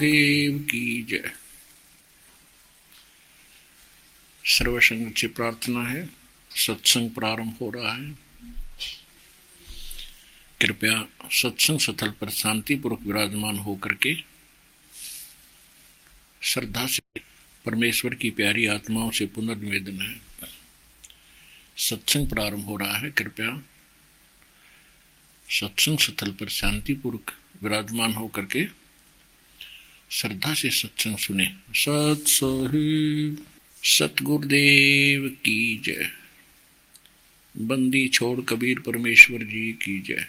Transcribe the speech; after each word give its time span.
सतगुरुदेव 0.00 0.58
की 0.58 1.02
जय। 1.02 1.32
सर्वसंग 4.44 5.12
से 5.12 5.28
प्रार्थना 5.28 5.82
है, 5.88 6.08
सत्संग 6.50 7.10
प्रारंभ 7.10 7.56
हो 7.60 7.70
रहा 7.70 7.92
है। 7.92 8.10
कृपया 10.60 11.08
सत्संग 11.30 11.78
स्थल 11.78 12.10
पर 12.10 12.30
शांतिपूर्वक 12.30 13.02
विराजमान 13.02 13.58
होकर 13.58 13.92
के 13.92 14.14
श्रद्धा 16.42 16.86
से, 16.86 17.20
परमेश्वर 17.64 18.14
की 18.14 18.30
प्यारी 18.30 18.66
आत्माओं 18.66 19.10
से 19.10 19.26
पुनर्निवेदन 19.26 20.00
है। 20.02 20.20
सत्संग 21.76 22.28
प्रारंभ 22.28 22.64
हो 22.64 22.76
रहा 22.76 22.98
है, 22.98 23.10
कृपया 23.10 23.62
सत्संग 25.50 25.98
स्थल 25.98 26.32
पर 26.32 26.48
शांतिपूर्वक 26.48 27.30
विराजमान 27.62 28.12
होकर 28.12 28.44
के 28.44 28.79
श्रद्धा 30.10 30.54
से 30.54 30.70
सत्संग 30.70 31.16
सुने। 31.16 31.52
सत 31.74 32.24
सतगुरुदेव 33.84 35.28
की 35.28 35.82
जय। 35.84 36.10
बंदी 37.56 38.08
छोड़ 38.08 38.40
कबीर 38.40 38.78
परमेश्वर 38.78 39.38
जी 39.38 39.72
की 39.72 40.00
जय। 40.00 40.26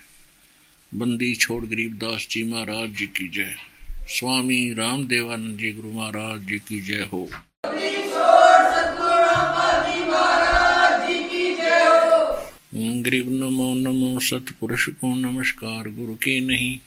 बंदी 0.93 1.35
छोड़ 1.35 1.65
गरीबदास 1.65 2.27
जी 2.31 2.43
महाराज 2.43 2.89
जी 2.89 3.07
की 3.07 3.27
जय। 3.27 3.55
स्वामी 4.07 4.73
राम 4.73 5.07
देवानंद 5.07 5.59
जी 5.59 5.71
गुरु 5.71 5.91
महाराज 5.91 6.41
जी 6.41 6.59
की 6.59 6.81
जय 6.81 7.09
हो। 7.13 7.29
गरीब 12.75 13.31
नमो 13.31 13.73
नमो 13.73 14.19
सतपुरुष 14.19 14.89
को 14.89 15.15
नमस्कार, 15.15 15.89
गुरु 15.89 16.15
के 16.15 16.39
नहीं। 16.39 16.79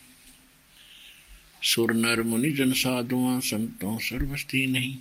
सुर 1.65 1.93
नर 1.93 2.23
मुनि 2.23 2.51
जन 2.51 2.73
साधुआ 2.73 3.39
संतों 3.41 3.99
सर्वस्ती 3.99 4.67
नहीं। 4.67 4.97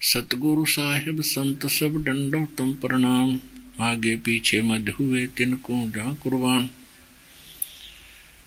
सतगुरु 0.00 0.64
साहिब 0.64 1.20
संत 1.20 1.66
सब 1.66 2.02
डंडो 2.04 2.46
तुम 2.58 2.72
प्रणाम 2.74 3.38
आगे 3.80 4.16
पीछे 4.16 4.62
मध्य 4.62 4.92
हुए 4.92 5.26
तिनको 5.26 5.90
जा 5.90 6.12
कुर्बान। 6.14 6.68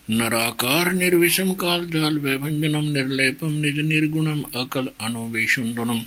नराकार 0.10 0.92
निर्विषम 0.94 1.54
काल 1.54 1.90
जाल 1.90 2.18
वैभंजनम, 2.18 2.84
निर्लेपम 2.84 3.52
निज 3.52 3.80
निर्गुणम, 3.80 4.42
अकल 4.56 4.90
अनुवेशुंडनम 5.02 6.02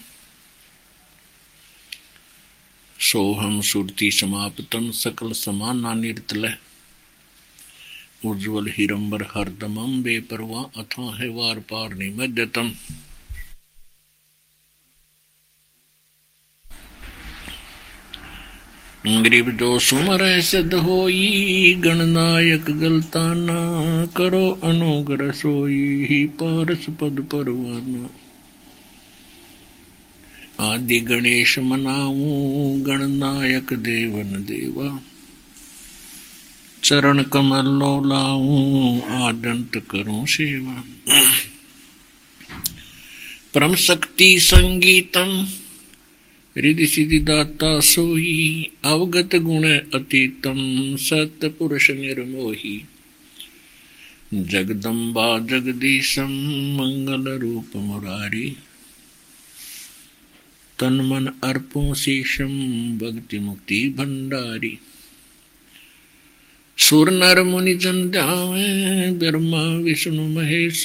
सोहम 3.01 3.61
सुरति 3.61 4.11
समाप्तम, 4.11 4.91
सकल 4.91 5.33
समाना 5.33 5.95
निर्तलय 5.95 6.57
उज्ज्वल 8.25 8.69
हिरंबर 8.69 9.23
हरदमम 9.23 10.03
बेपरवा 10.03 10.63
अथा 10.77 11.17
है 11.17 11.29
वार 11.29 11.59
पार 11.59 11.95
निमद्यतम 11.95 12.73
गरीब 19.07 19.51
जो 19.51 19.79
सुमर 19.79 20.41
सिद्ध 20.41 20.75
होई 20.75 21.75
गणनायक 21.75 22.65
गलताना 22.65 23.59
करो 24.07 24.61
अनुग्रह 24.65 25.31
सोई 25.31 26.05
ही 26.05 26.27
पारस 26.27 26.87
पद 27.01 27.27
परवाना। 27.35 28.09
आदि 30.73 31.01
गणेश 31.01 31.59
मनाऊ 31.59 32.83
गणनायक 32.83 33.73
देवन 33.73 34.33
देवा। 34.45 35.01
चरण 36.87 37.23
कमल 37.23 37.67
लो 37.67 38.09
लाऊं 38.09 39.03
आदंत 39.03 39.87
करूँ 39.91 40.27
सेवा 40.27 40.85
परम 43.55 43.75
शक्ति 43.75 44.41
संगीतम, 44.41 45.47
हृदय 46.59 46.87
सिद्धि 46.87 47.19
दाता 47.19 47.81
सोही, 47.81 48.71
अवगत 48.85 49.37
गुण 49.37 49.65
अतीतम 49.69 50.97
सत 50.97 51.55
पुरुष 51.59 51.91
निर्मोही। 51.91 52.85
जगदम्बा 54.35 55.39
जगदीशम 55.39 56.31
मंगल 56.81 57.39
रूप 57.39 57.77
मुरारी। 57.77 58.57
तन 60.79 60.93
मन 60.93 61.49
अर्पो 61.49 61.95
शीशम 61.95 62.59
भक्ति 62.99 63.39
मुक्ति 63.39 63.89
भंडारी। 63.89 64.79
सुर 66.79 67.11
नर 67.11 67.43
मुनि 67.43 67.73
जन 67.75 67.99
ध्यावे 68.11 69.11
ब्रह्मा 69.21 69.63
विष्णु 69.85 70.27
महेश 70.29 70.85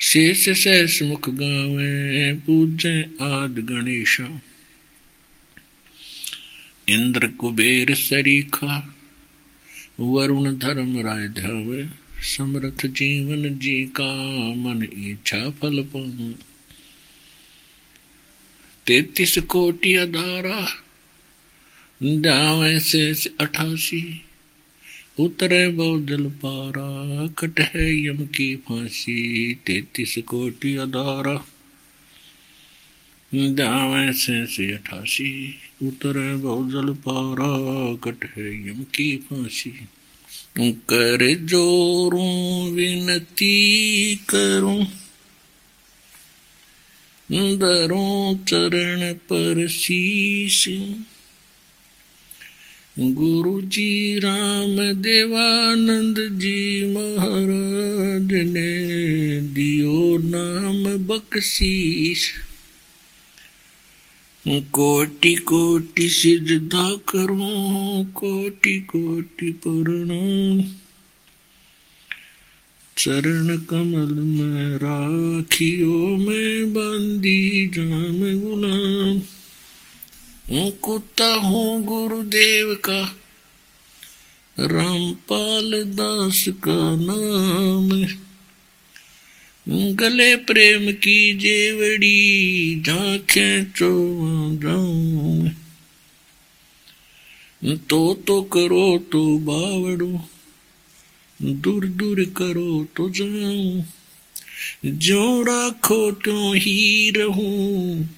शेष 0.00 0.48
शेष 0.58 1.00
मुख 1.02 1.28
गावे 1.30 2.32
पूजे 2.46 2.92
आद 3.26 3.58
गणेश 3.70 4.18
इंद्र 6.88 7.26
कुबेर 7.38 7.94
सरीखा 7.94 8.76
वरुण 10.00 10.52
धर्म 10.58 10.98
राय 11.06 11.26
ध्यावे 11.38 11.84
समर्थ 12.34 12.86
जीवन 12.98 13.58
जी 13.58 13.74
का 13.96 14.12
मन 14.56 14.82
इच्छा 14.92 15.48
फल 15.60 15.82
पाऊँ 15.94 16.32
तैतीस 18.86 19.36
कोटि 19.48 19.94
अधारा 19.96 20.60
दावे 22.00 22.78
से 22.82 23.02
अठासी 23.40 24.02
उतरे 25.20 25.68
बहुदल 25.68 26.24
पारा, 26.24 27.26
कट 27.26 27.60
है 27.60 28.06
यम 28.06 28.26
की 28.26 28.56
फांसी, 28.56 29.54
तैतीस 29.54 30.18
कोटि 30.18 30.76
अदारा 30.76 31.46
दावे 33.34 34.12
से 34.12 34.46
से 34.46 34.72
अठासी, 34.72 35.54
उतरे 35.82 36.36
पारा, 36.92 37.94
कट 37.94 38.24
यम 38.38 38.82
की 38.82 39.16
फांसी। 39.16 39.72
कर 40.72 41.34
जोरू, 41.34 42.70
विनती 42.70 44.16
करूँ। 44.28 44.86
दरों 47.56 48.38
चरण 48.38 49.14
पर 49.14 49.68
शीश। 49.68 50.68
गुरु 52.98 53.60
जी 53.60 54.18
राम 54.18 54.76
देवानंद 55.02 56.18
जी 56.18 56.92
महाराज 56.92 58.32
ने 58.32 59.40
दियो 59.40 60.18
नाम 60.18 60.84
बख्शीश। 61.06 62.32
कोटि 64.48 65.34
कोटि 65.34 66.08
सिजदा 66.08 66.94
करो, 67.08 68.04
कोटि 68.04 68.80
कोटि 68.80 69.52
प्रणाम 69.52 70.62
चरण 72.98 73.56
कमल 73.56 74.14
में 74.14 74.76
राखियो 74.76 76.16
में 76.16 76.72
बंदी 76.72 77.66
जाम 77.66 78.18
गुलाम। 78.40 79.22
कुत्ता 80.50 81.34
हूँ 81.34 81.82
गुरुदेव 81.82 82.74
का। 82.74 83.02
रामपाल 84.60 85.82
दास 85.84 86.44
का 86.48 86.96
नाम 86.96 87.88
गले 89.94 90.36
प्रेम 90.36 90.92
की 90.92 91.34
जेवड़ी, 91.34 92.82
झांखे 92.86 93.64
चो 93.64 93.90
जाऊँ 94.56 95.50
तो 97.76 98.14
तो 98.14 98.42
करो 98.42 98.98
तो 99.12 99.38
बावड़ो, 99.38 100.20
दूर 101.42 101.86
दूर 101.86 102.24
करो 102.36 102.84
तो 102.84 103.08
जाऊँ। 103.10 103.84
जो 104.84 105.42
राखो 105.42 106.10
तो 106.12 106.52
ही 106.52 107.10
रहूँ। 107.10 108.08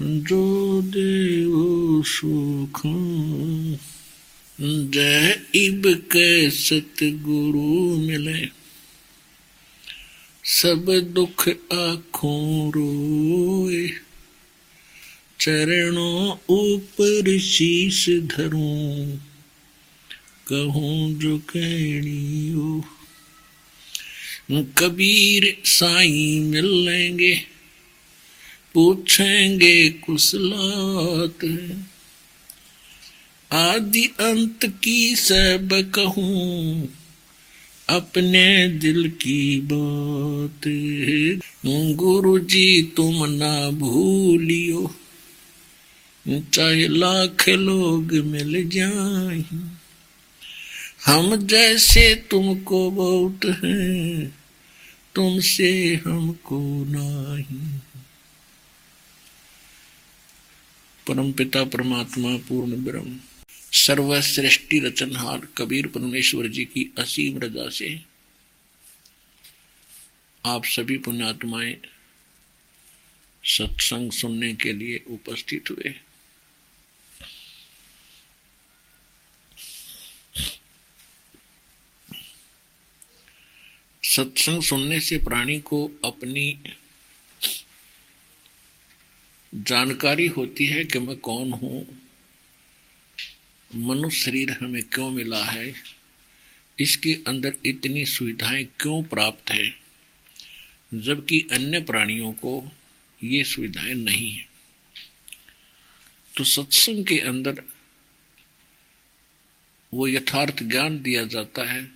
जो 0.00 0.82
देव 0.82 1.52
सुख, 2.06 2.82
जय 4.92 5.42
इब 5.54 5.82
के 5.86 6.50
सतगुरु 6.50 7.96
मिले। 7.96 8.48
सब 10.44 11.10
दुख 11.14 11.48
आखों 11.72 12.68
रोए, 12.68 13.88
चरणों 15.40 16.36
ऊपर 16.50 17.38
शीश 17.38 18.08
धरूं। 18.08 19.16
कहूँ 20.46 21.14
जो 21.14 21.38
कहनी 21.38 22.52
हो, 22.52 22.84
कबीर 24.78 25.56
साई 25.64 26.40
मिल 26.40 26.66
लेंगे 26.66 27.55
पूछेंगे 28.76 29.88
कुशलात 30.04 31.44
आदि 33.50 34.04
अंत 34.20 34.64
की 34.84 35.14
सब 35.16 35.68
कहूँ, 35.94 36.88
अपने 37.88 38.46
दिल 38.78 39.08
की 39.10 39.60
बात। 39.72 40.68
गुरु 41.96 42.38
जी 42.38 42.82
तुम 42.96 43.24
ना 43.30 43.70
भूलियो, 43.70 44.82
चाहे 46.26 46.86
लाख 46.88 47.48
लोग 47.48 48.12
मिल 48.26 48.68
जाए। 48.68 49.42
हम 51.06 51.36
जैसे 51.46 52.14
तुमको 52.30 52.90
बहुत 52.92 53.44
हैं, 53.56 54.28
तुमसे 55.14 55.72
हमको 56.06 56.60
नहीं। 56.86 57.78
परम 61.08 61.32
पिता, 61.32 61.64
परमात्मा, 61.64 62.36
पूर्ण 62.36 62.84
ब्रह्म, 62.84 63.20
सर्वश्रेष्ठी 63.72 64.80
रचनहार 64.80 65.46
कबीर 65.56 65.86
परमेश्वर 65.86 66.46
जी 66.46 66.64
की 66.64 66.94
असीम 66.98 67.38
रजा 67.38 67.68
से 67.70 68.04
आप 70.44 70.64
सभी 70.64 70.98
पुण्यात्माएँ 70.98 71.74
सत्संग 73.44 74.12
सुनने 74.12 74.54
के 74.54 74.72
लिए 74.72 75.04
उपस्थित 75.06 75.70
हुए। 75.70 75.94
सत्संग 84.02 84.62
सुनने 84.62 85.00
से 85.00 85.18
प्राणी 85.18 85.60
को 85.60 85.90
अपनी 86.04 86.58
जानकारी 89.56 90.26
होती 90.26 90.66
है 90.66 90.84
कि 90.84 90.98
मैं 90.98 91.16
कौन 91.16 91.52
हूँ। 91.52 92.02
मनुष्य 93.74 94.24
शरीर 94.24 94.50
हमें 94.50 94.82
क्यों 94.82 95.10
मिला 95.10 95.44
है? 95.44 95.74
इसके 96.80 97.18
अंदर 97.26 97.56
इतनी 97.66 98.04
सुविधाएँ 98.04 98.64
क्यों 98.64 99.02
प्राप्त 99.02 99.50
है? 99.50 99.74
जबकि 100.94 101.48
अन्य 101.52 101.80
प्राणियों 101.80 102.32
को 102.32 102.72
ये 103.24 103.44
सुविधाएँ 103.44 103.94
नहीं 103.94 104.32
है। 104.32 104.48
तो 106.38 106.44
सत्संग 106.44 107.06
के 107.06 107.18
अंदर 107.18 107.62
वो 109.94 110.08
यथार्थ 110.08 110.62
ज्ञान 110.62 111.02
दिया 111.02 111.24
जाता 111.24 111.72
है 111.72 111.90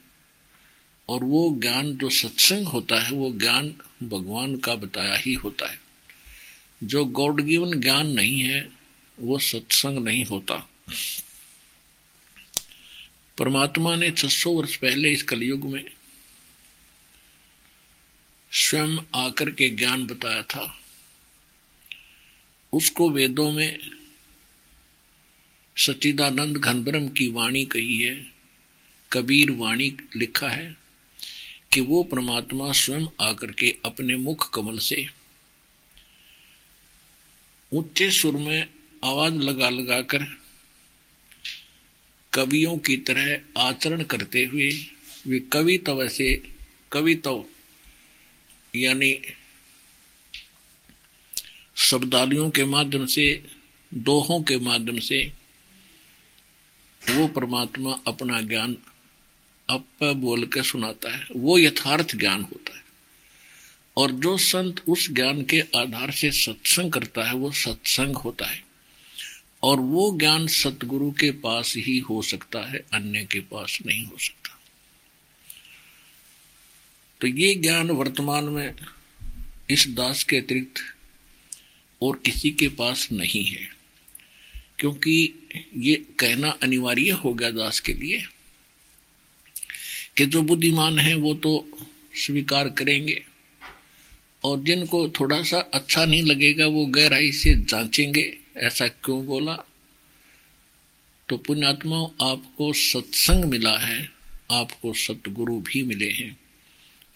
और 1.09 1.25
वो 1.25 1.59
ज्ञान 1.63 1.97
जो 1.97 2.11
सत्संग 2.11 2.67
होता 2.67 3.01
है, 3.01 3.13
वो 3.13 3.33
ज्ञान 3.33 3.75
भगवान 4.03 4.57
का 4.57 4.75
बताया 4.75 5.15
ही 5.15 5.35
होता 5.35 5.71
है। 5.71 5.80
जो 6.83 7.05
गॉड 7.05 7.41
गिवन 7.41 7.81
ज्ञान 7.81 8.07
नहीं 8.07 8.41
है, 8.41 8.69
वो 9.21 9.39
सत्संग 9.39 9.99
नहीं 9.99 10.25
होता। 10.25 10.69
परमात्मा 13.39 13.97
ने 13.97 14.11
600 14.11 14.53
वर्ष 14.53 14.77
पहले 14.77 15.13
इस 15.13 15.23
कलयुग 15.23 15.65
में 15.65 15.85
स्वयं 18.53 18.99
आकर 19.15 19.51
के 19.51 19.71
ज्ञान 19.71 20.07
बताया 20.07 20.43
था। 20.43 20.81
उसको 22.73 23.11
वेदों 23.11 23.53
में 23.53 23.79
सच्चिदानंद 25.77 26.57
घनब्रह्म 26.57 27.09
की 27.09 27.29
वाणी 27.29 27.65
कही 27.65 28.03
है, 28.03 28.33
कबीर 29.13 29.51
वाणी 29.51 29.97
लिखा 30.17 30.49
है 30.49 30.77
कि 31.73 31.81
वो 31.81 32.03
परमात्मा 32.03 32.73
स्वयं 32.73 33.07
आकर 33.21 33.53
के 33.53 33.77
अपने 33.85 34.17
मुख 34.17 34.55
कमल 34.55 34.79
से 34.79 35.20
ऊँचे 37.73 38.11
सुर 38.11 38.37
में 38.37 38.69
आवाज़ 39.05 39.35
लगा 39.35 39.71
लगा 39.71 40.03
कर 40.03 40.25
कवियों 42.33 42.79
की 42.79 42.97
तरह 42.97 43.41
आचरण 43.61 44.03
करते 44.03 44.45
हुए 44.45 44.71
वे 45.27 45.41
कवित्व 45.41 46.09
से 46.09 46.43
कवित्व 46.93 47.45
यानी 48.75 49.21
शब्दालियों 51.77 52.51
के 52.51 52.65
माध्यम 52.65 53.07
से, 53.07 53.47
दोहों 53.95 54.43
के 54.43 54.57
माध्यम 54.57 54.99
से 54.99 55.33
वो 57.11 57.29
परमात्मा 57.29 58.01
अपना 58.07 58.41
ज्ञान 58.41 58.77
अप 59.71 59.87
बोल 60.03 60.47
के 60.47 60.63
सुनाता 60.63 61.17
है। 61.17 61.27
वो 61.37 61.59
यथार्थ 61.59 62.17
ज्ञान 62.17 62.43
होता 62.43 62.77
है। 62.77 62.80
और 64.01 64.13
जो 64.13 64.39
संत 64.39 64.83
उस 64.89 65.11
ज्ञान 65.11 65.45
के 65.45 65.61
आधार 65.61 66.11
से 66.11 66.31
सत्संग 66.31 66.93
करता 66.93 67.29
है, 67.29 67.35
वो 67.35 67.53
सत्संग 67.53 68.17
होता 68.17 68.47
है। 68.47 68.65
और 69.63 69.81
वो 69.81 70.19
ज्ञान 70.19 70.47
सतगुरु 70.47 71.11
के 71.11 71.31
पास 71.31 71.75
ही 71.77 71.99
हो 71.99 72.23
सकता 72.23 72.61
है, 72.61 72.85
अन्य 72.93 73.25
के 73.25 73.41
पास 73.41 73.79
नहीं 73.87 74.05
हो 74.05 74.17
सकता। 74.19 74.61
तो 77.21 77.27
ये 77.27 77.55
ज्ञान 77.55 77.91
वर्तमान 77.91 78.45
में 78.45 78.75
इस 79.71 79.89
दास 79.89 80.25
के 80.25 80.37
अतिरिक्त 80.37 80.75
और 82.03 82.23
किसी 82.25 82.51
के 82.51 82.69
पास 82.69 83.09
नहीं 83.13 83.45
है। 83.45 83.77
क्योंकि 84.79 85.35
ये 85.77 85.95
कहना 86.19 86.51
अनिवार्य 86.51 87.11
हो 87.11 87.35
गया 87.35 87.51
दास 87.51 87.81
के 87.81 87.95
लिए 87.95 88.23
कि 90.17 90.27
जो 90.27 90.43
बुद्धिमान 90.43 90.99
है, 90.99 91.15
वो 91.15 91.35
तो 91.35 91.69
स्वीकार 92.15 92.69
करेंगे। 92.69 93.30
और 94.45 94.61
जिनको 94.61 95.09
थोड़ा 95.11 95.43
सा 95.43 95.59
अच्छा 95.75 96.05
नहीं 96.05 96.23
लगेगा, 96.23 96.67
वो 96.67 96.87
गहराई 96.87 97.33
से 97.33 97.55
जांचेंगे। 97.55 98.39
ऐसा 98.57 98.89
क्यों 98.89 99.25
बोला? 99.27 99.57
तो 101.29 101.37
पुण्यात्मा 101.37 101.97
आपको 102.23 102.73
सत्संग 102.73 103.45
मिला 103.45 103.77
है, 103.79 104.09
आपको 104.51 104.93
सतगुरु 104.93 105.59
भी 105.61 105.83
मिले 105.83 106.11
हैं, 106.11 106.37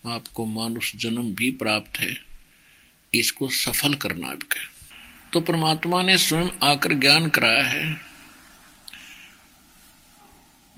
आपको 0.06 0.44
मानुष 0.46 0.94
जन्म 0.96 1.34
भी 1.34 1.50
प्राप्त 1.50 1.98
है, 2.00 2.16
इसको 3.14 3.48
सफल 3.48 3.94
करना 3.94 4.28
आपका 4.28 4.70
तो 5.32 5.40
परमात्मा 5.40 6.02
ने 6.02 6.16
स्वयं 6.18 6.48
आकर 6.62 6.92
ज्ञान 6.92 7.28
कराया 7.28 7.62
है। 7.62 7.96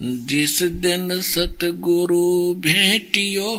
जिस 0.00 0.62
दिन 0.62 1.21
सतगुरु 1.23 2.55
भेटियो 2.55 3.57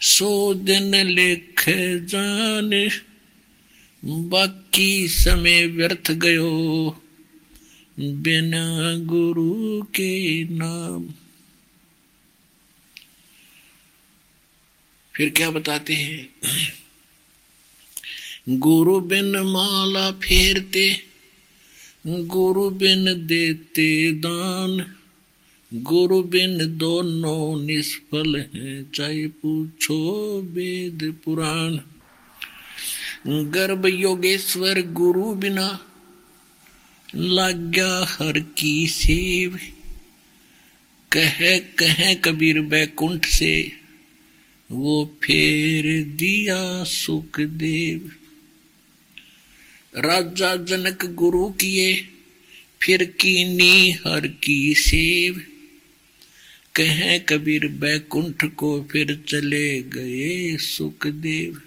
सो 0.00 0.54
दिन 0.54 0.94
लिख 0.94 1.64
जान। 2.02 2.90
बाकी 4.04 5.08
समय 5.08 5.66
व्यर्थ 5.66 6.12
गयो। 6.12 7.02
बिना 8.00 8.96
गुरु 8.98 9.82
के 9.82 10.44
नाम। 10.44 11.14
फिर 15.16 15.30
क्या 15.30 15.50
बताते 15.50 15.94
हैं? 15.94 16.28
गुरु 18.48 19.00
बिन 19.00 19.36
माला 19.36 20.10
फेरते, 20.10 21.00
गुरु 22.06 22.70
बिन 22.70 23.26
देते 23.26 24.12
दान। 24.12 24.99
गुरु 25.74 26.22
बिन 26.22 26.78
दोनों 26.78 27.62
निष्फल 27.66 28.36
हैं। 28.36 28.90
चाहे 28.94 29.26
पूछो 29.26 29.98
वेद 30.40 31.16
पुराण। 31.24 31.78
गर्भ 33.50 33.86
योगेश्वर 33.86 34.80
गुरु 34.80 35.34
बिना 35.34 35.86
लाग्या 37.16 38.06
हर 38.08 38.40
की 38.40 38.86
सेव 38.86 39.58
कह 41.12 41.58
कह 41.58 42.14
कबीर 42.14 42.60
बैकुंठ 42.60 43.26
से, 43.26 43.72
वो 44.70 45.18
फेर 45.22 46.04
दिया 46.04 46.84
सुख 46.84 47.40
देव 47.40 48.10
राजा 49.96 50.56
जनक 50.56 51.04
गुरु 51.04 51.50
किए, 51.50 51.94
फिर 52.82 53.04
कीनी 53.04 53.90
हर 53.92 54.26
की 54.28 54.74
सेव। 54.74 55.46
कहें 56.74 57.24
कबीर 57.24 57.68
बैकुंठ 57.68 58.44
को 58.44 58.88
फिर 58.92 59.24
चले 59.28 59.82
गए 59.82 60.56
सुखदेव। 60.56 61.62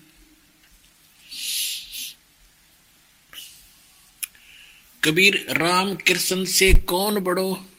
कबीर 5.04 5.46
राम 5.50 5.96
कृष्ण 5.96 6.46
से 6.46 6.74
कौन 6.74 7.20
बड़ो? 7.20 7.70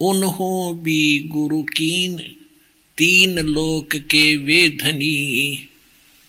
उन्हों 0.00 0.78
भी 0.78 1.18
गुरु 1.18 1.62
कीन, 1.62 2.18
तीन 2.96 3.38
लोक 3.38 3.96
के 3.96 4.36
वे 4.36 4.68
धनी 4.68 5.68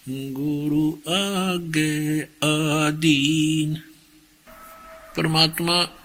गुरु 0.10 1.12
आगे 1.12 2.22
आदीन। 2.44 3.76
परमात्मा 5.18 6.01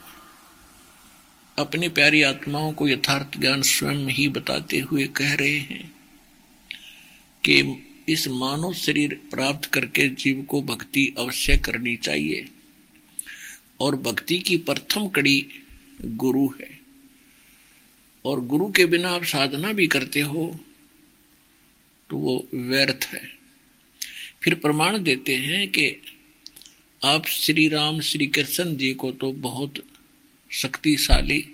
अपनी 1.59 1.89
प्यारी 1.89 2.23
आत्माओं 2.23 2.73
को 2.73 2.89
यथार्थ 2.89 3.39
ज्ञान 3.39 3.63
स्वयं 3.63 4.09
ही 4.09 4.29
बताते 4.29 4.79
हुए 4.79 5.07
कह 5.07 5.35
रहे 5.35 5.59
हैं 5.59 5.95
कि 7.45 7.85
इस 8.09 8.29
मानव 8.29 8.75
शरीर 8.75 9.15
प्राप्त 9.15 9.65
करके 9.65 10.09
जीव 10.09 10.43
को 10.43 10.63
भक्ति 10.63 11.15
अवश्य 11.19 11.57
करनी 11.57 11.97
चाहिए। 11.97 12.49
और 13.81 13.97
भक्ति 13.97 14.39
की 14.39 14.57
प्रथम 14.57 15.09
कड़ी 15.09 15.47
गुरु 16.05 16.49
है। 16.61 16.81
और 18.25 18.41
गुरु 18.41 18.71
के 18.73 18.87
बिना 18.87 19.11
आप 19.11 19.25
साधना 19.25 19.73
भी 19.73 19.87
करते 19.87 20.21
हो 20.21 20.61
तो 22.11 22.17
वो 22.17 22.49
व्यर्थ 22.55 23.09
है। 23.13 23.29
फिर 24.43 24.55
प्रमाण 24.55 25.03
देते 25.03 25.37
हैं 25.37 25.69
कि 25.69 26.03
आप 27.05 27.27
श्री 27.27 27.69
राम, 27.69 28.01
श्री 28.01 28.27
कृष्ण 28.27 28.77
जी 28.77 28.95
को 28.95 29.13
तो 29.13 29.33
बहुत 29.33 29.75
शक्तिशाली। 30.51 31.49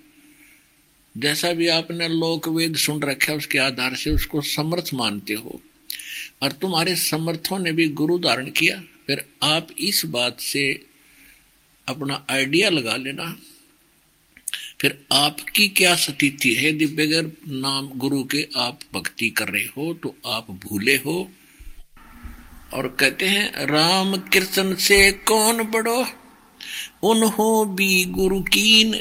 जैसा 1.17 1.53
भी 1.53 1.69
आपने 1.69 2.09
लोक 2.09 2.49
वेद 2.49 2.77
सुन 2.77 3.03
रखा 3.03 3.33
उसके 3.33 3.59
आधार 3.59 3.95
से 3.95 4.11
उसको 4.11 4.41
समर्थ 4.41 4.91
मानते 4.95 5.35
हो। 5.35 5.63
और 6.43 6.53
तुम्हारे 6.53 6.97
समर्थों 6.97 7.59
ने 7.59 7.73
भी 7.73 7.89
गुरु 7.89 8.19
धारण 8.19 8.51
किया। 8.51 8.83
फिर 9.07 9.25
आप 9.43 9.69
इस 9.79 10.07
बात 10.07 10.41
से 10.41 10.87
अपना 11.89 12.27
आइडिया 12.31 12.71
लगा 12.71 12.97
लेना। 12.97 13.37
फिर 14.81 15.05
आपकी 15.13 15.69
क्या 15.69 15.95
स्थिति 15.95 16.55
है? 16.55 16.69
यदि 16.69 16.87
बगैर 16.87 17.33
नाम 17.49 17.89
गुरु 17.89 18.25
के 18.25 18.49
आप 18.57 18.81
भक्ति 18.95 19.31
कर 19.31 19.49
रहे 19.49 19.65
हो 19.65 19.95
तो 19.95 20.17
आप 20.27 20.51
भूले 20.51 20.97
हो। 20.97 21.31
और 22.75 22.89
कहते 22.89 23.27
हैं 23.27 23.67
राम 23.67 24.17
कृष्ण 24.17 24.75
से 24.75 25.13
कौन 25.13 25.63
बड़ो? 25.63 26.22
उन्हों 27.03 27.75
भी 27.77 28.05
गुरु 28.05 28.41
कीन, 28.43 28.95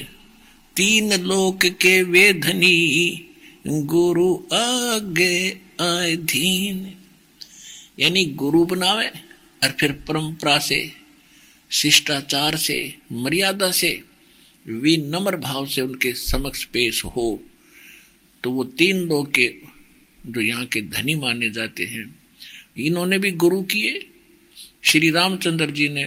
तीन 0.75 1.13
लोक 1.21 1.65
के 1.81 2.01
वे 2.03 2.31
धनी 2.33 3.27
गुरु 3.67 4.33
आगे 4.53 5.49
आधीन 5.81 6.93
यानी 7.99 8.23
गुरु 8.35 8.63
बनावे 8.65 9.07
और 9.61 9.71
फिर 9.79 9.91
परंपरा 10.07 10.57
से, 10.59 10.91
शिष्टाचार 11.71 12.55
से, 12.57 12.77
मर्यादा 13.11 13.71
से, 13.71 13.91
विनम्र 14.65 15.37
भाव 15.37 15.65
से 15.65 15.81
उनके 15.81 16.13
समक्ष 16.13 16.63
पेश 16.63 17.03
हो 17.05 17.39
तो 18.43 18.51
वो 18.51 18.63
तीन 18.63 18.97
लोग 18.99 19.31
के, 19.31 19.47
जो 20.27 20.41
यहाँ 20.41 20.65
के 20.65 20.81
धनी 20.81 21.15
माने 21.15 21.49
जाते 21.49 21.85
हैं, 21.85 22.03
इन्होंने 22.77 23.17
भी 23.19 23.31
गुरु 23.33 23.61
किए। 23.63 24.07
श्री 24.83 25.09
रामचंद्र 25.11 25.69
जी 25.71 25.87
ने 25.89 26.03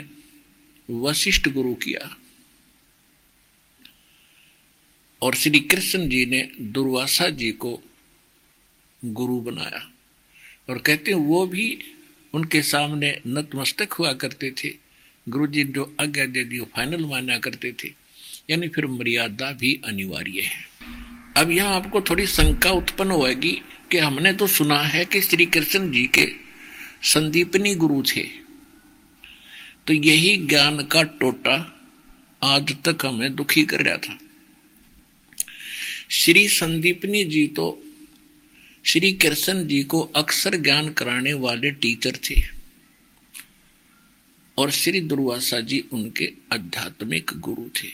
वशिष्ठ 0.90 1.48
गुरु 1.48 1.74
किया। 1.74 2.16
और 5.22 5.34
श्री 5.34 5.60
कृष्ण 5.60 6.08
जी 6.08 6.26
ने 6.26 6.52
दुर्वासा 6.60 7.28
जी 7.28 7.52
को 7.52 7.82
गुरु 9.04 9.40
बनाया। 9.40 9.90
और 10.70 10.78
कहते 10.78 11.10
हैं, 11.10 11.18
वो 11.18 11.46
भी 11.46 11.78
उनके 12.34 12.62
सामने 12.62 13.20
नतमस्तक 13.26 13.92
हुआ 13.92 14.12
करते 14.12 14.50
थे। 14.50 14.74
गुरु 15.28 15.46
जी 15.46 15.64
जो 15.64 15.96
आज्ञा 16.00 16.26
दे 16.26 16.44
दी 16.44 16.60
फाइनल 16.60 17.04
माना 17.04 17.38
करते 17.38 17.72
थे। 17.72 17.88
यानी 18.50 18.68
फिर 18.68 18.86
मर्यादा 18.86 19.52
भी 19.52 19.80
अनिवार्य 19.84 20.40
है। 20.40 20.68
अब 21.36 21.50
यहाँ 21.50 21.76
आपको 21.76 22.00
थोड़ी 22.00 22.26
शंका 22.26 22.70
उत्पन्न 22.70 23.10
होगी 23.10 23.62
कि 23.90 23.98
हमने 23.98 24.32
तो 24.32 24.46
सुना 24.46 24.80
है 24.80 25.04
कि 25.04 25.20
श्री 25.20 25.46
कृष्ण 25.46 25.92
जी 25.92 26.06
के 26.06 26.32
संदीपनी 27.02 27.74
गुरु 27.74 28.02
थे। 28.02 28.43
तो 29.86 29.92
यही 29.92 30.36
ज्ञान 30.36 30.84
का 30.84 31.02
टोटा 31.02 31.56
आज 32.42 32.76
तक 32.84 33.06
हमें 33.06 33.34
दुखी 33.34 33.62
कर 33.62 33.82
रहा 33.82 33.96
था। 33.96 34.18
श्री 36.10 36.48
संदीपनी 36.48 37.24
जी 37.24 37.46
तो 37.46 37.82
श्री 38.84 39.12
कृष्ण 39.12 39.66
जी 39.66 39.82
को 39.84 40.00
अक्सर 40.00 40.56
ज्ञान 40.56 40.88
कराने 40.88 41.32
वाले 41.32 41.70
टीचर 41.70 42.16
थे। 42.16 42.34
और 44.58 44.70
श्री 44.70 45.00
दुर्वासा 45.00 45.60
जी 45.60 45.84
उनके 45.92 46.32
आध्यात्मिक 46.52 47.30
गुरु 47.34 47.68
थे। 47.68 47.88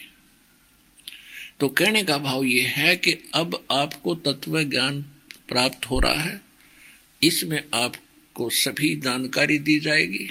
तो 1.60 1.68
कहने 1.68 2.02
का 2.04 2.18
भाव 2.18 2.44
यह 2.44 2.68
है 2.68 2.96
कि 2.96 3.16
अब 3.34 3.66
आपको 3.70 4.14
तत्व 4.14 4.62
ज्ञान 4.62 5.02
प्राप्त 5.48 5.86
हो 5.86 6.00
रहा 6.00 6.20
है, 6.20 6.40
इसमें 7.22 7.62
आपको 7.74 8.50
सभी 8.50 8.94
जानकारी 8.96 9.58
दी 9.58 9.78
जाएगी। 9.80 10.28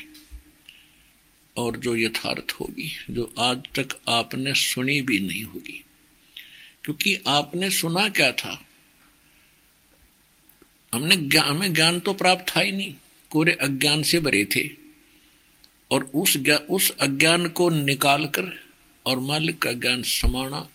और 1.59 1.77
जो 1.77 1.95
यथार्थ 1.95 2.51
होगी, 2.51 2.91
जो 3.09 3.33
आज 3.39 3.57
तक 3.79 3.99
आपने 4.09 4.53
सुनी 4.53 5.01
भी 5.01 5.19
नहीं 5.19 5.43
होगी। 5.43 5.83
क्योंकि 6.83 7.19
आपने 7.27 7.69
सुना 7.69 8.09
क्या 8.09 8.31
था? 8.31 8.65
हमने 10.93 11.15
ज्ञान 11.15 11.49
हमें 11.49 11.73
ज्ञान 11.73 11.99
तो 11.99 12.13
प्राप्त 12.13 12.55
था 12.55 12.61
ही 12.61 12.71
नहीं। 12.71 12.95
कोरे 13.29 13.51
अज्ञान 13.51 14.03
से 14.03 14.19
भरे 14.19 14.45
थे। 14.45 14.69
और 15.91 16.03
उस 16.03 16.37
उस 16.69 16.97
अज्ञान 16.97 17.49
को 17.49 17.69
निकालकर 17.69 18.63
और 19.05 19.19
मालिक 19.19 19.59
का 19.59 19.71
ज्ञान 19.71 20.03
समाना, 20.03 20.69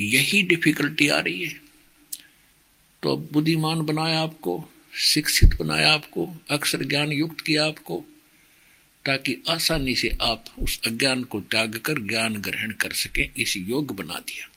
यही 0.00 0.42
डिफिकल्टी 0.42 1.08
आ 1.08 1.20
रही 1.20 1.44
है। 1.44 1.60
तो 3.02 3.16
बुद्धिमान 3.16 3.82
बनाया 3.82 4.20
आपको, 4.20 4.68
शिक्षित 4.94 5.50
बनाया 5.54 5.92
आपको, 5.92 6.34
अक्सर 6.50 6.84
ज्ञान 6.84 7.12
युक्त 7.12 7.40
किया 7.40 7.66
आपको। 7.66 8.04
ताकि 9.06 9.42
आसानी 9.48 9.94
से 9.94 10.18
आप 10.22 10.44
उस 10.58 10.80
अज्ञान 10.86 11.24
को 11.24 11.40
त्याग 11.40 11.76
कर 11.76 11.94
ज्ञान 11.98 12.34
ग्रहण 12.34 12.70
कर 12.70 12.92
सके, 12.92 13.42
इस 13.42 13.56
योग 13.56 13.96
बना 13.96 14.14
दिया। 14.14 14.48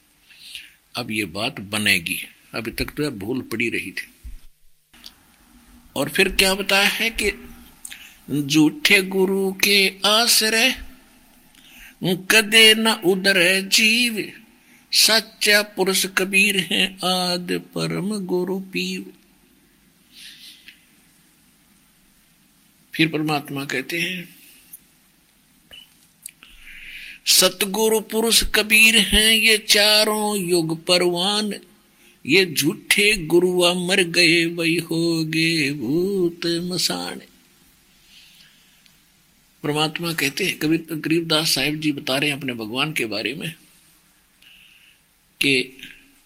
अब 0.96 1.12
ये 1.12 1.26
बात 1.26 1.60
बनेगी। 1.60 2.20
अभी 2.56 2.72
तक 2.72 2.86
तो 2.86 3.12
भूल 3.12 3.42
पड़ी 3.42 3.70
रही 3.70 3.92
थी। 3.92 4.08
और 5.96 6.10
फिर 6.10 6.30
क्या 6.30 6.54
बताया 6.54 6.88
है 6.88 7.10
कि 7.10 7.32
झूठे 8.42 9.02
गुरु 9.02 9.52
के 9.52 9.94
आश्रय, 10.06 10.84
कदे 12.04 12.74
न 12.74 12.88
उदर 12.88 13.62
जीव, 13.62 14.32
सच्चा 14.92 15.62
पुरुष 15.62 16.06
कबीर 16.18 16.58
है 16.60 16.96
आद 16.96 17.62
परम 17.76 18.26
गुरु 18.26 18.60
पीव 18.60 19.14
फिर 22.96 23.08
परमात्मा 23.08 23.66
कहते 23.66 24.00
हैं 24.00 24.39
सतगुरु 27.30 28.00
पुरुष 28.00 28.44
कबीर 28.56 28.98
हैं 28.98 29.32
ये 29.34 29.58
चारों 29.58 30.38
युग 30.38 30.86
परवान। 30.86 31.54
ये 32.26 32.46
झूठे 32.46 33.18
गुरुआ 33.18 33.74
मर 33.74 34.04
गए, 34.04 34.46
वही 34.46 34.76
हो 34.76 35.24
गए 35.26 35.72
भूत 35.72 36.46
मसान। 36.46 37.22
परमात्मा 39.64 40.14
कहते 40.14 40.46
हैं, 40.46 40.58
कबीर 40.60 40.86
गरीबदास 40.92 41.52
साहिब 41.52 41.80
जी 41.80 41.92
बता 41.92 42.18
रहे 42.18 42.30
हैं 42.30 42.38
अपने 42.38 42.54
भगवान 42.54 42.94
के 42.94 43.06
बारे 43.06 43.34
में 43.34 43.52
कि 45.42 45.78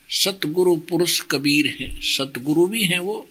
सतगुरु 0.10 0.76
पुरुष 0.76 1.22
कबीर 1.22 1.68
हैं। 1.80 2.02
सतगुरु 2.02 2.68
भी 2.68 2.84
हैं 2.84 3.00
वो, 3.00 3.30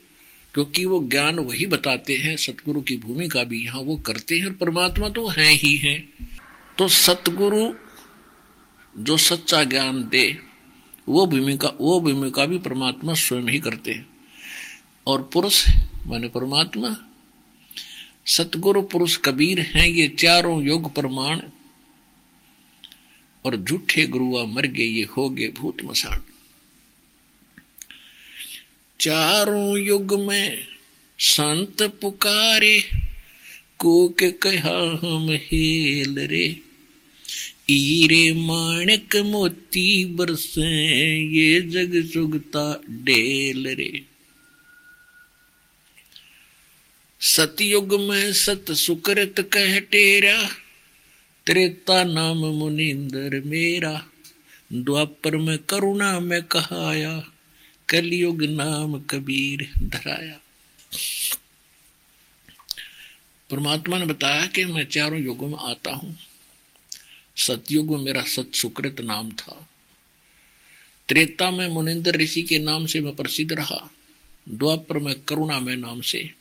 क्योंकि 0.54 0.84
वो 0.84 1.08
ज्ञान 1.08 1.38
वही 1.38 1.66
बताते 1.66 2.16
हैं, 2.16 2.36
सतगुरु 2.36 2.80
की 2.80 2.96
भूमिका 2.96 3.44
भी 3.44 3.64
यहाँ 3.64 3.80
वो 3.80 3.96
करते 3.96 4.38
हैं 4.38 4.46
और 4.46 4.52
परमात्मा 4.52 5.08
तो 5.08 5.28
हैं 5.28 5.52
ही 5.52 5.76
हैं। 5.76 6.12
तो 6.82 6.88
सतगुरु 6.88 7.74
जो 8.98 9.16
सच्चा 9.16 9.64
ज्ञान 9.64 10.08
दे, 10.08 10.38
वो 11.08 11.26
भूमिका 11.26 11.72
वो 11.80 12.00
भूमिका 12.00 12.46
भी 12.46 12.58
परमात्मा 12.58 13.14
स्वयं 13.14 13.42
ही 13.42 13.58
करते 13.58 13.92
हैं। 13.92 14.08
और 15.06 15.30
पुरुष, 15.32 15.68
माने 16.06 16.28
परमात्मा, 16.28 16.96
सतगुरु, 18.26 18.82
पुरुष 18.82 19.16
कबीर 19.16 19.60
हैं, 19.60 19.86
ये 19.88 20.08
चारों 20.08 20.62
योग 20.62 20.94
प्रमाण। 20.94 21.40
और 23.44 23.56
झूठे 23.56 24.06
गुरुआ 24.06 24.44
मर 24.44 24.66
गए, 24.66 24.84
ये 24.84 25.02
हो 25.02 25.30
गए 25.30 25.48
भूत 25.48 25.76
मसान। 25.84 26.22
चारों 29.00 29.78
युग 29.78 30.14
में 30.20 30.66
संत 31.18 31.82
पुकारे 31.82 32.90
को 33.78 34.08
के 34.08 34.32
कहा 34.32 34.98
हम 35.04 35.30
हेल 35.30 36.18
रे। 36.18 36.71
ईरे 37.70 38.32
माणक 38.32 39.16
मोती 39.16 40.04
बरसे, 40.04 40.70
ये 41.36 41.60
जग 41.60 42.10
सुगता 42.12 42.80
डेल 42.88 43.66
रे। 43.66 44.02
सतयुग 47.20 48.00
में 48.00 48.32
सत 48.32 48.72
सुकृत 48.72 49.50
कह 49.52 49.80
टेरा, 49.80 50.48
त्रेता 51.46 52.04
नाम 52.04 52.36
मुनिंदर 52.36 53.42
मेरा। 53.44 54.06
द्वापर 54.72 55.36
में 55.36 55.58
करुणा 55.58 56.20
में 56.20 56.42
कहाया, 56.42 57.24
कलयुग 57.88 58.42
नाम 58.42 59.00
कबीर 59.00 59.70
धराया। 59.82 60.40
परमात्मा 63.50 63.98
ने 63.98 64.06
बताया 64.06 64.46
कि 64.46 64.64
मैं 64.64 64.84
चारों 64.84 65.20
युगों 65.20 65.48
में 65.48 65.58
आता 65.58 65.90
हूँ। 65.90 66.18
सतयुग 67.36 67.96
में 67.96 68.04
मेरा 68.04 68.22
सत 68.22 68.50
सुकृत 68.54 69.00
नाम 69.00 69.30
था। 69.32 69.68
त्रेता 71.08 71.50
में 71.50 71.68
मुनिंदर 71.68 72.16
ऋषि 72.16 72.42
के 72.42 72.58
नाम 72.58 72.86
से 72.86 73.00
मैं 73.00 73.16
प्रसिद्ध 73.16 73.52
रहा। 73.52 73.90
द्वापर 74.48 74.98
में 74.98 75.20
करुणा 75.20 75.60
में 75.60 75.76
नाम 75.76 76.00
से। 76.00 76.34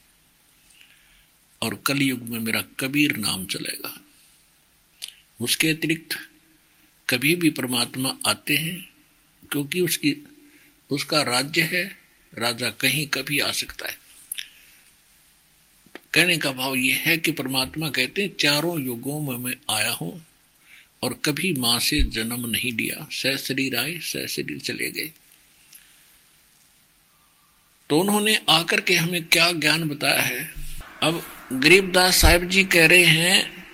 और 1.61 1.83
कलयुग 1.85 2.21
में 2.21 2.39
मेरा 2.39 2.63
कबीर 2.79 3.17
नाम 3.17 3.45
चलेगा। 3.45 4.01
उसके 5.41 5.69
अतिरिक्त 5.69 6.17
कभी 7.09 7.35
भी 7.35 7.49
परमात्मा 7.49 8.17
आते 8.27 8.57
हैं, 8.57 8.89
क्योंकि 9.51 9.81
उसकी, 9.81 10.27
उसका 10.89 11.21
राज्य 11.21 11.61
है, 11.61 11.97
राजा 12.33 12.69
कहीं 12.69 13.07
कभी 13.07 13.39
आ 13.39 13.51
सकता 13.51 13.87
है। 13.87 13.97
कहने 16.13 16.37
का 16.37 16.51
भाव 16.51 16.75
यह 16.75 16.95
है 16.95 17.17
कि 17.17 17.31
परमात्मा 17.31 17.89
कहते 17.89 18.21
हैं, 18.21 18.35
चारों 18.39 18.81
युगों 18.81 19.21
में 19.21 19.37
मैं 19.37 19.75
आया 19.75 19.91
हूँ 19.91 20.25
और 21.03 21.13
कभी 21.25 21.53
माँ 21.53 21.79
से 21.79 22.01
जन्म 22.01 22.49
नहीं 22.49 22.71
लिया। 22.73 23.07
सह 23.11 23.35
शरीर 23.35 23.75
आए 23.75 23.99
सह 23.99 24.25
शरीर 24.25 24.59
चले 24.59 24.91
गए। 24.91 25.11
तो 27.89 27.99
उन्होंने 27.99 28.39
आकर 28.49 28.81
के 28.81 28.95
हमें 28.95 29.23
क्या 29.23 29.51
ज्ञान 29.51 29.89
बताया 29.89 30.21
है? 30.21 30.53
अब 31.03 31.23
गरीबदास 31.53 32.15
साहिब 32.15 32.49
जी 32.49 32.63
कह 32.63 32.85
रहे 32.87 33.03
हैं 33.03 33.65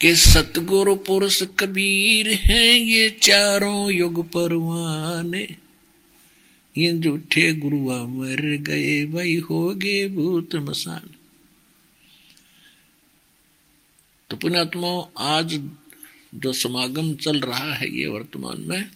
कि 0.00 0.16
सतगुरु 0.16 0.94
पुरुष 0.96 1.42
कबीर 1.58 2.32
हैं 2.32 2.72
ये 2.72 3.10
चारों 3.10 3.90
युग 3.90 4.28
परवाने 4.32 5.56
ये 6.78 6.98
झूठे 6.98 7.52
गुरुआ 7.52 8.02
मर 8.02 8.56
गए 8.56 9.04
भाई 9.06 9.36
हो 9.36 9.70
गए 9.70 10.08
भूत 10.08 10.54
मसान। 10.54 11.15
तो 14.30 14.36
पुणात्मा 14.36 15.12
आज 15.18 15.70
जो 16.34 16.52
समागम 16.52 17.14
चल 17.14 17.40
रहा 17.40 17.74
है 17.74 17.88
ये 17.96 18.06
वर्तमान 18.06 18.60
में, 18.60 18.90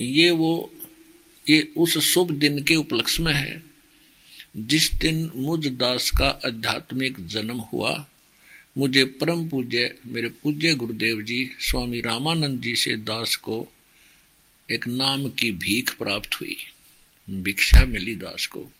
ये 0.00 0.30
वो, 0.30 0.72
ये 1.50 1.72
उस 1.76 1.98
शुभ 1.98 2.30
दिन 2.30 2.62
के 2.64 2.76
उपलक्ष्य 2.76 3.22
में 3.22 3.34
है, 3.34 3.62
जिस 4.56 4.92
दिन 4.94 5.32
मुझ 5.36 5.66
दास 5.66 6.10
का 6.10 6.28
आध्यात्मिक 6.46 7.26
जन्म 7.26 7.58
हुआ। 7.58 8.06
मुझे 8.78 9.04
परम 9.04 9.48
पूज्य, 9.48 9.98
मेरे 10.06 10.28
पूज्य 10.28 10.74
गुरुदेव 10.74 11.22
जी, 11.22 11.50
स्वामी 11.60 12.00
रामानंद 12.00 12.62
जी 12.62 12.76
से 12.76 12.96
दास 12.96 13.36
को 13.36 13.68
एक 14.70 14.88
नाम 14.88 15.28
की 15.28 15.52
भीख 15.52 15.96
प्राप्त 15.98 16.34
हुई, 16.34 16.56
भिक्षा 17.30 17.84
मिली 17.84 18.14
दास 18.14 18.46
को। 18.46 18.70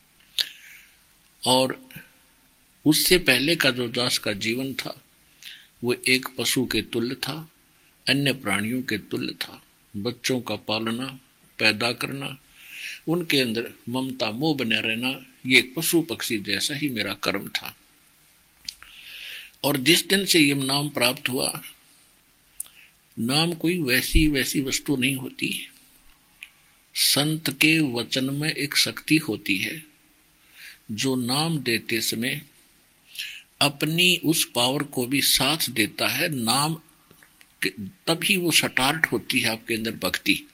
और 1.46 1.88
उससे 2.86 3.18
पहले 3.18 3.56
का 3.56 3.70
जो 3.70 3.88
दास 3.88 4.18
का 4.18 4.32
जीवन 4.32 4.74
था। 4.74 5.02
वो 5.84 5.94
एक 6.08 6.28
पशु 6.38 6.66
के 6.66 6.82
तुल्य 6.82 7.14
था, 7.14 7.50
अन्य 8.08 8.32
प्राणियों 8.32 8.82
के 8.82 8.98
तुल्य 8.98 9.32
था। 9.32 9.62
बच्चों 9.96 10.40
का 10.40 10.56
पालना, 10.56 11.20
पैदा 11.58 11.92
करना, 11.92 12.38
उनके 13.08 13.40
अंदर 13.40 13.72
ममता, 13.88 14.30
मोह 14.30 14.56
बने 14.56 14.80
रहना, 14.80 15.26
ये 15.46 15.58
एक 15.58 15.74
पशु 15.74 16.02
पक्षी 16.02 16.38
जैसा 16.38 16.74
ही 16.74 16.88
मेरा 16.88 17.14
कर्म 17.14 17.48
था। 17.48 17.76
और 19.64 19.76
जिस 19.76 20.08
दिन 20.08 20.24
से 20.24 20.38
ये 20.38 20.54
नाम 20.54 20.88
प्राप्त 20.88 21.28
हुआ, 21.28 21.62
नाम 23.18 23.52
कोई 23.52 23.82
वैसी 23.82 24.28
वैसी 24.28 24.60
वस्तु 24.60 24.96
नहीं 24.96 25.14
होती। 25.14 25.68
संत 26.94 27.50
के 27.50 27.80
वचन 27.80 28.24
में 28.24 28.52
एक 28.52 28.76
शक्ति 28.76 29.16
होती 29.16 29.58
है, 29.58 29.84
जो 30.90 31.16
नाम 31.16 31.58
देते 31.58 32.00
समय 32.00 32.42
अपनी 33.62 34.16
उस 34.24 34.44
पावर 34.54 34.82
को 34.82 35.06
भी 35.06 35.22
साथ 35.22 35.70
देता 35.70 36.08
है, 36.08 36.28
नाम 36.28 36.80
तभी 38.06 38.36
वो 38.36 38.50
स्टार्ट 38.50 39.06
होती 39.06 39.40
है 39.40 39.48
आपके 39.48 39.74
अंदर 39.74 39.90
भक्ति। 39.90 40.46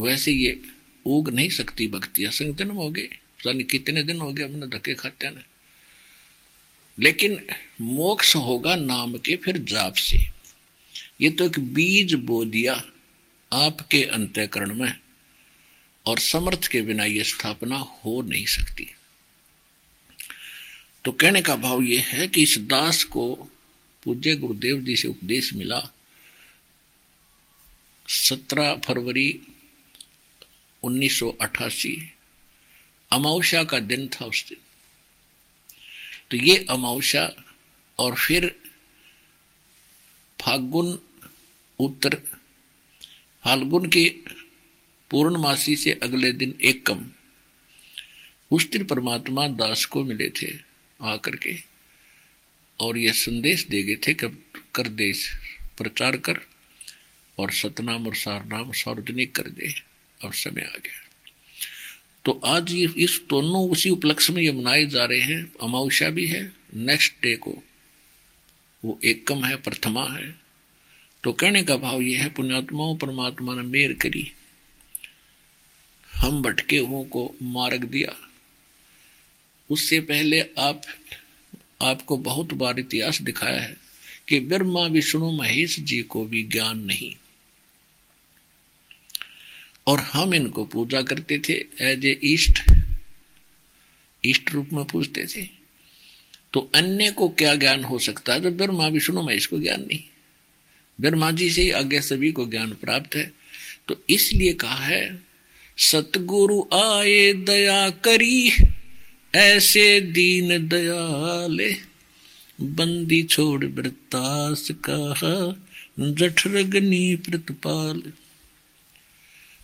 वैसे 0.00 0.32
ये 0.32 0.62
उग 1.06 1.28
नहीं 1.28 1.50
सकती 1.50 1.88
भक्ति। 1.88 2.24
असंग 2.24 2.54
दिन 2.54 2.70
हो 2.70 2.90
गए। 2.90 3.08
कितने 3.46 4.02
दिन 4.02 4.20
हो 4.20 4.32
गए 4.32 4.44
हमने 4.44 4.66
धक्के 4.66 4.94
खाते 4.94 5.30
ने। 5.30 5.40
लेकिन 6.98 7.46
मोक्ष 7.80 8.36
होगा 8.36 8.76
नाम 8.76 9.18
के 9.18 9.36
फिर 9.36 9.58
जाप 9.58 9.94
से। 9.94 10.18
ये 11.20 11.30
तो 11.30 11.46
एक 11.46 11.58
बीज 11.58 12.14
बो 12.14 12.44
दिया 12.44 12.84
आपके 13.52 14.04
अंत्यकरण 14.04 14.74
में 14.74 15.00
और 16.06 16.18
समर्थ 16.18 16.66
के 16.66 16.82
बिना 16.82 17.04
यह 17.04 17.22
स्थापना 17.22 17.76
हो 17.76 18.22
नहीं 18.22 18.46
सकती। 18.46 18.90
तो 21.04 21.12
कहने 21.12 21.42
का 21.42 21.56
भाव 21.56 21.82
यह 21.82 22.04
है 22.06 22.28
कि 22.28 22.42
इस 22.42 22.58
दास 22.58 23.04
को 23.04 23.48
पूज्य 24.02 24.34
गुरुदेव 24.36 24.80
जी 24.80 24.96
से 24.96 25.08
उपदेश 25.08 25.54
मिला। 25.54 25.92
सत्रह 28.08 28.74
फरवरी 28.76 29.40
1988 30.82 31.96
अमावस्या 33.12 33.64
का 33.64 33.78
दिन 33.78 34.08
था 34.08 34.24
उस 34.24 34.44
दिन। 34.48 34.58
तो 36.30 36.36
ये 36.36 36.66
अमावस्या 36.70 37.30
और 37.98 38.14
फिर 38.14 38.60
फागुन 40.40 40.98
उत्तर, 41.78 42.14
फाल्गुन 43.44 43.88
के 43.88 44.08
पूर्णमासी 45.10 45.76
से 45.76 45.92
अगले 45.92 46.32
दिन 46.32 46.58
एक 46.62 46.86
कम 46.86 47.10
उस 48.50 48.70
दिन 48.70 48.84
परमात्मा 48.84 49.48
दास 49.48 49.84
को 49.84 50.04
मिले 50.04 50.28
थे। 50.30 50.69
आकर 51.02 51.36
के 51.36 51.56
और 52.80 52.98
यह 52.98 53.12
संदेश 53.12 53.66
दे 53.66 53.82
गए 53.82 53.96
थे 53.96 54.14
कब 54.14 54.42
कर 54.74 54.88
दे 54.88 55.12
प्रचार 55.78 56.16
कर 56.16 56.40
और 57.38 57.50
सतनाम 57.50 58.06
और 58.06 58.14
सारनाम 58.14 58.72
सार्वजनिक 58.72 59.34
कर 59.34 59.42
दे 59.42 59.74
और 60.24 60.34
समय 60.34 60.62
आ 60.62 60.78
गया। 60.78 61.08
तो 62.24 62.40
आज 62.44 62.72
ये 62.72 62.88
इस 62.96 63.20
दोनों 63.30 63.70
उसी 63.70 63.90
उपलक्ष्य 63.90 64.32
में 64.32 64.42
ये 64.42 64.52
मनाए 64.52 64.86
जा 64.86 65.04
रहे 65.04 65.20
हैं। 65.20 65.52
अमावस्या 65.62 66.10
भी 66.10 66.26
है 66.26 66.52
नेक्स्ट 66.74 67.12
डे 67.22 67.36
को 67.36 67.62
वो 68.84 69.00
एकम 69.04 69.44
है, 69.44 69.56
प्रथमा 69.56 70.04
है। 70.04 70.34
तो 71.24 71.32
कहने 71.32 71.62
का 71.62 71.76
भाव 71.76 72.00
ये 72.00 72.16
है, 72.16 72.28
पुण्यात्माओं, 72.28 72.96
परमात्मा 72.96 73.54
ने 73.54 73.62
मेर 73.62 73.92
करी। 73.92 74.32
हम 76.14 76.42
भटके 76.42 76.78
हुओं 76.78 77.04
को 77.04 77.34
मार्ग 77.42 77.84
दिया। 77.84 78.29
उससे 79.70 80.00
पहले 80.00 80.40
आप, 80.40 80.82
आपको 81.82 82.16
बहुत 82.16 82.54
बार 82.54 82.78
इतिहास 82.78 83.22
दिखाया 83.22 83.60
है 83.60 83.76
कि 84.28 84.40
ब्रह्मा, 84.40 84.86
विष्णु, 84.86 85.32
महेश 85.32 85.80
जी 85.80 86.02
को 86.02 86.24
भी 86.24 86.42
ज्ञान 86.42 86.78
नहीं। 86.78 87.16
और 89.86 89.98
हम 89.98 90.34
इनको 90.34 90.64
पूजा 90.64 91.02
करते 91.02 91.38
थे 91.38 91.52
एज 91.80 92.06
ए 92.06 92.20
ईस्ट 92.24 92.72
ईस्ट 94.26 94.50
रूप 94.50 94.70
में 94.72 94.84
पूजते 94.84 95.26
थे। 95.26 95.48
तो 96.52 96.70
अन्य 96.74 97.10
को 97.10 97.28
क्या 97.28 97.54
ज्ञान 97.54 97.84
हो 97.84 97.98
सकता 97.98 98.34
है? 98.34 98.40
तो 98.40 98.50
ब्रह्मा, 98.50 98.88
विष्णु, 98.88 99.22
महेश 99.22 99.46
को 99.46 99.58
ज्ञान 99.58 99.80
नहीं। 99.80 100.02
ब्रह्मा 101.00 101.30
जी 101.30 101.50
से 101.50 101.62
ही 101.62 101.70
आगे 101.70 102.00
सभी 102.00 102.32
को 102.32 102.46
ज्ञान 102.46 102.72
प्राप्त 102.72 103.16
है। 103.16 103.32
तो 103.88 104.04
इसलिए 104.10 104.52
कहा 104.52 104.84
है, 104.86 105.22
सतगुरु 105.78 106.62
आए, 106.76 107.32
दया 107.32 107.90
करी। 107.90 108.52
ऐसे 109.34 110.00
दीन 110.00 110.68
दयाले, 110.68 111.76
बंदी 112.60 113.22
छोड़ 113.22 113.64
वृतास 113.64 114.70
कहा 114.70 115.64
जठरगनी 116.00 117.16
प्रतिपाल। 117.16 118.12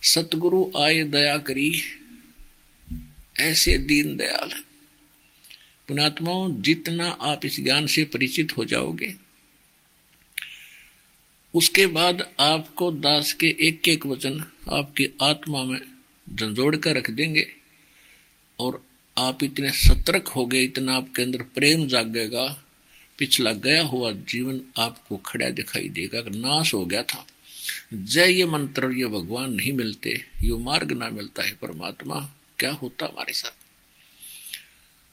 सतगुरु 0.02 0.72
आए 0.78 1.02
दया 1.02 1.38
करी, 1.38 1.82
ऐसे 3.40 3.78
दीन 3.78 4.16
दयाल। 4.16 4.50
पुणात्माओं, 5.88 6.62
जितना 6.62 7.10
आप 7.10 7.44
इस 7.44 7.60
ज्ञान 7.60 7.86
से 7.86 8.04
परिचित 8.04 8.56
हो 8.56 8.64
जाओगे, 8.64 9.14
उसके 11.54 11.86
बाद 11.86 12.34
आपको 12.40 12.92
दास 12.92 13.32
के 13.32 13.56
एक 13.60 13.88
एक 13.88 14.06
वचन 14.06 14.44
आपकी 14.72 15.08
आत्मा 15.22 15.64
में 15.64 15.80
झंझोड़ 16.34 16.76
कर 16.76 16.96
रख 16.96 17.10
देंगे 17.10 17.52
और 18.60 18.85
आप 19.18 19.44
इतने 19.44 19.70
सतर्क 19.70 20.28
हो 20.28 20.46
गए, 20.46 20.62
इतना 20.62 20.96
आपके 20.96 21.22
अंदर 21.22 21.42
प्रेम 21.42 21.86
जागेगा, 21.86 22.62
पिछला 23.18 23.52
गया 23.52 23.82
हुआ 23.82 24.12
जीवन 24.12 24.60
आपको 24.78 25.16
खड़ा 25.16 25.50
दिखाई 25.50 25.88
देगा 25.88 26.20
नाश 26.20 26.74
हो 26.74 26.86
गया 26.86 27.02
था। 27.02 27.26
जय 27.94 28.32
ये 28.32 28.46
मंत्र 28.46 28.90
ये 28.90 29.06
भगवान 29.06 29.52
नहीं 29.52 29.72
मिलते, 29.72 30.24
ये 30.42 30.52
मार्ग 30.52 30.92
ना 30.92 31.10
मिलता 31.10 31.42
है 31.42 31.52
परमात्मा, 31.52 32.30
क्या 32.58 32.72
होता 32.72 33.06
हमारे 33.06 33.32
साथ? 33.32 33.50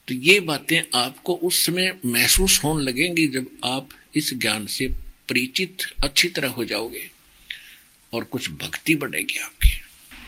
तो 0.07 0.13
ये 0.13 0.39
बातें 0.39 0.81
आपको 0.95 1.33
उस 1.33 1.65
समय 1.65 1.99
महसूस 2.05 2.63
होने 2.63 2.83
लगेंगी 2.83 3.27
जब 3.27 3.45
आप 3.65 3.89
इस 4.15 4.33
ज्ञान 4.33 4.67
से 4.67 4.87
परिचित, 5.29 5.77
अच्छी 6.03 6.29
तरह 6.29 6.49
हो 6.49 6.65
जाओगे 6.65 7.11
और 8.13 8.23
कुछ 8.23 8.49
भक्ति 8.49 8.95
बढ़ेगी 8.95 9.39
आपकी। 9.39 9.69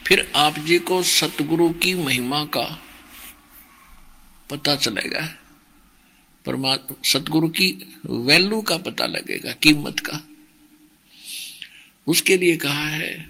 फिर 0.07 0.31
आप 0.35 0.59
जी 0.59 0.79
को 0.79 1.03
सतगुरु 1.03 1.69
की 1.69 1.93
महिमा 1.93 2.45
का 2.45 2.81
पता 4.49 4.75
चलेगा। 4.75 5.25
परमात्मा 6.45 6.95
सतगुरु 7.05 7.49
की 7.49 7.67
वैल्यू 8.05 8.61
का 8.61 8.77
पता 8.77 9.05
लगेगा, 9.05 9.51
कीमत 9.53 9.99
का। 9.99 10.21
उसके 12.07 12.37
लिए 12.37 12.57
कहा 12.57 12.87
है, 12.87 13.29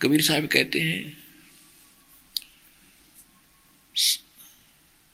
कबीर 0.00 0.22
साहब 0.22 0.46
कहते 0.46 0.80
हैं 0.80 1.18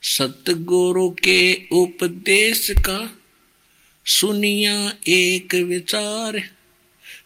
सतगुरु 0.02 1.08
के 1.10 1.68
उपदेश 1.72 2.70
का 2.78 2.98
सुनिया 4.06 4.92
एक 5.08 5.54
विचार 5.54 6.42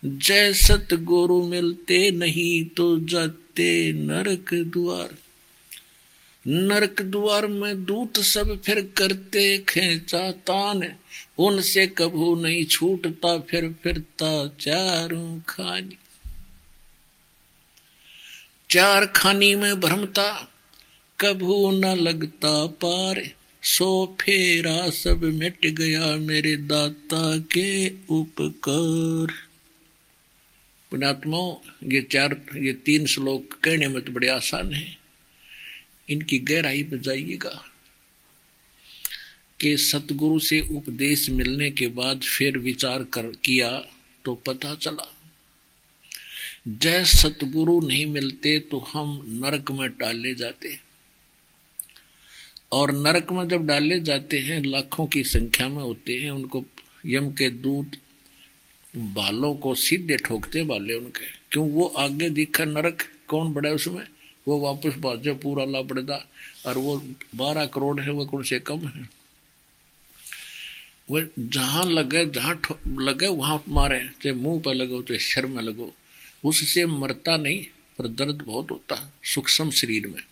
जय 0.04 0.52
सतगुरु 0.52 1.42
मिलते 1.46 2.10
नहीं 2.10 2.64
तो 2.66 2.86
जाते 3.00 3.70
नरक 3.92 4.54
द्वार। 4.54 5.16
नरक 6.46 7.02
द्वार 7.02 7.46
में 7.46 7.84
दूत 7.84 8.18
सब 8.18 8.62
फिर 8.62 8.80
करते 8.96 9.58
खेचा 9.58 10.30
तान। 10.30 10.94
उनसे 11.38 11.86
कभू 11.86 12.34
नहीं 12.36 12.64
छूटता, 12.64 13.38
फिर 13.38 13.76
फिरता 13.82 14.48
चारों 14.60 15.40
खानी। 15.48 15.96
चार 18.70 19.06
खानी 19.06 19.54
में 19.54 19.80
भ्रमता 19.80 20.48
कभू 21.20 21.70
न 21.70 21.84
लगता 21.84 22.66
पार। 22.66 23.30
सो 23.62 24.16
फेरा 24.20 24.90
सब 24.90 25.24
मिट 25.24 25.66
गया 25.66 26.16
मेरे 26.16 26.56
दाता 26.56 27.38
के 27.38 27.90
उपकार। 27.90 29.32
पुणात्मा 30.90 31.70
ये 31.84 32.02
चार, 32.02 32.40
ये 32.56 32.72
तीन 32.72 33.06
श्लोक 33.06 33.52
कहने 33.52 33.88
में 33.88 34.02
तो 34.02 34.12
बड़े 34.12 34.28
आसान 34.28 34.72
है। 34.72 34.99
इनकी 36.10 36.38
गहराई 36.38 36.82
में 36.82 37.00
जाइएगा 37.00 37.64
कि 39.60 39.76
सतगुरु 39.76 40.38
से 40.38 40.60
उपदेश 40.60 41.30
मिलने 41.30 41.70
के 41.70 41.86
बाद 41.86 42.20
फिर 42.20 42.58
विचार 42.58 43.04
कर 43.04 43.22
किया 43.22 43.84
तो 44.24 44.34
पता 44.34 44.74
चला। 44.74 45.16
जय 46.68 47.04
सतगुरु 47.04 47.80
नहीं 47.80 48.06
मिलते 48.06 48.58
तो 48.58 48.78
हम 48.78 49.22
नरक 49.26 49.70
में 49.70 49.90
डाले 49.90 50.34
जाते। 50.34 50.78
और 52.72 52.92
नरक 52.92 53.32
में 53.32 53.48
जब 53.48 53.66
डाले 53.66 54.00
जाते 54.00 54.38
हैं, 54.38 54.64
लाखों 54.64 55.06
की 55.06 55.24
संख्या 55.24 55.68
में 55.68 55.82
होते 55.82 56.16
हैं, 56.18 56.30
उनको 56.30 56.64
यम 57.06 57.30
के 57.30 57.50
दूत 57.50 57.92
बालों 58.96 59.54
को 59.54 59.74
सीधे 59.74 60.16
ठोकते 60.16 60.62
बाले 60.62 60.94
उनके। 60.94 61.26
क्यों? 61.50 61.70
वो 61.70 61.86
आगे 61.86 62.30
दिखा 62.30 62.64
नरक, 62.64 63.02
कौन 63.28 63.52
बड़ा 63.52 63.70
उसमें? 63.70 64.06
वो 64.46 64.58
वापस 64.60 64.96
भाजे 64.98 65.32
पूरा 65.42 65.64
ला 65.64 65.82
पड़ेगा 65.82 66.24
और 66.66 66.78
वो 66.78 66.96
बारह 67.36 67.66
करोड़ 67.66 68.00
है, 68.00 68.10
वो 68.10 68.24
कौन 68.26 68.42
से 68.42 68.58
कम 68.60 68.86
है? 68.86 69.08
वो 71.10 71.20
जहाँ 71.38 71.84
लगे 71.84 72.24
जहाँ 72.26 72.60
लगे, 73.00 73.26
वहाँ 73.28 73.62
मारे, 73.68 74.00
चाहे 74.22 74.34
मुँह 74.34 74.60
पे 74.60 74.72
लगो 74.74 75.02
चाहे 75.02 75.18
शर 75.20 75.46
में 75.46 75.62
लगो 75.62 75.92
उससे 76.44 76.84
मरता 76.86 77.36
नहीं, 77.36 77.62
पर 77.98 78.08
दर्द 78.08 78.42
बहुत 78.42 78.70
होता 78.70 78.96
सूक्ष्म 79.24 79.70
शरीर 79.72 80.06
में। 80.06 80.22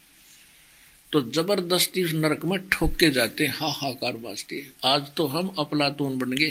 तो 1.13 1.21
ज़बरदस्ती 1.33 2.05
उस 2.05 2.13
नरक 2.15 2.45
में 2.45 2.59
ठोक 2.69 2.97
के 2.97 3.11
जाते 3.11 3.47
हाहाकार 3.49 4.17
बाजते 4.17 4.65
आज 4.85 5.07
तो 5.17 5.27
हम 5.27 5.49
अपलातून 5.59 6.19
बन 6.19 6.33
गए, 6.33 6.51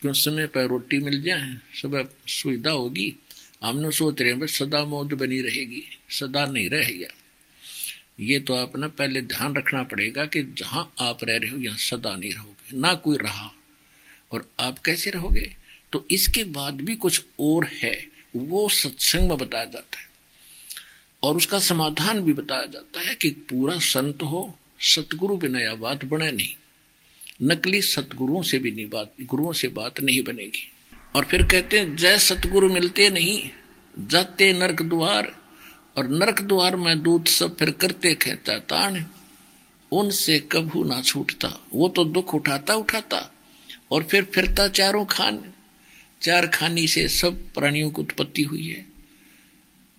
क्यों 0.00 0.12
समय 0.14 0.46
पर 0.46 0.66
रोटी 0.68 0.98
मिल 0.98 1.22
जाए, 1.22 1.56
सुबह 1.80 2.08
सुविधा 2.28 2.70
होगी 2.70 3.14
हमने 3.66 3.90
सोच 3.90 4.22
रहे 4.22 4.32
हैं 4.32 4.46
सदा 4.46 4.84
मौज 4.84 5.12
बनी 5.12 5.40
रहेगी, 5.40 5.82
सदा 6.10 6.46
नहीं 6.46 6.70
रहेगा। 6.70 7.14
ये 8.20 8.40
तो 8.40 8.54
आपने 8.54 8.86
पहले 8.86 9.22
ध्यान 9.22 9.56
रखना 9.56 9.82
पड़ेगा 9.82 10.26
कि 10.26 10.42
जहाँ 10.42 10.94
आप 11.00 11.24
रह 11.24 11.36
रहे 11.36 11.50
हो, 11.50 11.58
यहाँ 11.58 11.76
सदा 11.76 12.16
नहीं 12.16 12.32
रहोगे, 12.32 12.78
ना 12.78 12.94
कोई 12.94 13.16
रहा। 13.16 13.52
और 14.32 14.52
आप 14.60 14.78
कैसे 14.78 15.10
रहोगे? 15.10 15.56
तो 15.92 16.06
इसके 16.10 16.44
बाद 16.44 16.74
भी 16.74 16.96
कुछ 16.96 17.24
और 17.40 17.64
है, 17.64 18.06
वो 18.36 18.68
सत्संग 18.68 19.28
में 19.28 19.38
बताया 19.38 19.64
जाता 19.64 19.98
है। 19.98 20.06
और 21.22 21.36
उसका 21.36 21.58
समाधान 21.58 22.20
भी 22.20 22.32
बताया 22.32 22.66
जाता 22.66 23.00
है 23.00 23.14
कि 23.14 23.30
पूरा 23.30 23.78
संत 23.78 24.22
हो, 24.22 24.58
सतगुरु 24.80 25.36
भी 25.36 25.48
नया 25.48 25.74
बात 25.74 26.04
बने 26.04 26.32
नहीं। 26.32 26.54
नकली 27.42 27.82
सतगुरुओं 27.82 28.42
से 28.42 28.58
भी 28.58 28.70
नहीं 28.70 28.88
बात, 28.88 29.14
गुरुओं 29.22 29.52
से 29.52 29.68
बात 29.68 30.00
नहीं 30.00 30.22
बनेगी। 30.22 30.72
और 31.16 31.24
फिर 31.24 31.42
कहते 31.42 31.78
हैं, 31.78 31.96
जय 31.96 32.18
सतगुरु 32.18 32.72
मिलते 32.72 33.10
नहीं, 33.10 33.50
जाते 33.98 34.52
नरक 34.52 34.82
द्वार, 34.82 35.36
और 35.96 36.08
नरक 36.08 36.42
द्वार 36.42 36.76
में 36.76 37.02
दूत 37.02 37.28
सब 37.28 37.56
फिर 37.56 37.70
करते 37.70 38.14
कहता 38.14 38.58
ताण, 38.58 39.04
उनसे 39.92 40.38
कभू 40.38 40.84
ना 40.84 41.02
छूटता। 41.02 41.66
वो 41.74 41.88
तो 41.88 42.04
दुख 42.04 42.34
उठाता 42.34 42.74
उठाता, 42.74 43.34
और 43.90 44.02
फिर 44.02 44.24
फिरता 44.24 44.68
चारों 44.68 45.04
खान। 45.04 45.52
चार 46.22 46.46
खानी 46.46 46.88
से 46.88 47.08
सब 47.08 47.52
प्राणियों 47.52 47.90
की 47.90 48.02
उत्पत्ति 48.02 48.42
हुई 48.42 48.66
है। 48.66 48.86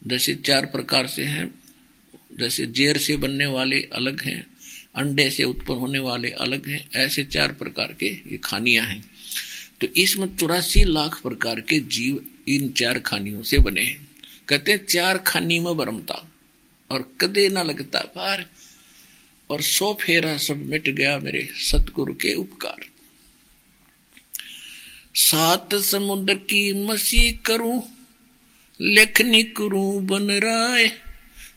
जैसे 0.08 0.36
चार 0.36 0.65
प्रकार 0.65 1.08
से 1.08 1.23
हैं, 1.23 1.53
जैसे 2.39 2.65
जेर 2.65 2.97
से 2.97 3.17
बनने 3.17 3.45
वाले 3.45 3.89
अलग 3.93 4.21
हैं, 4.21 4.47
अंडे 4.95 5.30
से 5.30 5.43
उत्पन्न 5.43 5.80
होने 5.80 5.99
वाले 5.99 6.30
अलग 6.30 6.67
हैं, 6.67 6.89
ऐसे 6.95 7.23
चार 7.23 7.51
प्रकार 7.51 7.95
के 7.99 8.06
ये 8.06 8.39
खानियाँ 8.43 8.86
हैं। 8.86 9.16
तो 9.82 9.88
इसमें 9.88 10.36
चौरासी 10.36 10.84
लाख 10.84 11.22
प्रकार 11.22 11.60
के 11.62 11.80
जीव 11.80 12.26
इन 12.48 12.70
चार 12.70 13.00
खानियों 13.00 13.42
से 13.44 13.60
बने 13.60 13.82
हैं। 13.82 14.08
कहते 14.48 14.72
हैं, 14.72 14.86
चार 14.86 15.18
खानी 15.18 15.60
में 15.60 15.78
बरमता 15.78 16.26
और 16.90 17.12
कदे 17.22 17.48
ना 17.50 17.63
लगता 17.63 18.00
पार। 18.00 18.46
और 19.50 19.62
सो 19.62 19.98
फेरा 20.02 20.38
सब 20.38 20.66
मिट 20.66 20.90
गया 20.90 21.18
मेरे 21.20 21.50
सतगुरु 21.54 22.13
के 22.13 22.34
उपकार। 22.34 22.86
सात 25.16 25.76
समुद्र 25.76 26.34
की 26.36 26.86
मसी 26.86 27.32
करूँ, 27.46 27.82
लेखनी 28.82 29.44
करूँ 29.44 30.02
बन 30.06 30.32
राय। 30.32 30.88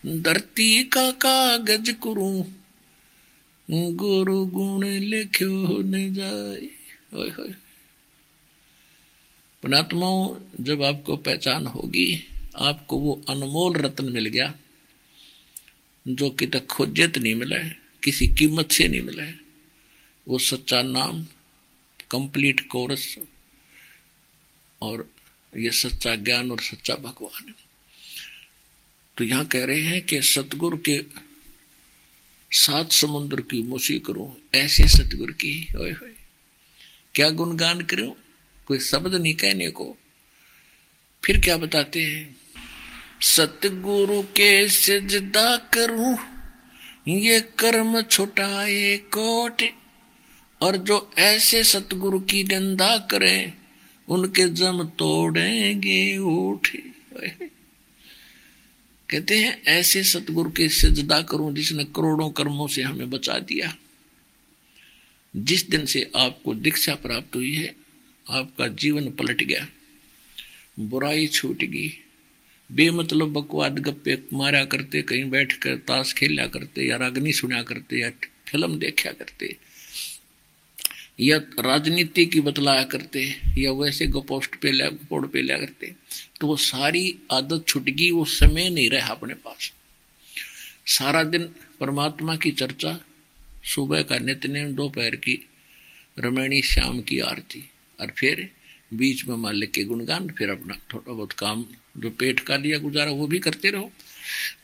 धरती 0.07 0.85
का 0.85 1.11
कागज़ 1.11 1.91
करूँ, 1.93 2.37
गुरु 3.69 4.45
गुण 4.47 4.85
लिखो 4.87 5.83
न 5.83 6.15
जाए। 6.15 6.69
ओए 7.15 7.31
होए 7.31 7.53
पुणात्माओं, 9.63 10.37
जब 10.61 10.83
आपको 10.83 11.17
पहचान 11.17 11.67
होगी, 11.67 12.25
आपको 12.57 12.99
वो 12.99 13.25
अनमोल 13.29 13.77
रत्न 13.77 14.13
मिल 14.13 14.27
गया, 14.27 14.55
जो 16.09 16.31
कि 16.31 16.47
तक 16.47 16.67
खोजत 16.67 17.19
नहीं 17.19 17.35
मिला 17.35 17.57
है, 17.57 17.79
किसी 18.05 18.27
कीमत 18.27 18.73
से 18.73 18.89
नहीं 18.89 19.01
मिला 19.01 19.23
है, 19.23 19.41
वो 20.29 20.39
सच्चा 20.39 20.83
नाम 20.83 21.27
कंप्लीट 22.11 22.69
कोर्स 22.69 23.19
और 24.83 25.11
ये 25.57 25.71
सच्चा 25.71 26.15
ज्ञान 26.17 26.51
और 26.51 26.61
सच्चा 26.61 26.95
भगवान 26.95 27.55
तो 29.17 29.25
यहाँ 29.25 29.45
कह 29.45 29.65
रहे 29.65 29.81
हैं 29.81 30.03
कि 30.03 30.23
सतगुरु 30.23 30.77
के 30.77 31.05
सात 32.51 32.93
समुद्र 32.93 33.41
की 33.41 33.63
मुसी 33.63 33.99
करूँ 33.99 34.37
ऐसे 34.55 34.89
सतगुरु 34.89 35.33
की 35.33 35.67
ओए 35.77 35.91
होए। 35.91 36.15
क्या 37.15 37.31
गुणगान 37.31 37.81
करूँ? 37.81 38.15
कोई 38.71 38.79
शब्द 38.79 39.15
नहीं 39.15 39.35
कहने 39.35 39.71
को। 39.71 39.97
फिर 41.25 41.41
क्या 41.41 41.57
बताते 41.57 42.03
हैं? 42.03 42.37
सतगुरु 43.21 44.23
के 44.23 44.69
सिजदा 44.69 45.57
करूँ 45.57 46.19
ये 47.09 47.41
कर्म 47.41 48.03
छुटाए 48.03 48.97
कोट। 48.97 49.63
और 50.61 50.77
जो 50.77 51.11
ऐसे 51.19 51.65
सतगुरु 51.65 52.21
की 52.21 52.45
निंदा 52.45 52.99
करें, 52.99 53.53
उनके 54.09 54.49
जम 54.49 54.85
तोड़ेंगे 54.85 56.19
उठे 56.19 56.83
कहते 59.09 59.39
हैं, 59.39 59.63
ऐसे 59.63 60.05
सतगुरु 60.05 60.51
के 60.51 60.69
सिजदा 60.69 61.23
करूँ 61.23 61.55
जिसने 61.55 61.85
करोड़ों 61.85 62.31
कर्मों 62.31 62.69
से 62.69 62.83
हमें 62.83 63.11
बचा 63.11 63.39
दिया। 63.39 63.77
जिस 65.37 65.69
दिन 65.71 65.87
से 65.87 66.11
आपको 66.17 66.55
दीक्षा 66.55 66.95
प्राप्त 66.95 67.37
हुई 67.37 67.55
है 67.55 67.80
आपका 68.31 68.67
जीवन 68.77 69.11
पलट 69.11 69.43
गया। 69.43 69.67
बुराई 70.81 71.27
छूट 71.27 71.65
गई। 71.65 71.93
बेमतलब 72.71 73.33
बकवाद 73.33 73.79
गप्पे 73.79 74.17
मारा 74.33 74.65
करते, 74.65 75.03
कहीं 75.03 75.31
बैठ 75.31 75.53
कर 75.53 75.77
ताश 75.79 76.13
खेला 76.13 76.47
करते 76.47 76.87
या 76.87 76.97
रागनी 76.97 77.33
सुना 77.33 77.63
करते 77.63 78.01
या 78.01 78.11
फ़िल्म 78.49 78.79
देखा 78.79 79.11
करते, 79.13 79.57
या 81.21 81.37
राजनीति 81.61 82.25
की 82.27 82.41
बतलाया 82.41 82.85
करते, 82.85 83.25
या 83.59 83.73
वैसे 83.73 84.07
गोपोस्ट 84.07 84.57
पे 84.63 84.71
लिया 84.73 84.89
गोपोड़ 84.89 85.27
पे 85.27 85.43
लिया 85.43 85.59
करते 85.59 85.95
तो 86.41 86.47
वो 86.47 86.57
सारी 86.57 87.19
आदत 87.33 87.65
छुट 87.69 87.83
गई, 87.85 88.11
वो 88.11 88.25
समय 88.25 88.71
नहीं 88.71 88.89
रहा 88.91 89.13
अपने 89.13 89.35
पास। 89.35 89.73
सारा 90.89 91.23
दिन 91.25 91.45
परमात्मा 91.81 92.37
की 92.37 92.51
चर्चा, 92.53 92.99
सुबह 93.65 94.03
का 94.03 94.19
नित्य 94.19 94.65
दोपहर 94.73 95.17
की 95.17 95.39
रमणी 96.19 96.63
श्याम 96.63 97.01
की 97.01 97.19
आरती। 97.21 97.63
और 98.01 98.13
फिर 98.17 98.51
बीच 98.95 99.25
में 99.25 99.37
मालिक 99.37 99.71
के 99.71 99.85
गुणगान, 99.85 100.29
फिर 100.29 100.51
अपना 100.51 100.75
थोड़ा 100.95 101.13
बहुत 101.13 101.33
काम 101.33 101.65
जो 101.97 102.11
पेट 102.11 102.41
का 102.41 102.57
लिया 102.57 102.79
गुजारा, 102.79 103.11
वो 103.11 103.27
भी 103.27 103.39
करते 103.39 103.71
रहो। 103.71 103.91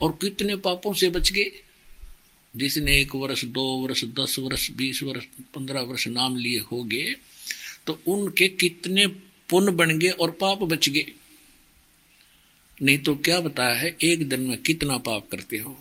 और 0.00 0.12
कितने 0.12 0.56
पापों 0.56 0.94
से 0.94 1.10
बच 1.10 1.32
गए। 1.32 1.50
जिसने 2.56 3.00
एक 3.00 3.14
वर्ष, 3.14 3.44
दो 3.44 3.64
वर्ष, 3.78 4.04
दस 4.04 4.36
वर्ष, 4.38 4.70
बीस 4.70 5.02
वर्ष, 5.02 5.24
पंद्रह 5.54 5.80
वर्ष 5.80 6.06
नाम 6.08 6.36
लिए 6.36 6.58
हो 6.58 6.82
गए 6.84 7.14
तो 7.86 8.00
उनके 8.06 8.48
कितने 8.48 9.06
पुण्य 9.50 9.72
बन 9.72 9.98
गए 9.98 10.08
और 10.08 10.30
पाप 10.30 10.62
बच 10.62 10.88
गए। 10.88 11.06
नहीं 12.82 12.98
तो 12.98 13.14
क्या 13.16 13.40
बताया 13.40 13.74
है, 13.74 13.96
एक 14.02 14.28
दिन 14.28 14.40
में 14.40 14.58
कितना 14.58 14.96
पाप 14.98 15.28
करते 15.32 15.58
हो। 15.58 15.78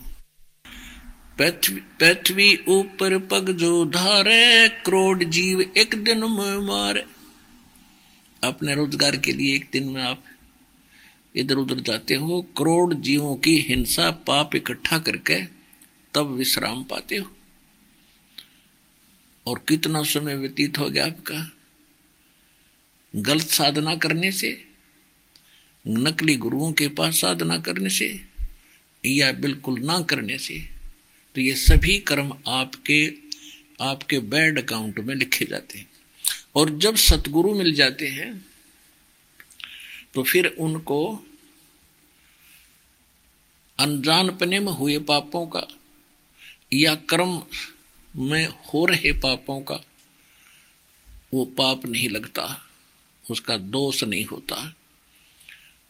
पृथ्वी 1.41 2.59
ऊपर 2.67 3.17
पग 3.19 3.49
जो 3.51 3.85
धारे 3.85 4.69
करोड़ 4.85 5.23
जीव 5.23 5.61
एक 5.77 5.95
दिन 5.95 6.17
में 6.17 6.67
मारे। 6.67 7.05
अपने 8.45 8.75
रोज़गार 8.75 9.17
के 9.17 9.31
लिए 9.31 9.55
एक 9.55 9.69
दिन 9.73 9.89
में 9.89 10.01
आप 10.01 10.23
इधर 11.35 11.55
उधर 11.55 11.79
जाते 11.81 12.15
हो, 12.15 12.41
करोड़ 12.57 12.93
जीवों 12.93 13.35
की 13.35 13.55
हिंसा, 13.59 14.09
पाप 14.11 14.55
इकट्ठा 14.55 14.99
करके 14.99 15.41
तब 16.13 16.31
विश्राम 16.33 16.83
पाते 16.83 17.17
हो। 17.17 17.31
और 19.45 19.63
कितना 19.67 20.03
समय 20.03 20.35
व्यतीत 20.35 20.77
हो 20.77 20.89
गया 20.89 21.05
आपका? 21.05 21.51
गलत 23.13 23.47
साधना 23.49 23.95
करने 23.95 24.31
से, 24.31 24.57
नकली 25.85 26.35
गुरुओं 26.35 26.71
के 26.73 26.87
पास 26.89 27.19
साधना 27.21 27.57
करने 27.57 27.89
से, 27.89 28.07
या 29.03 29.31
बिल्कुल 29.31 29.79
ना 29.81 29.99
करने 30.01 30.37
से 30.37 30.59
तो 31.35 31.41
ये 31.41 31.55
सभी 31.55 31.97
कर्म 31.99 32.33
आपके 32.47 33.05
आपके 33.81 34.19
बैड 34.25 34.59
अकाउंट 34.59 34.99
में 34.99 35.13
लिखे 35.15 35.45
जाते 35.45 35.79
हैं। 35.79 35.87
और 36.55 36.69
जब 36.77 36.95
सतगुरु 36.95 37.53
मिल 37.53 37.73
जाते 37.73 38.07
हैं 38.07 38.45
तो 40.13 40.23
फिर 40.23 40.45
उनको 40.59 41.25
अनजानपने 43.79 44.59
में 44.59 44.71
हुए 44.71 44.97
पापों 44.99 45.45
का 45.47 45.67
या 46.73 46.95
कर्म 46.95 47.41
में 48.15 48.47
हो 48.47 48.85
रहे 48.85 49.11
पापों 49.11 49.59
का 49.61 49.83
वो 51.33 51.45
पाप 51.45 51.85
नहीं 51.85 52.09
लगता, 52.09 52.43
उसका 53.23 53.57
दोष 53.57 54.03
नहीं 54.03 54.25
होता। 54.25 54.73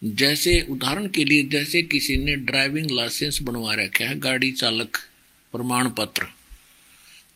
जैसे 0.04 0.60
उदाहरण 0.70 1.08
के 1.08 1.24
लिए, 1.24 1.44
जैसे 1.44 1.82
किसी 1.84 2.18
ने 2.18 2.36
ड्राइविंग 2.36 2.92
लाइसेंस 2.92 3.40
बनवा 3.42 3.74
रखा 3.74 4.06
है, 4.06 4.20
गाड़ी 4.20 4.52
चालक 4.52 4.98
प्रमाण 5.54 5.90
पत्र। 5.90 6.28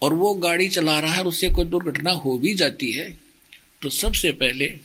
और 0.01 0.13
वो 0.13 0.33
गाड़ी 0.33 0.69
चला 0.69 0.99
रहा 0.99 1.13
है 1.13 1.23
उससे 1.23 1.49
कोई 1.49 1.65
दुर्घटना 1.65 2.11
हो 2.11 2.37
भी 2.37 2.53
जाती 2.53 2.91
है 2.91 3.17
तो 3.81 3.89
सबसे 3.89 4.31
पहले 4.31 4.77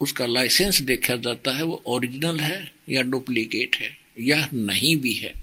उसका 0.00 0.26
लाइसेंस 0.26 0.80
देखा 0.80 1.16
जाता 1.16 1.50
है, 1.50 1.62
वो 1.62 1.82
ओरिजिनल 1.86 2.40
है 2.40 2.72
या 2.88 3.02
डुप्लीकेट 3.02 3.76
है, 3.76 3.96
या 4.20 4.48
नहीं 4.54 4.96
भी 4.96 5.12
है। 5.12 5.34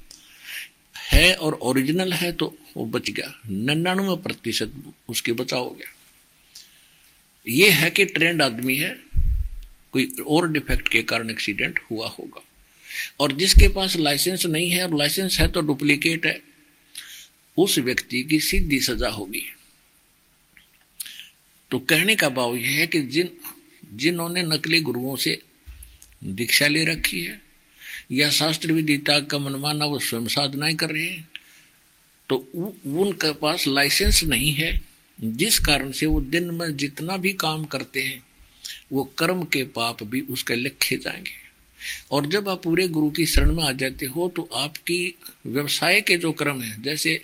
है 0.95 1.33
और 1.33 1.53
ओरिजिनल 1.53 2.13
है 2.13 2.31
तो 2.31 2.57
वो 2.77 2.85
बच 2.85 3.09
गया। 3.09 3.33
निन्यानवे 3.49 4.15
प्रतिशत 4.15 4.73
उसके 5.09 5.31
बचाव 5.31 5.63
हो 5.63 5.69
गया। 5.69 5.93
ये 7.47 7.69
है 7.69 7.89
कि 7.89 8.05
ट्रेंड 8.05 8.41
आदमी 8.41 8.75
है, 8.75 8.97
कोई 9.91 10.15
और 10.27 10.51
डिफेक्ट 10.51 10.87
के 10.87 11.03
कारण 11.03 11.29
एक्सीडेंट 11.29 11.79
हुआ 11.91 12.07
होगा। 12.07 12.41
और 13.19 13.31
जिसके 13.31 13.67
पास 13.67 13.95
लाइसेंस 13.95 14.45
नहीं 14.45 14.69
है, 14.69 14.87
और 14.87 14.97
लाइसेंस 14.97 15.39
है 15.39 15.47
तो 15.47 15.61
डुप्लीकेट 15.61 16.25
है। 16.25 16.48
उस 17.57 17.77
व्यक्ति 17.79 18.23
की 18.23 18.39
सीधी 18.39 18.79
सजा 18.79 19.09
होगी। 19.09 19.43
तो 21.71 21.79
कहने 21.79 22.15
का 22.15 22.29
भाव 22.29 22.55
यह 22.55 22.69
है 22.69 22.87
कि 22.87 23.01
जिन, 23.01 23.29
जिन्होंने 23.93 24.43
नकली 24.43 24.79
गुरुओं 24.81 25.15
से 25.15 25.41
दीक्षा 26.23 26.67
ले 26.67 26.85
रखी 26.85 27.21
है, 27.21 27.41
या 28.11 28.29
शास्त्र 28.29 28.97
त्याग 28.97 29.25
का 29.25 29.37
मनमाना 29.37 29.85
वो 29.85 29.99
स्वयं 29.99 30.27
साधनाएँ 30.27 30.75
कर 30.75 30.89
रहे 30.89 31.05
हैं 31.05 31.27
तो 32.29 32.35
उनके 32.55 33.31
पास 33.33 33.67
लाइसेंस 33.67 34.23
नहीं 34.23 34.51
है, 34.53 34.81
जिस 35.19 35.59
कारण 35.59 35.91
से 35.91 36.05
वो 36.05 36.21
दिन 36.21 36.49
में 36.51 36.75
जितना 36.77 37.17
भी 37.17 37.33
काम 37.33 37.63
करते 37.65 38.01
हैं, 38.01 38.23
वो 38.91 39.03
कर्म 39.17 39.43
के 39.43 39.63
पाप 39.63 40.03
भी 40.03 40.21
उसके 40.21 40.55
लिखे 40.55 40.95
जाएँगे। 40.95 41.37
और 42.11 42.25
जब 42.25 42.49
आप 42.49 42.63
पूरे 42.63 42.87
गुरु 42.87 43.09
की 43.09 43.25
शरण 43.25 43.55
में 43.55 43.63
आ 43.63 43.71
जाते 43.71 44.05
हो 44.05 44.27
तो 44.35 44.49
आपकी 44.53 45.15
व्यवसाय 45.45 46.01
के 46.01 46.17
जो 46.17 46.31
कर्म 46.31 46.61
है, 46.61 46.81
जैसे 46.81 47.21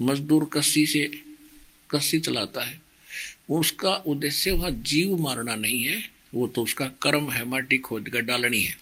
मजदूर 0.00 0.48
कस्सी 0.52 0.86
से 0.86 1.10
कस्सी 1.90 2.18
चलाता 2.20 2.64
है। 2.64 2.80
उसका 3.50 3.94
उद्देश्य 4.06 4.52
वह 4.52 4.70
जीव 4.70 5.16
मारना 5.18 5.54
नहीं 5.56 5.82
है, 5.84 6.02
वो 6.34 6.46
तो 6.46 6.62
उसका 6.62 6.86
कर्म 7.02 7.30
है, 7.30 7.44
माटी 7.44 7.78
खोद 7.78 8.08
कर 8.08 8.20
डालनी 8.22 8.60
है। 8.60 8.76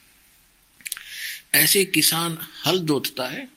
ऐसे 1.54 1.84
किसान 1.86 2.38
हल 2.66 2.78
जोतता 2.80 3.26
है 3.28 3.48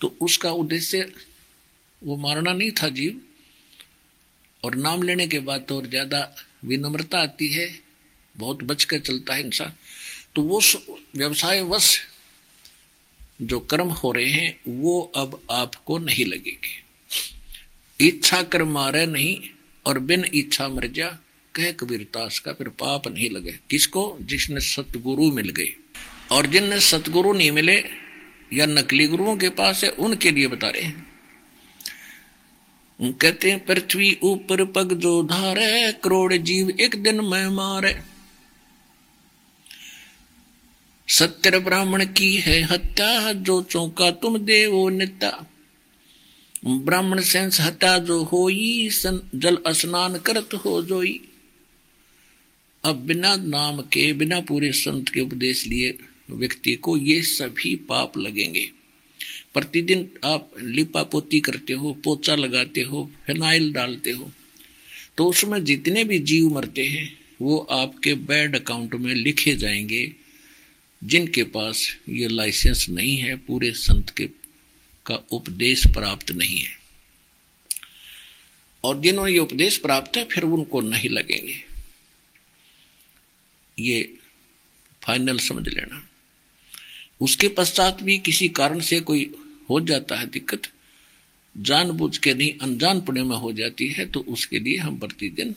तो 0.00 0.16
उसका 0.20 0.50
उद्देश्य 0.52 1.12
वो 2.02 2.16
मारना 2.18 2.52
नहीं 2.52 2.70
था 2.72 2.88
जीव। 2.90 3.20
और 4.62 4.74
नाम 4.76 5.02
लेने 5.02 5.26
के 5.26 5.38
बाद 5.40 5.64
तो 5.68 5.76
और 5.76 5.86
ज़्यादा 5.86 6.18
विनम्रता 6.64 7.20
आती 7.20 7.48
है, 7.48 7.68
बहुत 8.34 8.62
बचकर 8.64 8.98
चलता 9.00 9.34
है 9.34 9.44
इंसान। 9.44 9.72
तो 10.34 10.42
वो 10.42 10.60
व्यवसाय 11.16 11.62
वश 11.64 11.98
जो 13.42 13.60
कर्म 13.60 13.88
हो 13.88 14.12
रहे 14.12 14.30
हैं, 14.30 14.60
वो 14.68 15.12
अब 15.16 15.40
आपको 15.50 15.98
नहीं 15.98 16.24
लगेंगे। 16.24 16.82
इच्छा 18.08 18.42
कर 18.42 18.64
मारे 18.64 19.06
नहीं 19.06 19.40
और 19.86 19.98
बिन 19.98 20.24
इच्छा 20.34 20.68
मर 20.68 20.86
जा, 20.86 21.18
कह 21.54 21.72
कबीरदास 21.72 22.38
का 22.38 22.52
फिर 22.52 22.68
पाप 22.68 23.08
नहीं 23.08 23.30
लगे। 23.30 23.58
किसको? 23.70 24.18
जिसने 24.20 24.60
सतगुरु 24.60 25.32
मिल 25.32 25.48
गए। 25.48 25.74
और 26.32 26.46
जिनने 26.46 26.80
सतगुरु 26.80 27.32
नहीं 27.32 27.50
मिले 27.50 27.84
या 28.52 28.66
नकली 28.66 29.06
गुरुओं 29.06 29.36
के 29.36 29.48
पास 29.48 29.84
है, 29.84 29.90
उनके 29.90 30.30
लिए 30.30 30.46
बता 30.46 30.68
रहे 30.68 30.82
हैं। 30.82 31.12
कहते 33.02 33.50
हैं, 33.50 33.64
पृथ्वी 33.64 34.18
ऊपर 34.22 34.64
पग 34.64 34.92
जो 34.92 35.22
धारे, 35.22 35.92
करोड़ 35.92 36.34
जीव 36.34 36.70
एक 36.70 37.02
दिन 37.02 37.20
में 37.20 37.46
मारे। 37.46 38.11
सत्य 41.18 41.58
ब्राह्मण 41.58 42.04
की 42.04 42.34
है 42.36 42.62
हत्या, 42.62 43.32
जो 43.32 43.62
चौका 43.62 44.10
तुम 44.10 44.38
देवो 44.38 44.88
नित्या। 44.88 45.46
ब्राह्मण 46.66 47.20
सेंस 47.20 47.60
हत्या 47.60 47.98
जो 47.98 48.22
होई 48.22 48.88
जल 49.34 49.58
स्नान 49.68 50.18
करत 50.18 50.54
हो 50.54 50.82
जोई। 50.82 51.20
अब 52.84 52.96
बिना 52.96 53.36
नाम 53.36 53.80
के, 53.80 54.12
बिना 54.12 54.40
पूरे 54.40 54.72
संत 54.72 55.08
के 55.08 55.20
उपदेश 55.20 55.66
लिए 55.66 55.98
व्यक्ति 56.30 56.74
को 56.74 56.96
ये 56.96 57.22
सभी 57.22 57.76
पाप 57.76 58.18
लगेंगे। 58.18 58.70
प्रतिदिन 59.54 60.10
आप 60.24 60.50
लिपा 60.60 61.02
पोती 61.02 61.40
करते 61.40 61.72
हो, 61.72 61.92
पोचा 62.04 62.34
लगाते 62.34 62.80
हो, 62.80 63.10
फिनाइल 63.26 63.72
डालते 63.72 64.10
हो। 64.10 64.30
तो 65.18 65.26
उसमें 65.26 65.64
जितने 65.64 66.04
भी 66.04 66.18
जीव 66.18 66.54
मरते 66.54 66.84
हैं, 66.84 67.18
वो 67.42 67.58
आपके 67.58 68.14
बैड 68.14 68.56
अकाउंट 68.56 68.94
में 68.94 69.14
लिखे 69.14 69.56
जाएँगे। 69.56 70.21
जिनके 71.04 71.42
पास 71.42 71.96
ये 72.08 72.28
लाइसेंस 72.28 72.88
नहीं 72.88 73.16
है, 73.16 73.36
पूरे 73.36 73.72
संत 73.72 74.10
के 74.10 74.26
का 75.06 75.14
उपदेश 75.14 75.86
प्राप्त 75.86 76.30
नहीं 76.32 76.60
है। 76.60 76.78
और 78.84 79.00
जिन्होंने 79.00 79.32
ये 79.32 79.38
उपदेश 79.38 79.76
प्राप्त 79.78 80.16
है, 80.16 80.24
फिर 80.24 80.44
उनको 80.44 80.80
नहीं 80.80 81.10
लगेंगे। 81.10 81.64
ये 83.78 84.14
फाइनल 85.02 85.38
समझ 85.38 85.68
लेना। 85.68 86.08
उसके 87.20 87.48
पश्चात 87.48 88.02
भी 88.02 88.18
किसी 88.18 88.48
कारण 88.48 88.80
से 88.80 89.00
कोई 89.00 89.34
हो 89.70 89.80
जाता 89.80 90.16
है 90.16 90.26
दिक्कत, 90.26 90.62
जानबूझ 91.56 92.18
के 92.18 92.34
नहीं, 92.34 92.58
अनजान 92.58 93.00
पुण्य 93.00 93.22
में 93.22 93.36
हो 93.36 93.52
जाती 93.52 93.88
है 93.88 94.06
तो 94.06 94.20
उसके 94.20 94.58
लिए 94.58 94.76
हम 94.76 94.98
प्रतिदिन 94.98 95.54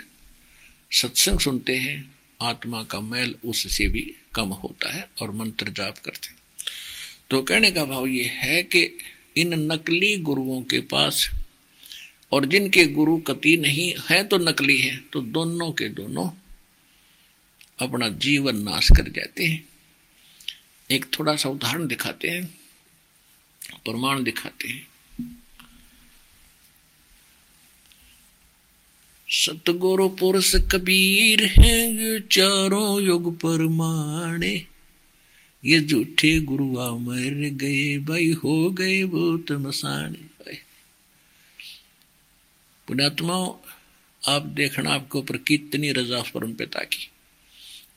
सत्संग 0.91 1.39
सुनते 1.39 1.75
हैं 1.75 2.14
आत्मा 2.41 2.84
का 2.84 3.00
मैल 3.00 3.36
उससे 3.45 3.88
भी 3.88 4.02
कम 4.36 4.50
होता 4.54 4.91
है 4.93 5.08
और 5.21 5.32
मंत्र 5.32 5.69
जाप 5.69 5.98
करते 5.98 6.28
हैं। 6.28 6.38
तो 7.30 7.41
कहने 7.41 7.71
का 7.71 7.86
भाव 7.86 8.08
ये 8.08 8.24
है 8.24 8.62
कि 8.63 8.84
इन 9.38 9.54
नकली 9.71 10.15
गुरुओं 10.17 10.62
के 10.62 10.80
पास 10.80 11.30
और 12.32 12.45
जिनके 12.45 12.86
गुरु 12.88 13.17
कति 13.17 13.56
नहीं 13.58 13.93
है 14.10 14.24
तो 14.24 14.38
नकली 14.38 14.78
है 14.78 14.98
तो 15.13 15.21
दोनों 15.21 15.71
के 15.71 15.89
दोनों 15.89 16.30
अपना 17.80 18.10
जीवन 18.10 18.58
नाश 18.58 18.89
कर 18.89 19.10
जाते 19.10 19.45
हैं। 19.45 19.63
एक 20.89 21.06
थोड़ा 21.19 21.36
सा 21.36 21.50
उदाहरण 21.50 21.88
दिखाते 21.88 22.30
हैं, 22.30 22.45
प्रमाण 23.86 24.24
दिखाते 24.24 24.67
हैं। 24.67 24.88
सतगुरु 29.29 30.09
पुरुष 30.09 30.55
कबीर 30.55 31.45
हैं 31.45 32.19
चारों 32.31 33.01
युग 33.01 33.38
परमाणे 33.38 34.67
ये 35.65 35.79
झूठे 35.79 36.39
गुरुआ 36.39 36.91
मर 36.91 37.49
गए, 37.49 37.97
भाई, 37.97 38.31
हो 38.31 38.69
गए 38.69 39.03
वो 39.03 39.38
तमसाने 39.38 40.55
पुण्यात्माओं, 42.88 43.53
आप 44.27 44.41
देखना 44.41 44.93
आपके 44.93 45.17
ऊपर 45.17 45.38
कितनी 45.38 45.91
रजा 45.91 46.21
परम 46.21 46.53
पिता 46.53 46.79
की 46.79 47.09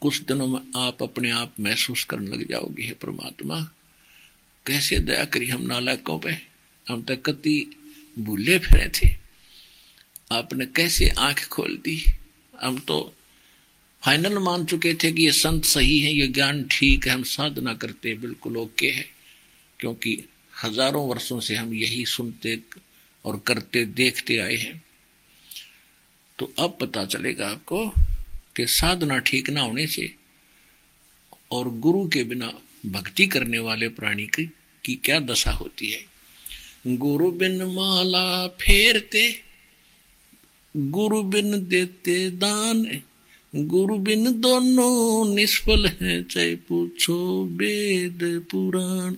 कुछ 0.00 0.22
दिनों 0.22 0.46
में 0.46 0.60
आप 0.76 1.02
अपने 1.02 1.30
आप 1.30 1.54
महसूस 1.60 2.04
करने 2.04 2.30
लग 2.30 2.48
जाओगे, 2.48 2.82
हे 2.82 2.92
परमात्मा। 2.92 3.60
कैसे 4.66 4.98
दया 4.98 5.24
करी 5.24 5.48
हम 5.48 5.62
नालायकों 5.62 6.18
पे? 6.18 6.32
हम 6.88 7.02
तक 7.02 7.22
कति 7.22 7.76
भूले 8.18 8.58
फिरे 8.58 8.88
थे। 8.88 9.27
आपने 10.30 10.66
कैसे 10.66 11.08
आँख 11.18 11.46
खोल 11.48 11.76
दी? 11.76 12.02
हम 12.60 12.78
तो 12.78 13.14
फाइनल 14.02 14.38
मान 14.38 14.64
चुके 14.64 14.94
थे 14.94 15.12
कि 15.12 15.24
ये 15.24 15.32
संत 15.32 15.64
सही 15.64 15.98
है 16.00 16.12
ये 16.12 16.26
ज्ञान 16.28 16.62
ठीक 16.70 17.06
है 17.06 17.12
हम 17.12 17.22
साधना 17.22 17.74
करते 17.74 18.14
बिल्कुल 18.14 18.56
ओके 18.56 18.86
है। 18.86 19.04
क्योंकि 19.80 20.24
हज़ारों 20.64 21.08
वर्षों 21.08 21.40
से 21.40 21.54
हम 21.54 21.74
यही 21.74 22.04
सुनते 22.06 22.58
और 23.24 23.42
करते 23.46 23.84
देखते 23.84 24.38
आए 24.38 24.56
हैं। 24.56 24.84
तो 26.38 26.52
अब 26.58 26.76
पता 26.80 27.04
चलेगा 27.04 27.48
आपको 27.48 27.88
कि 28.56 28.66
साधना 28.66 29.18
ठीक 29.18 29.50
ना 29.50 29.60
होने 29.60 29.86
से 29.86 30.14
और 31.52 31.68
गुरु 31.68 32.06
के 32.08 32.24
बिना 32.24 32.52
भक्ति 32.86 33.26
करने 33.26 33.58
वाले 33.58 33.88
प्राणी 33.88 34.26
की, 34.26 34.44
की 34.84 34.94
क्या 34.94 35.18
दशा 35.20 35.50
होती 35.50 35.90
है? 35.90 36.04
गुरु 36.86 37.30
बिन 37.30 37.62
माला 37.64 38.46
फेरते 38.48 39.47
गुरु 40.78 41.22
बिन 41.22 41.68
देते 41.68 42.30
दान 42.30 43.02
गुरु 43.54 43.98
बिन 43.98 44.40
दोनों 44.40 45.34
निष्फल 45.34 45.86
है। 45.86 46.24
चाहे 46.24 46.56
पूछो 46.56 47.44
वेद 47.44 48.46
पुराण। 48.50 49.16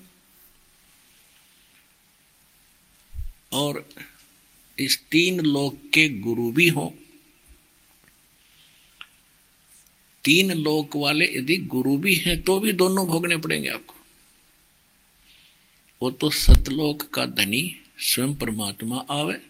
और 3.52 3.88
इस 4.78 5.04
तीन 5.10 5.40
लोक 5.40 5.78
के 5.94 6.08
गुरु 6.08 6.52
भी 6.52 6.68
हो। 6.68 6.94
तीन 10.24 10.52
लोक 10.52 10.96
वाले 10.96 11.38
यदि 11.38 11.56
गुरु 11.56 11.96
भी 11.96 12.14
हैं 12.14 12.42
तो 12.42 12.60
भी 12.60 12.72
दोनों 12.72 13.06
भोगने 13.06 13.36
पड़ेंगे 13.36 13.68
आपको। 13.68 13.94
वो 16.02 16.10
तो 16.10 16.30
सतलोक 16.30 17.02
का 17.02 17.26
धनी 17.26 17.76
स्वयं 17.98 18.34
परमात्मा 18.34 19.06
आवे। 19.10 19.49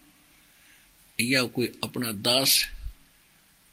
या 1.21 1.43
कोई 1.43 1.71
अपना 1.83 2.11
दास 2.11 2.69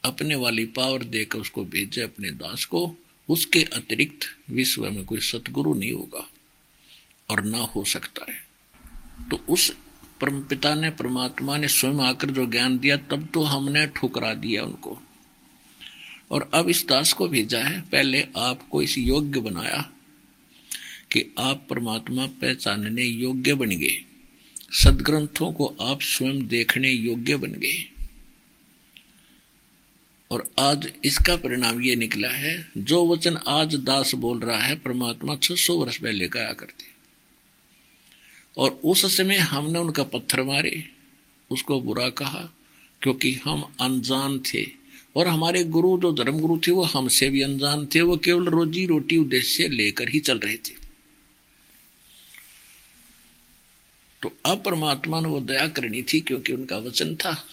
अपने 0.04 0.34
वाली 0.34 0.64
पावर 0.64 1.04
देकर 1.04 1.38
उसको 1.38 1.64
भेजे 1.64 2.02
अपने 2.02 2.30
दास 2.30 2.64
को, 2.64 2.96
उसके 3.28 3.62
अतिरिक्त 3.62 4.50
विश्व 4.50 4.90
में 4.90 5.04
कोई 5.04 5.20
सतगुरु 5.20 5.74
नहीं 5.74 5.92
होगा 5.92 6.30
और 7.30 7.44
ना 7.44 7.58
हो 7.58 7.84
सकता 7.84 8.32
है। 8.32 8.46
तो 9.30 9.44
उस 9.48 9.76
परम 10.20 10.42
पिता 10.42 10.74
ने, 10.74 10.90
परमात्मा 10.90 11.56
ने 11.56 11.68
स्वयं 11.68 12.00
आकर 12.00 12.30
जो 12.30 12.46
ज्ञान 12.46 12.78
दिया, 12.78 12.96
तब 12.96 13.28
तो 13.34 13.42
हमने 13.42 13.86
ठुकरा 13.86 14.34
दिया 14.34 14.64
उनको। 14.64 15.02
और 16.30 16.50
अब 16.54 16.68
इस 16.68 16.86
दास 16.88 17.12
को 17.12 17.28
भेजा 17.28 17.64
है। 17.64 17.80
पहले 17.80 18.26
आपको 18.36 18.82
इस 18.82 18.98
योग्य 18.98 19.40
बनाया 19.40 19.90
कि 21.12 21.34
आप 21.38 21.66
परमात्मा 21.70 22.26
पहचानने 22.26 23.02
योग्य 23.02 23.54
बन 23.54 23.68
गए। 23.68 24.04
सदग्रंथों 24.72 25.52
को 25.52 25.76
आप 25.80 26.02
स्वयं 26.02 26.46
देखने 26.46 26.90
योग्य 26.90 27.36
बन 27.36 27.52
गए। 27.52 27.92
और 30.30 30.50
आज 30.58 30.92
इसका 31.04 31.36
परिणाम 31.36 31.82
ये 31.82 31.96
निकला 31.96 32.28
है, 32.28 32.70
जो 32.78 33.08
वचन 33.08 33.36
आज 33.36 33.74
दास 33.74 34.14
बोल 34.14 34.40
रहा 34.40 34.58
है, 34.58 34.76
परमात्मा 34.76 35.36
600 35.36 35.78
वर्ष 35.78 35.96
पहले 35.96 36.28
कहा 36.28 36.52
करते। 36.52 36.84
और 38.58 38.80
उस 38.84 39.16
समय 39.16 39.36
हमने 39.36 39.78
उनका 39.78 40.02
पत्थर 40.02 40.42
मारे, 40.42 40.84
उसको 41.50 41.80
बुरा 41.80 42.10
कहा, 42.10 42.48
क्योंकि 43.02 43.32
हम 43.32 43.74
अनजान 43.80 44.38
थे। 44.38 44.66
और 45.16 45.26
हमारे 45.26 45.64
गुरु, 45.64 45.98
जो 46.00 46.12
धर्म 46.12 46.40
गुरु 46.40 46.60
थे, 46.66 46.70
वो 46.70 46.82
हमसे 46.82 47.30
भी 47.30 47.42
अनजान 47.42 47.88
थे, 47.94 48.00
वो 48.00 48.16
केवल 48.16 48.44
रोजी 48.44 48.86
रोटी 48.86 49.16
उद्देश्य 49.16 49.68
लेकर 49.68 50.08
ही 50.08 50.20
चल 50.20 50.38
रहे 50.38 50.56
थे। 50.56 50.87
तो 54.22 54.36
अब 54.46 54.62
परमात्मा 54.64 55.20
ने 55.20 55.28
वो 55.28 55.40
दया 55.40 55.68
करनी 55.68 56.02
थी 56.02 56.20
क्योंकि 56.20 56.52
उनका 56.52 56.78
वचन 56.78 57.16
था 57.16 57.46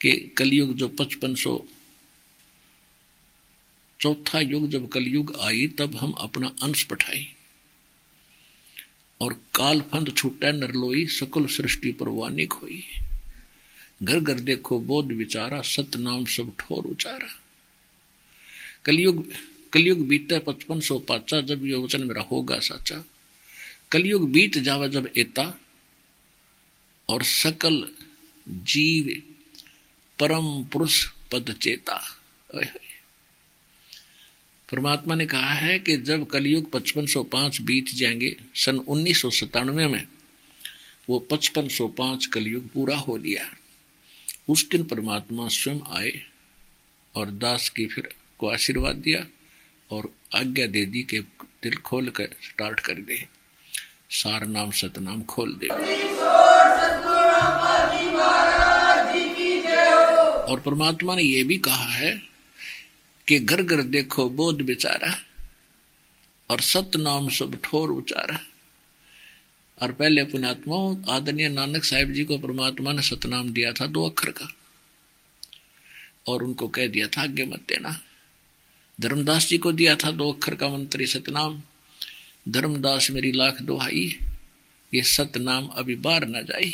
कि 0.00 0.34
कलयुग 0.36 0.74
जो 0.74 0.88
पचपन 0.88 1.34
सौ 1.34 1.64
चौथा 4.00 4.40
युग 4.40 4.68
जब 4.68 4.88
कलयुग 4.88 5.36
आई, 5.40 5.66
तब 5.66 5.96
हम 5.96 6.12
अपना 6.12 6.52
अंश 6.62 6.82
पठाई 6.82 7.28
और 9.20 9.32
काल 9.32 9.80
फंद 9.80 10.16
छूटा, 10.16 10.52
नरलोई, 10.52 11.06
सकल 11.06 11.46
सृष्टि 11.46 11.92
पर 11.92 12.08
वानिक 12.08 12.52
हुई। 12.52 12.84
घर 14.02 14.20
घर 14.20 14.40
देखो, 14.40 14.80
बोध 14.80 15.12
विचारा 15.12 15.60
सत 15.60 15.96
नाम 15.96 16.24
सब 16.24 16.52
ठोर 16.58 16.84
उचारा। 16.84 17.40
कलयुग 18.84 19.26
कलयुग 19.72 20.08
बीता 20.08 20.38
पचपन 20.38 20.80
सौ 20.80 20.98
पाचा, 20.98 21.40
जब 21.40 21.66
ये 21.66 21.74
वचन 21.74 22.04
मेरा 22.04 22.22
होगा 22.22 22.58
साचा। 22.58 23.04
कलयुग 23.92 24.32
बीत 24.32 24.58
जावा 24.58 24.86
जब 24.86 25.12
एता, 25.16 25.60
और 27.08 27.22
सकल 27.22 27.88
जीव 28.48 29.22
परम 30.18 30.64
पुरुष 30.64 31.08
पद 31.32 31.56
चेता। 31.62 32.22
परमात्मा 34.72 35.14
ने 35.14 35.26
कहा 35.26 35.52
है 35.52 35.78
कि 35.78 35.96
जब 35.96 36.26
कलयुग 36.26 36.70
पचपन 36.70 37.06
सौ 37.06 37.22
पाँच 37.22 37.60
बीत 37.60 37.88
जाएँगे, 37.88 38.36
सन 38.54 38.78
उन्नीस 38.78 39.22
सौ 39.22 39.30
सतानवे 39.30 39.86
में, 39.86 40.08
वो 41.08 41.18
पचपन 41.18 41.68
सौ 41.68 41.88
पाँच 41.88 42.26
कलयुग 42.26 42.68
पूरा 42.68 42.96
हो 42.96 43.16
लिया। 43.16 43.56
उस 44.48 44.68
दिन 44.68 44.84
परमात्मा 44.84 45.48
स्वयं 45.48 45.80
आए 45.88 46.26
और 47.14 47.30
दास 47.30 47.68
की 47.68 47.86
फिर 47.86 48.14
को 48.38 48.48
आशीर्वाद 48.48 48.96
दिया 48.96 49.26
और 49.90 50.14
आज्ञा 50.34 50.66
दे 50.66 50.86
दी 50.86 51.02
कि 51.02 51.18
दिल 51.62 51.74
खोल 51.74 52.10
कर 52.10 52.28
स्टार्ट 52.42 52.80
कर 52.80 52.94
दे। 52.94 53.39
सार 54.10 54.46
नाम 54.46 54.70
सतनाम 54.70 55.22
खोल 55.22 55.54
दे। 55.54 55.66
और 60.52 60.60
परमात्मा 60.60 61.14
ने 61.14 61.22
यह 61.22 61.44
भी 61.44 61.56
कहा 61.56 61.84
है 61.84 62.22
कि 63.28 63.38
घर 63.38 63.62
घर 63.62 63.82
देखो, 63.82 64.30
बोध 64.30 64.62
बेचारा, 64.62 65.18
और 66.50 66.60
सत 66.60 66.90
नाम 66.96 67.28
सब 67.28 67.60
ठोर 67.64 67.90
उचारा। 67.90 68.40
और 69.82 69.92
पहले 69.92 70.24
पुण्यात्मा 70.24 71.12
आदरणीय 71.14 71.48
नानक 71.48 71.84
साहिब 71.84 72.12
जी 72.12 72.24
को 72.24 72.38
परमात्मा 72.38 72.92
ने 72.92 73.02
सतनाम 73.02 73.52
दिया 73.52 73.72
था 73.72 73.86
दो 73.86 74.08
अक्षर 74.08 74.30
का। 74.30 74.52
और 76.28 76.42
उनको 76.42 76.68
कह 76.68 76.86
दिया 76.86 77.06
था 77.06 77.22
आगे 77.22 77.44
मत 77.44 77.60
देना। 77.68 78.00
धर्मदास 79.00 79.46
जी 79.46 79.58
को 79.58 79.72
दिया 79.72 79.96
था 79.96 80.10
दो 80.10 80.32
अक्षर 80.32 80.54
का 80.54 80.68
मंत्री 80.68 81.06
सतनाम। 81.06 81.62
धर्मदास 82.48 83.10
मेरी 83.10 83.32
लाख 83.32 83.62
दोहाई, 83.62 84.18
ये 84.94 85.02
सतनाम 85.02 85.66
अभी 85.66 85.94
बाहर 85.94 86.26
ना 86.26 86.42
जाए 86.42 86.70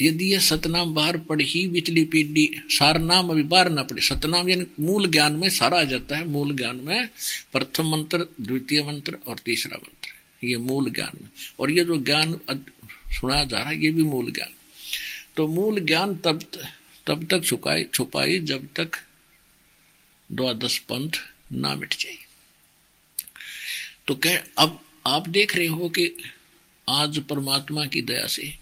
यदि 0.00 0.32
ये 0.32 0.38
सतनाम 0.40 0.94
बाहर 0.94 1.16
पड़ी 1.18 1.44
ही 1.44 1.66
बिचली 1.68 2.04
पीढ़ी, 2.04 2.62
सार 2.68 2.98
नाम 2.98 3.28
अभी 3.30 3.42
बाहर 3.42 3.70
ना 3.70 3.82
पड़े। 3.82 4.02
सतनाम 4.02 4.48
यानी 4.48 4.66
मूल 4.80 5.06
ज्ञान 5.10 5.32
में 5.32 5.48
सारा 5.50 5.80
आ 5.80 5.84
जाता 5.84 6.16
है, 6.16 6.24
मूल 6.24 6.56
ज्ञान 6.56 6.76
में 6.76 7.08
प्रथम 7.52 7.88
मंत्र, 7.88 8.26
द्वितीय 8.40 8.82
मंत्र 8.82 9.18
और 9.26 9.38
तीसरा 9.38 9.76
मंत्र। 9.76 10.46
ये 10.46 10.56
मूल 10.56 10.90
ज्ञान 10.90 11.18
में। 11.22 11.30
और 11.60 11.70
ये 11.70 11.84
जो 11.84 11.96
ज्ञान 11.96 12.40
सुनाया 13.10 13.44
जा 13.44 13.58
रहा 13.58 13.68
है, 13.68 13.84
ये 13.84 13.90
भी 13.90 14.02
मूल 14.02 14.32
ज्ञान। 14.32 14.52
तो 15.36 15.46
मूल 15.48 15.80
ज्ञान 15.80 16.16
तब 16.16 16.42
तब 17.06 17.26
तक 17.30 17.44
छुपाई 17.44 17.84
छुपाई 17.84 18.38
जब 18.38 18.68
तक 18.76 18.90
द्वादश 20.32 20.78
पंथ 20.78 21.10
ना 21.52 21.74
मिट 21.74 21.94
जाए 22.00 22.23
तो 24.06 24.14
कह, 24.14 24.36
अब 24.58 24.84
आप 25.06 25.28
देख 25.28 25.56
रहे 25.56 25.66
हो 25.66 25.88
कि 25.88 26.16
आज 26.88 27.18
परमात्मा 27.18 27.86
की 27.86 28.02
दया 28.02 28.26
से 28.26 28.54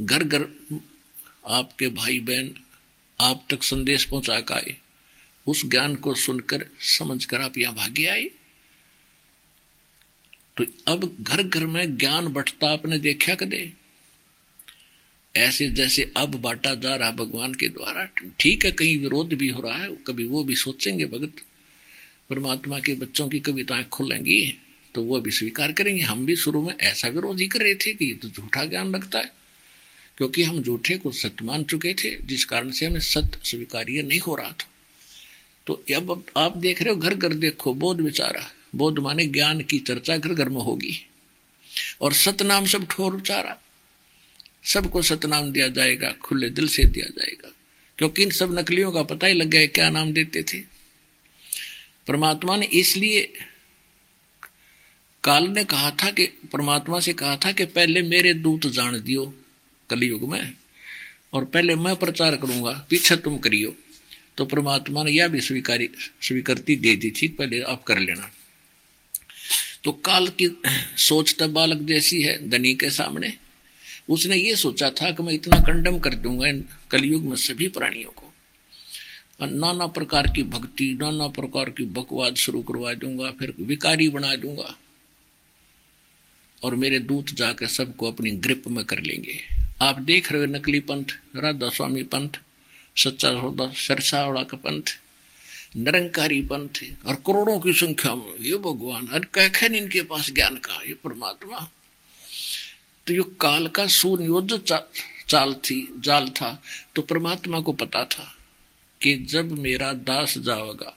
घर 0.00 0.24
घर 0.24 0.48
आपके 1.46 1.88
भाई 1.88 2.20
बहन 2.20 2.54
आप 3.20 3.46
तक 3.50 3.62
संदेश 3.62 4.04
पहुँचा 4.04 4.54
आए। 4.54 4.76
उस 5.46 5.66
ज्ञान 5.66 5.94
को 5.96 6.14
सुनकर, 6.14 6.66
समझकर 6.80 7.40
आप 7.40 7.58
यहाँ 7.58 7.74
भागे 7.74 8.06
आए। 8.06 8.30
तो 10.56 10.64
अब 10.88 11.16
घर 11.20 11.42
घर 11.42 11.66
में 11.66 11.96
ज्ञान 11.96 12.28
बटता 12.28 12.72
आपने 12.72 12.98
देखा 12.98 13.34
कदे? 13.34 13.72
ऐसे 15.36 15.70
जैसे 15.70 16.12
अब 16.16 16.34
बांटा 16.34 16.74
जा 16.74 16.96
रहा 16.96 17.10
भगवान 17.10 17.54
के 17.54 17.68
द्वारा, 17.68 18.08
ठीक 18.40 18.64
है, 18.64 18.72
कहीं 18.72 18.98
विरोध 18.98 19.28
भी 19.28 19.48
हो 19.48 19.62
रहा 19.62 19.78
है, 19.78 19.96
कभी 19.96 20.24
वो 20.24 20.44
भी 20.44 20.56
सोचेंगे 20.56 21.06
भगत। 21.06 21.32
परमात्मा 22.30 22.78
के 22.78 22.94
बच्चों 22.94 23.28
की 23.28 23.38
कविताएँ 23.40 23.84
खुलेंगी 23.84 24.40
तो 24.94 25.02
वो 25.02 25.20
भी 25.20 25.30
स्वीकार 25.30 25.72
करेंगे। 25.72 26.02
हम 26.02 26.24
भी 26.26 26.34
शुरू 26.36 26.62
में 26.62 26.74
ऐसा 26.76 27.08
विरोध 27.08 27.40
ही 27.40 27.46
कर 27.48 27.60
रहे 27.60 27.74
थे 27.74 27.92
कि 27.94 28.04
ये 28.04 28.14
तो 28.14 28.28
झूठा 28.28 28.64
ज्ञान 28.64 28.90
लगता 28.90 29.18
है, 29.18 29.30
क्योंकि 30.18 30.42
हम 30.42 30.62
झूठे 30.62 30.96
को 30.96 31.10
सत्य 31.12 31.44
मान 31.44 31.64
चुके 31.64 31.94
थे, 31.94 32.14
जिस 32.22 32.44
कारण 32.44 32.70
से 32.70 32.86
हमें 32.86 33.00
सत्य 33.00 33.38
स्वीकार्य 33.44 34.02
नहीं 34.02 34.20
हो 34.20 34.34
रहा 34.36 34.50
था। 34.50 34.68
तो 35.66 35.82
अब 35.96 36.24
आप 36.36 36.56
देख 36.56 36.82
रहे 36.82 36.94
हो, 36.94 36.96
घर 36.96 37.14
घर 37.14 37.32
देखो, 37.34 37.74
बोध 37.74 38.00
विचारा, 38.00 38.46
बोध 38.74 38.98
माने 38.98 39.26
ज्ञान 39.26 39.60
की 39.62 39.78
चर्चा 39.80 40.16
घर 40.16 40.34
घर 40.34 40.48
में 40.48 40.60
होगी। 40.60 40.96
और 42.00 42.12
सतनाम 42.14 42.66
सब 42.66 42.86
ठोर 42.86 43.14
उचारा 43.14 43.58
सबको 44.64 45.02
सतनाम 45.02 45.50
दिया 45.52 45.68
जाएगा, 45.68 46.10
खुले 46.22 46.50
दिल 46.50 46.68
से 46.68 46.84
दिया 46.86 47.06
जाएगा, 47.10 47.52
क्योंकि 47.98 48.22
इन 48.22 48.30
सब 48.30 48.58
नकलियों 48.58 48.92
का 48.92 49.02
पता 49.04 49.26
ही 49.26 49.34
लग 49.34 49.48
गया 49.48 49.66
क्या 49.68 49.88
नाम 49.90 50.12
देते 50.12 50.42
थे? 50.42 50.77
परमात्मा 52.08 52.56
ने 52.56 52.66
इसलिए 52.66 53.32
काल 55.24 55.48
ने 55.48 55.64
कहा 55.64 55.90
था 55.90 56.10
कि, 56.10 56.26
परमात्मा 56.26 57.00
से 57.00 57.12
कहा 57.12 57.36
था 57.36 57.52
कि 57.52 57.64
पहले 57.64 58.02
मेरे 58.02 58.34
दूत 58.34 58.66
जान 58.66 59.02
दियो 59.02 59.34
कलयुग 59.90 60.30
में, 60.30 60.52
और 61.32 61.44
पहले 61.44 61.74
मैं 61.74 61.96
प्रचार 61.96 62.36
करूँगा, 62.36 62.86
पीछे 62.90 63.16
तुम 63.16 63.38
करियो। 63.38 63.76
तो 64.36 64.44
परमात्मा 64.44 65.02
ने 65.02 65.10
यह 65.10 65.28
भी 65.28 65.40
स्वीकारी, 65.40 65.90
स्वीकृति 66.22 66.76
दे 66.76 66.96
दी 66.96 67.10
थी, 67.10 67.28
पहले 67.28 67.60
आप 67.60 67.82
कर 67.82 67.98
लेना। 67.98 68.32
तो 69.84 69.92
काल 69.92 70.28
की 70.28 70.62
सोच 70.96 71.36
तब 71.38 71.50
बालक 71.50 71.78
जैसी 71.78 72.22
है, 72.22 72.50
धनी 72.50 72.74
के 72.74 72.90
सामने। 72.90 73.32
उसने 74.08 74.36
ये 74.36 74.56
सोचा 74.56 74.90
था 74.90 75.10
कि 75.10 75.22
मैं 75.22 75.34
इतना 75.34 75.60
कंडम 75.60 75.98
कर 75.98 76.14
दूँगा 76.14 76.48
इन 76.48 76.64
कलयुग 76.90 77.24
में 77.24 77.36
सभी 77.36 77.68
प्राणियों 77.68 78.10
को। 78.10 78.27
नाना 79.40 79.86
प्रकार 79.86 80.26
की 80.26 80.42
भक्ति 80.42 80.86
नाना 81.00 81.26
प्रकार 81.28 81.70
की 81.70 81.84
बकवाद 81.84 82.34
शुरू 82.34 82.62
करवा 82.62 82.92
दूँगा 82.94 83.30
फिर 83.30 83.54
विकारी 83.60 84.08
बना 84.08 84.34
दूँगा। 84.36 84.74
और 86.64 86.74
मेरे 86.74 86.98
दूत 86.98 87.30
जाकर 87.30 87.66
सबको 87.66 88.10
अपनी 88.12 88.30
ग्रिप 88.30 88.66
में 88.68 88.84
कर 88.84 89.00
लेंगे। 89.00 89.38
आप 89.82 89.98
देख 89.98 90.32
रहे 90.32 90.40
हो 90.40 90.46
नकली 90.46 90.80
पंथ 90.80 91.04
राधा 91.36 91.68
स्वामी 91.68 92.02
पंथ 92.02 92.38
सच्चा 92.96 93.30
सौदा 93.30 93.70
सरसावड़ा 93.76 94.42
का 94.42 94.56
पंथ 94.56 94.82
निरंकारी 95.76 96.40
पंथ 96.42 96.82
और 97.06 97.14
करोड़ों 97.14 97.58
की 97.60 97.72
संख्या 97.72 98.14
में। 98.14 98.34
ये 98.40 98.56
भगवान 98.56 99.08
हर 99.12 99.24
कह 99.38 99.66
इनके 99.66 100.02
पास 100.02 100.30
ज्ञान 100.30 100.56
का 100.56 100.82
ये 100.82 100.94
परमात्मा। 100.94 101.58
तो 103.06 103.14
ये 103.14 103.22
काल 103.40 103.68
का 103.68 103.86
सुनियोजित 103.86 104.64
चा, 104.64 104.82
चाल 105.28 105.54
थी 105.54 105.94
जाल 105.98 106.28
था 106.28 106.62
तो 106.94 107.02
परमात्मा 107.02 107.60
को 107.60 107.72
पता 107.72 108.04
था। 108.04 108.34
कि 109.00 109.16
जब 109.16 109.58
मेरा 109.58 109.92
दास 109.92 110.38
जाओगा 110.38 110.94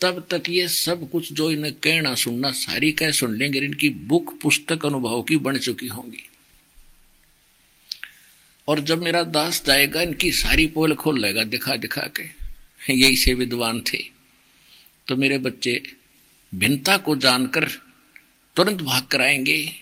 तब 0.00 0.26
तक 0.30 0.42
ये 0.48 0.68
सब 0.68 1.10
कुछ 1.10 1.32
जो 1.32 1.50
इन्हें 1.50 1.72
कहना 1.72 2.14
सुनना 2.14 2.52
सारी 2.52 2.92
कह 2.92 3.10
सुन 3.10 3.36
लेंगे 3.36 3.58
इनकी 3.58 3.90
बुक 3.90 4.38
पुस्तक 4.42 4.86
अनुभव 4.86 5.22
की 5.22 5.36
बन 5.36 5.58
चुकी 5.58 5.86
होंगी। 5.86 6.28
और 8.68 8.80
जब 8.80 9.02
मेरा 9.02 9.22
दास 9.22 9.64
जाएगा, 9.66 10.02
इनकी 10.02 10.32
सारी 10.32 10.66
पोल 10.66 10.94
खोल 10.94 11.20
लेगा 11.20 11.44
दिखा 11.44 11.76
दिखा 11.76 12.00
के, 12.00 12.22
यही 12.94 13.16
से 13.16 13.34
विद्वान 13.34 13.80
थे। 13.80 13.98
तो 15.06 15.16
मेरे 15.16 15.38
बच्चे 15.38 15.92
भिन्नता 16.54 16.96
को 16.96 17.16
जानकर 17.16 17.64
तुरंत 18.56 18.82
भाग 18.82 19.04
कर 19.04 19.20
आएँगे, 19.20 19.72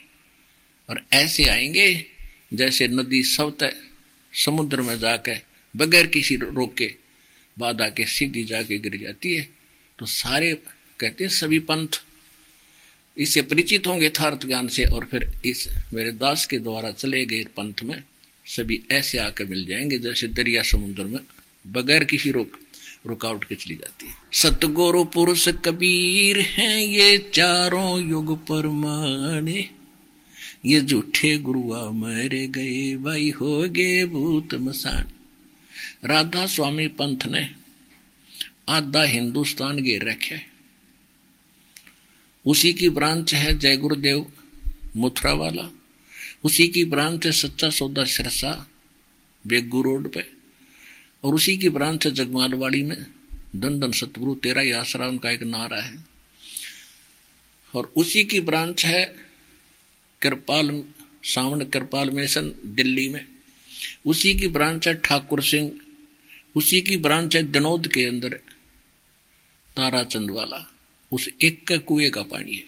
और 0.90 1.04
ऐसे 1.12 1.44
आएँगे 1.44 2.06
जैसे 2.54 2.88
नदी 2.88 3.22
सवत 3.22 3.82
समुद्र 4.34 4.82
में 4.82 4.98
जाकर 4.98 5.40
बगैर 5.76 6.06
किसी 6.06 6.36
रोक 6.36 6.74
बाद 7.58 7.80
आके 7.82 8.04
सीधी 8.04 8.44
जाके 8.44 8.78
गिर 8.78 8.96
जाती 8.96 9.34
है। 9.34 9.48
तो 9.98 10.06
सारे 10.06 10.52
कहते 11.00 11.28
सभी 11.28 11.58
पंथ 11.58 12.02
इससे 13.16 13.42
परिचित 13.42 13.86
होंगे 13.86 14.06
यथार्थ 14.06 14.46
ज्ञान 14.46 14.68
से 14.68 14.84
और 14.84 15.04
फिर 15.04 15.30
इस 15.44 15.68
मेरे 15.94 16.12
दास 16.12 16.46
के 16.46 16.58
द्वारा 16.58 16.90
चले 16.90 17.24
गए 17.26 17.44
पंथ 17.44 17.82
में 17.84 18.02
सभी 18.46 18.82
ऐसे 18.90 19.18
आकर 19.18 19.44
मिल 19.44 19.64
जाएँगे, 19.66 19.98
जैसे 19.98 20.28
दरिया 20.28 20.62
समुद्र 20.62 21.04
में 21.04 21.20
बगैर 21.66 22.04
किसी 22.04 22.30
रोक, 22.30 22.58
रुकावट 23.06 23.44
के 23.44 23.54
चली 23.54 23.74
जाती 23.74 24.06
है। 24.06 24.14
सतगुरु 24.32 25.04
पुरुष 25.04 25.48
कबीर 25.48 26.40
हैं 26.40 26.78
ये 26.78 27.18
चारों 27.34 28.08
युग 28.10 28.36
परमाने 28.46 29.68
ये 30.66 30.80
झूठे 30.80 31.36
गुरुआ 31.38 31.90
मरे 31.90 32.46
गए, 32.46 32.96
भाई 32.96 33.30
हो 33.30 33.62
गए 33.62 34.04
भूत 34.04 34.54
मसान। 34.54 35.04
राधा 36.04 36.46
स्वामी 36.46 36.88
पंथ 36.88 37.26
ने 37.26 37.54
आधा 38.68 39.02
हिंदुस्तान 39.02 39.76
घेर 39.76 40.08
रखे। 40.08 40.40
उसी 42.46 42.72
की 42.72 42.88
ब्रांच 42.88 43.34
है 43.34 43.58
जय 43.58 43.76
गुरुदेव 43.76 44.32
मुथरा 44.96 45.32
वाला 45.32 45.70
उसी 46.44 46.68
की 46.68 46.84
ब्रांच 46.84 47.26
है 47.26 47.32
सच्चा 47.32 47.70
सौदा 47.70 48.04
सिरसा 48.04 48.70
बेगू 49.46 49.82
रोड 49.82 50.12
पे। 50.12 50.30
और 51.24 51.34
उसी 51.34 51.58
की 51.58 51.68
ब्रांच 51.68 52.06
है 52.06 52.12
जगमालवाड़ी 52.12 52.82
में 52.82 53.06
दन 53.56 53.92
सतगुरु 53.92 54.34
तेरा 54.34 54.62
ही 54.62 54.70
आसरा, 54.70 55.08
उनका 55.08 55.30
एक 55.30 55.42
नारा 55.42 55.82
है। 55.82 56.04
और 57.74 57.92
उसी 57.96 58.24
की 58.24 58.40
ब्रांच 58.40 58.86
है 58.86 59.16
कृपाल, 60.22 60.84
सावन 61.24 61.64
कृपाल 61.64 62.10
मिशन 62.10 62.52
दिल्ली 62.66 63.08
में। 63.08 63.33
उसी 64.06 64.34
की 64.34 64.48
ब्रांच 64.48 64.88
है 64.88 64.94
ठाकुर 64.94 65.42
सिंह, 65.42 65.70
उसी 66.56 66.80
की 66.80 66.96
ब्रांच 66.96 67.36
है 67.36 67.42
दिनोद 67.42 67.86
के 67.88 68.04
अंदर 68.04 68.34
ताराचंद 69.76 70.30
वाला, 70.30 70.66
उस 71.12 71.28
एक 71.42 71.66
का 71.66 71.76
कुएँ 71.76 72.10
का 72.10 72.22
पानी 72.22 72.54
है। 72.54 72.64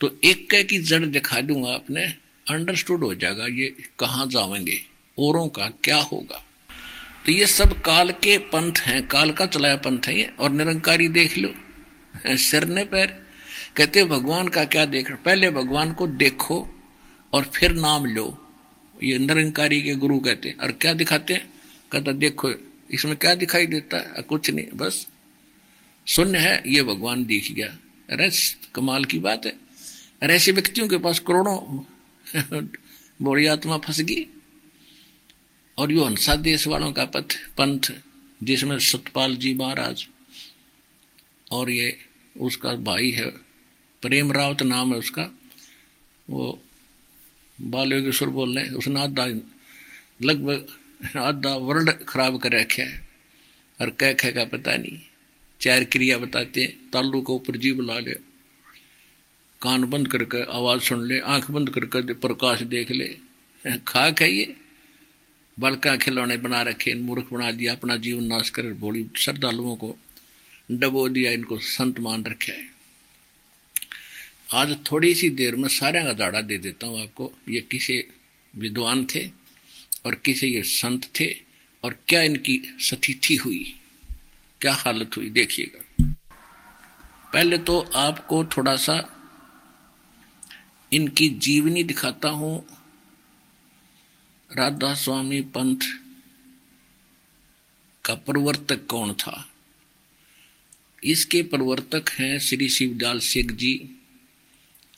तो 0.00 0.18
एक 0.24 0.50
का 0.50 0.62
की 0.62 0.78
जड़ 0.78 1.04
दिखा 1.06 1.40
दूँगा 1.40 1.72
आपने 1.72 2.04
अंडरस्टूड 2.50 3.04
हो 3.04 3.14
जाएगा 3.14 3.46
ये 3.46 3.74
कहाँ 3.98 4.26
जाएँगे 4.26 4.78
औरों 5.18 5.48
का 5.48 5.68
क्या 5.84 5.96
होगा। 5.96 6.44
तो 7.26 7.32
ये 7.32 7.46
सब 7.46 7.80
काल 7.80 8.10
के 8.10 8.36
पंथ 8.38 8.78
हैं, 8.78 9.06
काल 9.06 9.30
का 9.30 9.46
चलाया 9.46 9.76
पंथ 9.76 10.06
है 10.06 10.18
ये, 10.18 10.30
और 10.38 10.50
निरंकारी 10.50 11.08
देख 11.08 11.38
लो 11.38 11.54
सिर 12.26 12.64
ने 12.64 12.84
पैर। 12.84 13.06
कहते 13.76 14.04
भगवान 14.04 14.48
का 14.48 14.64
क्या 14.64 14.84
देख 14.84 15.10
पहले 15.12 15.50
भगवान 15.50 15.92
को 15.92 16.06
देखो 16.06 16.56
और 17.32 17.44
फिर 17.54 17.72
नाम 17.72 18.04
लो। 18.06 18.26
ये 19.02 19.18
निरंकारी 19.18 19.82
के 19.82 19.94
गुरु 19.94 20.20
कहते 20.20 20.48
हैं। 20.48 20.56
और 20.56 20.72
क्या 20.72 20.92
दिखाते 20.92 21.34
हैं? 21.34 21.52
कहता, 21.92 22.12
देखो, 22.12 22.54
इसमें 22.90 23.16
क्या 23.16 23.34
दिखाई 23.34 23.66
देता 23.66 23.96
है? 23.96 24.22
कुछ 24.22 24.50
नहीं, 24.50 24.66
बस। 24.74 25.08
शून्य 26.06 26.38
है, 26.38 26.62
ये 26.66 26.82
भगवान 26.82 27.24
दिख 27.24 27.52
गया। 27.52 27.78
अरे 28.10 28.30
कमाल 28.74 29.04
की 29.04 29.18
बात 29.18 29.46
है। 29.46 29.52
अरे 30.22 30.34
ऐसे 30.34 30.52
व्यक्तियों 30.52 30.88
के 30.88 30.98
पास 30.98 31.18
करोड़ों 31.18 31.84
बोरी 33.22 33.46
आत्मा 33.46 33.78
फंस 33.78 34.00
गई। 34.00 34.26
और 35.78 35.92
यो 35.92 36.04
हंसा 36.04 36.34
देश 36.34 36.66
वालों 36.66 36.92
का 36.92 37.04
पथ, 37.04 37.32
पंथ, 37.58 37.80
जिसमें 38.42 38.78
सतपाल 38.78 39.36
जी 39.36 39.54
महाराज 39.54 40.06
और 41.50 41.70
ये 41.70 41.98
उसका 42.40 42.72
भाई 42.74 43.10
है 43.10 43.30
प्रेम 44.02 44.32
रावत 44.32 44.62
नाम 44.62 44.92
है 44.92 44.98
उसका। 44.98 45.38
वो 46.30 46.62
बाल 47.58 47.92
योगेश्वर 47.92 48.28
बोल 48.30 48.58
रहे 48.58 48.68
उसने 48.70 49.00
आधा, 49.00 49.26
लगभग 50.22 51.16
आधा 51.18 51.54
वर्ल्ड 51.56 51.90
खराब 52.08 52.38
कर 52.40 52.52
रखे 52.52 52.82
है, 52.82 53.00
और 53.78 53.90
कह 53.90 54.12
कह 54.12 54.30
का 54.30 54.44
पता 54.46 54.76
नहीं। 54.76 54.98
चार 55.60 55.84
क्रिया 55.84 56.18
बताते 56.18 56.60
हैं, 56.60 56.90
तालू 56.90 57.20
को 57.20 57.34
ऊपर 57.34 57.56
जीव 57.56 57.80
ला 57.80 57.98
ले, 57.98 58.14
कान 59.60 59.84
बंद 59.84 60.08
करके 60.08 60.42
आवाज़ 60.52 60.80
सुन 60.80 61.06
ले, 61.08 61.18
आँख 61.20 61.50
बंद 61.50 61.70
करके 61.70 62.12
प्रकाश 62.14 62.62
देख 62.64 62.90
ले। 62.90 63.08
खाक 63.86 64.22
है 64.22 64.32
ये 64.32 64.54
बड़का 65.58 65.96
खिलौने 65.96 66.36
बना 66.36 66.62
रखे, 66.62 66.94
मूर्ख 66.94 67.32
बना 67.32 67.50
दिया, 67.52 67.72
अपना 67.72 67.96
जीवन 67.96 68.24
नाश 68.24 68.50
कर 68.50 68.72
बोली 68.74 69.06
श्रद्धालुओं 69.16 69.76
को 69.76 69.96
डबो 70.70 71.08
दिया, 71.08 71.32
इनको 71.32 71.58
संत 71.58 72.00
मान 72.00 72.24
रखे 72.24 72.52
है। 72.52 72.71
आज 74.54 74.76
थोड़ी 74.90 75.14
सी 75.14 75.28
देर 75.30 75.56
में 75.56 75.68
सारे 75.68 76.02
का 76.04 76.12
दाड़ा 76.12 76.40
दे 76.40 76.56
देता 76.58 76.86
हूँ 76.86 77.02
आपको, 77.02 77.32
ये 77.48 77.60
किसे 77.60 78.08
विद्वान 78.54 79.04
थे 79.04 79.26
और 80.06 80.14
किसे 80.14 80.46
ये 80.46 80.62
संत 80.62 81.08
थे 81.20 81.28
और 81.84 81.96
क्या 82.08 82.22
इनकी 82.22 82.60
सतिथि 82.80 83.36
हुई, 83.36 83.74
क्या 84.60 84.72
हालत 84.72 85.16
हुई, 85.16 85.30
देखिएगा। 85.30 86.12
पहले 87.32 87.58
तो 87.58 87.78
आपको 87.94 88.44
थोड़ा 88.44 88.76
सा 88.76 88.98
इनकी 90.92 91.28
जीवनी 91.28 91.84
दिखाता 91.84 92.28
हूँ। 92.28 92.66
राधा 94.50 94.94
स्वामी 94.94 95.40
पंथ 95.40 95.88
का 98.04 98.14
प्रवर्तक 98.14 98.86
कौन 98.86 99.12
था? 99.14 99.48
इसके 101.04 101.42
प्रवर्तक 101.42 102.10
हैं 102.10 102.38
श्री 102.38 102.68
शिवदाल 102.68 103.18
सिंह 103.18 103.50
जी। 103.50 103.74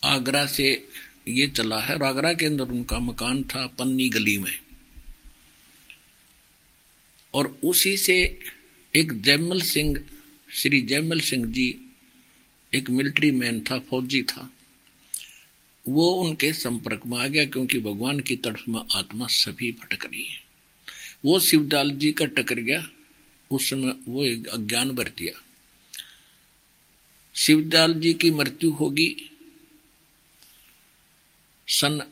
आगरा 0.05 0.47
से 0.47 0.89
ये 1.29 1.47
चला 1.47 1.81
है 1.81 1.95
और 1.95 2.03
आगरा 2.03 2.35
के 2.35 2.47
अंदर 2.47 2.65
उनका 2.65 2.99
मकान 2.99 3.45
था 3.45 3.67
पन्नी 3.67 4.09
गली 4.09 4.39
में। 4.39 4.61
और 7.35 7.59
उसी 7.65 7.97
से 7.97 8.39
एक 8.97 9.23
जयमल 9.23 9.61
सिंह, 9.61 10.05
श्री 10.53 10.83
जयमल 10.83 11.21
सिंह 11.21 11.47
जी, 11.47 11.81
एक 12.75 12.91
मिलिट्री 12.91 13.31
मैन 13.31 13.61
था, 13.61 13.79
फौजी 13.79 14.23
था। 14.23 14.53
वो 15.89 16.11
उनके 16.11 16.53
संपर्क 16.53 17.01
में 17.07 17.19
आ 17.19 17.27
गया 17.27 17.45
क्योंकि 17.45 17.79
भगवान 17.79 18.21
की 18.21 18.37
तरफ़ 18.37 18.71
में 18.71 18.81
आत्मा 18.93 19.27
सभी 19.27 19.73
भटक 19.73 20.05
रही 20.05 20.25
है। 20.25 20.45
वो 21.25 21.41
शिवदाल 21.41 21.91
जी 21.91 22.13
का 22.13 22.25
टकर 22.25 22.55
गया। 22.55 22.89
उस 23.51 23.71
समय 23.71 23.95
वो 24.09 24.25
अज्ञान 24.51 24.91
बर 24.91 25.05
दिया 25.05 25.45
शिवदयाल 27.35 27.95
जी 27.95 28.15
की 28.15 28.31
मृत्यु 28.31 28.71
होगी। 28.71 29.31
सन 31.69 32.03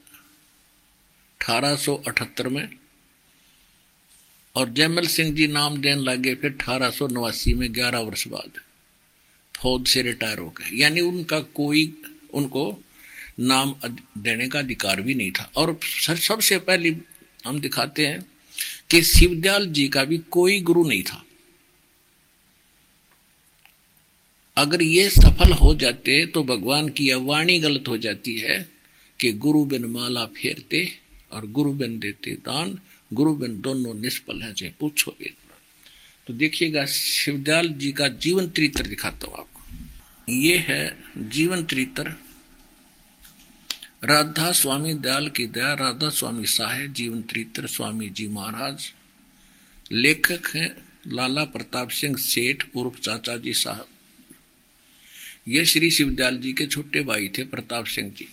1878 1.40 2.48
में, 2.48 2.68
और 4.57 4.68
जयमल 4.70 5.07
सिंह 5.07 5.34
जी 5.34 5.46
नाम 5.46 5.80
देने 5.80 6.03
लगे, 6.03 6.34
फिर 6.34 6.53
अठारह 6.53 6.92
में, 7.57 7.74
ग्यारह 7.74 7.98
वर्ष 7.98 8.28
बाद। 8.28 8.50
फौज 9.57 9.88
से 9.88 10.03
रिटायर 10.03 10.38
हो 10.38 10.50
गए। 10.50 10.76
यानी 10.76 11.00
उनका 11.00 11.40
कोई, 11.40 12.03
उनको 12.34 12.82
नाम 13.40 13.74
देने 14.18 14.48
का 14.48 14.59
अधिकार 14.59 15.00
भी 15.00 15.14
नहीं 15.14 15.32
था। 15.32 15.50
और 15.57 15.80
सबसे 16.16 16.59
पहले 16.59 16.96
हम 17.46 17.61
दिखाते 17.61 18.07
हैं 18.07 18.26
कि 18.90 19.03
शिवदयाल 19.03 19.66
जी 19.66 19.88
का 19.88 20.05
भी 20.05 20.18
कोई 20.18 20.61
गुरु 20.61 20.88
नहीं 20.88 21.03
था। 21.03 21.24
अगर 24.57 24.82
ये 24.82 25.11
सफल 25.11 25.53
हो 25.53 25.74
जाते 25.74 26.26
तो 26.26 26.44
भगवान 26.44 26.88
की 26.88 27.14
वाणी 27.14 27.59
गलत 27.59 27.84
हो 27.88 27.96
जाती 27.96 28.38
है 28.38 28.72
कि 29.23 29.33
गुरु 29.35 29.64
बिन 29.64 29.85
माला 29.91 30.25
फेरते 30.37 30.81
और 31.33 31.47
गुरु 31.51 31.73
बिन 31.73 31.99
देते 31.99 32.31
दान 32.43 32.79
गुरु 33.11 33.35
बिन 33.35 33.61
दोनों 33.61 33.95
निष्फल 33.95 34.43
हैं 34.43 34.53
चाहे 34.55 34.73
पूछो 34.81 35.16
वेद 35.20 35.35
तो 36.27 36.33
देखिएगा, 36.33 36.85
शिवदयाल 36.87 37.68
जी 37.73 37.91
का 37.93 38.09
जीवन 38.09 38.49
त्रितर 38.49 38.87
दिखाता 38.87 39.27
हूँ 39.27 39.39
आपको। 39.39 40.33
ये 40.33 40.57
है 40.59 40.97
जीवन 41.31 41.64
त्रितर। 41.64 42.09
राधा 44.05 44.51
स्वामी 44.53 44.93
दयाल 44.95 45.29
की 45.29 45.47
दया, 45.47 45.73
राधा 45.75 46.09
स्वामी 46.11 46.47
साहे 46.47 46.87
जीवन 46.89 47.23
त्रितर 47.23 47.66
स्वामी 47.66 48.09
जी 48.09 48.27
महाराज। 48.29 48.93
लेखक 49.93 50.55
हैं 50.57 50.70
लाला 51.07 51.45
प्रताप 51.45 51.89
सिंह 51.91 52.16
सेठ, 52.16 52.64
उर्फ़ 52.75 53.01
चाचा 53.01 53.37
जी 53.37 53.53
साहब। 53.55 53.87
ये 55.49 55.64
श्री 55.64 55.91
शिवदयाल 55.91 56.37
जी 56.37 56.53
के 56.53 56.66
छोटे 56.66 57.01
भाई 57.03 57.29
थे 57.29 57.45
प्रताप 57.45 57.87
सिंह 57.87 58.11
जी। 58.11 58.29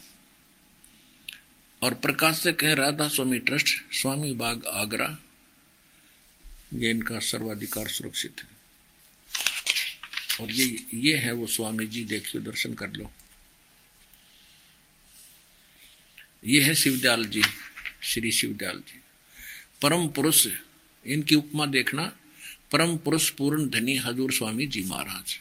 और 1.81 1.93
प्रकाशक 1.93 2.63
है 2.63 2.75
राधा 2.75 3.07
स्वामी 3.07 3.39
ट्रस्ट, 3.39 3.67
स्वामी 3.93 4.33
बाग 4.33 4.65
आगरा, 4.65 5.17
ये 6.73 6.89
इनका 6.89 7.19
सर्वाधिकार 7.19 7.87
सुरक्षित 7.87 8.41
है। 8.41 8.57
और 10.41 10.51
ये 10.51 10.85
ये 10.93 11.15
है 11.17 11.31
वो 11.31 11.47
स्वामी 11.47 11.85
जी, 11.87 12.03
देखिए, 12.05 12.41
दर्शन 12.41 12.73
कर 12.73 12.89
लो। 12.89 13.11
ये 16.45 16.61
है 16.61 16.75
शिवदयाल 16.75 17.25
जी, 17.25 17.41
श्री 18.01 18.31
शिवदयाल 18.31 18.79
जी। 18.79 19.01
परम 19.81 20.07
पुरुष, 20.07 20.47
इनकी 21.05 21.35
उपमा 21.35 21.65
देखना, 21.65 22.11
परम 22.71 22.97
पुरुष 22.97 23.29
पूर्ण 23.29 23.69
धनी 23.69 23.97
हजूर 23.97 24.31
स्वामी 24.31 24.67
जी 24.67 24.83
महाराज। 24.83 25.39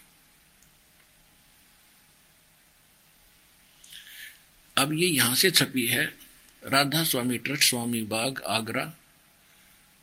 अब 4.76 4.93
ये 4.93 5.07
यहाँ 5.09 5.34
से 5.34 5.51
छपी 5.51 5.86
है 5.86 6.27
राधा 6.66 7.04
स्वामी 7.04 7.38
ट्रस्ट 7.38 7.62
स्वामी, 7.62 8.02
बाग, 8.02 8.42
आगरा, 8.42 8.92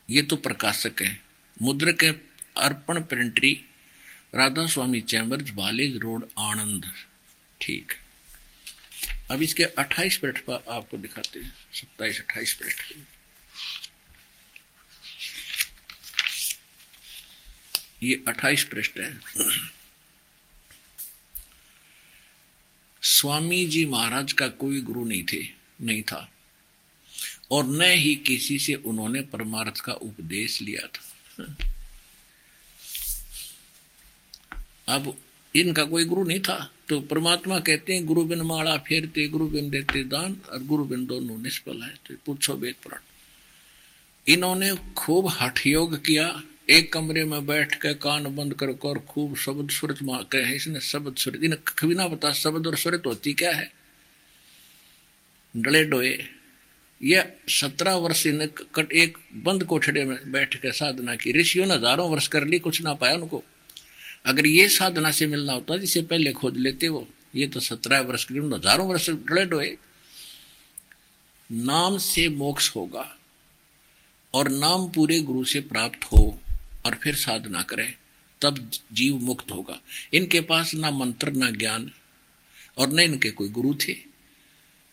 ये 0.09 0.21
तो 0.21 0.35
प्रकाशक 0.35 1.01
है। 1.01 1.21
मुद्रक 1.61 2.03
है, 2.03 2.11
Arpan 2.57 3.01
printery 3.01 3.65
Radha 4.35 4.65
Swami 4.67 5.01
chambers, 5.01 5.49
Balej 5.49 5.97
road, 5.97 6.27
Anand. 6.39 6.93
ठीक। 7.61 7.93
अब 9.31 9.41
इसके 9.41 9.63
28 9.63 10.17
पृष्ठ 10.17 10.37
पर 10.37 10.63
आपको 10.69 10.97
दिखाते 10.97 11.39
हैं। 11.39 11.53
सत्ताईस, 11.73 12.19
अट्ठाईस 12.19 12.53
पृष्ठ 12.53 12.93
ये 18.03 18.23
28 18.27 18.63
पृष्ठ 18.63 18.97
है। 18.97 19.19
स्वामी 23.01 23.65
जी 23.65 23.85
महाराज 23.85 24.33
का 24.33 24.47
कोई 24.47 24.81
गुरु 24.81 25.05
नहीं 25.05 25.23
थे, 25.23 25.47
नहीं 25.81 26.03
था। 26.03 26.31
और 27.51 27.65
न 27.65 27.81
ही 27.93 28.15
किसी 28.25 28.57
से 28.59 28.73
उन्होंने 28.75 29.21
परमार्थ 29.23 29.79
का 29.79 29.93
उपदेश 29.93 30.61
लिया 30.61 30.87
था। 30.87 31.55
अब 34.87 35.15
इनका 35.53 35.83
कोई 35.85 36.05
गुरु 36.05 36.23
नहीं 36.23 36.39
था 36.39 36.57
तो 36.89 36.99
परमात्मा 37.01 37.59
कहते 37.59 37.93
हैं, 37.93 38.05
गुरु 38.05 38.23
बिन 38.23 38.41
माला 38.41 38.75
फेरते, 38.79 39.27
गुरु 39.27 39.47
बिन 39.47 39.69
देते 39.69 40.03
दान, 40.03 40.35
और 40.51 40.63
गुरु 40.63 40.83
बिन 40.85 41.05
दोनों 41.05 41.37
निष्फल 41.37 41.81
है 41.81 41.93
तो 42.07 42.15
पूछो 42.25 42.53
वेद 42.55 42.75
पुराण। 42.83 42.99
इन्होंने 44.27 44.71
खूब 44.97 45.27
हठ 45.31 45.65
योग 45.67 45.95
किया, 46.05 46.27
एक 46.69 46.91
कमरे 46.93 47.23
में 47.23 47.45
बैठ 47.45 47.75
के 47.75 47.93
कान 47.95 48.35
बंद 48.35 48.53
कर 48.53 48.69
और 48.83 48.99
खूब 48.99 49.35
शब्द 49.37 49.69
सुरत 49.69 49.99
कहे, 50.03 50.55
इसने 50.55 50.79
शब्द 50.81 51.15
सुरत, 51.15 51.43
इन्हें 51.43 51.61
कभी 51.77 51.95
ना 51.95 52.07
बता 52.07 52.31
शब्द 52.33 52.67
और 52.67 52.75
सुरत 52.77 53.03
होती 53.05 53.33
क्या 53.33 53.51
है? 53.51 53.71
डले 55.55 55.83
डोए। 55.85 56.17
ये 57.01 57.23
सत्रह 57.49 57.95
वर्ष 57.95 58.25
इन्हें 58.27 58.49
कट, 58.49 58.91
एक 58.91 59.17
बंद 59.43 59.63
कोठड़े 59.63 60.03
में 60.05 60.31
बैठ 60.31 60.55
कर 60.55 60.71
साधना 60.73 61.15
की। 61.15 61.31
ऋषियों 61.31 61.65
ने 61.65 61.73
हज़ारों 61.73 62.09
वर्ष 62.11 62.27
कर 62.27 62.45
ली, 62.45 62.59
कुछ 62.59 62.81
ना 62.81 62.93
पाया 62.93 63.15
उनको। 63.15 63.43
अगर 64.25 64.47
ये 64.47 64.67
साधना 64.69 65.11
से 65.11 65.27
मिलना 65.27 65.53
होता, 65.53 65.77
जिसे 65.77 66.01
पहले 66.03 66.31
खोज 66.33 66.57
लेते 66.57 66.87
वो, 66.87 67.07
ये 67.35 67.47
तो 67.47 67.59
सत्रह 67.59 68.01
वर्ष 68.01 68.23
के 68.23 68.39
हज़ारों 68.47 68.87
वर्ष 68.87 69.09
डले 69.09 69.45
डोए 69.45 69.75
नाम 71.49 71.97
से 71.97 72.27
मोक्ष 72.29 72.75
होगा 72.75 73.05
और 74.33 74.49
नाम 74.49 74.87
पूरे 74.89 75.19
गुरु 75.19 75.43
से 75.43 75.59
प्राप्त 75.63 76.03
हो 76.03 76.23
और 76.85 76.95
फिर 76.95 77.15
साधना 77.15 77.61
करे, 77.61 77.93
तब 78.41 78.69
जीव 78.93 79.17
मुक्त 79.17 79.51
होगा। 79.51 79.79
इनके 80.13 80.41
पास 80.41 80.73
ना 80.75 80.91
मंत्र, 80.91 81.31
ना 81.31 81.49
ज्ञान 81.51 81.89
और 82.77 82.93
न 82.93 82.99
इनके 82.99 83.29
कोई 83.31 83.49
गुरु 83.49 83.73
थे। 83.77 83.95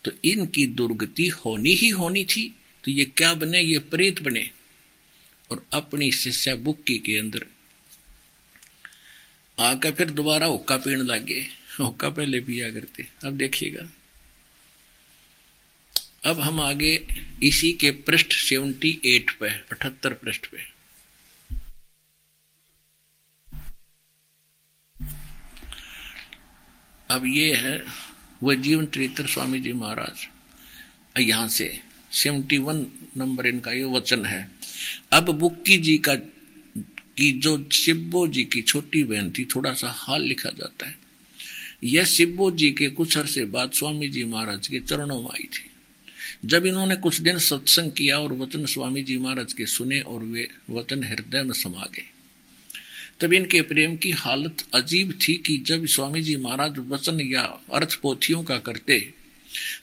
तो 0.05 0.11
इनकी 0.25 0.65
दुर्गति 0.67 1.27
होनी 1.27 1.73
ही 1.73 1.89
होनी 1.91 2.23
थी 2.25 2.47
तो 2.83 2.91
ये 2.91 3.05
क्या 3.07 3.33
बने? 3.33 3.61
ये 3.61 3.79
प्रेत 3.79 4.21
बने। 4.21 4.49
और 5.51 5.65
अपनी 5.73 6.11
शिष्या 6.11 6.55
बुक्की 6.57 6.97
के 6.99 7.17
अंदर 7.17 7.45
आकर 9.57 9.91
फिर 9.91 10.09
दोबारा 10.11 10.45
हुक्का 10.45 10.77
पीने 10.77 11.19
गए 11.21 11.45
हुक्का 11.79 12.09
पहले 12.09 12.39
पिया 12.39 12.69
करते, 12.71 13.05
अब 13.25 13.37
देखिएगा। 13.37 13.89
अब 16.23 16.39
हम 16.39 16.59
आगे 16.61 16.93
इसी 17.43 17.71
के 17.73 17.91
पृष्ठ 18.03 18.33
सेवेंटी 18.33 18.99
एट 19.05 19.31
पे, 19.31 19.49
अठहत्तर 19.49 20.13
पृष्ठ 20.13 20.45
पे। 20.47 20.71
अब 27.09 27.25
ये 27.25 27.53
है 27.55 27.77
वह 28.43 28.55
जीवन 28.55 28.85
चरित्र 28.85 29.25
स्वामी 29.25 29.59
जी 29.59 29.73
महाराज 29.73 30.27
यहाँ 31.19 31.47
से 31.47 31.79
सेवेंटी 32.11 32.57
वन 32.57 32.85
नंबर 33.17 33.47
इनका 33.47 33.71
ये 33.71 33.83
वचन 33.83 34.25
है। 34.25 34.49
अब 35.13 35.29
बुक्की 35.29 35.77
जी 35.77 35.97
का, 35.97 36.15
कि 36.15 37.31
जो 37.31 37.69
शिब्बो 37.71 38.27
जी 38.27 38.43
की 38.43 38.61
छोटी 38.61 39.03
बहन 39.03 39.31
थी 39.31 39.45
थोड़ा 39.45 39.73
सा 39.73 39.91
हाल 39.97 40.21
लिखा 40.21 40.49
जाता 40.49 40.87
है। 40.87 40.95
यह 41.83 42.03
शिब्बो 42.05 42.51
जी 42.51 42.71
के 42.71 42.87
कुछ 42.89 43.17
अरसे 43.17 43.45
बाद 43.45 43.71
स्वामी 43.71 44.07
जी 44.07 44.23
महाराज 44.23 44.67
के 44.67 44.79
चरणों 44.79 45.21
में 45.21 45.29
आई 45.29 45.43
थी। 45.43 45.69
जब 46.45 46.65
इन्होंने 46.65 46.95
कुछ 46.95 47.19
दिन 47.21 47.37
सत्संग 47.39 47.91
किया 47.91 48.19
और 48.19 48.33
वचन 48.33 48.65
स्वामी 48.65 49.03
जी 49.03 49.17
महाराज 49.17 49.53
के 49.53 49.65
सुने 49.65 49.99
और 49.99 50.23
वे 50.23 50.47
वचन 50.69 51.03
हृदय 51.03 51.43
में 51.43 51.53
समा 51.53 51.85
गए। 51.95 52.09
तब 53.23 53.33
इनके 53.33 53.61
प्रेम 53.61 53.97
की 53.97 54.11
हालत 54.11 54.57
अजीब 54.73 55.19
थी 55.27 55.33
कि 55.33 55.57
जब 55.57 55.85
स्वामी 55.85 56.21
जी 56.21 56.35
महाराज 56.35 56.75
वचन 56.77 57.21
या 57.21 57.41
अर्थ 57.73 57.99
पोथियों 58.01 58.43
का 58.43 58.57
करते, 58.57 59.13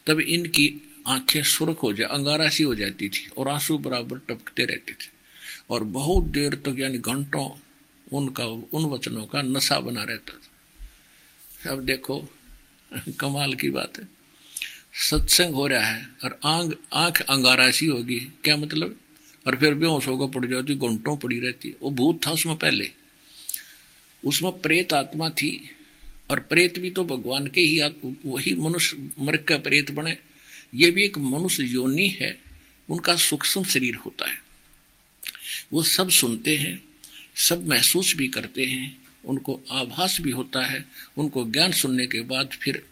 तब 0.07 0.21
इनकी 0.21 0.75
आँखें 1.07 1.43
सुरख 1.43 1.83
हो 1.83 1.93
जाए 1.93 2.09
अंगारासी 2.09 2.63
हो 2.63 2.75
जाती 2.75 3.09
थी 3.09 3.29
और 3.39 3.49
आँसू 3.49 3.79
बराबर 3.79 4.19
टपकते 4.19 4.65
रहते 4.65 4.93
थे। 4.93 5.09
और 5.71 5.85
बहुत 5.85 6.25
देर 6.25 6.55
तक 6.55 6.65
तो 6.65 6.79
यानी 6.79 6.99
घंटों 6.99 7.51
उनका, 8.13 8.45
उन 8.47 8.85
वचनों 8.85 9.25
का 9.25 9.43
नशा 9.43 9.81
बना 9.81 10.03
रहता 10.03 10.33
था। 10.33 11.73
अब 11.73 11.85
देखो, 11.85 12.29
कमाल 13.21 13.55
की 13.55 13.71
बात 13.71 13.99
है। 13.99 14.09
सत्संग 14.93 15.55
हो 15.55 15.67
रहा 15.67 15.87
है 15.87 16.09
और 16.25 16.41
आंग, 16.45 16.73
आँख 16.93 17.21
अंगारा 17.21 17.71
सी 17.71 17.87
होगी, 17.87 18.21
क्या 18.21 18.57
मतलब? 18.57 18.97
और 19.47 19.57
फिर 19.57 19.75
बेहोश 19.75 20.09
होकर 20.09 20.41
पड़ 20.41 20.47
जाती, 20.47 20.75
घंटों 20.75 21.17
पड़ी 21.17 21.41
रहती। 21.41 21.69
है 21.69 21.75
वो 21.83 21.91
भूत 21.91 22.27
था 22.27 22.31
उसमें 22.31 22.57
पहले। 22.57 23.00
उसमें 24.25 24.53
प्रेत 24.61 24.93
आत्मा 24.93 25.29
थी 25.31 25.71
और 26.31 26.41
प्रेत 26.41 26.79
भी 26.79 26.91
तो 26.91 27.05
भगवान 27.05 27.47
के 27.47 27.61
ही 27.61 27.81
वही 28.27 28.55
मनुष्य, 28.55 28.97
मृग 29.21 29.45
का 29.45 29.59
प्रेत 29.59 29.91
बने। 29.91 30.17
ये 30.75 30.91
भी 30.91 31.05
एक 31.05 31.19
मनुष्य 31.19 31.65
योनि 31.65 32.09
है, 32.09 32.39
उनका 32.89 33.17
सूक्ष्म 33.17 33.65
शरीर 33.65 33.95
होता 33.95 34.31
है। 34.31 34.39
वो 35.73 35.83
सब 35.83 36.11
सुनते 36.11 36.57
हैं, 36.57 36.83
सब 37.37 37.67
महसूस 37.69 38.15
भी 38.17 38.29
करते 38.29 38.65
हैं, 38.65 38.97
उनको 39.25 39.61
आभास 39.71 40.19
भी 40.21 40.31
होता 40.31 40.65
है, 40.67 40.85
उनको 41.17 41.45
ज्ञान 41.45 41.73
सुनने 41.73 42.07
के 42.07 42.21
बाद 42.21 42.51
फिर 42.53 42.83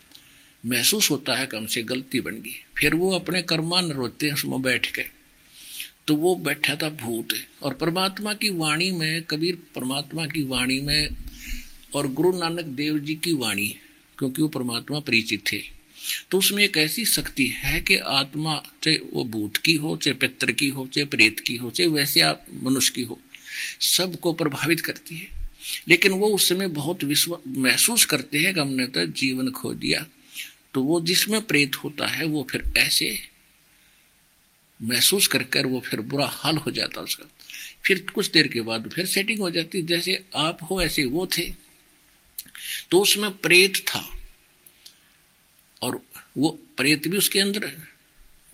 महसूस 0.66 1.11
होता 1.11 1.35
है 1.37 1.47
कि 1.47 1.57
हमसे 1.57 1.83
गलती 1.83 2.20
बन 2.20 2.35
गई। 2.35 2.57
फिर 2.76 2.95
वो 2.95 3.11
अपने 3.12 3.43
कर्मान 3.43 3.91
रोते 3.91 4.26
हैं 4.26 4.35
उसमें 4.35 4.61
बैठ 4.62 4.87
के 4.87 5.18
तो 6.09 6.16
वो 6.16 6.36
बैठा 6.36 6.74
था 6.74 6.88
भूत। 6.88 7.28
और 7.62 7.74
परमात्मा 7.74 8.34
की 8.34 8.50
वाणी 8.50 8.90
में, 8.90 9.22
कबीर 9.22 9.59
परमात्मा 9.74 10.26
की 10.26 10.42
वाणी 10.42 10.80
में 10.80 11.09
और 11.94 12.12
गुरु 12.12 12.38
नानक 12.38 12.64
देव 12.64 12.98
जी 12.98 13.14
की 13.14 13.32
वाणी, 13.32 13.76
क्योंकि 14.18 14.42
वो 14.42 14.48
परमात्मा 14.48 15.00
परिचित 15.00 15.42
थे। 15.52 15.61
तो 16.30 16.38
उसमें 16.38 16.64
एक 16.64 16.76
ऐसी 16.76 17.04
शक्ति 17.04 17.46
है 17.46 17.80
कि 17.80 17.96
आत्मा 17.96 18.62
चाहे 18.82 18.98
वो 19.12 19.24
भूत 19.24 19.56
की 19.56 19.74
हो, 19.74 19.96
चाहे 19.96 20.14
पित्र 20.14 20.52
की 20.52 20.68
हो, 20.68 20.86
चाहे 20.86 21.04
प्रेत 21.04 21.40
की 21.40 21.56
हो, 21.56 21.70
चाहे 21.70 21.88
वैसे 21.88 22.20
आप 22.20 22.46
मनुष्य 22.62 22.92
की 22.94 23.02
हो, 23.02 23.20
सबको 23.80 24.32
प्रभावित 24.32 24.80
करती 24.80 25.16
है। 25.16 25.28
लेकिन 25.88 26.12
वो 26.12 26.28
उस 26.28 26.48
समय 26.48 26.68
बहुत 26.68 27.04
विश्व, 27.04 27.38
महसूस 27.48 28.04
करते 28.04 28.38
हैं 28.38 28.54
कि 28.54 28.61
हमने 28.61 28.86
तो 28.86 29.06
जीवन 29.06 29.50
खो 29.50 29.74
दिया। 29.74 30.06
तो 30.74 30.82
वो 30.82 31.00
जिसमें 31.00 31.40
प्रेत 31.40 31.76
होता 31.76 32.06
है, 32.06 32.26
वो 32.26 32.46
फिर 32.50 32.72
ऐसे 32.76 33.38
महसूस 34.83 35.26
कर 35.26 35.43
कर 35.43 35.66
वो 35.66 35.81
फिर 35.81 36.01
बुरा 36.01 36.26
हाल 36.26 36.57
हो 36.57 36.70
जाता 36.70 37.01
उसका। 37.01 37.31
फिर 37.87 38.07
कुछ 38.14 38.31
देर 38.31 38.49
के 38.49 38.61
बाद 38.61 38.91
फिर 38.91 39.07
सेटिंग 39.07 39.39
हो 39.39 39.51
जाती, 39.51 39.83
जैसे 39.83 40.24
आप 40.37 40.59
हो 40.70 40.83
ऐसे 40.83 41.05
वो 41.05 41.26
थे। 41.26 41.55
तो 42.91 43.01
उसमें 43.01 43.37
प्रेत 43.37 43.76
था। 43.76 44.18
और 45.83 46.03
वो 46.37 46.49
प्रेत 46.49 47.09
भी 47.09 47.18
उसके 47.18 47.41
अंदर 47.41 47.61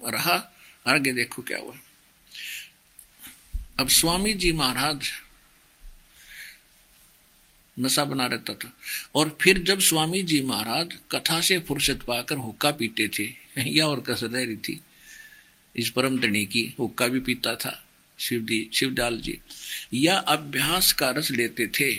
रहा। 0.06 0.52
आगे 0.86 1.12
देखो 1.12 1.42
क्या 1.42 1.58
हुआ। 1.58 1.76
अब 3.80 3.88
स्वामी 3.88 4.32
जी 4.32 4.52
महाराज 4.52 5.10
नशा 7.80 8.04
बना 8.04 8.26
रहता 8.26 8.54
था। 8.54 8.76
और 9.14 9.38
फिर 9.40 9.58
जब 9.58 9.80
स्वामी 9.80 10.22
जी 10.22 10.42
महाराज 10.42 10.88
कथा 11.10 11.40
से 11.40 11.58
फुर्सत 11.58 12.02
पाकर 12.02 12.36
हुक्का 12.36 12.70
पीते 12.70 13.08
थे, 13.08 13.32
या 13.58 13.86
और 13.86 14.00
कसर 14.00 14.26
रह 14.26 14.56
थी 14.56 14.80
इस 15.74 15.90
परम 15.90 16.18
तणी 16.18 16.44
की 16.46 16.62
हुक्का 16.78 17.06
भी 17.08 17.20
पीता 17.20 17.54
था 17.54 17.80
शिवदी 18.18 18.68
शिवदाल 18.72 19.20
जी। 19.20 19.38
या 19.94 20.16
अभ्यास 20.16 20.92
का 20.92 21.10
रस 21.10 21.30
लेते 21.30 21.66
थे, 21.70 21.92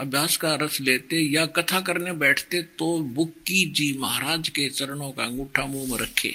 अभ्यास 0.00 0.36
का 0.36 0.54
रस 0.54 0.80
लेते 0.80 1.20
या 1.22 1.44
कथा 1.48 1.80
करने 1.80 2.12
बैठते 2.12 2.62
तो 2.78 2.98
बुक्की 3.14 3.64
जी 3.70 3.92
महाराज 3.98 4.48
के 4.48 4.68
चरणों 4.70 5.10
का 5.12 5.24
अंगूठा 5.24 5.66
मुँह 5.66 5.90
में 5.90 5.98
रखे। 5.98 6.34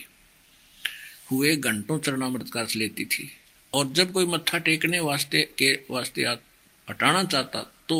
हुए 1.32 1.56
घंटों 1.56 1.98
चरणामृत 2.00 2.50
का 2.54 2.62
रस 2.62 2.76
लेती 2.76 3.06
थी। 3.06 3.30
और 3.74 3.92
जब 3.94 4.12
कोई 4.12 4.26
मत्था 4.26 4.58
टेकने 4.60 5.00
वास्ते 5.00 5.42
के, 5.58 5.74
वास्ते 5.92 6.24
हटाना 6.88 7.24
चाहता 7.24 7.62
तो 7.90 7.98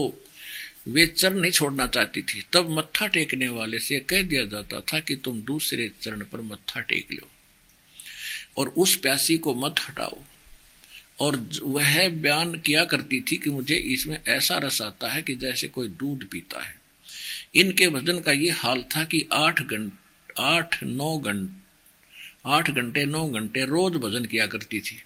वे 0.88 1.08
चरण 1.08 1.40
नहीं 1.40 1.52
छोड़ना 1.52 1.88
चाहती 1.88 2.22
थी। 2.22 2.46
तब 2.54 2.70
मत्था 2.70 3.08
टेकने 3.08 3.48
वाले 3.48 3.80
से 3.80 4.00
कह 4.00 4.22
दिया 4.22 4.46
जाता 4.46 4.80
था 4.80 5.00
कि 5.00 5.16
तुम 5.16 5.42
दूसरे 5.42 5.92
चरण 6.02 6.22
पर 6.22 6.42
मत्था 6.42 6.80
टेक 6.80 7.12
लो 7.12 7.28
और 8.58 8.68
उस 8.68 8.96
प्यासी 8.96 9.38
को 9.38 9.56
मत 9.56 9.76
हटाओ। 9.80 10.18
और 11.20 11.50
वह 11.64 12.10
बयान 12.10 12.60
किया 12.60 12.86
करती 12.86 13.22
थी 13.22 13.38
कि 13.38 13.50
मुझे 13.50 13.76
इसमें 13.76 14.20
ऐसा 14.28 14.58
रस 14.58 14.82
आता 14.82 15.10
है 15.10 15.22
कि 15.22 15.36
जैसे 15.36 15.68
कोई 15.68 15.88
दूध 15.88 16.28
पीता 16.28 16.64
है। 16.64 16.76
इनके 17.56 17.90
भजन 17.90 18.20
का 18.20 18.32
ये 18.32 18.50
हाल 18.50 18.84
था 18.96 19.04
कि 19.04 19.28
आठ 19.34 19.62
घंटे 19.62 20.06
आठ, 20.40 20.84
नौ 20.84 21.18
घंटे 21.18 21.66
आठ 22.46 22.72
घंटे, 22.72 23.06
नौ 23.06 23.30
घंटे 23.30 23.66
रोज 23.66 23.94
भजन 23.94 24.26
किया 24.26 24.48
करती 24.48 24.80
थी। 24.80 25.04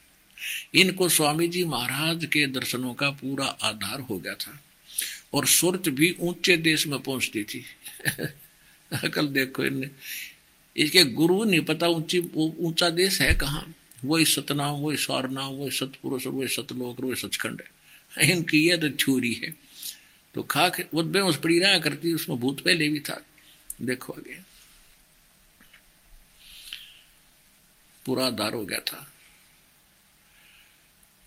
इनको 0.76 1.10
स्वामी 1.10 1.48
जी 1.48 1.64
महाराज 1.66 2.26
के 2.26 2.48
दर्शनों 2.48 2.94
का 2.94 3.10
पूरा 3.10 3.46
आधार 3.46 4.00
हो 4.00 4.20
गया 4.20 4.34
था। 4.34 4.64
और 5.34 5.46
सुरत 5.48 5.90
भी 5.90 6.16
ऊँचे 6.20 6.58
देश 6.58 6.88
में 6.88 7.00
पहुँचती 7.00 7.44
थी। 7.44 7.66
कल 9.10 9.28
देखो 9.28 9.66
इनने। 9.66 9.90
इसके 10.78 11.04
गुरु 11.04 11.44
नहीं 11.44 11.62
पता 11.62 11.88
ऊँची 11.88 12.20
ऊँचा 12.36 12.90
देश 12.90 13.22
है 13.22 13.36
कहाँ? 13.36 13.76
वही 14.06 14.26
सतनाम, 14.26 14.76
वही 14.76 14.98
सारनाम, 14.98 15.54
वही 15.54 15.72
सतपुरुष, 15.72 16.28
वही 16.28 16.48
सतलोक, 16.48 17.02
वही 17.02 17.16
सचखंड 17.16 17.62
है। 17.62 18.32
इनकी 18.32 18.70
यह 18.70 18.78
तो 18.78 18.90
थ्योरी 18.90 19.34
है। 19.34 19.56
तो 20.34 20.44
खाक 20.44 20.90
वो 20.94 21.20
उस 21.30 21.40
पड़ी 21.40 21.60
करती, 21.60 22.14
उसमें 22.14 22.40
भूत 22.40 22.60
पहले 22.60 22.90
भी 22.90 23.00
था। 23.00 23.26
देखो 23.82 24.14
आगे। 24.14 24.38
पूरा 28.06 28.26
आधार 28.26 28.54
हो 28.54 28.66
गया 28.66 28.80
था। 28.80 29.14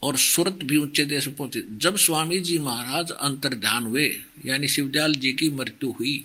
और 0.04 0.16
सुरत 0.16 0.58
भी 0.64 0.76
ऊँचे 0.76 1.04
देश 1.04 1.26
पहुँचे। 1.28 1.62
जब 1.72 1.96
स्वामी 1.96 2.38
जी 2.40 2.58
महाराज 2.58 3.10
अंतर 3.10 3.54
ध्यान 3.54 3.84
हुए 3.84 4.08
यानी 4.46 4.68
शिवदयाल 4.68 5.14
जी 5.14 5.32
की 5.32 5.48
मृत्यु 5.50 5.90
हुई 5.90 6.16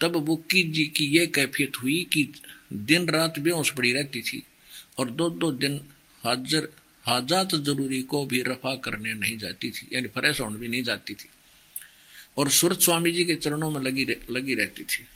तब 0.00 0.16
बुक्की 0.24 0.62
जी 0.70 0.84
की 0.86 1.06
यह 1.16 1.26
कैफियत 1.34 1.76
हुई 1.82 2.02
कि 2.12 2.28
दिन 2.72 3.08
रात 3.08 3.38
बेहोश 3.38 3.70
पड़ी 3.70 3.92
रहती 3.92 4.20
थी 4.22 4.42
और 4.98 5.10
दो 5.10 5.28
दो 5.30 5.50
दिन 5.54 5.80
हाजर 6.24 6.68
हाजात 7.04 7.54
ज़रूरी 7.54 8.02
को 8.02 8.24
भी 8.26 8.42
रफा 8.42 8.74
करने 8.84 9.14
नहीं 9.14 9.36
जाती 9.38 9.70
थी 9.70 9.88
यानी 9.92 10.08
फ्रेश 10.08 10.40
होने 10.40 10.58
भी 10.58 10.68
नहीं 10.68 10.82
जाती 10.82 11.14
थी। 11.14 11.28
और 12.38 12.50
सुरत 12.50 12.80
स्वामी 12.80 13.10
जी 13.12 13.24
के 13.24 13.34
चरणों 13.34 13.70
में 13.70 13.80
लगी 13.80 14.04
रह, 14.04 14.16
लगी 14.30 14.54
रहती 14.54 14.84
थी। 14.84 15.06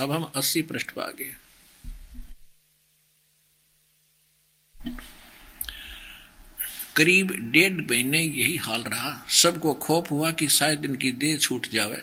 अब 0.00 0.10
हम 0.10 0.30
अस्सी 0.36 0.62
पृष्ठ 0.62 0.90
पर 0.90 1.02
आ 1.02 1.10
गए 1.10 1.34
करीब 6.96 7.30
डेढ़ 7.52 7.72
महीने 7.72 8.22
यही 8.22 8.56
हाल 8.56 8.82
रहा। 8.82 9.26
सबको 9.28 9.74
खोप 9.74 10.10
हुआ 10.10 10.30
कि 10.30 10.48
शायद 10.48 10.84
इनकी 10.84 11.10
देह 11.12 11.36
छूट 11.36 11.66
जावे। 11.72 12.02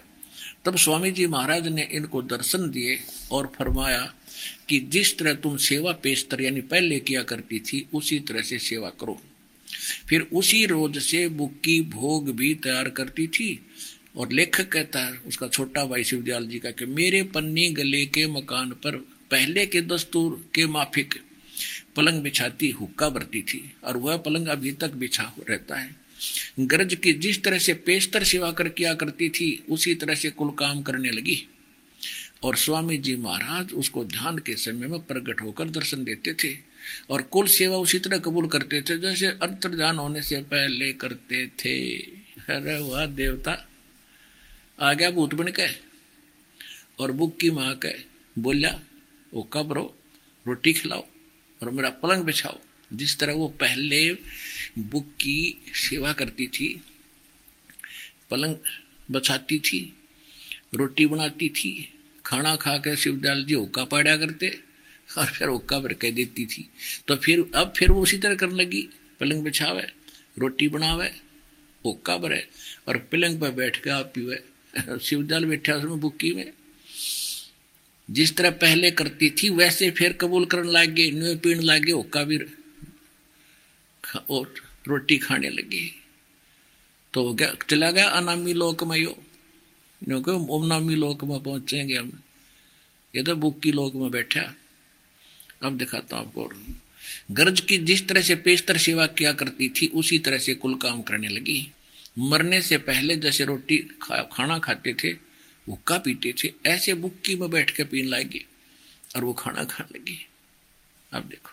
तब 0.65 0.77
स्वामी 0.77 1.11
जी 1.11 1.27
महाराज 1.27 1.67
ने 1.67 1.87
इनको 1.91 2.21
दर्शन 2.21 2.69
दिए 2.69 2.99
और 3.31 3.51
फरमाया 3.57 4.13
कि 4.69 4.79
जिस 4.79 5.17
तरह 5.17 5.33
तुम 5.33 5.57
सेवा 5.57 5.91
पेशतर 5.93 6.41
यानी 6.41 6.61
पहले 6.61 6.99
किया 6.99 7.23
करती 7.23 7.59
थी, 7.59 7.87
उसी 7.93 8.19
तरह 8.19 8.41
से 8.41 8.59
सेवा 8.59 8.89
करो। 8.89 9.21
फिर 10.09 10.21
उसी 10.33 10.65
रोज 10.65 10.97
से 10.97 11.27
बुक्की 11.27 11.81
भोग 11.81 12.29
भी 12.35 12.53
तैयार 12.55 12.89
करती 12.89 13.27
थी 13.27 13.65
और 14.17 14.31
लेखक 14.31 14.69
कहता 14.69 14.99
है, 14.99 15.13
उसका 15.27 15.47
छोटा 15.47 15.85
भाई 15.85 16.03
शिवदयाल 16.03 16.47
जी 16.47 16.59
का, 16.59 16.71
कि 16.71 16.85
मेरे 16.85 17.23
पन्नी 17.23 17.69
गले 17.69 18.05
के 18.05 18.27
मकान 18.27 18.69
पर, 18.69 18.95
पहले 19.31 19.65
के 19.65 19.81
दस्तूर 19.81 20.49
के 20.55 20.65
माफिक 20.67 21.13
पलंग 21.95 22.21
बिछाती 22.21 22.69
हुक्का 22.69 23.09
बरती 23.09 23.41
थी 23.41 23.73
और 23.83 23.97
वह 23.97 24.17
पलंग 24.17 24.47
अभी 24.47 24.71
तक 24.71 24.91
बिछा 24.93 25.31
रहता 25.49 25.79
है। 25.79 25.95
गरज 26.59 26.95
की 26.95 27.13
जिस 27.13 27.43
तरह 27.43 27.57
से 27.57 27.73
पेशतर 27.73 28.23
सेवा 28.23 28.51
कर 28.51 28.69
किया 28.69 28.93
करती 28.93 29.29
थी, 29.29 29.63
उसी 29.69 29.95
तरह 29.95 30.15
से 30.15 30.29
कुल 30.29 30.49
काम 30.49 30.81
करने 30.81 31.11
लगी। 31.11 31.47
और 32.43 32.55
स्वामी 32.55 32.97
जी 32.97 33.15
महाराज 33.15 33.71
उसको 33.73 34.03
ध्यान 34.05 34.37
के 34.37 34.55
समय 34.55 34.87
में 34.87 34.99
प्रकट 34.99 35.41
होकर 35.41 35.69
दर्शन 35.69 36.03
देते 36.03 36.33
थे 36.33 36.55
और 37.09 37.21
कुल 37.21 37.47
सेवा 37.47 37.77
उसी 37.77 37.99
तरह 37.99 38.17
कबूल 38.17 38.47
करते 38.47 38.81
थे 38.81 38.97
जैसे 38.97 39.27
अंतर्ध्यान 39.27 39.97
होने 39.97 40.21
से 40.21 40.41
पहले 40.43 40.91
करते 40.93 41.45
थे। 41.47 41.75
अरे 42.49 42.79
वाह, 42.79 43.05
देवता। 43.05 43.67
आ 44.79 44.93
गया 44.93 45.11
भूत 45.11 45.33
बन 45.33 45.47
के 45.47 45.67
और 46.99 47.11
बुक 47.11 47.37
की 47.39 47.51
माँ 47.51 47.73
के 47.75 47.93
बोलिया 48.37 48.79
वो 49.33 49.41
कब 49.53 49.73
रो 49.73 49.83
रोटी 50.45 50.73
खिलाओ। 50.73 51.05
और 51.61 51.71
मेरा 51.71 51.89
पलंग 51.89 52.23
बिछाओ। 52.23 52.59
जिस 52.93 53.19
तरह 53.19 53.33
वो 53.33 53.47
पहले 53.47 54.13
बुक 54.79 55.05
की 55.05 55.61
सेवा 55.67 56.13
करती 56.13 56.47
थी, 56.47 56.81
पलंग 58.31 58.55
बचाती 59.11 59.59
थी, 59.59 59.93
रोटी 60.73 61.05
बनाती 61.05 61.49
थी, 61.49 61.93
खाना 62.25 62.55
खा 62.55 62.77
कर 62.77 62.95
शिवदयाल 62.95 63.45
जी 63.45 63.53
हुक्का 63.53 63.83
पाड़ा 63.83 64.17
करते 64.17 64.59
और 65.17 65.25
फिर 65.25 65.47
हुक्का 65.47 65.79
पर 65.79 65.93
कह 65.93 66.11
देती 66.11 66.45
थी। 66.45 66.69
तो 67.07 67.15
फिर, 67.15 67.51
अब 67.55 67.73
फिर 67.77 67.91
वो 67.91 68.03
उसी 68.03 68.17
तरह 68.17 68.35
करने 68.35 68.63
लगी। 68.63 68.89
पलंग 69.19 69.43
बिछावे, 69.43 69.93
रोटी 70.37 70.67
बनावे, 70.67 71.21
हुक्का 71.85 72.17
भरे 72.17 72.47
और 72.87 72.97
पलंग 72.97 73.41
पर 73.41 73.51
बैठ 73.51 73.83
के 73.83 73.89
आप 73.89 74.11
पीवे। 74.15 74.43
शिवदयाल 75.01 75.45
बैठा 75.45 75.73
उसमें 75.73 75.99
बुक्की 75.99 76.33
में। 76.33 76.53
जिस 78.11 78.35
तरह 78.35 78.51
पहले 78.51 78.91
करती 78.91 79.29
थी 79.29 79.49
वैसे 79.49 79.89
फिर 79.91 80.13
कबूल 80.13 80.45
करने 80.45 80.71
लग 80.71 80.93
गए 80.95 81.09
न्यू 81.11 81.35
पीने 81.35 81.61
लग 81.61 81.85
गए 81.85 81.91
हुक्का 81.91 82.23
भी 82.23 82.37
और 84.29 84.53
रोटी 84.87 85.17
खाने 85.17 85.49
लगी। 85.49 85.83
तो 87.13 87.33
गया 87.33 87.53
चला 87.69 87.91
गया 87.91 88.07
अनामी 88.09 88.53
लोक 88.53 88.83
में 88.83 88.97
यो। 88.97 89.15
क्योंकि 90.01 90.31
ओमनामी 90.31 90.95
लोक 90.95 91.23
में 91.23 91.39
पहुँचेंगे 91.43 91.95
हम 91.95 92.11
ये 93.13 93.23
तो 93.23 93.35
बुक्की 93.35 93.71
लोक 93.71 93.95
में 93.95 94.09
बैठा। 94.11 94.41
अब 95.63 95.77
दिखाता 95.77 96.17
हूँ 96.17 96.27
आपको। 96.27 96.49
गर्ज 97.31 97.59
की 97.59 97.77
जिस 97.77 98.07
तरह 98.07 98.21
से 98.21 98.35
पेशतर 98.35 98.77
सेवा 98.77 99.05
किया 99.07 99.33
करती 99.33 99.69
थी 99.69 99.87
उसी 99.87 100.19
तरह 100.19 100.37
से 100.37 100.53
कुल 100.53 100.75
काम 100.75 101.01
करने 101.01 101.27
लगी। 101.27 101.71
मरने 102.19 102.61
से 102.61 102.77
पहले 102.77 103.15
जैसे 103.15 103.45
रोटी 103.45 103.77
खा, 104.01 104.21
खाना 104.33 104.57
खाते 104.59 104.93
थे 104.93 105.13
हुक्का 105.71 105.97
पीते 105.97 106.33
थे, 106.43 106.53
ऐसे 106.65 106.93
बुक्की 106.93 107.35
में 107.35 107.49
बैठ 107.49 107.71
के 107.71 107.83
पीने 107.83 108.07
लगी 108.07 108.45
और 109.15 109.23
वो 109.23 109.33
खाना 109.33 109.63
खाने 109.63 109.99
लगी। 109.99 110.27
अब 111.13 111.23
देखो। 111.23 111.51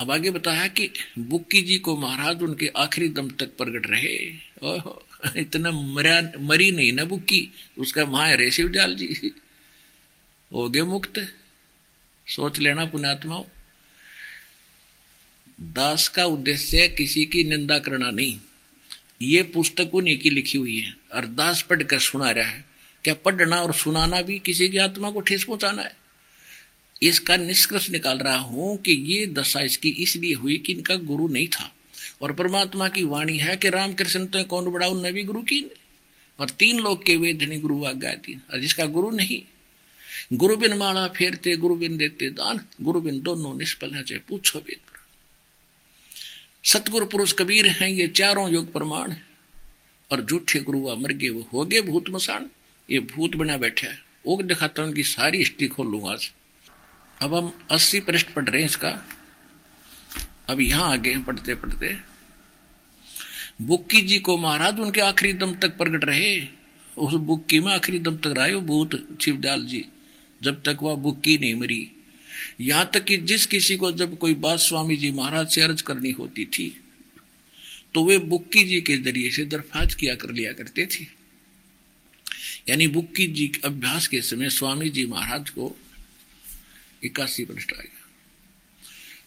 अब 0.00 0.10
आगे 0.10 0.30
बताया 0.30 0.66
कि 0.66 0.90
बुक्की 1.18 1.62
जी 1.62 1.78
को 1.78 1.96
महाराज 1.96 2.42
उनके 2.42 2.66
आखिरी 2.66 3.08
दम 3.08 3.30
तक 3.30 3.46
प्रकट 3.46 3.86
रहे। 3.86 4.36
ओहो, 4.62 5.08
इतना 5.36 5.70
मरा, 5.70 6.32
मरी 6.38 6.70
नहीं 6.70 6.92
ना 6.92 7.04
बुक्की, 7.04 7.48
उसका 7.78 8.06
माँ 8.06 8.28
है 8.28 8.50
शिवजाल 8.50 8.94
जी। 8.94 9.34
हो 10.52 10.70
गए 10.70 10.80
मुक्त। 10.80 11.34
सोच 12.26 12.58
लेना 12.58 12.84
पुण्यात्माओं। 12.84 13.44
दास 15.60 16.08
का 16.08 16.24
उद्देश्य 16.24 16.88
किसी 16.88 17.26
की 17.26 17.44
निंदा 17.44 17.78
करना 17.78 18.10
नहीं। 18.10 18.40
ये 19.24 19.42
पुस्तक 19.42 19.90
उन्हीं 19.94 20.18
की 20.18 20.30
लिखी 20.30 20.58
हुई 20.58 20.78
है। 20.78 20.96
और 21.14 21.26
दास 21.26 21.62
पढ़कर 21.62 21.98
सुना 21.98 22.30
रहा 22.30 22.48
है। 22.48 22.64
क्या 23.04 23.14
पढ़ना 23.14 23.56
और 23.56 23.74
सुनाना 23.74 24.22
भी 24.22 24.38
किसी 24.38 24.68
की 24.68 24.78
आत्मा 24.78 25.10
को 25.10 25.20
ठेस 25.20 25.44
पहुंचाना 25.44 25.82
है? 25.82 25.96
इसका 27.02 27.36
निष्कर्ष 27.36 27.90
निकाल 27.90 28.18
रहा 28.18 28.36
हूँ 28.36 28.76
कि 28.76 28.92
ये 28.92 29.26
दशा 29.26 29.60
इसकी 29.60 29.88
इसलिए 29.88 30.34
हुई 30.34 30.58
कि 30.58 30.72
इनका 30.72 30.94
गुरु 30.94 31.28
नहीं 31.28 31.48
था। 31.48 31.74
और 32.22 32.32
परमात्मा 32.32 32.88
की 32.88 33.02
वाणी 33.02 33.38
है 33.38 33.56
कि 33.56 33.68
रामकृष्ण 33.68 34.26
तो 34.26 34.44
कौन 34.44 34.72
बड़ा 34.72 34.86
उन 34.86 35.12
भी 35.12 35.22
गुरु 35.22 35.42
की? 35.42 35.64
और 36.38 36.50
तीन 36.50 36.78
लोग 36.78 37.04
के 37.04 37.16
वेद 37.16 37.42
ने 37.42 37.58
गुरु 37.58 37.84
आज्ञा 37.84 38.14
थी 38.14 38.40
और 38.52 38.60
जिसका 38.60 38.86
गुरु 38.86 39.10
नहीं 39.10 39.42
गुरु 40.32 40.56
बिन 40.56 40.74
माला 40.74 41.08
फेरते 41.08 41.56
गुरु 41.56 41.74
बिन 41.74 41.96
देते 41.96 42.30
दान 42.30 42.60
गुरु 42.82 43.00
बिन 43.00 43.20
दोनों 43.20 43.58
निष्फल 43.58 43.90
है 43.90 44.18
पूछो 44.18 44.58
पर 44.58 44.83
सतगुरु 46.64 47.06
पुरुष 47.06 47.32
कबीर 47.32 47.66
हैं, 47.66 47.88
ये 47.88 48.08
चारों 48.08 48.50
योग 48.50 48.72
प्रमाण 48.72 49.14
और 50.12 50.24
झूठे 50.24 50.60
गुरु 50.60 50.96
मर 50.96 51.12
गए 51.12 51.28
वो 51.28 51.48
हो 51.52 51.64
गए 51.64 51.80
भूत 51.80 52.04
मसान। 52.10 52.50
ये 52.90 52.98
भूत 52.98 53.36
बना 53.36 53.56
बैठा 53.56 53.86
है। 53.86 53.98
वो 54.26 54.42
दिखाता 54.42 54.82
उनकी 54.82 55.02
सारी 55.02 55.38
हिस्ट्री 55.38 55.68
खोल 55.68 55.86
लूँगा 55.86 56.12
आज। 56.12 56.32
अब 57.22 57.34
हम 57.34 57.58
अस्सी 57.70 58.00
पृष्ठ 58.00 58.30
पढ़ 58.30 58.48
रहे 58.48 58.62
हैं 58.62 58.68
इसका। 58.68 59.06
अब 60.48 60.60
यहाँ 60.60 60.92
आगे 60.92 61.18
पढ़ते 61.18 61.54
पढ़ते। 61.54 61.96
बुक्की 63.62 64.00
जी 64.00 64.18
को 64.18 64.36
महाराज, 64.36 64.78
उनके 64.78 65.00
आखिरी 65.00 65.32
दम 65.32 65.54
तक 65.54 65.76
प्रकट 65.76 66.04
रहे। 66.04 66.48
उस 66.98 67.12
बुक्की 67.12 67.60
में 67.60 67.72
आखिरी 67.72 67.98
दम 67.98 68.16
तक 68.16 68.34
रहे 68.38 68.54
वो 68.54 68.60
भूत 68.60 69.18
शिवदयाल 69.22 69.66
जी। 69.66 69.84
जब 70.42 70.62
तक 70.62 70.78
वह 70.82 70.94
बुक्की 70.94 71.38
नहीं 71.38 71.54
मरी। 71.54 71.93
यहाँ 72.60 72.90
तक 72.94 73.04
कि 73.04 73.16
जिस 73.16 73.46
किसी 73.46 73.76
को 73.76 73.92
जब 73.92 74.18
कोई 74.18 74.34
बात 74.34 74.58
स्वामी 74.58 74.96
जी 74.96 75.10
महाराज 75.10 75.48
से 75.48 75.60
अर्ज़ 75.60 75.82
करनी 75.82 76.10
होती 76.10 76.44
थी 76.44 76.80
तो 77.94 78.04
वे 78.04 78.18
बुक्की 78.18 78.64
जी 78.64 78.80
के 78.80 78.96
ज़रिए 78.96 79.30
से 79.30 79.44
दरफाज 79.44 79.94
किया 79.94 80.14
कर 80.14 80.30
लिया 80.30 80.52
करते 80.52 80.86
थे। 80.86 81.06
यानी 82.68 82.88
बुक्की 82.88 83.26
जी 83.26 83.48
के 83.48 83.60
अभ्यास 83.64 84.06
के 84.06 84.20
समय 84.20 84.50
स्वामी 84.50 84.90
जी 84.90 85.06
महाराज 85.06 85.50
को 85.50 85.76
इक्यासी 87.04 87.44
पृष्ठ 87.44 87.72
आएगा 87.72 88.10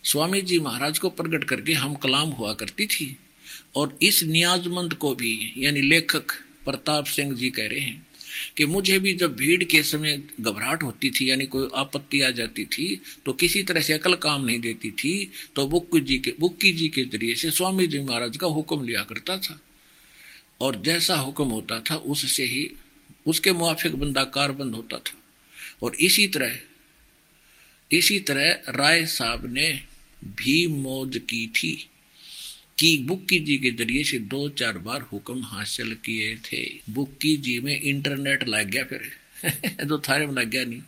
स्वामी 0.04 0.42
जी 0.42 0.60
महाराज 0.60 1.00
को 1.00 1.10
प्रकट 1.10 1.44
करके 1.44 1.74
हम 1.74 1.96
कलाम 1.96 2.30
हुआ 2.30 2.54
करती 2.54 2.86
थी 2.86 3.18
और 3.76 4.00
इस 4.02 4.24
नियाजमंद 4.24 4.94
को 4.94 5.16
भी, 5.16 5.54
यानी 5.58 5.82
लेखक 5.82 6.32
प्रताप 6.66 7.06
सिंह 7.06 7.36
जी 7.36 7.50
कह 7.50 7.68
रहे 7.68 7.80
हैं 7.80 8.07
कि 8.58 8.66
मुझे 8.66 8.98
भी 9.00 9.14
जब 9.14 9.36
भीड़ 9.36 9.64
के 9.64 9.82
समय 9.84 10.22
घबराहट 10.42 10.84
होती 10.84 11.10
थी, 11.10 11.30
यानी 11.30 11.46
कोई 11.46 11.70
आपत्ति 11.76 12.22
आ 12.22 12.30
जाती 12.32 12.66
थी 12.68 13.02
तो 13.26 13.34
किसी 13.34 13.64
तरह 13.64 13.82
से 13.82 13.94
अकल 13.94 14.14
काम 14.16 14.46
नहीं 14.46 14.60
देती 14.60 14.92
थी 14.94 15.32
तो 15.56 15.68
बुक्की 15.68 16.00
जी 16.00 16.18
के, 16.18 16.34
बुक्की 16.40 16.72
जी 16.74 16.88
के 16.90 17.04
ज़रिए 17.06 17.36
से 17.36 17.52
स्वामी 17.52 17.88
जी 17.88 18.00
महाराज 18.00 18.38
का 18.38 18.48
हुक्म 18.48 18.86
लिया 18.86 19.04
करता 19.04 19.38
था। 19.38 19.60
और 20.62 20.82
जैसा 20.82 21.16
हुक्म 21.16 21.46
होता 21.46 21.80
था, 21.80 21.96
उससे 21.96 22.44
ही, 22.44 22.70
उसके 23.26 23.52
मुआफिक 23.52 23.96
बंदा 23.96 24.24
कारबंद 24.24 24.76
होता 24.76 24.98
था। 24.98 25.18
और 25.84 25.96
इसी 25.96 26.28
तरह 26.28 26.58
इसी 27.92 28.20
तरह 28.20 28.72
राय 28.72 29.06
साहब 29.06 29.46
ने 29.54 29.70
भी 30.22 30.66
मौज 30.68 31.18
की 31.30 31.46
थी। 31.48 31.90
कि 32.80 32.98
बुक्की 32.98 33.40
जी 33.40 33.58
के 33.58 33.72
ज़रिए 33.72 34.04
से 34.04 34.20
दो 34.20 34.50
चार 34.50 34.78
बार 34.78 35.02
हुक्म 35.02 35.44
हासिल 35.44 35.96
किए 35.96 36.36
थे। 36.36 36.80
बुक्की 36.90 37.38
जी 37.38 37.60
में 37.60 37.82
इंटरनेट 37.82 38.48
लग 38.48 38.68
गया 38.70 38.84
फिर। 38.84 39.12
तो 39.86 40.00
थारे 40.00 40.28
में 40.28 40.34
लग 40.34 40.50
गया 40.50 40.66
नहीं। 40.66 40.82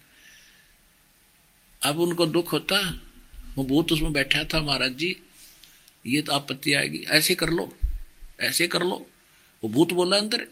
अब 1.81 1.99
उनको 1.99 2.25
दुख 2.25 2.53
होता। 2.53 3.01
वो 3.55 3.63
भूत 3.63 3.91
उसमें 3.91 4.13
बैठा 4.13 4.43
था, 4.43 4.61
महाराज 4.61 4.91
जी। 4.91 5.15
ये 6.07 6.21
तो 6.21 6.31
आपत्ति 6.31 6.73
आएगी। 6.73 6.97
ऐसे 6.97 7.35
कर 7.35 7.49
लो। 7.49 7.77
ऐसे 8.39 8.67
कर 8.67 8.79
लो। 8.79 9.09
वो 9.63 9.69
भूत 9.69 9.93
बोला 9.93 10.17
अंदर। 10.17 10.47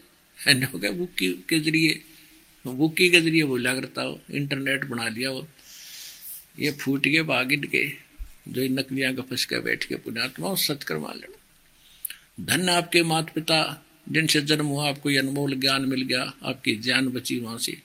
हो 0.64 0.78
गया 0.78 0.90
बुक्की 0.90 1.28
के 1.48 1.60
ज़रिए। 1.60 2.02
बुक्की 2.66 3.10
के 3.10 3.20
ज़रिए 3.20 3.44
बोला 3.44 3.74
करता 3.74 4.02
हो 4.02 4.20
इंटरनेट 4.30 4.84
बना 4.84 5.08
लिया 5.08 5.30
वो। 5.30 5.48
ये 6.60 6.70
फूट 6.72 7.04
के 7.04 7.22
बागिन 7.22 7.64
के 7.64 8.07
जो 8.50 8.62
नकलियाँ 8.62 9.14
का 9.14 9.22
फंस 9.22 9.44
के 9.44 9.60
बैठ 9.60 9.84
के 9.84 9.94
पुण्यात्मा 9.94 10.54
सत्कर 10.54 10.98
मान 10.98 11.16
लेना 11.16 11.34
धन्य 12.40 12.72
आपके 12.72 13.02
माता 13.02 13.32
पिता 13.32 13.84
जिनसे 14.08 14.40
जन्म 14.40 14.66
हुआ, 14.66 14.88
आपको 14.88 15.10
ये 15.10 15.18
अनमोल 15.18 15.54
ज्ञान 15.54 15.82
मिल 15.82 16.02
गया, 16.02 16.32
आपकी 16.42 16.76
जान 16.76 17.08
बची 17.08 17.40
वहाँ 17.40 17.58
से 17.58 17.82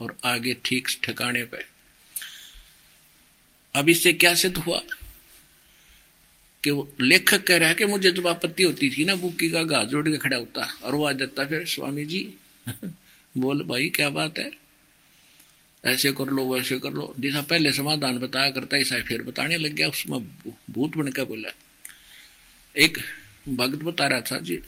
और 0.00 0.16
आगे 0.24 0.56
ठीक 0.64 0.88
ठिकाने 1.02 1.44
पे। 1.44 1.64
अब 3.74 3.88
इससे 3.88 4.12
क्या 4.12 4.34
सिद्ध 4.34 4.56
हुआ? 4.56 4.82
कि 6.64 6.70
वो 6.70 6.92
लेखक 7.00 7.46
कह 7.46 7.56
रहा 7.56 7.68
है 7.68 7.74
कि 7.74 7.84
मुझे 7.84 8.10
जब 8.10 8.26
आपत्ति 8.26 8.62
होती 8.62 8.90
थी 8.90 9.04
ना, 9.04 9.14
बुक्की 9.14 9.50
का 9.50 9.62
घा 9.62 9.84
जोड़ 9.84 10.08
के 10.08 10.18
खड़ा 10.18 10.36
होता, 10.36 10.80
और 10.82 10.94
वो 10.94 11.04
आ 11.06 11.12
जाता 11.12 11.44
फिर, 11.44 11.66
स्वामी 11.66 12.04
जी, 12.04 12.34
बोल 13.36 13.62
भाई, 13.62 13.88
क्या 13.88 14.10
बात 14.10 14.38
है? 14.38 14.61
ऐसे 15.84 16.12
कर 16.12 16.26
लो, 16.26 16.44
वैसे 16.54 16.78
कर 16.78 16.92
लो। 16.92 17.14
जैसा 17.20 17.40
पहले 17.42 17.72
समाधान 17.72 18.18
बताया 18.18 18.50
करता 18.50 18.76
ऐसा 18.76 19.00
फिर 19.02 19.22
बताने 19.22 19.56
लग 19.56 19.72
गया, 19.72 19.88
उसमें 19.88 20.20
भूत 20.70 20.96
बन 20.96 21.08
के 21.08 21.24
बोला। 21.24 21.50
एक 22.76 22.98
भक्त 23.48 23.82
बता 23.82 24.06
रहा 24.06 24.20
था 24.20 24.38
जी, 24.38 24.58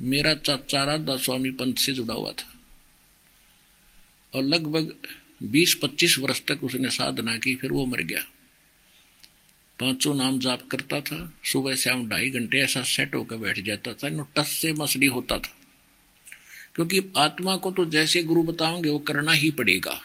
मेरा 0.00 0.34
चाचा 0.34 0.84
राधा 0.84 1.16
स्वामी 1.16 1.50
पंथ 1.50 1.74
से 1.74 1.92
जुड़ा 1.92 2.14
हुआ 2.14 2.32
था। 2.32 2.52
और 4.34 4.42
लगभग 4.42 4.94
20-25 5.42 6.18
वर्ष 6.18 6.42
तक 6.48 6.64
उसने 6.64 6.90
साधना 6.90 7.36
की, 7.36 7.54
फिर 7.56 7.72
वो 7.72 7.86
मर 7.86 8.02
गया। 8.02 8.22
पाँचों 9.78 10.14
नाम 10.14 10.38
जाप 10.38 10.66
करता 10.70 11.00
था, 11.00 11.32
सुबह 11.44 11.74
शाम 11.74 12.08
ढाई 12.08 12.30
घंटे 12.30 12.58
ऐसा 12.58 12.82
सेट 12.82 13.14
होकर 13.14 13.36
बैठ 13.36 13.60
जाता 13.60 13.92
था 13.92 14.08
टस 14.36 14.48
से 14.48 14.72
मसली 14.72 15.06
होता 15.06 15.38
था। 15.38 15.56
क्योंकि 16.74 17.12
आत्मा 17.16 17.56
को 17.56 17.70
तो 17.70 17.84
जैसे 17.84 18.22
गुरु 18.22 18.42
बताओगे, 18.42 18.90
वो 18.90 18.98
करना 18.98 19.32
ही 19.32 19.50
पड़ेगा। 19.50 20.00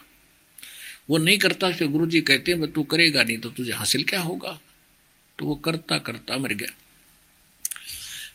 वो 1.10 1.18
नहीं 1.18 1.38
करता, 1.38 1.72
फिर 1.72 1.88
गुरु 1.88 2.06
जी 2.06 2.20
कहते 2.20 2.52
हैं 2.52 2.72
तू 2.72 2.82
करेगा 2.82 3.22
नहीं 3.22 3.38
तो 3.38 3.50
तुझे 3.50 3.72
हासिल 3.72 4.04
क्या 4.04 4.20
होगा? 4.20 4.60
तो 5.38 5.46
वो 5.46 5.54
करता 5.54 5.98
करता 5.98 6.36
मर 6.36 6.52
गया। 6.52 6.68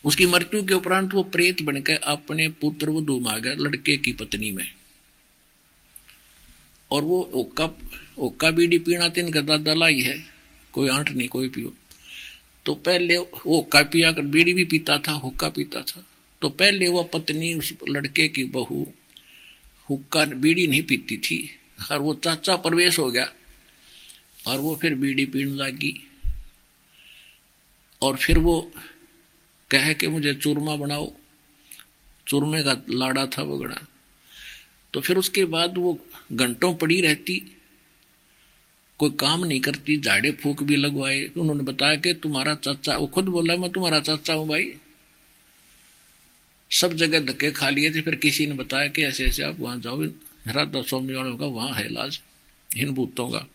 उसकी 0.04 0.26
मृत्यु 0.26 0.64
के 0.64 0.74
उपरांत 0.74 1.14
वो 1.14 1.22
प्रेत 1.22 1.62
बनकर 1.62 1.94
अपने 1.94 2.48
पुत्र 2.48 2.90
वो 2.90 3.20
में 3.20 3.32
आ 3.32 3.38
गया, 3.38 3.54
लड़के 3.54 3.96
की 3.96 4.12
पत्नी 4.12 4.50
में। 4.50 4.74
और 6.90 7.02
वो 7.02 7.30
ओका 7.34 7.70
ओका 8.18 8.50
बीड़ी 8.50 8.78
पीना 8.78 9.08
तीन 9.08 9.32
का 9.32 9.40
दादा 9.40 9.74
लाई 9.74 10.00
है, 10.00 10.24
कोई 10.72 10.88
आंट 10.88 11.10
नहीं, 11.10 11.28
कोई 11.28 11.48
पियो। 11.48 11.74
तो 12.64 12.74
पहले 12.74 13.16
वो 13.16 13.58
ओका 13.58 13.82
पिया 13.82 14.12
कर 14.12 14.22
बीड़ी 14.22 14.54
भी 14.54 14.64
पीता 14.64 14.98
था 14.98 15.12
हुक्का 15.12 15.48
पीता 15.48 15.80
था। 15.80 16.04
तो 16.42 16.48
पहले 16.48 16.88
वह 16.88 17.02
पत्नी 17.02 17.54
उस 17.54 17.72
लड़के 17.88 18.28
की 18.28 18.44
बहू 18.44 18.86
हुक्का 19.90 20.24
बीड़ी 20.24 20.66
नहीं 20.66 20.82
पीती 20.82 21.16
थी। 21.18 21.38
और 21.92 21.98
वो 21.98 22.14
चाचा 22.14 22.56
प्रवेश 22.56 22.98
हो 22.98 23.10
गया। 23.10 23.32
और 24.46 24.58
वो 24.58 24.76
फिर 24.76 24.94
बीड़ी 24.94 25.26
पीने 25.26 25.52
लगी। 25.52 25.94
और 28.02 28.16
फिर 28.16 28.38
वो 28.38 28.72
कहे 29.70 29.94
कि 29.94 30.08
मुझे 30.08 30.34
चूरमा 30.34 30.76
बनाओ। 30.76 31.12
चूरमे 32.26 32.62
का 32.62 32.76
लाड़ा 32.90 33.26
था 33.26 33.42
वो 33.42 33.58
गड़ा 33.58 33.80
तो 34.94 35.00
फिर 35.00 35.16
उसके 35.16 35.44
बाद 35.44 35.78
वो 35.78 35.98
घंटों 36.32 36.74
पड़ी 36.74 37.00
रहती। 37.00 37.56
कोई 38.98 39.10
काम 39.10 39.44
नहीं 39.44 39.60
करती, 39.60 39.96
झाड़े 40.00 40.30
फूक 40.32 40.62
भी 40.62 40.76
लगवाए। 40.76 41.24
उन्होंने 41.36 41.62
बताया 41.62 41.96
कि 41.96 42.14
तुम्हारा 42.14 42.54
चाचा, 42.54 42.96
वो 42.96 43.06
खुद 43.06 43.24
बोला, 43.24 43.56
मैं 43.56 43.70
तुम्हारा 43.72 44.00
चाचा 44.00 44.34
हूँ 44.34 44.48
भाई। 44.48 44.74
सब 46.70 46.92
जगह 46.92 47.20
धक्के 47.20 47.50
खा 47.50 47.70
लिए 47.70 47.94
थे, 47.94 48.00
फिर 48.00 48.14
किसी 48.14 48.46
ने 48.46 48.54
बताया 48.54 48.88
कि 48.88 49.04
ऐसे 49.04 49.26
ऐसे 49.26 49.42
आप 49.42 49.60
वहाँ 49.60 49.80
जाओ 49.80 50.02
राधा 50.46 50.82
स्वामी 50.82 51.14
वालों 51.14 51.36
का 51.36 51.46
वहाँ 51.46 51.72
है 51.72 51.86
इलाज, 51.86 52.20
इन 52.76 52.90
भूतों 52.90 53.30
का। 53.30 53.46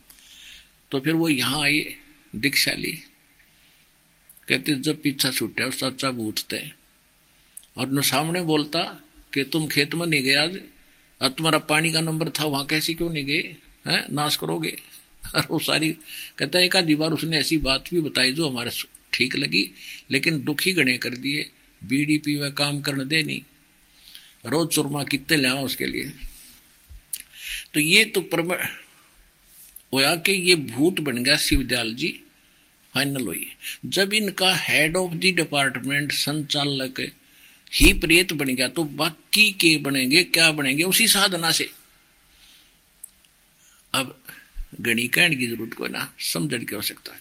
तो 0.91 0.99
फिर 0.99 1.13
वो 1.13 1.29
यहाँ 1.29 1.61
आई, 1.61 1.95
दीक्षा 2.35 2.71
ली। 2.71 2.91
कहते, 4.47 4.75
जब 4.75 5.01
पीछा 5.01 5.31
छूटे 5.31 5.63
और 5.63 5.71
सच्चा 5.71 6.11
भूतते 6.11 6.71
और 7.77 7.91
न 7.91 8.01
सामने 8.01 8.41
बोलता 8.41 8.81
कि, 9.33 9.43
तुम 9.43 9.67
खेत 9.67 9.95
में 9.95 10.07
नहीं 10.07 10.23
गए 10.23 10.33
आज? 10.33 10.59
और 11.21 11.29
तुम्हारा 11.29 11.59
पानी 11.59 11.91
का 11.91 12.01
नंबर 12.01 12.29
था, 12.29 12.45
वहाँ 12.45 12.65
कैसे 12.65 12.93
क्यों 12.93 13.09
नहीं 13.09 13.25
गए? 13.25 13.55
हैं? 13.87 14.05
नाश 14.11 14.35
करोगे? 14.35 14.77
और 15.35 15.47
वो 15.51 15.59
सारी, 15.59 15.97
कहता 16.37 16.59
है, 16.59 16.65
एक 16.65 16.75
आधी 16.75 16.95
बार 16.95 17.11
उसने 17.11 17.37
ऐसी 17.37 17.57
बात 17.57 17.85
भी 17.93 18.01
बताई 18.01 18.33
जो 18.33 18.49
हमारे 18.49 18.71
ठीक 19.13 19.35
लगी, 19.35 19.71
लेकिन 20.11 20.43
दुखी 20.43 20.73
गणे 20.73 20.97
कर 20.97 21.09
दिए। 21.09 21.49
बीड़ी 21.83 22.35
में 22.39 22.51
काम 22.51 22.81
करने 22.81 23.05
दे 23.05 23.23
नहीं। 23.23 23.41
रोज 24.45 24.69
चुरमा 24.69 25.03
कितने 25.03 25.37
ले 25.37 25.49
उसके 25.49 25.85
लिए? 25.85 26.11
तो 27.73 27.79
ये 27.79 28.05
तो 28.05 28.21
परम 28.21 28.51
होया 29.93 30.15
कि 30.15 30.31
ये 30.31 30.55
भूत 30.55 30.99
बन 30.99 31.23
गया 31.23 31.37
शिवदयाल 31.37 31.93
जी, 31.93 32.23
फाइनल 32.93 33.21
हुई। 33.21 33.47
जब 33.85 34.13
इनका 34.13 34.55
हेड 34.55 34.97
ऑफ़ 34.97 35.13
द 35.13 35.33
डिपार्टमेंट 35.35 36.11
संचालक 36.11 37.11
ही 37.73 37.93
प्रेत 37.93 38.33
बन 38.33 38.45
गया 38.45 38.67
तो 38.67 38.83
बाकी 38.83 39.51
के 39.51 39.77
बनेंगे, 39.77 40.23
क्या 40.23 40.51
बनेंगे? 40.51 40.83
उसी 40.83 41.07
साधना 41.07 41.51
से। 41.51 41.69
अब 43.93 44.23
गणी 44.81 45.07
कहने 45.07 45.35
की 45.35 45.47
ज़रूरत 45.47 45.73
कोई 45.73 45.89
ना, 45.89 46.13
समझने 46.19 46.65
की 46.65 46.75
आवश्यकता 46.75 47.13
है। 47.13 47.19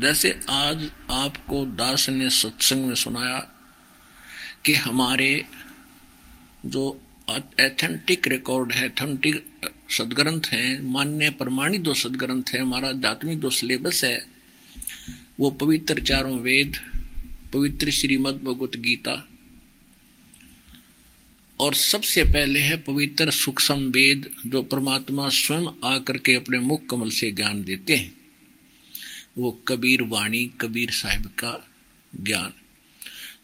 जैसे 0.00 0.40
आज 0.48 0.90
आपको 1.10 1.64
दास 1.66 2.08
ने 2.08 2.30
सत्संग 2.30 2.86
में 2.86 2.94
सुनाया 2.94 3.38
कि 4.64 4.74
हमारे 4.74 5.44
जो 6.66 7.00
एथेंटिक 7.60 8.28
रिकॉर्ड 8.28 8.72
है 8.72 8.86
एथेंटिक 8.86 9.46
सदग्रंथ 9.90 10.40
हैं, 10.46 10.80
मान्य 10.82 11.30
प्रमाणित 11.30 11.80
जो 11.80 11.94
सदग्रंथ 11.94 12.42
है, 12.54 12.60
हमारा 12.60 12.88
आध्यात्मिक 12.88 13.40
जो 13.40 13.50
सिलेबस 13.50 14.04
है, 14.04 14.26
वो 15.40 15.50
पवित्र 15.50 16.02
चारों 16.02 16.38
वेद, 16.38 16.76
पवित्र 17.52 17.90
श्रीमद 17.90 18.34
भगवत 18.34 18.76
गीता, 18.76 19.28
और 21.60 21.74
सबसे 21.74 22.24
पहले 22.24 22.60
है 22.60 22.76
पवित्र 22.76 23.30
सूक्ष्म 23.30 23.74
वेद, 23.74 24.30
जो 24.46 24.62
परमात्मा 24.62 25.28
स्वयं 25.28 25.66
आकर 25.84 26.18
के 26.18 26.34
अपने 26.34 26.58
मुख 26.58 26.86
कमल 26.86 27.10
से 27.10 27.32
ज्ञान 27.32 27.64
देते 27.64 27.96
हैं। 27.96 28.16
वो 29.38 29.62
कबीर 29.68 30.02
वाणी, 30.02 30.50
कबीर 30.60 30.90
साहिब 30.90 31.26
का 31.26 31.68
ज्ञान। 32.20 32.52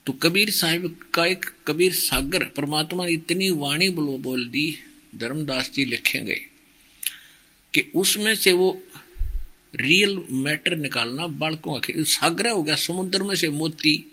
तो 0.07 0.13
कबीर 0.13 0.51
साहिब 0.51 1.01
का 1.15 1.27
एक 1.27 1.45
कबीर 1.67 1.93
सागर 1.93 2.45
परमात्मा 2.45 3.07
ने 3.07 3.13
इतनी 3.13 3.51
वाणी 3.51 3.89
बोलो 3.89 4.19
बोल 4.19 4.49
दी 4.49 4.79
धर्मदास 5.15 5.71
जी 5.75 5.85
लिखे 5.85 6.21
गए 6.21 6.41
कि 7.75 7.93
उसमें 7.95 8.35
से 8.35 8.53
वो 8.53 8.83
रियल 9.77 10.25
मैटर 10.31 10.77
निकालना 10.77 11.27
बालकों 11.27 11.81
का 11.81 12.03
सागर 12.03 12.49
हो 12.49 12.63
गया 12.63 12.75
समुद्र 12.75 13.23
में 13.23 13.35
से 13.35 13.49
मोती 13.49 14.13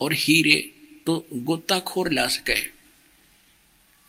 और 0.00 0.12
हीरे 0.12 0.72
तो 1.06 1.26
गोताखोर 1.32 2.12
ला 2.12 2.26
सके। 2.26 2.60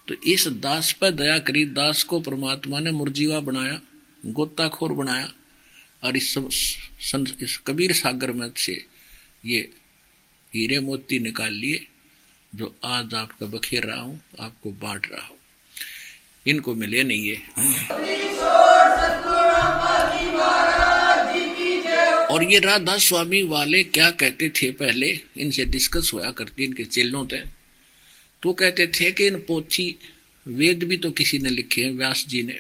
तो 0.08 0.14
इस 0.14 0.48
दास 0.48 0.92
पर 0.92 1.12
दया 1.12 1.40
करी 1.40 1.66
दास 1.66 2.04
को 2.04 2.20
परमात्मा 2.20 2.80
ने 2.80 2.92
मुर्जीवा 2.92 3.40
बनाया 3.40 3.82
गोताखोर 4.26 4.94
बनाया 4.94 5.34
और 6.04 6.18
इस, 6.18 6.38
इस 7.42 7.58
कबीर 7.68 7.94
सागर 7.94 8.32
में 8.32 8.52
से 8.58 8.86
ये 9.46 9.74
हीरे 10.54 10.80
मोती 10.80 11.20
निकाल 11.20 11.54
लिए, 11.54 11.86
जो 12.54 12.76
आज 12.86 13.14
आपका 13.14 13.46
बखेर 13.48 13.84
रहा 13.84 14.02
हूँ, 14.02 14.20
आपको 14.40 14.72
बांट 14.82 15.08
रहा 15.12 15.26
हूँ। 15.28 15.38
इनको 16.46 16.74
मिले 16.76 17.04
नहीं 17.04 17.28
है 17.28 17.38
और 22.28 22.44
ये 22.44 22.60
राधा 22.60 22.98
स्वामी 22.98 23.42
वाले 23.44 23.84
क्या 23.84 24.10
कहते 24.12 24.50
थे 24.52 24.70
पहले? 24.72 25.20
इनसे 25.38 25.66
डिस्कस 25.66 26.12
होया 26.14 26.32
करती, 26.32 26.64
इनके 26.64 26.84
चेलों 26.86 27.26
थे 27.28 27.42
तो 28.44 28.54
कहते 28.54 28.88
थे 28.90 29.12
कि 29.12 29.28
इन 29.28 29.40
पोथी, 29.48 29.96
वेद 30.46 30.84
भी 30.84 30.98
तो 30.98 31.12
किसी 31.12 31.38
ने 31.40 31.50
लिखे 31.50 31.84
हैं, 31.84 31.92
व्यास 31.92 32.26
जी 32.28 32.42
ने। 32.44 32.60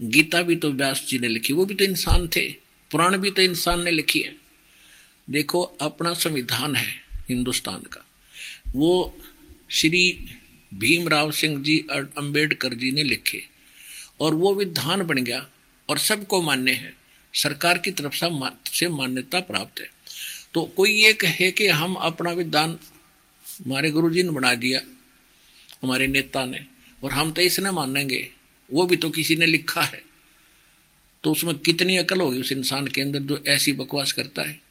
गीता 0.00 0.42
भी 0.42 0.56
तो 0.56 0.70
व्यास 0.72 1.04
जी 1.08 1.18
ने 1.18 1.28
लिखी, 1.28 1.52
वो 1.52 1.64
भी 1.64 1.74
तो 1.74 1.84
इंसान 1.84 2.28
थे। 2.28 2.48
पुराण 2.90 3.16
भी 3.16 3.30
तो 3.30 3.42
इंसान 3.42 3.82
ने 3.84 3.90
लिखी 3.90 4.20
है। 4.20 4.34
देखो, 5.30 5.62
अपना 5.62 6.14
संविधान 6.14 6.76
है 6.76 7.02
हिंदुस्तान 7.28 7.80
का। 7.80 8.06
वो 8.68 9.18
श्री 9.70 10.26
भीमराव 10.74 11.30
सिंह 11.30 11.62
जी 11.62 11.78
अंबेडकर 11.92 12.74
जी 12.74 12.90
ने 12.90 13.02
लिखे 13.02 13.42
और 14.20 14.34
वो 14.34 14.54
विधान 14.54 15.02
बन 15.02 15.16
गया 15.16 15.48
और 15.88 15.98
सबको 15.98 16.42
मान्य 16.42 16.72
है। 16.72 16.94
सरकार 17.34 17.78
की 17.78 17.90
तरफ़ 17.90 18.14
से 18.72 18.88
मान्यता 18.88 19.40
प्राप्त 19.40 19.80
है। 19.80 19.90
तो 20.54 20.62
कोई 20.62 20.92
ये 20.92 21.12
कहे 21.12 21.50
कि 21.50 21.66
हम 21.66 21.94
अपना 21.94 22.30
विधान 22.30 22.78
हमारे 23.66 23.90
गुरु 23.90 24.10
जी 24.10 24.22
ने 24.22 24.30
बना 24.30 24.54
दिया, 24.54 24.80
हमारे 25.82 26.06
नेता 26.06 26.44
ने, 26.46 26.64
और 27.04 27.12
हम 27.12 27.32
तो 27.32 27.42
इसने 27.42 27.70
मानेंगे, 27.70 28.30
वो 28.72 28.86
भी 28.86 28.96
तो 28.96 29.10
किसी 29.10 29.36
ने 29.36 29.46
लिखा 29.46 29.82
है। 29.82 30.02
तो 31.24 31.32
उसमें 31.32 31.54
कितनी 31.58 31.96
अकल 31.96 32.20
होगी 32.20 32.40
उस 32.40 32.52
इंसान 32.52 32.86
के 32.86 33.00
अंदर 33.00 33.18
जो 33.18 33.44
ऐसी 33.46 33.72
बकवास 33.72 34.12
करता 34.12 34.42
है? 34.42 34.67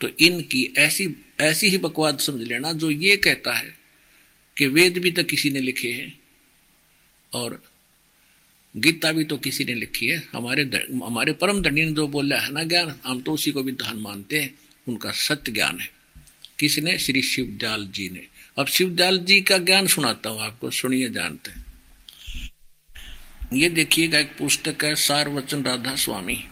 तो 0.00 0.08
इनकी 0.08 0.74
ऐसी 0.78 1.24
ऐसी 1.40 1.68
ही 1.68 1.78
बकवाद 1.78 2.18
समझ 2.18 2.46
लेना 2.48 2.72
जो 2.72 2.90
ये 2.90 3.16
कहता 3.16 3.52
है 3.52 3.76
कि 4.56 4.66
वेद 4.66 4.98
भी 4.98 5.10
तो 5.10 5.24
किसी 5.24 5.50
ने 5.50 5.60
लिखे 5.60 5.92
हैं 5.92 6.20
और 7.32 7.62
गीता 8.76 9.12
भी 9.12 9.24
तो 9.24 9.36
किसी 9.36 9.64
ने 9.64 9.74
लिखी 9.74 10.06
है। 10.06 10.28
हमारे 10.32 10.62
हमारे 11.04 11.32
परम 11.32 11.62
धनी 11.62 11.84
ने 11.84 11.92
जो 11.92 12.08
बोला 12.08 12.40
है 12.40 12.52
ना 12.52 12.62
ज्ञान, 12.62 13.00
हम 13.04 13.20
तो 13.20 13.32
उसी 13.32 13.52
को 13.52 13.62
भी 13.62 13.72
धन 13.72 13.96
मानते 13.96 14.40
हैं, 14.40 14.54
उनका 14.88 15.10
सत्य 15.10 15.52
ज्ञान 15.52 15.80
है। 15.80 15.90
किसने? 16.58 16.98
श्री 16.98 17.22
शिवदयाल 17.22 17.86
जी 17.86 18.08
ने। 18.08 18.26
अब 18.58 18.66
शिवदयाल 18.66 19.18
जी 19.18 19.40
का 19.40 19.58
ज्ञान 19.58 19.86
सुनाता 19.86 20.30
हूँ 20.30 20.40
आपको, 20.40 20.70
सुनिए, 20.70 21.08
जानते 21.08 21.50
हैं। 21.50 21.64
ये 23.52 23.68
देखिएगा, 23.68 24.18
एक 24.18 24.36
पुस्तक 24.38 24.84
है 24.84 24.94
सार 24.94 25.28
वचन 25.28 25.62
राधा 25.62 25.96
स्वामी 25.96 26.44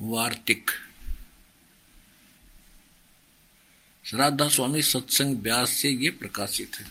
वार्तिक। 0.00 0.70
राधा 4.14 4.48
स्वामी 4.48 4.82
सत्संग 4.82 5.38
व्यास 5.38 5.70
से 5.70 5.90
ये 5.90 6.10
प्रकाशित 6.10 6.76
है। 6.76 6.86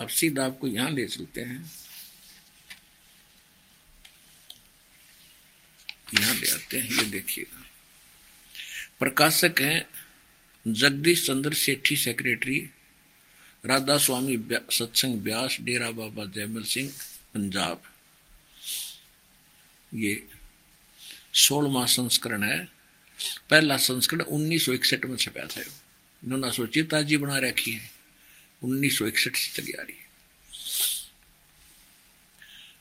अब 0.00 0.08
सीधा 0.08 0.44
आपको 0.46 0.66
यहाँ 0.66 0.90
ले 0.90 1.06
चलते 1.06 1.40
हैं। 1.40 1.72
यहाँ 6.14 6.34
ले 6.34 6.50
आते 6.50 6.78
हैं, 6.78 6.90
ये 6.90 7.04
देखिएगा। 7.04 7.62
प्रकाशक 8.98 9.60
हैं 9.60 9.86
जगदीश 10.66 11.26
चंद्र 11.26 11.54
सेठी 11.54 11.96
सेक्रेटरी 11.96 12.58
राधा 13.64 13.98
स्वामी 13.98 14.36
सत्संग 14.70 15.20
व्यास, 15.22 15.56
डेरा 15.60 15.90
बाबा 15.90 16.24
जयमल 16.24 16.62
सिंह, 16.62 16.90
पंजाब। 17.34 17.82
ये 19.94 20.14
सोलवा 21.34 21.84
संस्करण 21.86 22.42
है। 22.42 22.58
पहला 23.50 23.76
संस्करण 23.76 24.20
उन्नीस 24.20 24.66
सौ 24.66 24.72
इकसठ 24.72 25.04
में 25.04 25.16
छपा 25.16 25.46
था। 25.46 25.60
इन्होंने 25.60 26.50
सोची 26.52 26.82
ताजी 26.82 27.16
बना 27.16 27.38
रखी 27.38 27.72
है। 27.72 27.90
उन्नीस 28.62 28.98
सौ 28.98 29.06
इकसठ 29.06 29.36
से 29.36 29.62
चली 29.62 29.72
आ 29.72 29.82
रही 29.82 29.96
है। 29.96 30.04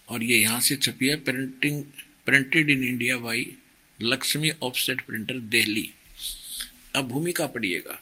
और 0.10 0.24
ये 0.24 0.38
यहाँ 0.38 0.60
से 0.62 0.76
छपी 0.76 1.08
है 1.08 1.16
printing 1.16 1.84
printed 2.26 2.70
in 2.70 2.84
India 2.84 3.18
by 3.18 3.56
Lakshmi 4.02 4.50
offset 4.64 5.02
printer 5.06 5.40
Delhi 5.40 5.94
अब 6.96 7.08
भूमिका 7.08 7.48
पढ़िएगा। 7.48 8.00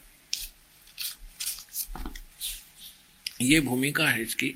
ये 3.41 3.59
भूमिका 3.61 4.09
है 4.09 4.21
इसकी। 4.21 4.55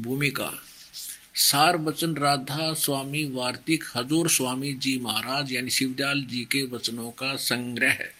भूमिका 0.00 0.50
सार 1.34 1.76
वचन 1.76 2.14
राधा 2.14 2.72
स्वामी 2.74 3.24
वार्तिक 3.34 3.84
हजूर 3.94 4.28
स्वामी 4.30 4.72
जी 4.74 4.98
महाराज, 5.02 5.52
यानी 5.52 5.70
शिवदयाल 5.70 6.20
जी 6.22 6.44
के 6.44 6.62
वचनों 6.66 7.10
का 7.10 7.34
संग्रह 7.36 7.90
है। 7.90 8.10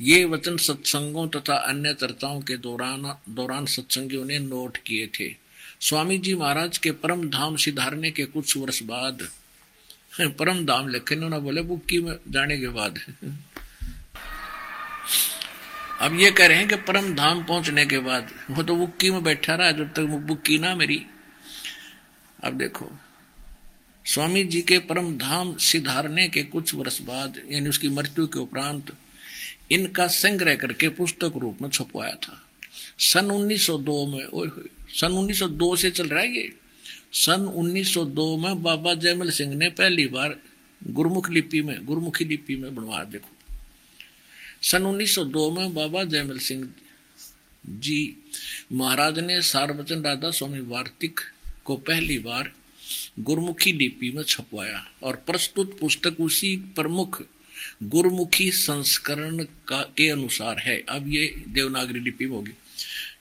ये 0.00 0.24
वचन 0.24 0.56
सत्संगों 0.56 1.26
तथा 1.28 1.54
अन्य 1.68 1.94
चर्चाओं 1.94 2.40
के 2.40 2.56
दौरान 2.56 3.02
दौरान 3.30 3.66
सत्संगियों 3.66 4.24
ने 4.24 4.38
नोट 4.38 4.76
किए 4.76 5.06
थे। 5.18 5.28
स्वामी 5.80 6.18
जी 6.18 6.34
महाराज 6.34 6.78
के 6.78 6.90
परम 6.92 7.28
धाम 7.30 7.56
सिधारने 7.56 8.10
के 8.10 8.24
कुछ 8.26 8.56
वर्ष 8.56 8.82
बाद, 8.82 9.26
परम 10.20 10.64
धाम 10.66 10.88
लिखे 10.88 11.14
उन्होंने 11.14 11.38
बोले 11.38 11.62
बुक्की 11.62 11.98
में 12.00 12.14
जाने 12.28 12.58
के 12.58 12.68
बाद। 12.68 13.00
अब 16.00 16.18
ये 16.20 16.30
कह 16.30 16.46
रहे 16.46 16.56
हैं 16.58 16.68
कि 16.68 16.76
परम 16.76 17.14
धाम 17.14 17.44
पहुँचने 17.44 17.86
के 17.86 17.98
बाद, 17.98 18.30
वो 18.50 18.62
तो 18.62 18.76
बुक्की 18.76 19.10
में 19.10 19.22
बैठा 19.24 19.54
रहा 19.54 19.70
जब 19.72 19.92
तक 19.92 20.02
बुक्की 20.24 20.58
ना 20.58 20.74
मेरी। 20.76 21.04
अब 22.46 22.58
देखो, 22.58 22.90
स्वामी 24.04 24.44
जी 24.44 24.62
के 24.62 24.78
परम 24.78 25.18
धाम 25.18 25.56
सिधारने 25.56 26.28
के 26.28 26.42
कुछ 26.42 26.74
वर्ष 26.74 27.00
बाद, 27.00 27.42
यानी 27.50 27.68
उसकी 27.68 27.88
मृत्यु 27.88 28.26
के 28.26 28.38
उपरांत, 28.38 28.96
इनका 29.70 30.06
संग्रह 30.06 30.56
करके 30.56 30.88
पुस्तक 30.88 31.32
रूप 31.36 31.58
में 31.62 31.68
छपवाया 31.68 32.14
था। 32.14 32.42
सन 32.98 33.30
1902 33.30 34.06
में, 34.06 34.24
ओए 34.24 34.48
सन 34.88 35.12
1902 35.12 35.76
से 35.76 35.90
चल 35.90 36.08
रहा 36.08 36.20
है 36.20 36.36
ये? 36.36 36.52
सन 37.12 37.40
1902 37.46 38.36
में 38.36 38.62
बाबा 38.62 38.94
जयमल 38.94 39.30
सिंह 39.30 39.54
ने 39.54 39.68
पहली 39.70 40.06
बार 40.06 40.36
गुरमुख 40.86 41.30
लिपि 41.30 41.62
में, 41.62 41.86
गुरुमुखी 41.86 42.24
लिपि 42.24 42.56
में 42.56 42.74
बनवाया, 42.74 43.04
देखो। 43.04 43.28
सन 44.62 44.82
1902 44.82 45.50
में 45.50 45.74
बाबा 45.74 46.04
जयमल 46.04 46.38
सिंह 46.38 46.68
जी 47.66 48.16
महाराज 48.72 49.18
ने 49.18 49.42
सार्वजन 49.42 50.02
राधा 50.02 50.30
स्वामी 50.30 50.60
वार्तिक 50.60 51.20
को 51.66 51.76
पहली 51.76 52.18
बार 52.18 52.52
गुरमुखी 53.20 53.72
लिपि 53.72 54.10
में 54.10 54.22
छपवाया 54.22 54.86
और 55.02 55.16
प्रस्तुत 55.16 55.78
पुस्तक 55.80 56.16
उसी 56.20 56.56
प्रमुख 56.56 57.22
गुरमुखी 57.82 58.50
संस्करण 58.50 59.44
का 59.68 59.82
के 59.82 60.10
अनुसार 60.10 60.58
है। 60.58 60.84
अब 60.88 61.08
ये 61.08 61.44
देवनागरी 61.48 62.00
लिपि 62.00 62.24
होगी। 62.24 62.52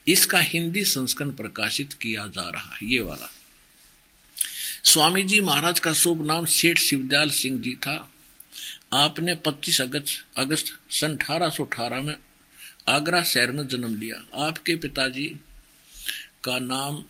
इसका 0.08 0.40
हिंदी 0.40 0.84
संस्करण 0.84 1.32
प्रकाशित 1.32 1.94
किया 1.94 2.28
जा 2.28 2.50
रहा 2.50 2.76
है। 2.76 2.88
ये 2.88 3.00
वाला। 3.00 3.32
स्वामी 4.84 5.24
जी 5.24 5.42
महाराज 5.42 5.80
का 5.80 5.94
शुभ 5.94 6.26
नाम 6.26 6.46
सेठ 6.46 6.78
शिवदयाल 6.78 7.30
सिंह 7.30 7.62
जी 7.62 7.74
था। 7.76 8.12
आपने 8.94 9.36
25 9.36 9.82
अगस्त 9.82 10.26
अगस्त 10.38 10.66
सन 10.90 11.18
1818 11.18 12.02
में 12.02 12.16
आगरा 12.88 13.24
शहर 13.24 13.52
में 13.52 13.68
जन्म 13.68 14.00
लिया। 14.00 14.46
आपके 14.48 14.76
पिताजी 14.76 15.36
का 16.44 16.60
नाम 16.60 17.04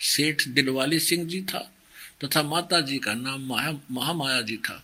सेठ 0.00 0.48
दिलवाली 0.48 0.98
सिंह 1.00 1.26
जी 1.26 1.40
था 1.42 1.58
तथा 2.24 2.42
माता 2.42 2.80
जी 2.80 2.98
का 2.98 3.14
नाम 3.14 3.42
महामाया 3.90 4.40
जी 4.40 4.56
था। 4.56 4.82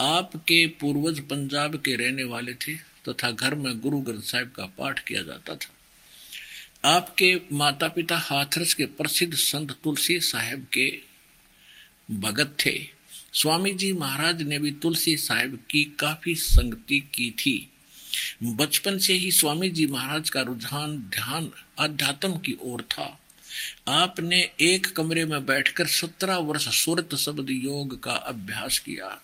आपके 0.00 0.66
पूर्वज 0.80 1.20
पंजाब 1.20 1.76
के 1.76 1.96
रहने 1.96 2.24
वाले 2.24 2.54
थे 2.54 2.74
तथा 3.08 3.30
घर 3.30 3.54
में 3.54 3.78
गुरु 3.80 4.00
ग्रंथ 4.00 4.22
साहिब 4.22 4.50
का 4.50 4.66
पाठ 4.78 4.98
किया 4.98 5.22
जाता 5.22 5.54
था। 5.54 6.88
आपके 6.88 7.34
माता 7.52 7.88
पिता 7.88 8.16
हाथरस 8.18 8.74
के 8.74 8.84
प्रसिद्ध 8.86 9.34
संत 9.34 9.72
तुलसी 9.84 10.18
साहेब 10.20 10.66
के 10.72 10.90
भगत 12.10 12.56
थे। 12.66 12.78
स्वामी 13.32 13.72
जी 13.72 13.92
महाराज 13.92 14.42
ने 14.42 14.58
भी 14.58 14.70
तुलसी 14.72 15.16
साहेब 15.16 15.58
की 15.70 15.84
काफ़ी 15.98 16.34
संगति 16.34 17.00
की 17.14 17.30
थी। 17.30 17.70
बचपन 18.42 18.98
से 18.98 19.12
ही 19.12 19.30
स्वामी 19.30 19.68
जी 19.70 19.86
महाराज 19.86 20.30
का 20.30 20.40
रुझान 20.42 20.96
ध्यान, 21.10 21.50
अध्यात्म 21.78 22.38
की 22.38 22.56
ओर 22.60 22.82
था। 22.82 23.18
आपने 23.88 24.50
एक 24.60 24.86
कमरे 24.86 25.24
में 25.24 25.46
बैठकर 25.46 25.86
सत्रह 25.86 26.36
वर्ष 26.36 26.84
सुरत 26.84 27.14
शब्द 27.14 27.50
योग 27.50 28.02
का 28.02 28.12
अभ्यास 28.12 28.78
किया। 28.78 29.22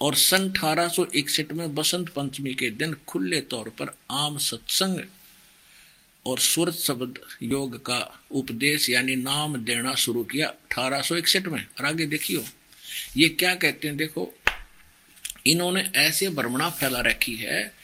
और 0.00 0.14
सन 0.14 0.48
अठारह 0.50 0.92
में 1.52 1.74
बसंत 1.74 2.08
पंचमी 2.08 2.54
के 2.54 2.70
दिन 2.70 2.94
खुले 3.06 3.40
तौर 3.40 3.68
पर 3.68 3.96
आम 4.10 4.38
सत्संग 4.38 5.00
और 6.26 6.38
सुरत 6.38 6.74
शब्द 6.74 7.18
योग 7.42 7.76
का 7.84 7.98
उपदेश 8.30 8.90
यानी 8.90 9.16
नाम 9.16 9.56
देना 9.64 9.94
शुरू 9.94 10.24
किया 10.24 10.48
अठारह 10.48 11.02
में। 11.46 11.66
और 11.66 11.84
आगे 11.84 12.06
देखियो, 12.06 12.44
ये 13.16 13.28
क्या 13.28 13.54
कहते 13.54 13.88
हैं 13.88 13.96
देखो, 13.96 14.34
इन्होंने 15.46 15.90
ऐसे 15.94 16.28
भ्रमणा 16.28 16.70
फैला 16.70 17.00
रखी 17.00 17.34
है 17.34 17.74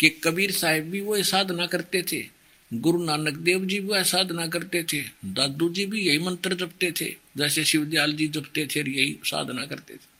कि 0.00 0.08
कबीर 0.10 0.52
साहिब 0.52 0.90
भी 0.90 1.00
वो 1.00 1.22
साधना 1.22 1.66
करते 1.66 2.02
थे। 2.02 2.33
गुरु 2.74 3.02
नानक 3.04 3.36
देव 3.38 3.64
जी 3.64 3.78
भी 3.80 4.02
साधना 4.04 4.46
करते 4.46 4.82
थे, 4.82 5.00
दादू 5.24 5.68
जी 5.68 5.84
भी 5.86 6.00
यही 6.00 6.18
मंत्र 6.18 6.54
जपते 6.54 6.90
थे, 7.00 7.14
जैसे 7.36 7.64
शिवदयाल 7.64 8.12
जी 8.12 8.28
जपते 8.28 8.66
थे 8.66 8.80
यही 8.80 9.18
साधना 9.24 9.64
करते 9.66 9.94
थे। 9.94 10.12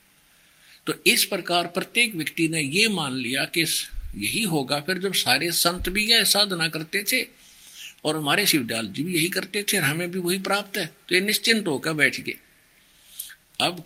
तो 0.86 0.94
इस 1.06 1.24
प्रकार 1.24 1.66
प्रत्येक 1.66 2.14
व्यक्ति 2.14 2.48
ने 2.48 2.60
ये 2.60 2.88
मान 2.88 3.16
लिया 3.16 3.44
कि 3.56 3.62
यही 4.16 4.42
होगा। 4.44 4.80
फिर 4.80 4.98
जब 4.98 5.14
सारे 5.14 5.50
संत 5.52 5.88
भी 5.88 6.04
यह 6.04 6.24
साधना 6.24 6.68
करते 6.68 7.02
थे 7.02 7.22
और 8.04 8.16
हमारे 8.16 8.46
शिवदयाल 8.46 8.86
जी 8.86 9.02
भी 9.02 9.14
यही 9.14 9.28
करते 9.28 9.62
थे 9.62 9.76
और 9.76 9.84
हमें 9.84 10.10
भी 10.10 10.18
वही 10.18 10.38
प्राप्त 10.40 10.76
है 10.78 10.86
तो 10.86 11.14
ये 11.14 11.20
निश्चिंत 11.20 11.68
होकर 11.68 11.92
बैठ 11.92 12.20
गए। 12.20 12.36
अब 13.60 13.84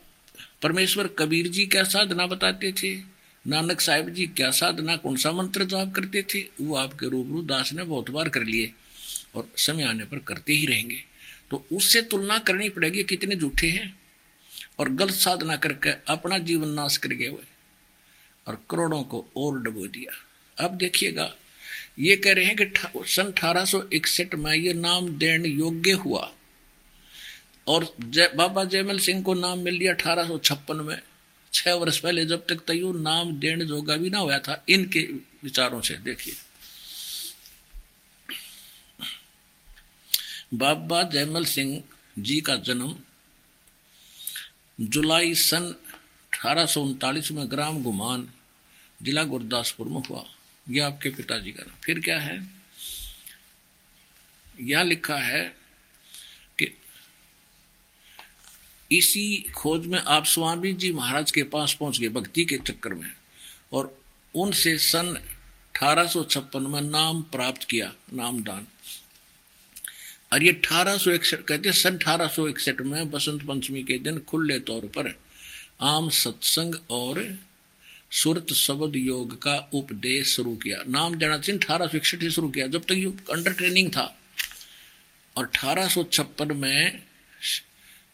परमेश्वर 0.62 1.06
कबीर 1.18 1.48
जी 1.48 1.66
क्या 1.66 1.84
साधना 1.86 2.26
बताते 2.26 2.72
थे? 2.72 2.94
नानक 3.48 3.80
साहब 3.80 4.08
जी, 4.08 4.26
क्या 4.26 4.50
साधना, 4.50 4.96
कौन 4.96 5.16
सा 5.16 5.32
मंत्र 5.32 5.64
जाप 5.64 5.92
करते 5.92 6.22
थे? 6.22 6.40
वो 6.60 6.74
आपके 6.76 7.08
रूबरू 7.08 7.42
दास 7.42 7.72
ने 7.72 7.82
बहुत 7.82 8.10
बार 8.10 8.28
कर 8.28 8.44
लिए 8.44 8.72
और 9.34 9.48
समय 9.56 9.82
आने 9.82 10.04
पर 10.04 10.18
करते 10.18 10.52
ही 10.52 10.66
रहेंगे। 10.66 11.02
तो 11.50 11.64
उससे 11.72 12.02
तुलना 12.02 12.38
करनी 12.38 12.68
पड़ेगी 12.68 13.04
कितने 13.04 13.36
झूठे 13.36 13.68
हैं 13.68 13.94
और 14.78 14.88
गलत 14.92 15.14
साधना 15.14 15.56
करके 15.56 15.90
अपना 16.08 16.38
जीवन 16.38 16.68
नाश 16.68 16.96
कर 16.96 17.08
गए 17.08 17.28
हुए 17.28 17.46
और 18.46 18.62
करोड़ों 18.70 19.02
को 19.02 19.24
और 19.36 19.60
डबो 19.62 19.86
दिया। 19.86 20.12
अब 20.58 20.76
देखिएगा, 20.76 21.34
ये 21.98 22.16
कह 22.16 22.32
रहे 22.32 22.44
हैं 22.44 22.56
कि 22.56 22.72
सन 23.06 23.24
अठारह 23.24 24.36
में 24.36 24.54
ये 24.54 24.72
नाम 24.72 25.08
देने 25.18 25.48
योग्य 25.48 25.92
हुआ 25.92 26.32
और 27.66 27.94
जय, 28.00 28.30
बाबा 28.36 28.64
जयमल 28.64 28.98
सिंह 28.98 29.22
को 29.22 29.34
नाम 29.34 29.58
मिल 29.58 29.74
लिया 29.74 29.92
अठारह 29.92 30.38
में। 30.72 31.00
छह 31.52 31.74
वर्ष 31.74 31.98
पहले 31.98 32.24
जब 32.26 32.46
तक 32.46 32.64
तयू 32.66 32.92
नाम 32.92 33.32
देने 33.32 33.64
जोगा 33.64 33.96
भी 33.96 34.10
ना 34.10 34.18
हुआ 34.18 34.38
था, 34.38 34.64
इनके 34.68 35.00
विचारों 35.44 35.80
से 35.80 35.94
देखिए। 35.94 36.36
बाबा 40.54 41.02
जयमल 41.02 41.44
सिंह 41.44 41.82
जी 42.18 42.40
का 42.40 42.56
जन्म 42.56 42.96
जुलाई 44.80 45.34
सन 45.34 45.74
अठारह 46.32 46.66
में 47.32 47.50
ग्राम 47.50 47.82
गुमान 47.82 48.28
जिला 49.02 49.24
गुरदासपुर 49.24 49.88
में 49.88 50.02
हुआ। 50.10 50.24
यह 50.70 50.86
आपके 50.86 51.10
पिताजी 51.10 51.52
का 51.52 51.64
फिर 51.84 52.00
क्या 52.00 52.18
है? 52.20 52.48
यह 54.60 54.82
लिखा 54.82 55.16
है 55.16 55.56
कि 56.58 56.66
इसी 58.90 59.52
खोज 59.56 59.86
में 59.86 59.98
आप 59.98 60.26
स्वामी 60.26 60.72
जी 60.72 60.92
महाराज 60.92 61.30
के 61.30 61.42
पास 61.44 61.76
पहुँच 61.80 61.98
गए, 62.00 62.08
भक्ति 62.08 62.44
के 62.44 62.56
चक्कर 62.58 62.94
में। 62.94 63.10
और 63.72 63.96
उनसे 64.34 64.76
सन 64.78 65.14
अठारह 65.74 66.58
में 66.58 66.80
नाम 66.80 67.22
प्राप्त 67.22 67.64
किया 67.64 67.92
नामदान 68.14 68.66
और 70.32 70.42
ये 70.42 70.52
अठारह 70.52 70.96
सौ 70.96 71.10
इकसठ, 71.10 71.40
कहते 71.40 71.72
सन 71.72 71.96
अठारह 71.96 72.28
सौ 72.28 72.46
इकसठ 72.48 72.80
में 72.80 73.10
बसंत 73.10 73.42
पंचमी 73.42 73.82
के 73.82 73.98
दिन 73.98 74.18
खुले 74.20 74.58
तौर 74.60 74.86
पर 74.96 75.14
आम 75.80 76.08
सत्संग 76.10 76.74
और 76.90 77.22
सुरत 78.12 78.52
शब्द 78.52 78.96
योग 78.96 79.38
का 79.42 79.56
उपदेश 79.74 80.34
शुरू 80.36 80.54
किया। 80.56 80.82
नाम 80.88 81.14
देना 81.14 81.40
सिंह 81.40 81.58
अठारह 81.58 81.86
सौ 81.86 81.96
इकसठ 81.96 82.20
से 82.20 82.30
शुरू 82.30 82.48
किया, 82.48 82.66
जब 82.66 82.82
तक 82.82 82.92
ये 82.92 83.06
अंडर 83.32 83.52
ट्रेनिंग 83.52 83.90
था। 83.90 84.14
और 85.36 85.44
अठारह 85.44 85.88
सौ 85.88 86.02
छप्पन 86.04 86.56
में 86.56 87.02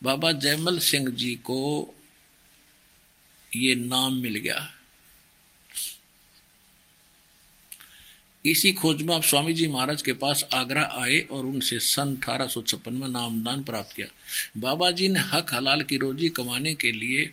बाबा 0.04 0.30
जयमल 0.32 0.78
सिंह 0.78 1.08
जी 1.10 1.34
को 1.34 1.94
ये 3.56 3.74
नाम 3.74 4.14
मिल 4.14 4.36
गया। 4.36 4.70
इसी 8.44 8.72
खोज 8.72 9.02
में 9.02 9.14
आप 9.14 9.22
स्वामी 9.22 9.52
जी 9.52 9.66
महाराज 9.68 10.02
के 10.02 10.12
पास 10.12 10.44
आगरा 10.54 10.82
आए 10.92 11.20
और 11.30 11.46
उनसे 11.46 11.78
सन 11.80 12.14
अठारह 12.16 12.90
में 12.90 13.08
नामदान 13.08 13.62
प्राप्त 13.64 13.96
किया। 13.96 14.06
बाबा 14.56 14.90
जी 14.90 15.08
ने 15.08 15.20
हक 15.20 15.54
हलाल 15.54 15.82
की 15.82 15.96
रोजी 15.96 16.28
कमाने 16.28 16.74
के 16.74 16.92
लिए 16.92 17.24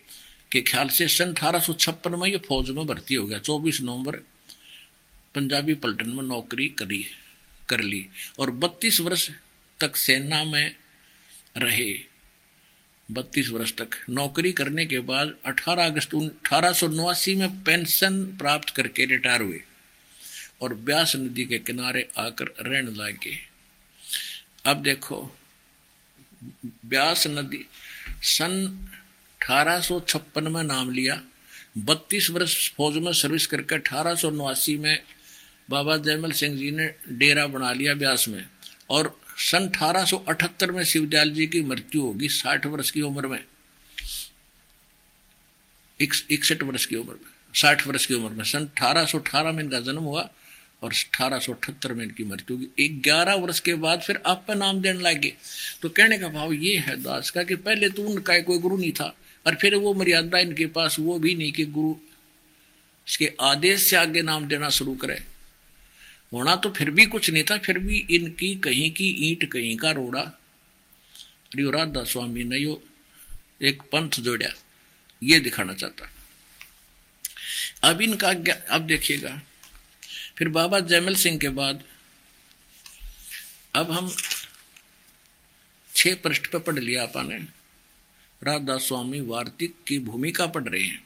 के 0.52 0.62
ख्याल 0.62 0.90
से 0.90 1.08
सन 1.08 1.34
अठारह 1.34 2.16
में 2.18 2.28
ये 2.30 2.38
फौज 2.38 2.70
में 2.70 2.86
भर्ती 2.88 3.16
हो 3.16 3.26
गया। 3.28 3.40
24 3.40 3.82
नवंबर 3.82 4.16
पंजाबी 5.36 5.74
पलटन 5.74 6.10
में 6.10 6.24
नौकरी 6.24 6.68
करी, 6.70 7.06
कर 7.70 7.82
ली 7.82 8.06
और 8.40 8.52
32 8.52 9.02
वर्ष 9.02 9.30
तक 9.80 9.96
सेना 9.96 10.44
में 10.44 10.76
रहे। 11.58 12.11
32 13.12 13.50
वर्ष 13.50 13.74
तक। 13.74 13.90
नौकरी 14.10 14.52
करने 14.52 14.86
के 14.86 15.00
बाद 15.00 15.36
18 15.46 15.86
अगस्त 15.86 16.16
अठारह 16.16 16.74
में 17.28 17.64
पेंशन 17.64 18.24
प्राप्त 18.24 18.70
करके 18.70 19.06
रिटायर 19.06 19.42
हुए 19.42 19.64
और 20.62 20.74
ब्यास 20.74 21.16
नदी 21.16 21.46
के 21.46 21.60
किनारे 21.60 22.10
आकर 22.18 22.46
रहने 22.46 22.92
लगे। 22.92 23.38
अब 24.66 24.82
देखो, 24.82 25.38
ब्यास 26.66 27.28
नदी 27.28 27.66
सन 28.24 28.88
अठारह 29.42 29.88
में 30.50 30.64
नाम 30.64 30.92
लिया। 30.92 31.22
बत्तीस 31.78 32.30
वर्ष 32.30 32.72
फौज 32.72 32.98
में 32.98 33.14
सर्विस 33.14 33.48
करके 33.48 33.76
अठारह 33.76 34.18
में 34.70 35.04
बाबा 35.70 35.98
जयमल 35.98 36.32
सिंह 36.32 36.58
जी 36.58 36.72
ने 36.72 36.94
डेरा 37.10 37.48
बना 37.48 37.74
लिया 37.74 37.94
ब्यास 37.94 38.28
में। 38.28 38.48
और 38.90 39.21
सन 39.38 39.68
अठारह 39.68 40.72
में 40.72 40.84
शिवदयाल 40.84 41.30
जी 41.32 41.48
की 41.48 41.62
मृत्यु 41.64 42.02
होगी, 42.02 42.28
साठ 42.30 42.66
वर्ष 42.66 42.92
की 42.92 43.02
उम्र 43.02 43.28
में। 43.28 43.44
इकसठ 46.00 46.64
वर्ष 46.64 46.86
की 46.86 46.96
उम्र 46.96 47.14
में, 47.14 47.32
साठ 47.54 47.88
वर्ष 47.88 48.06
की 48.06 48.14
उम्र 48.14 48.30
में। 48.30 48.44
सन 48.44 48.66
अठारह 48.68 49.52
में 49.52 49.64
इनका 49.64 49.80
जन्म 49.80 50.04
हुआ 50.04 50.30
और 50.84 50.94
अठारह 50.94 51.94
में 51.94 52.04
इनकी 52.06 52.24
मृत्यु 52.24 52.58
होगी। 52.58 52.88
ग्यारह 53.00 53.36
वर्ष 53.36 53.60
के 53.60 53.74
बाद 53.76 54.02
फिर 54.02 54.22
आप 54.26 54.46
पर 54.48 54.56
नाम 54.56 54.82
देने 54.82 55.02
लगे 55.02 55.34
तो 55.82 55.90
कहने 55.90 56.18
का 56.18 56.28
भाव 56.28 56.54
ये 56.54 56.76
है 56.78 56.96
दास 57.04 57.30
का 57.30 57.44
कि 57.44 57.56
पहले 57.58 57.90
तो 57.90 58.04
उनका 58.04 58.40
कोई 58.42 58.58
गुरु 58.58 58.78
नहीं 58.78 58.92
था 58.92 59.14
और 59.46 59.56
फिर 59.56 59.76
वो 59.76 59.94
मर्यादा 59.94 60.40
इनके 60.40 60.66
पास 60.70 61.00
वो 61.00 61.20
भी 61.20 61.36
नहीं 61.36 61.52
कि 61.52 61.66
गुरु 61.68 61.96
इसके 63.08 63.32
आदेश 63.42 63.82
से 63.84 63.96
आगे 63.96 64.22
नाम 64.22 64.48
देना 64.48 64.70
शुरू 64.70 64.96
करे। 64.96 65.20
होना 66.32 66.56
तो 66.56 66.70
फिर 66.70 66.92
भी 66.92 67.06
कुछ 67.06 67.30
नहीं 67.30 67.44
था, 67.44 67.58
फिर 67.58 67.80
भी 67.80 67.98
इनकी 68.12 68.56
कहीं 68.56 68.92
की 68.92 69.08
ईंट 69.30 69.52
कहीं 69.52 69.76
का 69.78 69.92
रोड़ा। 69.92 70.22
राधा 71.58 72.04
स्वामी 72.04 72.44
ने 72.44 72.58
यो 72.58 72.82
एक 73.62 73.82
पंथ 73.82 74.20
जोड़ा 74.20 74.48
ये 75.22 75.40
दिखाना 75.40 75.74
चाहता। 75.74 76.10
अब 77.84 78.02
इनका 78.02 78.30
अब 78.70 78.82
देखिएगा। 78.82 79.42
फिर 80.38 80.50
बाबा 80.50 80.80
जयमल 80.80 81.16
सिंह 81.16 81.38
के 81.40 81.50
बाद, 81.50 81.84
अब 83.76 83.92
हम 83.92 84.16
छह 85.96 86.16
पृष्ठ 86.16 86.48
पर 86.48 86.60
पढ़ 86.60 86.80
लिया 86.80 87.04
आपने 87.04 87.38
राधा 88.42 88.78
स्वामी 88.78 89.20
वार्तिक 89.22 89.76
की 89.88 90.00
भूमिका 90.00 90.46
पढ़ 90.48 90.64
रहे 90.64 90.84
हैं। 90.84 91.04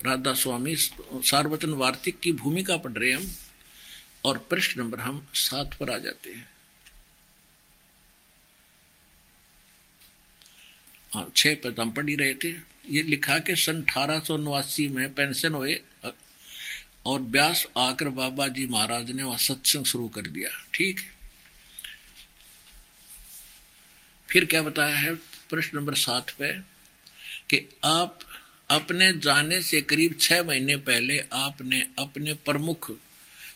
राधा 0.00 0.34
स्वामी 0.34 0.74
सार्वजन 0.76 1.70
वार्तिक 1.74 2.20
की 2.20 2.32
भूमिका 2.32 2.76
पढ़ 2.76 2.92
रहे 2.92 3.10
हैं 3.10 3.16
हम। 3.16 3.30
और 4.24 4.38
प्रश्न 4.50 4.80
नंबर 4.80 5.00
हम 5.00 5.26
सात 5.34 5.74
पर 5.74 5.90
आ 5.90 5.98
जाते 5.98 6.30
हैं। 6.30 6.48
हाँ 11.14 11.30
छह 11.36 11.54
पर 11.54 11.72
तो 11.72 11.82
हम 11.82 11.90
पढ़ 11.90 12.08
ही 12.08 12.14
रहे 12.14 12.34
थे। 12.34 12.50
ये 12.88 13.02
लिखा 13.02 13.38
के 13.38 13.56
सन 13.56 13.82
अठारह 13.82 14.36
में 14.90 15.14
पेंशन 15.14 15.54
हुए 15.54 15.80
और 17.06 17.20
ब्यास 17.20 17.66
आकर 17.78 18.08
बाबा 18.08 18.48
जी 18.48 18.66
महाराज 18.66 19.10
ने 19.10 19.22
वहाँ 19.22 19.38
सत्संग 19.38 19.84
शुरू 19.84 20.08
कर 20.08 20.22
दिया। 20.22 20.50
ठीक 20.74 21.00
फिर 24.28 24.44
क्या 24.44 24.62
बताया 24.62 24.96
है 24.96 25.14
प्रश्न 25.50 25.78
नंबर 25.78 25.94
सात 25.94 26.30
पे? 26.30 26.52
कि 27.50 27.68
आप 27.84 28.18
अपने 28.70 29.12
जाने 29.18 29.60
से 29.62 29.80
करीब 29.82 30.16
छह 30.20 30.42
महीने 30.42 30.76
पहले 30.76 31.18
आपने 31.32 31.80
अपने 31.98 32.34
प्रमुख 32.46 32.90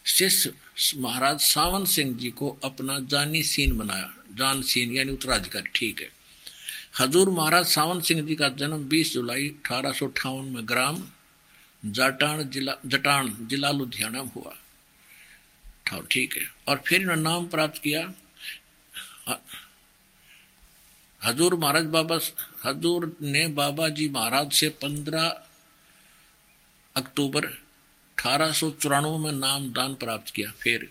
शिष्य 0.05 0.53
महाराज 0.96 1.40
सावन 1.40 1.84
सिंह 1.84 2.16
जी 2.18 2.30
को 2.30 2.48
अपना 2.64 2.98
जानी 3.00 3.42
सीन 3.42 3.76
बनाया। 3.78 4.12
जान 4.32 4.62
सीन 4.62 4.92
यानी 4.92 5.12
उत्तराधिकारी, 5.12 5.70
ठीक 5.74 6.00
है। 6.00 6.09
हजूर 7.00 7.30
महाराज 7.30 7.66
सावन 7.66 8.00
सिंह 8.00 8.26
जी 8.26 8.34
का 8.34 8.48
जन्म 8.48 8.84
20 8.84 9.12
जुलाई 9.12 9.48
अठारह 9.48 10.42
में 10.42 10.68
ग्राम 10.68 11.03
जाटान 11.84 12.42
जिला, 12.50 12.74
जटान 12.86 13.36
जिला 13.40 13.70
लुधियाना 13.70 14.22
में 14.22 14.32
हुआ। 14.32 14.55
ठीक 16.11 16.36
है। 16.36 16.44
और 16.68 16.82
फिर 16.86 17.00
इन्होंने 17.00 17.22
नाम 17.22 17.46
प्राप्त 17.46 17.82
किया। 17.82 18.12
हजूर 21.20 21.55
महाराज 21.55 21.84
बाबा, 21.86 22.18
हजूर 22.64 23.16
ने 23.22 23.46
बाबा 23.48 23.88
जी 23.88 24.09
महाराज 24.09 24.53
से 24.53 24.68
15 24.82 25.26
अक्टूबर 26.96 27.46
अठारह 28.25 29.16
में 29.18 29.33
नाम 29.33 29.68
दान 29.73 29.95
प्राप्त 29.95 30.33
किया। 30.35 30.51
फिर 30.61 30.89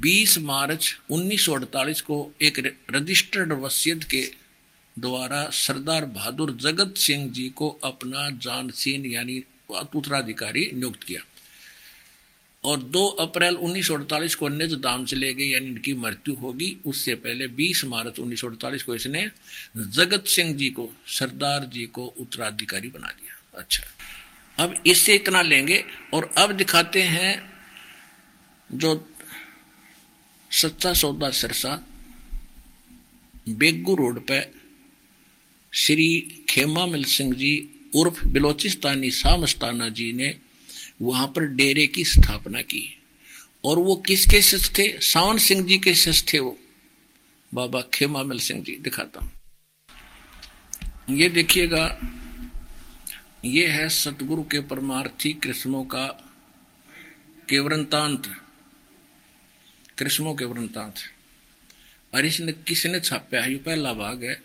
20 0.00 0.38
मार्च 0.38 0.98
1948 1.10 2.00
को 2.00 2.16
एक 2.42 2.58
रजिस्टर्ड 2.90 3.52
वसीयत 3.52 4.04
के 4.04 4.22
द्वारा 4.98 5.48
सरदार 5.50 6.04
बहादुर 6.04 6.50
जगत 6.60 6.94
सिंह 6.96 7.28
जी 7.30 7.48
को 7.48 7.68
अपना 7.84 8.28
जानसीन 8.30 9.04
यानी 9.06 9.42
उत्तराधिकारी 9.70 10.70
नियुक्त 10.74 11.02
किया। 11.02 11.20
और 12.64 12.78
2 12.78 13.06
अप्रैल 13.20 13.56
1948 13.56 14.34
को 14.34 14.48
निज 14.48 14.74
दाम 14.74 15.04
चले 15.04 15.32
गए 15.34 15.44
यानी 15.44 15.66
इनकी 15.66 15.94
मृत्यु 15.94 16.34
होगी। 16.34 16.76
उससे 16.86 17.14
पहले 17.14 17.48
20 17.48 17.84
मार्च 17.84 18.18
1948 18.18 18.82
को 18.82 18.94
इसने 18.94 19.30
जगत 19.76 20.26
सिंह 20.26 20.56
जी 20.56 20.70
को, 20.70 20.88
सरदार 21.08 21.64
जी 21.64 21.86
को 21.86 22.06
उत्तराधिकारी 22.06 22.88
बना 22.88 23.08
दिया। 23.08 23.60
अच्छा। 23.60 23.84
अब 24.60 24.82
इससे 24.86 25.14
इतना 25.14 25.42
लेंगे 25.42 25.84
और 26.14 26.34
अब 26.38 26.52
दिखाते 26.52 27.02
हैं 27.02 27.52
जो 28.72 29.10
सच्चा 30.50 30.92
सौदा 30.92 31.30
सिरसा 31.30 31.86
बेगू 33.48 33.94
रोड 33.94 34.26
पे 34.26 34.48
श्री 35.72 36.20
खेमा 36.48 36.86
मिल 36.86 37.04
सिंह 37.04 37.34
जी 37.34 37.68
उर्फ़ 37.96 38.26
बिलोचिस्तानी 38.26 39.10
सामस्ताना 39.10 39.88
जी 39.88 40.12
ने 40.12 40.36
वहाँ 41.02 41.26
पर 41.26 41.42
डेरे 41.42 41.86
की 41.86 42.04
स्थापना 42.04 42.62
की। 42.62 42.96
और 43.64 43.78
वो 43.78 43.96
किसके 43.96 44.42
शिष्य 44.42 44.72
थे? 44.78 45.00
सावन 45.00 45.38
सिंह 45.38 45.66
जी 45.66 45.78
के 45.78 45.94
शिष्य 45.94 46.26
थे 46.32 46.38
वो। 46.38 46.58
बाबा 47.54 47.80
खेमामल 47.94 48.38
सिंह 48.38 48.62
जी, 48.62 48.76
दिखाता 48.76 49.20
हूँ। 49.20 49.32
ये 51.16 51.28
देखिएगा 51.28 52.00
ये 53.44 53.66
है 53.66 53.88
सतगुरु 53.88 54.42
के 54.42 54.60
परमार्थी 54.60 55.32
कृष्णों 55.32 55.84
का 55.84 56.06
केवरंतांत। 57.48 58.26
कृष्णों 59.98 60.34
के 60.34 60.44
वृंतांत 60.44 60.94
और 62.14 62.26
इसने 62.26 62.52
किसने 62.52 63.00
छापा 63.00 63.40
है? 63.42 63.50
ये 63.52 63.58
पहला 63.58 63.92
भाग 63.92 64.24
है। 64.24 64.42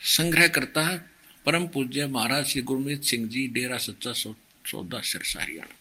संग्रह 0.00 0.48
करता 0.48 0.82
है 0.82 0.98
परम 1.46 1.66
पूज्य 1.68 2.06
महाराज 2.06 2.46
श्री 2.46 2.62
गुरमीत 2.62 3.04
सिंह 3.04 3.28
जी, 3.28 3.46
डेरा 3.48 3.78
सच्चा 3.78 4.12
सौदा 4.12 5.00
सिरसा 5.00 5.42
हरियाणा 5.42 5.74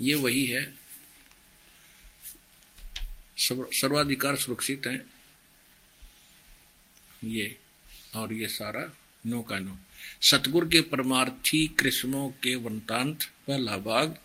ये 0.00 0.14
वही 0.14 0.46
है। 0.46 0.74
सर्वाधिकार 3.38 4.36
सुरक्षित 4.36 4.86
है। 4.86 5.17
ये 7.24 7.56
और 8.14 8.32
ये 8.32 8.48
सारा 8.48 8.92
नो 9.26 9.42
का 9.42 9.58
नो 9.58 9.78
सतगुर 10.22 10.68
के 10.68 10.80
परमार्थी 10.80 11.66
कृष्णों 11.66 12.28
के 12.28 12.54
वृंतांत 12.54 13.24
पहला 13.24 13.76
भाग 13.76 14.18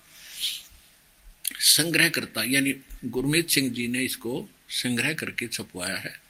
संग्रह 1.60 2.10
करता 2.10 2.44
यानी 2.44 2.74
गुरमीत 3.06 3.50
सिंह 3.50 3.74
जी 3.74 3.88
ने 3.88 4.04
इसको 4.04 4.50
संग्रह 4.70 5.14
करके 5.14 5.48
छपवाया 5.48 5.98
है। 5.98 6.22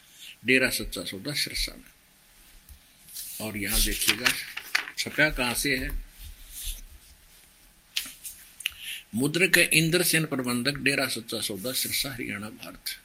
डेरा 0.45 0.70
सच्चा 0.70 1.03
सौदा 1.03 1.34
सिरसा 1.34 1.76
में। 1.76 1.93
और 3.47 3.57
यहाँ 3.57 3.82
देखिएगा 3.82 4.26
छपा 4.97 5.30
कहाँ 5.30 5.53
से 5.53 5.78
है? 5.78 6.03
मुद्रक 9.16 9.57
है 9.57 9.64
इंद्र 9.64 10.03
सेन 10.03 10.26
प्रबंधक, 10.26 10.74
डेरा 10.74 11.07
सच्चा 11.07 11.41
सौदा 11.41 11.72
सिरसा, 11.72 12.14
हरियाणा, 12.14 12.49
भारत। 12.49 13.03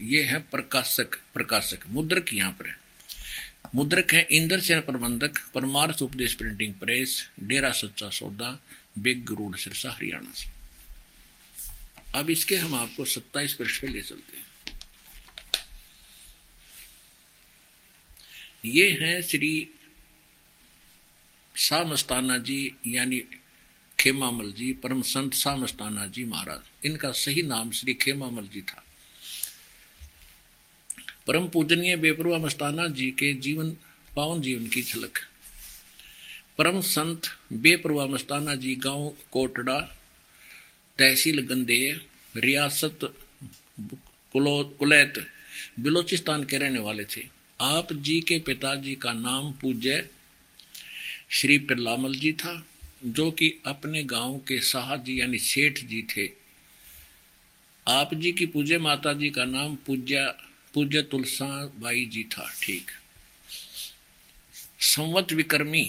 ये 0.00 0.22
है 0.22 0.38
प्रकाशक 0.38 1.14
प्रकाशक। 1.34 1.86
मुद्रक 1.86 2.32
यहाँ 2.32 2.52
पर 2.52 2.66
है। 2.66 2.78
मुद्रक 3.74 4.12
है 4.12 4.28
इंद्र 4.30 4.60
सेन 4.60 4.80
प्रबंधक, 4.80 5.38
परमार्थ 5.54 6.02
उपदेश 6.02 6.34
प्रिंटिंग 6.34 6.74
प्रेस 6.74 7.30
डेरा 7.40 7.70
सच्चा 7.70 8.10
सौदा, 8.10 8.58
बिग 8.98 9.30
रोड 9.30 9.56
सिरसा, 9.56 9.90
हरियाणा 9.90 10.32
से। 10.32 10.50
अब 12.18 12.30
इसके 12.30 12.56
हम 12.56 12.74
आपको 12.74 13.04
सत्ताईस 13.04 13.54
पृष्ठ 13.54 13.80
पे 13.80 13.88
ले 13.88 14.02
चलते 14.02 14.36
हैं। 14.36 14.46
ये 18.64 18.90
हैं 18.90 19.22
श्री 19.22 19.68
सामस्ताना 21.56 22.38
जी, 22.38 22.76
यानी 22.86 23.22
खेमामल 24.00 24.52
जी 24.52 24.72
परम 24.72 25.02
संत 25.02 25.34
सामस्ताना 25.34 26.06
जी 26.06 26.24
महाराज। 26.24 26.86
इनका 26.86 27.12
सही 27.12 27.42
नाम 27.42 27.70
श्री 27.70 27.94
खेमामल 27.94 28.46
जी 28.46 28.62
था। 28.62 28.84
परम 31.26 31.46
पूजनीय 31.48 31.96
बेपरवा 31.96 32.38
मस्ताना 32.38 32.86
जी 32.88 33.10
के 33.10 33.32
जीवन, 33.34 33.70
पावन 34.16 34.40
जीवन 34.40 34.66
की 34.66 34.82
झलक। 34.82 35.18
परम 36.58 36.80
संत 36.80 37.26
बेपरवा 37.52 38.06
मस्ताना 38.06 38.54
जी 38.54 38.74
गाँव 38.76 39.12
कोटड़ा, 39.32 39.78
तहसील 40.98 41.40
गंदे 41.40 42.00
रियासत 42.36 42.98
कुलैत, 44.34 45.26
बिलोचिस्तान 45.80 46.44
के 46.44 46.58
रहने 46.58 46.78
वाले 46.78 47.04
थे। 47.04 47.22
आप 47.60 47.92
जी 47.92 48.20
के 48.20 48.38
पिताजी 48.38 48.94
का 48.94 49.12
नाम 49.12 49.52
पूज्य 49.52 50.08
श्री 51.30 51.58
पिल्लामल 51.58 52.14
जी 52.14 52.32
था, 52.32 52.66
जो 53.04 53.30
कि 53.30 53.54
अपने 53.66 54.02
गाँव 54.04 54.38
के 54.38 54.60
शाह 54.60 54.96
जी 54.96 55.20
यानी 55.20 55.38
सेठ 55.38 55.78
जी 55.80 56.02
थे। 56.10 56.28
आप 57.86 58.14
जी 58.14 58.32
की 58.32 58.46
पूज्य 58.46 58.78
माता 58.78 59.12
जी 59.12 59.30
का 59.30 59.44
नाम 59.44 59.76
पूज्य 59.76 60.32
पूज्य 60.74 61.02
तुलसा 61.02 61.46
बाई 61.78 62.04
जी 62.04 62.24
था, 62.24 62.50
ठीक। 62.62 62.90
संवत 64.80 65.32
विक्रमी 65.32 65.84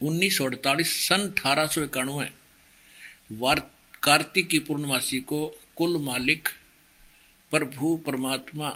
उन्नीस 0.00 0.38
सन 1.08 1.20
अठारह 1.22 1.66
सौ 1.66 1.84
इक्यानवे 1.84 2.28
कार्तिक 4.02 4.48
की 4.48 4.58
पूर्णमासी 4.58 5.20
को 5.20 5.46
कुल 5.76 5.96
मालिक 6.02 6.48
प्रभु 7.52 7.96
परमात्मा 8.06 8.70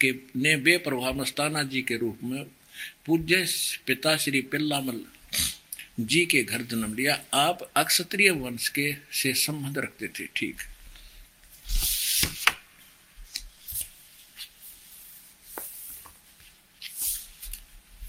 के 0.00 0.12
ने 0.36 0.56
बेप्रभा 0.56 1.10
मस्ताना 1.12 1.62
जी 1.62 1.82
के 1.82 1.96
रूप 1.96 2.18
में 2.24 2.44
पूज्य 3.06 3.44
पिता 3.86 4.16
श्री 4.16 4.40
पिल्लामल 4.52 5.00
जी 6.00 6.24
के 6.26 6.42
घर 6.42 6.62
जन्म 6.62 6.94
लिया। 6.94 7.18
आप 7.34 7.70
अक्षत्रिय 7.76 8.30
वंश 8.30 8.68
के 8.68 8.92
से 9.12 9.32
संबंध 9.34 9.78
रखते 9.78 10.08
थे, 10.08 10.26
ठीक। 10.36 10.56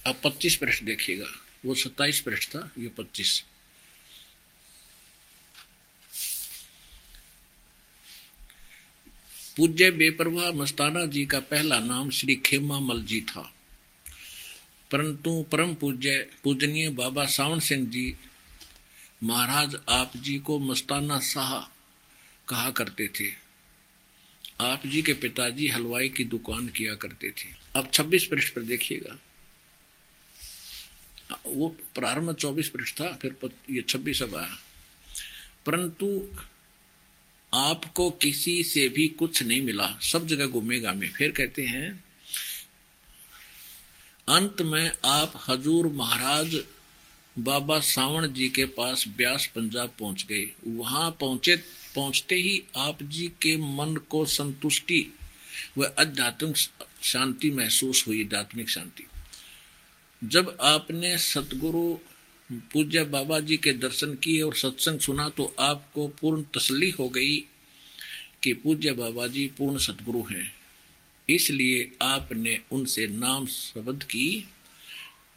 अब 0.07 0.21
25 0.23 0.55
पृष्ठ 0.55 0.83
देखिएगा। 0.83 1.27
वो 1.65 1.75
27 1.75 2.19
पृष्ठ 2.19 2.49
था, 2.49 2.71
ये 2.79 2.87
25 2.87 3.43
पूज्य 9.57 9.91
बेपरवाह 9.91 10.51
मस्ताना 10.51 11.05
जी 11.05 11.25
का 11.25 11.39
पहला 11.39 11.79
नाम 11.79 12.09
श्री 12.09 12.35
खेमा 12.35 12.79
मल 12.79 13.03
जी 13.03 13.21
था। 13.21 13.53
परंतु 14.91 15.45
परम 15.51 15.75
पूज्य, 15.75 16.29
पूजनीय 16.43 16.89
बाबा 16.89 17.25
सावन 17.25 17.59
सिंह 17.59 17.89
जी 17.89 18.15
महाराज 19.23 19.75
आप 19.89 20.11
जी 20.17 20.39
को 20.39 20.59
मस्ताना 20.59 21.19
शाह 21.19 21.73
कहा 22.47 22.71
करते 22.71 23.07
थे। 23.07 23.31
आप 24.61 24.87
जी 24.87 25.01
के 25.01 25.13
पिताजी 25.13 25.67
हलवाई 25.67 26.09
की 26.09 26.23
दुकान 26.23 26.67
किया 26.67 26.95
करते 26.95 27.31
थे। 27.31 27.49
अब 27.75 27.91
26 27.91 28.25
पृष्ठ 28.25 28.53
पर 28.53 28.61
देखिएगा। 28.61 29.19
वो 31.45 31.67
प्रारंभ 31.95 32.33
चौबीस 32.35 32.69
पृष्ठ 32.69 32.99
था, 32.99 33.11
फिर 33.13 33.35
ये 33.69 33.81
छब्बीस 33.81 34.21
अब 34.23 34.35
आया। 34.35 34.57
परंतु 35.65 36.07
आपको 37.53 38.09
किसी 38.11 38.63
से 38.63 38.87
भी 38.89 39.07
कुछ 39.09 39.41
नहीं 39.43 39.61
मिला। 39.61 39.87
सब 40.01 40.27
जगह 40.27 40.47
घूमेगा 40.47 40.93
में 40.93 41.09
फिर 41.11 41.31
कहते 41.31 41.65
हैं, 41.65 42.03
अंत 44.27 44.61
में 44.61 44.91
आप 45.05 45.33
हजूर 45.47 45.87
महाराज 45.87 46.55
बाबा 47.35 47.79
सावण 47.79 48.27
जी 48.27 48.47
के 48.49 48.65
पास 48.65 49.05
ब्यास 49.07 49.45
पंजाब 49.45 49.93
पहुँच 49.99 50.25
गए। 50.29 50.47
वहाँ 50.67 51.09
पहुँचे, 51.11 51.55
पहुँचते 51.95 52.35
ही 52.35 52.61
आप 52.77 53.03
जी 53.03 53.27
के 53.41 53.55
मन 53.57 53.95
को 54.09 54.25
संतुष्टि 54.25 55.05
व 55.77 55.85
आध्यात्मिक 55.99 56.57
शांति 57.03 57.51
महसूस 57.51 58.03
हुई, 58.07 58.23
आध्यात्मिक 58.23 58.69
शांति। 58.69 59.05
जब 60.21 60.57
आपने 60.61 61.17
सतगुरु 61.17 61.93
पूज्य 62.73 63.03
बाबा 63.03 63.39
जी 63.39 63.57
के 63.57 63.71
दर्शन 63.73 64.13
किए 64.15 64.41
और 64.41 64.55
सत्संग 64.55 64.99
सुना 64.99 65.27
तो 65.29 65.53
आपको 65.59 66.07
पूर्ण 66.21 66.43
तसल्ली 66.55 66.89
हो 66.89 67.07
गई 67.09 67.37
कि 68.43 68.53
पूज्य 68.53 68.91
बाबा 68.93 69.27
जी 69.27 69.45
पूर्ण 69.57 69.77
सतगुरु 69.77 70.23
हैं। 70.31 70.51
इसलिए 71.29 71.91
आपने 72.01 72.59
उनसे 72.71 73.07
नाम 73.07 73.45
शब्द 73.45 74.03
की, 74.03 74.45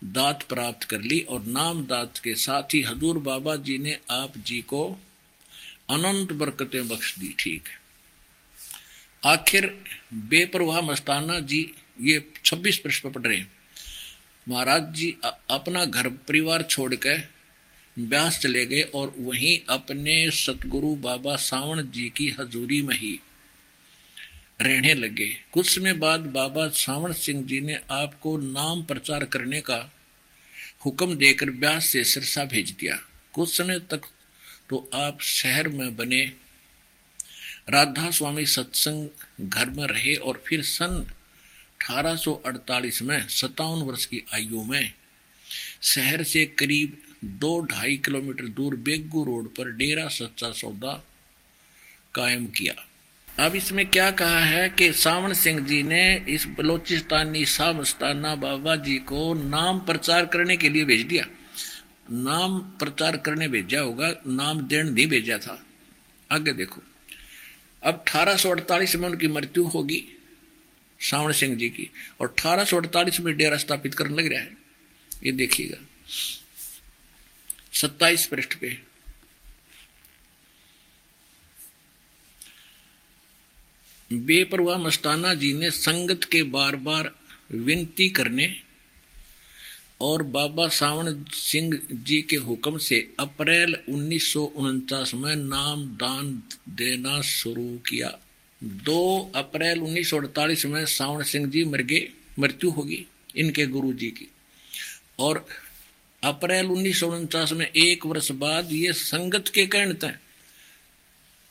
दात 0.04 0.42
प्राप्त 0.42 0.84
कर 0.84 1.00
ली 1.00 1.20
और 1.20 1.44
नाम 1.48 1.84
दात 1.86 2.18
के 2.18 2.34
साथ 2.34 2.74
ही 2.74 2.82
हजूर 2.82 3.18
बाबा 3.18 3.56
जी 3.56 3.78
ने 3.78 3.98
आप 4.10 4.38
जी 4.38 4.60
को 4.62 4.84
अनंत 5.90 6.32
बरकतें 6.32 6.86
बख्श 6.88 7.18
दी, 7.18 7.34
ठीक 7.38 7.68
आखिर 9.22 9.66
बेपरवाह 10.14 10.80
मस्ताना 10.80 11.40
जी, 11.40 11.70
ये 12.00 12.24
26 12.44 12.78
प्रश्न 12.78 13.10
पढ़ 13.10 13.22
रहे 13.22 13.36
हैं। 13.36 13.52
महाराज 14.48 14.92
जी 14.92 15.14
अपना 15.50 15.84
घर 15.84 16.08
परिवार 16.08 16.62
छोड़कर 16.62 17.22
ब्यास 17.98 18.38
चले 18.38 18.66
गए 18.66 18.82
और 18.82 19.14
वहीं 19.18 19.58
अपने 19.68 20.30
सतगुरु 20.30 20.94
बाबा 20.96 21.36
सावण 21.36 21.82
जी 21.90 22.08
की 22.16 22.28
हजूरी 22.40 22.82
में 22.82 22.96
ही 22.96 23.20
रहने 24.60 24.94
लगे। 24.94 25.28
कुछ 25.52 25.74
समय 25.74 25.92
बाद 25.92 26.20
बाबा 26.20 26.68
सावण 26.68 27.12
सिंह 27.12 27.44
जी 27.46 27.60
ने 27.60 27.78
आपको 27.90 28.36
नाम 28.38 28.82
प्रचार 28.82 29.24
करने 29.24 29.60
का 29.60 29.78
हुक्म 30.84 31.16
देकर 31.16 31.50
ब्यास 31.50 31.86
से 31.86 32.04
सिरसा 32.04 32.44
भेज 32.44 32.70
दिया। 32.70 32.98
कुछ 33.32 33.56
समय 33.56 33.78
तक 33.78 34.00
तो 34.70 34.90
आप 34.94 35.20
शहर 35.20 35.68
में 35.68 35.96
बने 35.96 36.22
राधा 37.70 38.10
स्वामी 38.10 38.46
सत्संग 38.46 39.08
घर 39.40 39.70
में 39.70 39.86
रहे 39.86 40.14
और 40.14 40.42
फिर 40.46 40.62
सन 40.62 41.06
1848 41.90 43.02
में 43.02 43.28
सत्तावन 43.28 43.82
वर्ष 43.82 44.06
की 44.06 44.22
आयु 44.34 44.62
में 44.62 44.92
शहर 45.82 46.22
से 46.22 46.46
करीब 46.46 46.98
दो 47.24 47.60
ढाई 47.60 47.96
किलोमीटर 47.96 48.44
दूर 48.44 48.76
बेगू 48.76 49.24
रोड 49.24 49.48
पर 49.48 49.72
डेरा 49.72 50.08
सच्चा 50.08 50.50
सौदा 50.52 51.04
कायम 52.14 52.46
किया। 52.46 52.88
अब 53.46 53.54
इसमें 53.54 53.86
क्या 53.86 54.10
कहा 54.10 54.40
है 54.40 54.68
कि 54.68 54.92
सावन 54.92 55.32
सिंह 55.32 55.60
जी 55.60 55.82
ने 55.82 56.24
इस 56.28 56.46
बलोचिस्तानी 56.58 57.44
सामस्ताना 57.44 58.34
बाबा 58.34 58.76
जी 58.76 58.96
को 58.96 59.34
नाम 59.34 59.78
प्रचार 59.78 60.26
करने 60.26 60.56
के 60.56 60.68
लिए 60.68 60.84
भेज 60.84 61.02
दिया। 61.02 61.26
नाम 62.12 62.58
प्रचार 62.58 63.16
करने 63.16 63.48
भेजा 63.48 63.80
होगा, 63.80 64.14
नाम 64.26 64.60
देन 64.60 64.86
नहीं 64.86 65.06
भेजा 65.06 65.38
था। 65.38 65.66
आगे 66.32 66.52
देखो। 66.52 66.82
अब 67.82 68.04
1848 68.08 68.96
में 68.96 69.08
उनकी 69.08 69.28
मृत्यु 69.28 69.64
होगी। 69.64 70.13
श्रावण 71.04 71.32
सिंह 71.32 71.56
जी 71.56 71.68
की 71.68 71.90
और 72.20 72.28
अठारह 72.28 72.64
सौ 72.64 72.76
अड़तालीस 72.76 73.20
में 73.20 73.36
डेरा 73.36 73.56
स्थापित 73.56 73.94
करने 73.94 74.22
लग 74.22 74.32
रहा 74.32 74.42
है। 74.42 74.56
ये 75.24 75.32
देखिएगा। 75.32 75.76
सत्ताईस 77.72 78.26
पृष्ठ 78.26 78.54
पे। 78.54 78.78
बेपरवाह 84.12 84.78
मस्ताना 84.78 85.34
जी 85.34 85.52
ने 85.52 85.70
संगत 85.70 86.24
के 86.24 86.42
बार 86.42 86.76
बार 86.76 87.10
विनती 87.52 88.08
करने 88.08 88.60
और 90.00 90.22
बाबा 90.22 90.68
सावण 90.68 91.24
सिंह 91.24 91.80
जी 91.92 92.22
के 92.22 92.36
हुक्म 92.36 92.78
से 92.78 93.14
अप्रैल 93.20 93.74
उन्नीस 93.88 94.32
सौ 94.32 94.44
उनचास 94.44 95.14
में 95.14 95.36
नाम 95.36 95.84
दान 95.86 96.42
देना 96.68 97.20
शुरू 97.20 97.78
किया। 97.88 98.18
दो 98.64 99.32
अप्रैल 99.34 99.80
उन्नीस 99.80 100.10
सौ 100.10 100.16
अड़तालीस 100.16 100.64
में 100.66 100.84
सावण 100.86 101.22
सिंह 101.22 101.46
जी 101.50 101.64
मर 101.64 101.82
गए, 101.82 102.08
मृत्यु 102.38 102.70
होगी 102.70 103.04
इनके 103.36 103.66
गुरु 103.66 103.92
जी 103.92 104.10
की। 104.10 104.28
और 105.18 105.46
अप्रैल 106.22 106.66
उन्नीस 106.66 107.00
सौ 107.00 107.08
उनचास 107.08 107.52
में 107.52 107.66
एक 107.66 108.06
वर्ष 108.06 108.30
बाद 108.32 108.72
ये 108.72 108.92
संगत 108.92 109.48
के 109.48 109.66
कहन 109.66 109.92
तय 109.94 110.18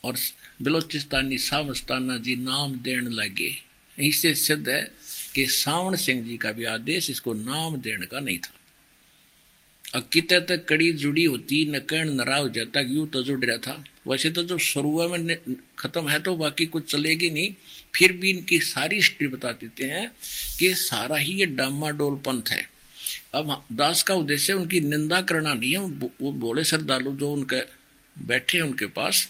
और 0.04 0.16
बलोचिस्तानी 0.62 1.38
सावस्ताना 1.38 2.18
जी 2.18 2.36
नाम 2.36 2.76
देने 2.80 3.10
लगे। 3.10 3.56
इससे 3.98 4.34
सिद्ध 4.36 4.68
है 4.70 4.82
कि 5.36 5.46
सावण 5.46 5.96
सिंह 5.96 6.24
जी 6.26 6.38
का 6.38 6.52
भी 6.52 6.66
आदेश 6.66 7.10
इसको 7.10 7.34
नाम 7.34 7.76
देने 7.78 8.06
का 8.06 8.20
नहीं 8.20 8.38
था। 8.38 8.54
अब 9.94 10.10
तक 10.42 10.66
कड़ी 10.70 10.92
जुड़ी 10.94 11.24
होती, 11.24 11.66
न 11.66 11.80
कर्ण 11.80 12.14
नरा 12.14 12.38
हो 12.38 12.50
जाता 12.50 12.82
यूँ 12.82 13.08
तो 13.08 13.24
जुड़ 13.24 13.44
रहा 13.46 13.58
था। 13.58 13.84
वैसे 14.08 14.30
तो 14.30 14.44
जब 14.44 14.58
शुरुआत 14.60 15.10
में 15.12 15.56
खत्म 15.80 16.10
है 16.10 16.20
तो 16.20 16.36
बाकी 16.36 16.66
कुछ 16.66 16.92
चलेगी 16.92 17.30
नहीं। 17.30 17.54
फिर 17.96 18.12
भी 18.12 18.30
इनकी 18.30 18.60
सारी 18.62 18.96
हिस्ट्री 18.96 19.28
बता 19.28 19.52
देते 19.52 19.86
हैं 19.86 20.12
कि 20.60 20.74
सारा 20.76 21.18
ही 21.18 21.34
ये 21.34 21.46
डामाडोल 21.46 22.16
पंथ 22.18 22.52
है। 22.52 22.68
अब 23.36 23.64
दास 23.72 24.02
का 24.04 24.16
उद्देश्य 24.16 24.54
उनकी 24.54 24.80
निंदा 24.80 25.22
करना 25.22 25.54
नहीं 25.54 25.72
है। 25.72 25.80
वो 26.22 26.32
बोले 26.34 26.64
श्रद्धालु 26.64 27.12
जो 27.12 27.32
उनके 27.32 27.62
बैठे 28.16 28.58
हैं 28.58 28.66
उनके 28.66 28.86
पास, 28.88 29.28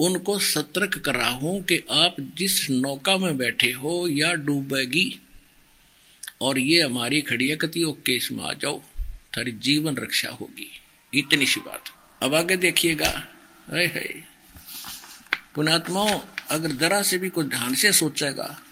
उनको 0.00 0.38
सतर्क 0.38 0.98
कर 0.98 1.20
हूँ 1.32 1.62
कि 1.62 1.80
आप 1.90 2.16
जिस 2.38 2.68
नौका 2.70 3.16
में 3.16 3.36
बैठे 3.38 3.70
हो, 3.72 4.06
या 4.08 4.32
डूबेगी, 4.34 5.18
और 6.42 6.58
ये 6.58 6.82
हमारी 6.82 7.20
खड़ी 7.20 7.48
है 7.48 7.56
कति, 7.56 7.82
ओके, 7.84 8.16
इसमें 8.16 8.44
आ 8.44 8.52
जाओ। 8.52 8.80
थारी 9.36 9.52
जीवन 9.52 9.96
रक्षा 9.96 10.30
होगी। 10.30 10.80
इतनी 11.14 11.46
सी 11.46 11.60
बात। 11.60 11.84
अब 12.22 12.34
आगे 12.34 12.56
देखिएगा। 12.56 13.28
पुणात्माओं 15.54 16.20
अगर 16.50 16.70
जरा 16.70 17.02
से 17.02 17.18
भी 17.18 17.28
कुछ 17.28 17.46
ध्यान 17.46 17.74
से 17.74 17.92
सोचेगा, 17.92 18.62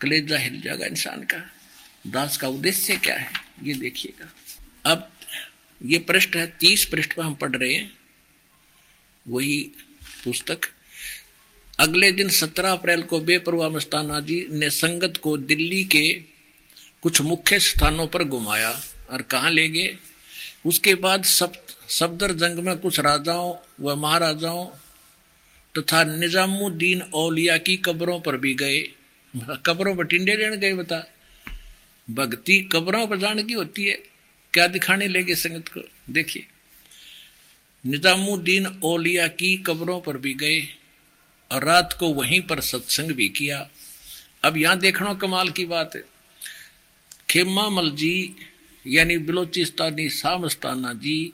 कलेजा 0.00 0.38
हिल 0.38 0.60
जाएगा 0.60 0.86
इंसान 0.86 1.22
का। 1.22 1.50
दास 2.06 2.36
का 2.36 2.48
उद्देश्य 2.48 2.96
क्या 2.96 3.16
है? 3.16 3.32
ये 3.62 3.74
देखिएगा। 3.74 4.32
अब 4.90 5.12
ये 5.84 5.98
पृष्ठ 5.98 6.36
है, 6.36 6.46
तीस 6.46 6.84
पृष्ठ 6.84 7.12
पर 7.12 7.22
हम 7.22 7.34
पढ़ 7.34 7.56
रहे 7.56 7.74
हैं। 7.74 7.98
वही 9.28 9.70
पुस्तक। 10.24 10.60
अगले 11.78 12.12
दिन 12.12 12.28
सत्रह 12.28 12.72
अप्रैल 12.72 13.02
को 13.02 13.20
बेपरवा 13.20 13.68
मस्ताना 13.68 14.20
जी 14.20 14.48
ने 14.50 14.70
संगत 14.70 15.16
को 15.22 15.36
दिल्ली 15.36 15.84
के 15.84 16.22
कुछ 17.02 17.20
मुख्य 17.20 17.60
स्थानों 17.60 18.06
पर 18.06 18.24
घुमाया। 18.24 18.82
और 19.10 19.22
कहा 19.22 19.48
ले 19.48 19.68
गए? 19.68 19.98
उसके 20.66 20.94
बाद 20.94 21.24
सब, 21.24 21.52
सफदर 21.88 22.32
जंग 22.32 22.58
में 22.58 22.76
कुछ 22.76 23.00
राजाओं 23.00 23.56
व 23.80 23.96
महाराजाओं 23.96 24.66
तथा 25.78 26.04
तो 26.04 26.16
निजामुद्दीन 26.16 27.02
औलिया 27.02 27.58
की 27.58 27.76
कब्रों 27.76 28.20
पर 28.20 28.36
भी 28.36 28.54
गए। 28.54 28.80
कब्रों 29.66 29.96
पर 29.96 30.04
टिंडे 30.04 30.36
लेने 30.36 30.56
गए 30.56 30.74
बता। 30.74 31.12
भक्ति 32.10 32.68
कब्रों 32.72 33.06
पर 33.06 33.18
जाने 33.18 33.42
की 33.42 33.52
होती 33.52 33.84
है। 33.84 33.94
क्या 34.52 34.66
दिखाने 34.66 35.08
लगे 35.08 35.34
संगत 35.34 35.68
को? 35.68 35.80
देखिए। 36.10 36.46
निजामुद्दीन 37.86 38.66
औलिया 38.66 39.28
की 39.28 39.56
कब्रों 39.56 40.00
पर 40.00 40.16
भी 40.16 40.34
गए 40.34 40.60
और 41.52 41.64
रात 41.64 41.96
को 42.00 42.08
वहीं 42.08 42.40
पर 42.40 42.60
सत्संग 42.60 43.10
भी 43.10 43.28
किया। 43.28 43.68
अब 44.42 44.56
यहाँ 44.56 44.78
देखना 44.78 45.14
कमाल 45.14 45.50
की 45.50 45.64
बात 45.64 45.96
है। 45.96 46.04
खेमा 47.30 47.68
मल 47.68 47.90
जी 47.90 48.36
यानी 48.86 49.18
बिलोचिस्तानी 49.18 50.08
सामस्ताना 50.08 50.92
जी 50.92 51.32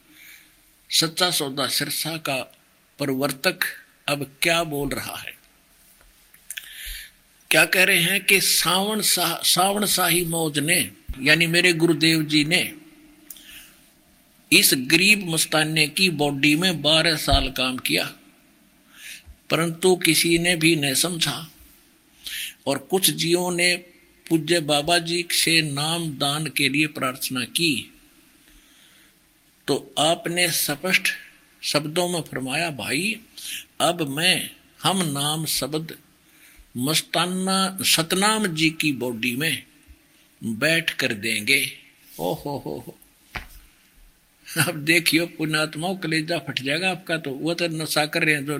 सच्चा 0.91 1.31
सौदा 1.31 1.67
सिरसा 1.67 2.17
का 2.17 2.37
प्रवर्तक 2.99 3.59
अब 4.09 4.37
क्या 4.43 4.65
बोल 4.65 4.89
रहा 4.89 5.17
है? 5.17 5.37
क्या 7.51 7.65
कह 7.65 7.85
रहे 7.85 7.99
हैं 7.99 8.25
कि 8.25 8.41
सावन 8.41 9.01
सा, 9.01 9.41
सावन 9.45 9.87
शाही 9.87 10.25
मौज 10.25 10.59
ने 10.59 10.91
यानी 11.23 11.47
मेरे 11.47 11.73
गुरुदेव 11.73 12.23
जी 12.23 12.45
ने 12.45 12.75
इस 14.53 14.71
गरीब 14.75 15.29
मस्ताने 15.29 15.89
की 15.89 16.11
बॉडी 16.11 16.57
में 16.57 16.83
बारह 16.83 17.17
साल 17.17 17.51
काम 17.51 17.77
किया 17.77 18.15
परंतु 19.51 19.97
किसी 19.97 20.39
ने 20.39 20.57
भी 20.57 20.77
नहीं 20.77 20.95
समझा 20.95 21.51
और 22.67 22.79
कुछ 22.79 23.11
जीवों 23.11 23.53
ने 23.53 23.85
पूज्य 24.29 24.61
बाबा 24.61 24.99
जी 24.99 25.27
से 25.31 25.63
नाम 25.63 26.19
दान 26.19 26.47
के 26.47 26.69
लिए 26.69 26.87
प्रार्थना 26.87 27.45
की। 27.45 27.93
तो 29.67 29.95
आपने 29.99 30.51
स्पष्ट 30.51 31.09
शब्दों 31.63 32.09
में 32.09 32.21
फरमाया, 32.21 32.71
भाई, 32.71 33.21
अब 33.81 34.09
मैं, 34.09 34.51
हम 34.83 35.03
नाम 35.03 35.47
शब्द 35.47 35.99
मस्ताना, 36.77 37.79
सतनाम 37.83 38.47
जी 38.47 38.71
की 38.71 38.93
बॉडी 38.93 39.37
में 39.37 39.67
बैठ 40.45 40.91
कर 40.91 41.15
देंगे। 41.15 41.73
ओ 42.21 42.35
हो 42.35 42.63
हो 42.67 42.85
हो। 42.87 42.99
अब 44.69 44.75
देखियो 44.75 45.27
पुणात्माओं 45.27 45.97
कलेजा 45.97 46.39
फट 46.39 46.61
जाएगा 46.63 46.91
आपका 46.91 47.17
तो 47.17 47.31
वो 47.31 47.55
तो 47.55 47.69
नशा 47.69 48.07
कर 48.07 48.25
रहे 48.25 48.35
हैं, 48.35 48.47
जो 48.47 48.59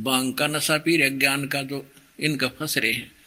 बांग 0.00 0.34
का 0.34 0.46
नशा 0.46 0.78
पी 0.78 0.96
रहे 0.96 1.10
ज्ञान 1.10 1.46
का, 1.46 1.62
जो 1.62 1.92
इनका 2.20 2.48
फंस 2.48 2.78
रहे 2.78 2.92
हैं। 2.92 3.17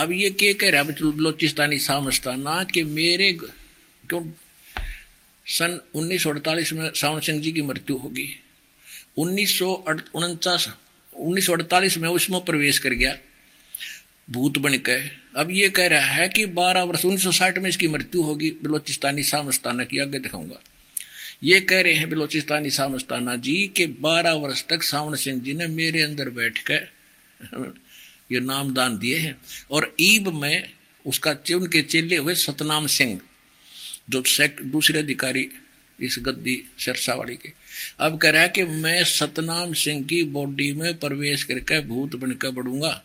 अब 0.00 0.12
ये 0.12 0.30
क्या 0.30 0.52
कह 0.52 0.70
रहा 0.70 0.82
है? 0.82 0.88
बलोचिस्तानी 1.12 1.78
सामस्ताना 1.78 2.64
कि 2.64 2.82
मेरे 2.84 3.32
क्यों? 3.32 4.22
सन 5.46 5.80
उन्नीस 5.94 6.26
में 6.72 6.90
सावन 6.96 7.20
सिंह 7.20 7.40
जी 7.42 7.52
की 7.52 7.62
मृत्यु 7.62 7.96
होगी। 7.96 8.28
उन्नीस 9.16 9.58
सौ 9.58 9.72
उनचास 10.14 11.96
में 11.98 12.08
उसमें 12.08 12.40
प्रवेश 12.40 12.78
कर 12.78 12.90
गया। 12.90 13.16
भूत 14.30 14.58
बन 14.58 14.74
के। 14.74 14.98
अब 15.40 15.48
ये 15.50 15.68
कह 15.68 15.86
रहा 15.86 16.06
है 16.06 16.28
कि 16.28 16.46
बारह 16.46 16.82
वर्ष, 16.82 17.04
उन्नीस 17.04 17.22
सौ 17.22 17.32
साठ 17.32 17.58
में 17.58 17.68
इसकी 17.70 17.88
मृत्यु 17.88 18.22
होगी। 18.22 18.50
बलोचिस्तानी 18.50 19.22
सामस्ताना 19.22 19.84
की 19.84 19.98
आगे 19.98 20.18
दिखाऊँगा। 20.18 20.62
ये 21.42 21.60
कह 21.60 21.80
रहे 21.80 21.94
हैं 21.94 22.10
बलोचिस्तानी 22.10 22.70
सामस्ताना 22.70 23.36
जी 23.36 23.70
के 23.76 23.86
बारह 23.86 24.32
वर्ष 24.32 24.64
तक 24.68 24.82
सावन 24.82 25.14
सिंह 25.16 25.40
जी 25.40 25.54
ने 25.54 25.66
मेरे 25.66 26.02
अंदर 26.02 26.30
बैठ 26.30 26.58
कर 26.58 26.88
ये 28.32 28.40
नाम 28.40 28.74
दान 28.74 28.98
दिए 28.98 29.18
हैं। 29.18 29.36
और 29.70 29.96
ईब 30.00 30.28
में 30.28 30.72
उसका 31.06 31.30
उनके 31.30 31.82
चेले 31.82 32.16
हुए 32.16 32.34
सतनाम 32.34 32.86
सिंह, 32.86 33.20
जो 34.10 34.22
दूसरे 34.64 34.98
अधिकारी 34.98 35.48
इस 36.00 36.16
गद्दी 36.18 36.62
सरसावाड़ी 36.78 37.36
के। 37.36 37.52
अब 38.00 38.18
कह 38.18 38.30
रहा 38.30 38.42
है 38.42 38.48
कि 38.48 38.64
मैं 38.64 39.04
सतनाम 39.04 39.72
सिंह 39.72 40.04
की 40.04 40.22
बॉडी 40.22 40.72
में 40.72 40.98
प्रवेश 40.98 41.44
करके 41.44 41.80
भूत 41.80 42.16
बनकर 42.16 42.50
बढ़ूँगा 42.50 43.04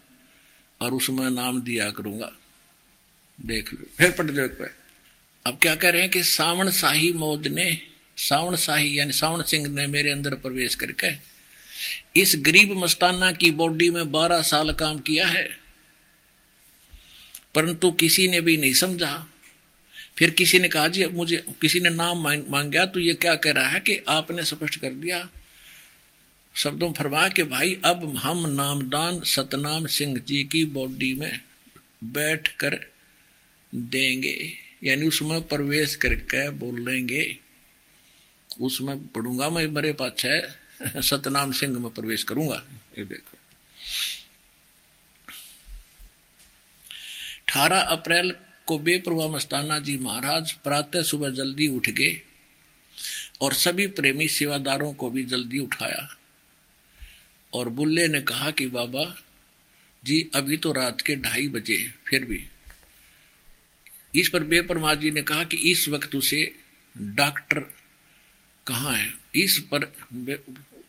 और 0.81 0.93
उसमें 0.93 1.29
नाम 1.29 1.61
दिया 1.61 1.89
करूँगा। 1.91 2.31
देख 3.45 3.73
लो। 3.73 3.85
फिर 3.97 4.11
पढ़ 4.11 4.25
दो 4.25 4.47
पे। 4.47 4.85
अब 5.45 5.57
क्या 5.61 5.75
कह 5.75 5.89
रहे 5.89 6.01
हैं 6.01 6.11
कि 6.11 6.23
सावन 6.23 6.71
शाही 6.71 7.13
मौद 7.13 7.47
ने 7.47 7.77
सावन 8.17 8.55
शाही 8.55 8.99
यानी 8.99 9.11
सावन 9.11 9.43
सिंह 9.43 9.67
ने 9.67 9.87
मेरे 9.87 10.11
अंदर 10.11 10.33
प्रवेश 10.33 10.75
करके 10.75 11.34
इस 12.15 12.35
गरीब 12.39 12.71
मस्ताना 12.71 13.31
की 13.31 13.51
बॉडी 13.51 13.89
में 13.89 14.11
बारह 14.11 14.41
साल 14.41 14.73
काम 14.73 14.99
किया 14.99 15.27
है। 15.27 15.57
परंतु 17.55 17.91
किसी 17.91 18.27
ने 18.27 18.41
भी 18.41 18.57
नहीं 18.57 18.73
समझा। 18.73 19.27
फिर 20.17 20.29
किसी 20.29 20.59
ने 20.59 20.67
कहा, 20.67 20.87
जी, 20.87 21.05
मुझे, 21.05 21.43
किसी 21.61 21.79
ने 21.79 21.89
नाम 21.89 22.23
मांग 22.27 22.75
तो 22.75 22.99
ये 22.99 23.13
क्या 23.13 23.35
कह 23.35 23.51
रहा 23.51 23.67
है 23.67 23.79
कि 23.79 24.03
आपने 24.07 24.45
स्पष्ट 24.45 24.75
कर 24.75 24.89
दिया? 24.89 25.29
शब्दों 26.55 26.93
फरमा 26.93 27.29
के, 27.29 27.43
भाई, 27.43 27.81
अब 27.85 28.17
हम 28.17 28.49
नामदान 28.49 29.19
सतनाम 29.19 29.85
सिंह 29.85 30.19
जी 30.19 30.43
की 30.43 30.65
बॉडी 30.65 31.13
में 31.13 31.41
बैठ 32.03 32.47
कर 32.47 32.91
देंगे। 33.75 34.53
यानी 34.83 35.07
उसमें 35.07 35.41
प्रवेश 35.41 35.95
करके 35.95 36.49
बोलेंगे। 36.49 37.37
उसमें 38.61 39.07
पढ़ूँगा 39.07 39.49
मैं, 39.49 39.67
मेरे 39.67 39.93
पास 39.93 40.11
है 40.25 40.64
सतनाम 40.81 41.51
सिंह 41.51 41.79
में 41.79 41.91
प्रवेश 41.91 42.23
करूँगा। 42.23 42.63
ये 42.97 43.05
देखो। 43.05 43.37
अठारह 47.47 47.79
अप्रैल 47.79 48.35
को 48.65 48.79
बेप्रवा 48.79 49.27
मस्ताना 49.27 49.79
जी 49.79 49.97
महाराज 49.97 50.51
प्रातः 50.51 51.03
सुबह 51.03 51.29
जल्दी 51.29 51.67
उठ 51.67 51.89
गए 51.89 52.21
और 53.41 53.53
सभी 53.53 53.87
प्रेमी 53.87 54.27
सेवादारों 54.27 54.93
को 54.93 55.09
भी 55.09 55.23
जल्दी 55.23 55.59
उठाया 55.59 56.17
और 57.53 57.69
बुल्ले 57.69 58.07
ने 58.07 58.21
कहा 58.21 58.51
कि, 58.51 58.67
बाबा, 58.67 59.21
जी, 60.05 60.29
अभी 60.35 60.57
तो 60.57 60.71
रात 60.71 61.01
के 61.01 61.15
ढाई 61.15 61.47
बजे 61.47 61.93
फिर 62.07 62.25
भी। 62.25 62.47
इस 64.15 64.29
पर 64.29 64.43
बेपरमा 64.43 64.93
जी 64.93 65.11
ने 65.11 65.21
कहा 65.21 65.43
कि, 65.43 65.57
इस 65.57 65.89
वक्त 65.89 66.15
उसे 66.15 66.55
डॉक्टर 66.97 67.73
कहाँ 68.67 68.93
है? 68.93 69.13
इस 69.35 69.59
पर 69.73 69.93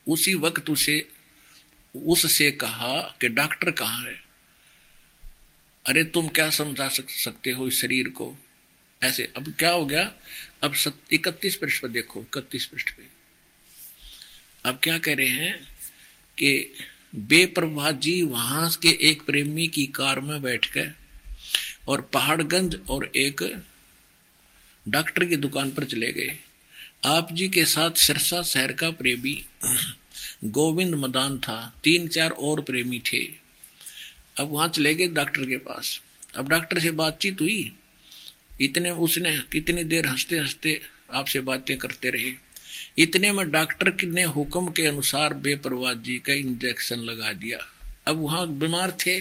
उसी 0.08 0.34
वक्त 0.34 0.70
उसे, 0.70 1.08
उससे 1.96 2.50
कहा 2.50 3.16
कि 3.20 3.28
डॉक्टर 3.28 3.70
कहाँ 3.70 4.04
है? 4.04 4.22
अरे, 5.86 6.04
तुम 6.04 6.28
क्या 6.28 6.50
समझा 6.50 6.88
सकते 6.88 7.50
हो 7.50 7.68
इस 7.68 7.80
शरीर 7.80 8.08
को? 8.08 8.36
ऐसे, 9.02 9.32
अब 9.36 9.54
क्या 9.58 9.70
हो 9.70 9.86
गया? 9.86 10.12
अब 10.62 10.74
इकतीस 11.12 11.56
पृष्ठ 11.56 11.82
पर 11.82 11.88
देखो, 11.88 12.20
इकतीस 12.20 12.66
पृष्ठ 12.66 12.90
पे। 12.90 13.02
अब 14.64 14.80
क्या 14.82 14.98
कह 14.98 15.14
रहे 15.14 15.28
हैं 15.28 15.64
कि 16.38 16.72
बेप्रभा 17.14 17.90
जी 17.90 18.22
वहाँ 18.22 18.70
के 18.70 18.88
एक 18.88 19.22
प्रेमी 19.22 19.68
की 19.68 19.86
कार 19.86 20.20
में 20.20 20.42
बैठ 20.42 20.66
कर 20.66 20.94
और 21.88 22.00
पहाड़गंज 22.00 22.80
और 22.88 23.12
एक 23.16 23.62
डॉक्टर 24.88 25.24
की 25.24 25.36
दुकान 25.36 25.70
पर 25.70 25.84
चले 25.84 26.12
गए। 26.12 26.38
आप 27.04 27.28
जी 27.32 27.48
के 27.48 27.64
साथ 27.64 27.90
सिरसा 27.90 28.42
शहर 28.42 28.72
का 28.72 28.90
प्रेमी, 28.90 29.46
गोविंद 30.44 30.94
मदान 30.94 31.38
था। 31.38 31.80
तीन 31.84 32.08
चार 32.08 32.30
और 32.30 32.60
प्रेमी 32.60 32.98
थे। 32.98 33.24
अब 34.40 34.48
वहाँ 34.50 34.68
चले 34.68 34.94
गए 34.94 35.06
डॉक्टर 35.06 35.42
के 35.42 35.56
पास। 35.56 36.02
अब 36.36 36.48
डॉक्टर 36.48 36.78
से 36.78 36.90
बातचीत 36.90 37.40
हुई। 37.40 37.76
इतने 38.60 38.90
उसने 38.90 39.38
कितनी 39.38 39.84
देर 39.84 40.06
हँसते 40.06 40.38
हँसते 40.38 40.80
आपसे 41.12 41.40
बातें 41.40 41.78
करते 41.78 42.10
रहे। 42.10 42.32
इतने 42.98 43.32
में 43.32 43.50
डॉक्टर 43.50 44.04
ने 44.04 44.22
हुक्म 44.22 44.70
के 44.70 44.86
अनुसार 44.86 45.34
बेपरवाह 45.34 45.92
जी 45.92 46.18
का 46.18 46.32
इंजेक्शन 46.32 46.96
लगा 46.96 47.32
दिया। 47.32 47.58
अब 48.06 48.16
वहाँ 48.16 48.48
बीमार 48.48 48.90
थे। 48.90 49.20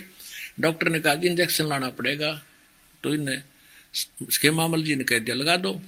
डॉक्टर 0.59 0.89
ने 0.89 0.99
कहा 0.99 1.13
इंजेक्शन 1.13 1.67
लाना 1.67 1.89
पड़ेगा। 1.89 2.43
तो 3.03 3.13
इन्हें 3.13 3.43
खेमामल 4.41 4.83
जी 4.83 4.95
ने 4.95 5.03
कह 5.03 5.19
दिया, 5.19 5.35
लगा 5.35 5.57
दो। 5.57 5.81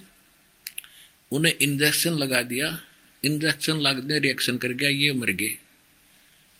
उन्हें 1.32 1.54
इंजेक्शन 1.62 2.12
लगा 2.12 2.42
दिया। 2.42 2.82
इंजेक्शन 3.24 3.80
लगने 3.80 4.20
रिएक्शन 4.20 4.58
कर 4.58 4.68
गया, 4.68 4.90
ये 4.90 5.14
मर 5.14 5.32
गए। 5.32 5.58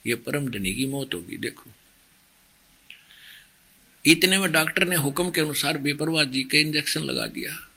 ये 0.08 0.16
परम 0.16 0.48
धनी 0.48 0.74
की 0.74 0.86
मौत 0.86 1.14
होगी, 1.14 1.38
देखो। 1.38 1.72
इतने 4.06 4.38
में 4.38 4.52
डॉक्टर 4.52 4.88
ने 4.88 4.96
हुक्म 4.96 5.32
के 5.32 5.42
अनुसार 5.42 5.78
बेपरवाह 5.78 6.24
जी 6.24 6.44
के 6.44 6.62
इंजेक्शन 6.62 7.02
लगा 7.02 7.28
दिया। 7.28 7.70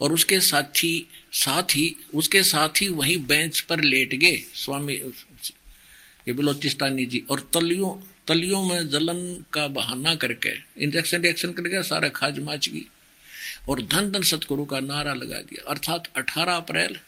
और 0.00 0.12
उसके 0.12 0.40
साथ 0.40 0.62
ही 0.62 1.06
साथ 1.32 1.62
ही, 1.62 1.96
उसके 2.14 2.42
साथ 2.42 2.68
ही 2.68 2.88
वहीं 2.88 3.26
बेंच 3.26 3.60
पर 3.60 3.80
लेट 3.80 4.14
गए 4.14 4.36
स्वामी, 4.54 4.94
ये 4.94 6.32
बलोचिस्तानी 6.32 7.06
जी। 7.06 7.24
और 7.30 7.50
तलियों 7.54 8.08
तलियों 8.26 8.64
में 8.64 8.88
जलन 8.88 9.44
का 9.52 9.68
बहाना 9.68 10.14
करके 10.14 10.52
इंजेक्शन 10.78 11.22
रिएक्शन 11.22 11.52
करके 11.52 11.82
सारा 11.82 12.08
खाज 12.08 12.38
माच 12.38 12.68
गई। 12.68 12.86
और 13.68 13.82
धन 13.82 14.10
धन 14.10 14.22
सतगुरु 14.22 14.64
का 14.64 14.80
नारा 14.80 15.14
लगा 15.14 15.38
दिया। 15.38 15.70
अर्थात 15.70 16.08
18 16.16 16.56
अप्रैल 16.56 16.98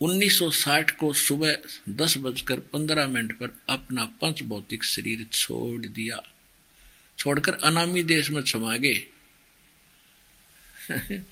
1960 0.00 0.90
को 0.90 1.12
सुबह 1.12 1.58
दस 1.88 2.18
बजकर 2.18 2.60
पंद्रह 2.60 3.06
मिनट 3.06 3.32
पर 3.32 3.58
अपना 3.68 4.04
पंच 4.04 4.42
भौतिक 4.42 4.84
शरीर 4.84 5.26
छोड़ 5.32 5.86
दिया। 5.86 6.22
छोड़कर 7.18 7.54
अनामी 7.54 8.02
देश 8.02 8.30
में 8.30 8.42
छमा 8.42 8.76
गए। 8.76 9.06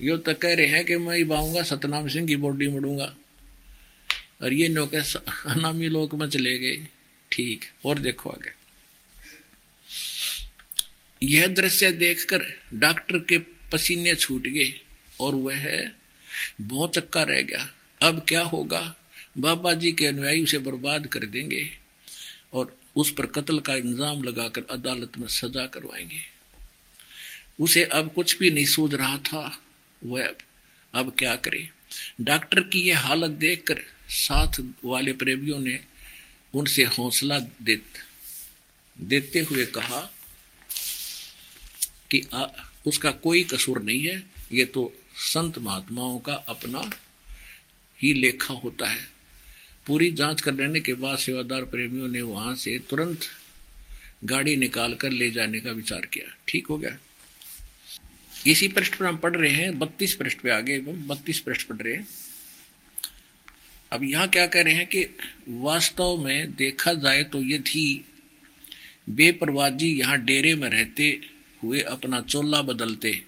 यो 0.00 0.16
तो 0.16 0.34
कह 0.34 0.54
रहे 0.54 0.66
हैं 0.66 0.84
कि 0.84 0.96
मैं 0.96 1.28
बाऊँगा, 1.28 1.62
सतनाम 1.62 2.08
सिंह 2.08 2.26
की 2.26 2.36
बॉडी 2.36 2.68
मरूँगा 2.68 3.16
और 4.42 4.52
ये 4.52 4.68
नो 4.68 4.86
के 4.86 4.96
अनामी 5.50 5.88
लोक 5.88 6.14
में 6.14 6.30
चले 6.30 6.58
गए। 6.58 6.88
ठीक, 7.32 7.64
और 7.84 7.98
देखो 7.98 8.30
आगे। 8.30 8.57
यह 11.22 11.46
दृश्य 11.46 11.92
देखकर 11.92 12.46
डॉक्टर 12.74 13.18
के 13.18 13.38
पसीने 13.72 14.14
छूट 14.14 14.42
गए 14.42 14.80
और 15.20 15.34
वह 15.34 15.90
बहुत 16.60 16.94
चक्का 16.94 17.22
रह 17.22 17.42
गया। 17.42 17.74
अब 18.02 18.24
क्या 18.28 18.42
होगा? 18.42 18.96
बाबा 19.38 19.74
जी 19.74 19.92
के 19.92 20.06
अनुयायी 20.06 20.42
उसे 20.42 20.58
बर्बाद 20.58 21.06
कर 21.06 21.26
देंगे 21.26 21.70
और 22.52 22.78
उस 22.96 23.14
पर 23.14 23.26
कत्ल 23.26 23.58
का 23.58 23.74
इंजाम 23.74 24.22
लगाकर 24.22 24.62
अदालत 24.70 25.18
में 25.18 25.28
सजा 25.28 25.66
करवाएँगे। 25.66 26.20
उसे 27.60 27.84
अब 27.84 28.12
कुछ 28.14 28.38
भी 28.38 28.50
नहीं 28.50 28.66
सूझ 28.66 28.94
रहा 28.94 29.18
था। 29.18 29.62
वह 30.04 30.34
अब 30.94 31.14
क्या 31.18 31.36
करे? 31.36 31.68
डॉक्टर 32.20 32.60
की 32.60 32.80
यह 32.80 32.98
हालत 32.98 33.30
देखकर 33.30 33.82
साथ 34.08 34.62
वाले 34.84 35.12
प्रेमियों 35.12 35.58
ने 35.58 35.80
उनसे 36.54 36.84
हौसला 36.84 37.38
दे, 37.38 37.80
देते 39.00 39.40
हुए 39.40 39.66
कहा 39.66 40.12
कि 42.10 42.22
आ, 42.34 42.46
उसका 42.86 43.10
कोई 43.10 43.42
कसूर 43.44 43.82
नहीं 43.82 44.06
है। 44.06 44.22
ये 44.52 44.64
तो 44.64 44.92
संत 45.16 45.58
महात्माओं 45.58 46.18
का 46.18 46.34
अपना 46.48 46.90
ही 47.98 48.12
लेखा 48.12 48.54
होता 48.54 48.88
है। 48.88 49.06
पूरी 49.86 50.10
जाँच 50.12 50.40
कर 50.40 50.54
लेने 50.54 50.80
के 50.80 50.94
बाद 50.94 51.18
सेवादार 51.18 51.64
प्रेमियों 51.64 52.08
ने 52.08 52.20
वहाँ 52.22 52.54
से 52.54 52.78
तुरंत 52.90 53.20
गाड़ी 54.24 54.56
निकाल 54.56 54.94
कर 54.94 55.10
ले 55.10 55.30
जाने 55.30 55.60
का 55.60 55.70
विचार 55.70 56.06
किया। 56.06 56.34
ठीक 56.48 56.66
हो 56.66 56.78
गया। 56.78 56.96
इसी 58.46 58.68
पृष्ठ 58.68 58.94
पर 58.94 59.06
हम 59.06 59.16
पढ़ 59.16 59.36
रहे 59.36 59.50
हैं 59.50 59.78
बत्तीस 59.78 60.14
पृष्ठ 60.14 60.40
पे 60.40 60.50
आगे 60.50 60.78
बत्तीस 60.80 61.40
पृष्ठ 61.40 61.66
पढ़ 61.68 61.76
रहे 61.76 61.94
हैं। 61.94 62.06
अब 63.92 64.04
यहाँ 64.04 64.28
क्या 64.28 64.46
कह 64.46 64.62
रहे 64.62 64.74
हैं 64.74 64.86
कि 64.86 65.04
वास्तव 65.48 66.16
में 66.16 66.54
देखा 66.54 66.92
जाए 66.94 67.22
तो 67.22 67.42
ये 67.42 67.58
थी 67.58 68.04
बेपरवाजी 69.10 69.88
यहाँ 69.98 70.18
डेरे 70.24 70.54
में 70.54 70.68
रहते 70.70 71.10
हुए 71.62 71.80
अपना 71.80 72.20
चोला 72.20 72.62
बदलते। 72.62 73.22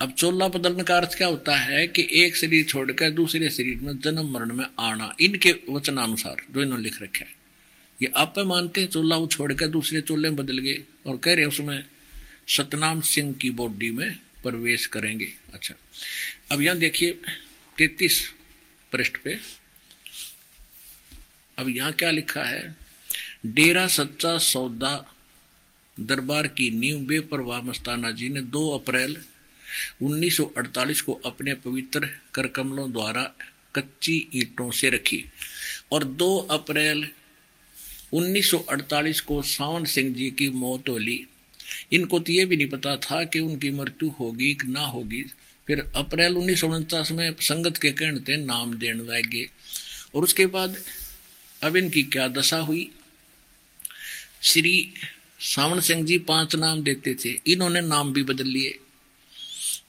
अब 0.00 0.12
चोला 0.12 0.48
बदलने 0.48 0.82
का 0.82 0.96
अर्थ 0.96 1.16
क्या 1.16 1.28
होता 1.28 1.56
है 1.56 1.86
कि 1.88 2.08
एक 2.12 2.36
शरीर 2.36 2.64
छोड़कर 2.64 3.10
दूसरे 3.10 3.50
शरीर 3.50 3.76
में 3.76 4.00
जन्म, 4.00 4.32
मरण 4.32 4.54
में 4.54 4.66
आना, 4.78 5.14
इनके 5.20 5.54
वचनानुसार 5.70 6.36
जो 6.50 6.62
इन्होंने 6.62 6.84
लिख 6.84 7.02
रखा 7.02 7.24
है। 7.24 7.34
ये 8.02 8.12
आप 8.16 8.38
मानते 8.38 8.80
हैं, 8.80 8.88
चोला 8.88 9.16
वो 9.16 9.26
छोड़ 9.26 9.52
कर 9.52 9.66
दूसरे 9.66 10.00
चोले 10.00 10.28
में 10.28 10.36
बदल 10.36 10.58
गए 10.58 10.82
और 11.06 11.16
कह 11.16 11.34
रहे 11.34 11.44
उसमें 11.44 11.84
सतनाम 12.48 13.00
सिंह 13.00 13.32
की 13.32 13.50
बॉडी 13.50 13.90
में 13.90 14.18
प्रवेश 14.42 14.86
करेंगे। 14.86 15.32
अच्छा 15.54 15.74
अब 16.52 16.60
यहाँ 16.60 16.78
देखिए 16.78 17.12
तैतीस 17.78 18.32
पृष्ठ 18.92 19.16
पे। 19.16 19.38
अब 21.58 21.68
यहाँ 21.68 21.92
क्या 21.92 22.10
लिखा 22.10 22.42
है? 22.42 22.76
डेरा 23.46 23.86
सच्चा 23.86 24.38
सौदा 24.38 25.11
दरबार 26.00 26.46
की 26.46 26.70
नींव 26.70 26.98
बेपरवाह 26.98 27.62
मस्ताना 27.62 28.10
जी 28.10 28.28
ने 28.28 28.42
2 28.42 28.80
अप्रैल 28.80 29.16
1948 30.02 31.00
को 31.00 31.12
अपने 31.12 31.54
पवित्र 31.54 32.08
कर 32.34 32.46
कमलों 32.46 32.92
द्वारा 32.92 33.22
कच्ची 33.74 34.28
ईंटों 34.34 34.70
से 34.70 34.90
रखी 34.90 35.24
और 35.92 36.04
2 36.04 36.48
अप्रैल 36.50 37.08
1948 38.14 39.20
को 39.20 39.42
सावन 39.42 39.84
सिंह 39.84 40.14
जी 40.14 40.30
की 40.30 40.48
मौत 40.48 40.88
हो 40.88 40.98
ली 40.98 41.26
इनको 41.92 42.18
तो 42.18 42.32
ये 42.32 42.44
भी 42.44 42.56
नहीं 42.56 42.68
पता 42.68 42.96
था 42.96 43.24
कि 43.24 43.40
उनकी 43.40 43.70
मृत्यु 43.70 44.08
होगी 44.08 44.54
कि 44.54 44.66
ना 44.66 44.80
होगी। 44.80 45.22
फिर 45.66 45.92
अप्रैल 45.96 46.36
उन्नीस 46.36 46.64
में 47.12 47.34
संगत 47.40 47.76
के 47.76 47.90
कहने 47.90 48.20
थे 48.20 48.36
नाम 48.36 48.74
देने 48.74 49.02
लगे 49.02 49.50
और 50.14 50.22
उसके 50.22 50.46
बाद 50.46 50.76
अब 51.62 51.76
इनकी 51.76 52.02
क्या 52.02 52.28
दशा 52.28 52.58
हुई? 52.58 52.90
श्री 54.42 54.94
सावन 55.44 55.80
सिंह 55.80 56.06
जी 56.06 56.18
पाँच 56.18 56.56
नाम 56.56 56.82
देते 56.82 57.14
थे। 57.14 57.40
इन्होंने 57.46 57.80
नाम 57.80 58.12
भी 58.12 58.22
बदल 58.22 58.44
लिए। 58.44 58.78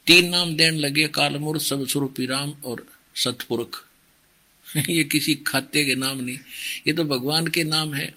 तीन 0.07 0.29
नाम 0.29 0.55
देने 0.55 0.79
लगे 0.79 1.07
कालमूर 1.07 1.59
सब 1.59 1.87
स्वरूपी 1.87 2.25
राम 2.25 2.53
और 2.65 2.87
सतपुरख। 3.15 3.87
ये 4.89 5.03
किसी 5.03 5.35
खाते 5.35 5.85
के 5.85 5.95
नाम 5.95 6.21
नहीं। 6.21 6.37
ये 6.87 6.93
तो 6.93 7.03
भगवान 7.03 7.47
के 7.47 7.63
नाम 7.63 7.93
है। 7.93 8.15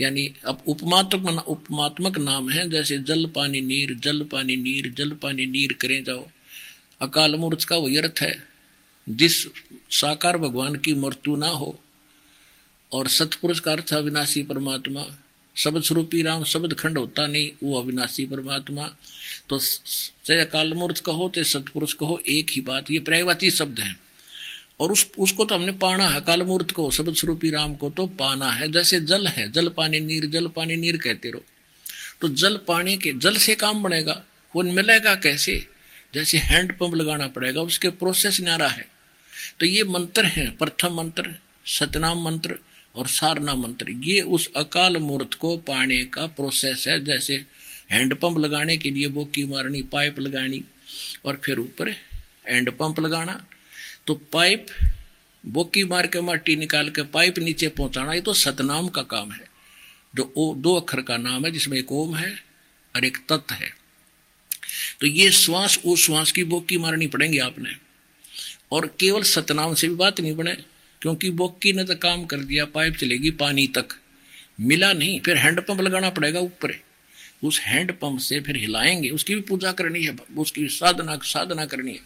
यानी 0.00 0.34
अब 0.46 0.62
उपमात्मक 0.66 1.48
उपमात्मक 1.48 2.18
नाम 2.18 2.50
है, 2.50 2.70
जैसे 2.70 2.98
जल 2.98 3.26
पानी 3.26 3.60
नीर, 3.60 3.94
जल 3.94 4.24
पानी 4.24 4.56
नीर, 4.56 4.92
जल 4.92 5.10
पानी 5.10 5.46
नीर 5.46 5.72
करें 5.72 6.04
जाओ। 6.04 6.28
अकाल 7.00 7.34
मूर्त 7.34 7.64
का 7.64 7.76
वही 7.76 7.96
अर्थ 7.96 8.20
है। 8.20 8.48
जिस 9.08 9.46
साकार 9.90 10.38
भगवान 10.38 10.76
की 10.76 10.94
मृत्यु 10.94 11.36
ना 11.36 11.48
हो, 11.48 11.80
और 12.92 13.08
सतपुरुष 13.08 13.60
का 13.60 13.72
अर्थ 13.72 13.94
अविनाशी 13.94 14.42
परमात्मा 14.42 15.20
शब्द 15.56 15.82
स्वरूपी 15.82 16.22
राम 16.22 16.44
शब्द 16.44 16.74
खंड 16.74 16.98
होता 16.98 17.26
नहीं, 17.26 17.50
वो 17.62 17.80
अविनाशी 17.80 18.26
परमात्मा। 18.26 18.96
तो 19.48 19.58
चाहे 19.58 20.40
अकाल 20.40 20.74
मूर्त 20.74 20.98
कहो, 20.98 21.32
चाहे 21.34 21.44
सतपुरुष 21.44 21.92
कहो, 21.92 22.22
एक 22.28 22.50
ही 22.50 22.60
बात, 22.60 22.90
ये 22.90 22.98
पर्यायवाची 22.98 23.50
शब्द 23.50 23.80
है। 23.80 23.96
और 24.80 24.92
उस, 24.92 25.10
उसको 25.18 25.44
तो 25.44 25.54
हमने 25.54 25.72
पाना 25.72 26.08
है 26.08 26.20
काल 26.20 26.42
मूर्त 26.42 26.70
को, 26.70 26.90
शब्द 26.90 27.14
स्वरूपी 27.14 27.50
राम 27.50 27.74
को 27.74 27.90
तो 27.90 28.06
पाना 28.06 28.50
है। 28.50 28.72
जैसे 28.72 29.00
जल 29.00 29.26
है, 29.26 29.52
जल 29.52 29.68
पानी 29.68 30.00
नीर, 30.00 30.26
जल 30.26 30.46
पानी 30.46 30.76
नीर 30.76 30.96
कहते 30.96 31.30
रहो। 31.30 31.44
तो 32.20 32.28
जल 32.28 32.56
पानी 32.56 32.96
के, 32.96 33.12
जल 33.12 33.36
से 33.36 33.54
काम 33.54 33.82
बनेगा, 33.82 34.24
वो 34.56 34.62
मिलेगा 34.62 35.14
कैसे? 35.14 35.66
जैसे 36.14 36.38
हैंड 36.38 36.78
पंप 36.78 36.94
लगाना 36.94 37.26
पड़ेगा, 37.26 37.60
उसके 37.60 37.88
प्रोसेस 37.88 38.40
न्यारा 38.40 38.68
है। 38.68 38.88
तो 39.60 39.66
ये 39.66 39.84
मंत्र 39.84 40.24
है, 40.24 40.50
प्रथम 40.50 40.94
मंत्र, 40.94 41.34
सतनाम 41.66 42.24
मंत्र 42.24 42.58
और 42.94 43.06
सारना 43.06 43.54
मंत्र। 43.54 43.90
ये 43.90 44.20
उस 44.20 44.50
अकाल 44.56 44.96
मूर्त 44.96 45.34
को 45.34 45.56
पाने 45.56 46.04
का 46.04 46.26
प्रोसेस 46.26 46.84
है, 46.88 47.04
जैसे 47.04 47.44
हैंड 47.90 48.14
पंप 48.14 48.38
लगाने 48.38 48.76
के 48.76 48.90
लिए 48.90 49.08
बोकी 49.08 49.44
मारनी 49.44 49.82
पाइप 49.82 50.20
लगानी 50.20 50.64
और 51.24 51.40
फिर 51.44 51.58
ऊपर 51.58 51.90
हैंड 52.48 52.70
पंप 52.70 53.00
लगाना। 53.00 53.46
तो 54.06 54.14
पाइप 54.14 54.66
बोकी 55.46 55.84
मार 55.84 56.06
के 56.06 56.20
माटी 56.20 56.56
निकाल 56.56 56.90
के 56.90 57.02
पाइप 57.02 57.38
नीचे 57.38 57.68
पहुंचाना, 57.68 58.12
ये 58.12 58.20
तो 58.20 58.34
सतनाम 58.34 58.88
का 58.88 59.02
काम 59.02 59.32
है। 59.32 59.54
जो 60.16 60.32
ओ, 60.36 60.54
दो 60.54 60.74
अक्षर 60.74 61.02
का 61.02 61.16
नाम 61.16 61.44
है, 61.44 61.50
जिसमें 61.50 61.78
एक 61.78 61.92
ओम 61.92 62.16
है 62.16 62.44
और 62.96 63.04
एक 63.04 63.16
तत्व 63.16 63.54
है। 63.54 63.76
तो 65.00 65.06
ये 65.06 65.30
श्वास, 65.30 65.80
उस 65.84 66.04
श्वास 66.04 66.32
की 66.32 66.44
बोकी 66.44 66.78
मारनी 66.78 67.06
पड़ेगी 67.06 67.38
आपने। 67.38 67.70
और 68.72 68.96
केवल 69.00 69.22
सतनाम 69.22 69.74
से 69.74 69.88
भी 69.88 69.94
बात 69.94 70.20
नहीं 70.20 70.36
बने। 70.36 70.56
क्योंकि 71.04 71.30
बोकी 71.30 71.72
ने 71.72 71.84
तो 71.84 71.94
काम 71.94 72.24
कर 72.24 72.38
दिया, 72.38 72.64
पाइप 72.64 72.96
चलेगी 72.96 73.30
पानी 73.30 73.66
तक। 73.66 73.88
मिला 74.60 74.92
नहीं, 74.92 75.20
फिर 75.20 75.36
हैंडपंप 75.36 75.80
लगाना 75.80 76.10
पड़ेगा 76.10 76.40
ऊपर। 76.40 76.72
उस 77.44 77.60
हैंडपंप 77.60 78.20
से 78.20 78.40
फिर 78.40 78.56
हिलाएँगे, 78.56 79.08
उसकी 79.10 79.34
भी 79.34 79.40
पूजा 79.40 79.72
करनी 79.72 80.04
है, 80.04 80.16
उसकी 80.38 80.66
साधना 80.68 81.16
साधना 81.22 81.66
करनी 81.66 81.92
है। 81.92 82.00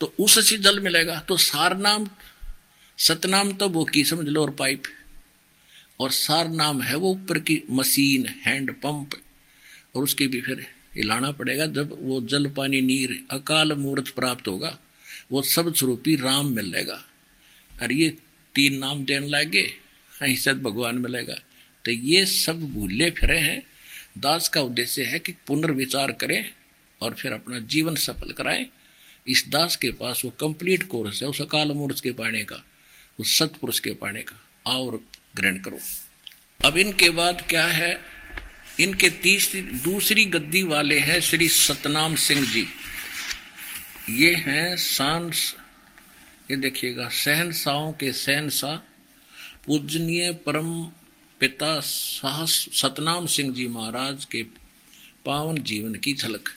तो 0.00 0.14
उससे 0.20 0.56
जल 0.58 0.78
मिलेगा 0.80 1.18
तो 1.20 1.36
सार 1.36 1.76
नाम 1.76 2.08
सतनाम 2.98 3.52
तो 3.52 3.68
वो 3.68 3.84
की, 3.84 4.04
समझ 4.04 4.28
लो, 4.28 4.42
और 4.42 4.50
पाइप। 4.50 4.82
और 6.00 6.10
सार 6.10 6.48
नाम 6.48 6.82
है 6.82 6.96
वो 6.96 7.10
ऊपर 7.10 7.38
की 7.38 7.62
मशीन 7.70 8.26
हैंड 8.26 8.72
पंप 8.74 9.10
और 9.96 10.02
उसकी 10.02 10.26
भी 10.26 10.40
फिर 10.40 10.66
हिलाना 10.96 11.30
पड़ेगा, 11.32 11.66
जब 11.66 11.96
वो 12.00 12.20
जल, 12.20 12.46
पानी, 12.46 12.80
नीर, 12.80 13.24
अकाल, 13.30 13.72
मूर्त 13.72 14.08
प्राप्त 14.08 14.48
होगा, 14.48 14.78
वो 15.32 15.42
सब 15.42 15.74
स्वरूपी 15.74 16.16
राम 16.16 16.46
मिलेगा। 16.46 17.04
और 17.82 17.92
ये 17.92 18.16
तीन 18.58 18.78
नाम 18.78 19.04
देने 19.04 19.28
लगे 19.28 19.74
ऐसा 20.22 20.52
भगवान 20.52 20.98
मिलेगा। 20.98 21.34
तो 21.84 21.90
ये 21.90 22.26
सब 22.26 22.60
भूले 22.60 23.10
फिरे 23.10 23.38
हैं। 23.38 23.62
दास 24.18 24.48
का 24.48 24.60
उद्देश्य 24.60 25.04
है 25.04 25.18
कि 25.18 25.32
पुनर्विचार 25.32 26.12
करें 26.12 26.50
और 27.00 27.14
फिर 27.14 27.32
अपना 27.32 27.58
जीवन 27.58 27.94
सफल 27.94 28.32
कराएँ। 28.32 28.66
इस 29.26 29.44
दास 29.48 29.76
के 29.76 29.90
पास 29.90 30.22
वो 30.24 30.30
कंप्लीट 30.30 30.82
कोर्स 30.82 31.22
है, 31.22 31.28
उस 31.28 31.40
अकाल 31.40 31.68
मूर्त 31.68 32.02
के 32.02 32.12
पाने 32.12 32.44
का, 32.44 32.64
उस 33.20 33.38
सतपुरुष 33.38 33.80
के 33.80 33.90
पाने 33.90 34.22
का। 34.22 34.44
और 34.66 35.04
ग्रहण 35.36 35.58
करो। 35.58 35.78
अब 36.64 36.76
इनके 36.76 37.10
बाद 37.10 37.46
क्या 37.48 37.66
है? 37.66 38.00
इनके 38.80 39.10
तीसरी, 39.10 39.60
दूसरी 39.60 40.24
गद्दी 40.24 40.62
वाले 40.62 40.98
हैं 40.98 41.20
श्री 41.20 41.48
सतनाम 41.48 42.14
सिंह 42.14 42.52
जी। 42.52 42.66
ये 44.10 44.34
हैं 44.34 44.76
सांस 44.76 45.54
ये 46.50 46.56
देखिएगा 46.56 47.08
सहनसाओं 47.08 47.92
के 47.92 48.12
सहनसा 48.12 48.74
पूजनीय 49.66 50.32
परम 50.46 50.70
पिता 51.40 51.78
साहस 51.80 52.52
सतनाम 52.72 53.26
सिंह 53.26 53.52
जी 53.54 53.66
महाराज 53.68 54.24
के 54.24 54.42
पावन 55.24 55.58
जीवन 55.62 55.94
की 55.94 56.14
झलक। 56.14 56.48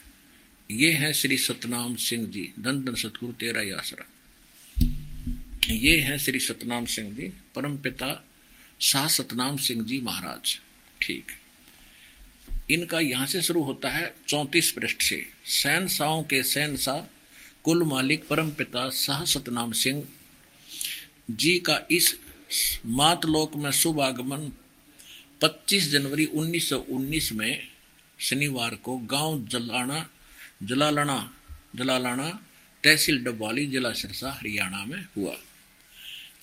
ये 0.70 0.92
हैं 0.92 1.12
श्री 1.12 1.36
सतनाम 1.36 1.96
सिंह 1.96 2.26
जी, 2.26 2.52
धन 2.60 2.82
धन 2.84 2.94
सतगुरु 2.94 3.32
तेरा 3.32 3.62
यासरा 3.62 4.08
ये 5.70 5.98
हैं 6.00 6.18
श्री 6.18 6.38
सतनाम 6.40 6.84
सिंह 6.84 7.12
जी, 7.14 7.32
परम 7.54 7.76
पिता 7.76 8.24
शाह 8.80 9.08
सतनाम 9.08 9.56
सिंह 9.56 9.84
जी 9.84 10.00
महाराज। 10.00 10.58
ठीक। 11.02 11.32
इनका 12.70 13.00
यहाँ 13.00 13.26
से 13.26 13.42
शुरू 13.42 13.62
होता 13.62 13.90
है 13.90 14.14
चौतीस 14.28 14.70
पृष्ठ 14.70 15.02
से। 15.02 15.24
सैन 15.44 15.86
साओं 15.88 16.22
के 16.22 16.42
सैन 16.42 16.76
सा 16.76 16.96
कुल 17.64 17.82
मालिक 17.82 18.28
परम 18.28 18.50
पिता 18.50 18.90
शाह 18.90 19.24
सतनाम 19.24 19.72
सिंह 19.72 20.08
जी 21.30 21.58
का 21.58 21.80
इस 21.90 22.18
मातलोक 22.86 23.56
में 23.56 23.70
शुभ 23.70 24.00
आगमन 24.00 24.52
25 25.40 25.88
जनवरी 25.88 26.26
1919 26.26 27.32
में 27.32 27.68
शनिवार 28.18 28.74
को 28.74 28.98
गाँव 28.98 29.46
जलाना, 29.46 30.10
जलालना, 30.62 31.34
जलालाना 31.76 32.46
तहसील 32.84 33.24
डब्वाली 33.24 33.66
जिला 33.66 33.92
सिरसा, 33.92 34.32
हरियाणा 34.32 34.84
में 34.84 35.06
हुआ। 35.16 35.36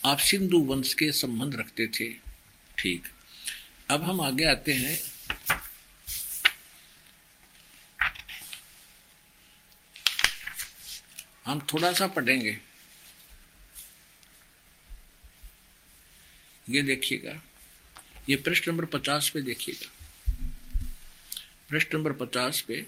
आप 0.06 0.18
सिंधु 0.18 0.58
वंश 0.58 0.94
के 0.94 1.12
संबंध 1.12 1.56
रखते 1.56 1.88
थे। 1.88 2.10
ठीक। 2.78 3.04
अब 3.90 4.04
हम 4.04 4.22
आगे 4.22 4.46
आते 4.46 4.74
हैं। 4.74 5.00
हम 11.50 11.60
थोड़ा 11.74 11.94
सा 11.94 12.08
पढ़ेंगे। 12.08 12.60
ये 16.70 16.82
देखिएगा। 16.82 17.42
ये 18.30 18.36
प्रश्न 18.36 18.72
नंबर 18.72 18.86
पचास 18.86 19.30
पे 19.30 19.42
देखिएगा। 19.42 19.92
पृष्ठ 21.70 21.96
नंबर 21.96 22.12
पचास 22.12 22.62
पे 22.62 22.86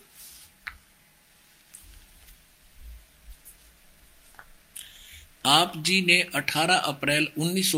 आप 5.46 5.74
जी 5.78 6.02
ने 6.02 6.30
18 6.36 6.78
अप्रैल 6.78 7.28
उन्नीस 7.38 7.72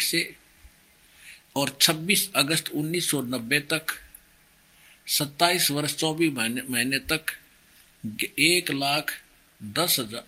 से 0.00 0.36
और 1.56 1.78
26 1.80 2.32
अगस्त 2.34 2.68
1990 2.68 3.60
तक 3.60 3.86
27 5.06 5.70
वर्ष 5.70 5.94
24 5.96 6.32
महीने 6.32 6.62
महीने 6.62 6.98
तक, 6.98 7.24
एक 8.38 8.70
लाख 8.70 9.23
दस 9.64 9.96
हज़ार 10.00 10.24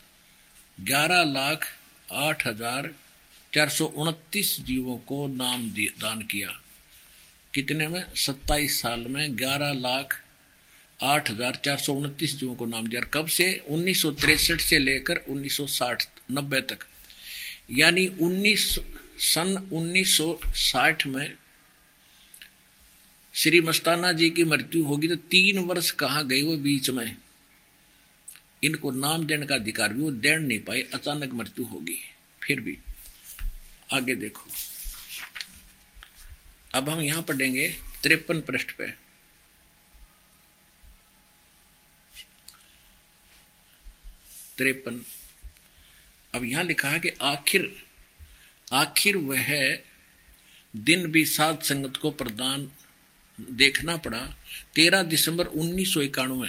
ग्यारह 0.79 1.23
लाख 1.25 1.65
आठ 2.09 2.47
हज़ार 2.47 2.91
चार 3.53 3.69
सौ 3.69 3.85
उनतीस 3.85 4.57
जीवों 4.61 4.97
को 4.99 5.27
नाम 5.29 5.69
दान 6.01 6.23
किया। 6.23 6.49
कितने 7.55 7.89
में? 7.89 8.05
सत्ताईस 8.17 8.81
साल 8.83 9.05
में 9.09 9.37
ग्यारह 9.39 9.73
लाख 9.73 10.15
आठ 11.01 11.31
हज़ार 11.31 11.61
चार 11.65 11.77
सौ 11.79 11.95
उनतीस 11.95 12.39
जीवों 12.39 12.55
को 12.55 12.67
नाम 12.67 12.87
दिया। 12.87 13.01
कब 13.15 13.27
से? 13.29 13.53
उन्नीस 13.69 14.03
सौ 14.03 14.11
तिरसठ 14.13 14.61
से 14.61 14.79
लेकर 14.79 15.25
उन्नीस 15.29 15.57
सौ 15.57 15.67
साठ, 15.69 16.05
नब्बे 16.31 16.61
तक। 16.63 16.87
यानी 17.73 18.07
उन्नीस 18.07 18.79
सन 19.25 19.57
1960 19.73 21.07
में 21.07 21.33
श्री 23.35 23.61
मस्ताना 23.61 24.13
जी 24.13 24.31
की 24.31 24.45
मृत्यु 24.45 24.85
होगी 24.85 25.09
तो 25.09 25.17
तीन 25.31 25.59
वर्ष 25.59 25.91
कहा 25.93 26.23
गए 26.23 26.43
वो 26.43 26.57
बीच 26.59 26.91
में? 26.91 27.17
इनको 28.63 28.91
नाम 28.91 29.27
देने 29.27 29.47
का 29.47 29.55
अधिकार 29.55 29.93
भी 29.93 30.03
वो 30.03 30.11
दे 30.11 30.37
नहीं 30.37 30.61
पाए, 30.61 30.81
अचानक 30.95 31.33
मृत्यु 31.33 31.65
होगी 31.65 31.99
फिर 32.43 32.61
भी, 32.61 32.79
आगे 33.93 34.15
देखो। 34.15 34.51
अब 36.75 36.89
हम 36.89 37.01
यहाँ 37.01 37.23
पढ़ेंगे 37.23 37.69
तिरपन 38.03 38.41
पृष्ठ 38.41 38.73
पे। 38.73 38.87
तिरपन। 44.59 45.05
अब 46.35 46.45
यहाँ 46.45 46.65
लिखा 46.65 46.89
है 46.89 47.01
कि 47.01 47.09
आखिर 47.23 47.75
आखिर 48.73 49.17
वह 49.17 49.79
दिन 50.75 51.07
भी 51.07 51.25
सात 51.25 51.63
संगत 51.63 51.97
को 51.97 52.11
प्रदान 52.11 52.71
देखना 53.39 53.97
पड़ा। 53.97 54.21
तेरह 54.75 55.03
दिसंबर 55.03 55.47
उन्नीस 55.47 55.93
सौ 55.95 56.01
इक्यानवे, 56.01 56.49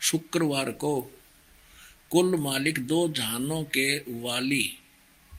शुक्रवार 0.00 0.70
को 0.74 1.15
कुल 2.10 2.34
मालिक 2.36 2.78
दो 2.86 3.08
जहानों 3.08 3.62
के 3.64 3.96
वाली 4.22 4.64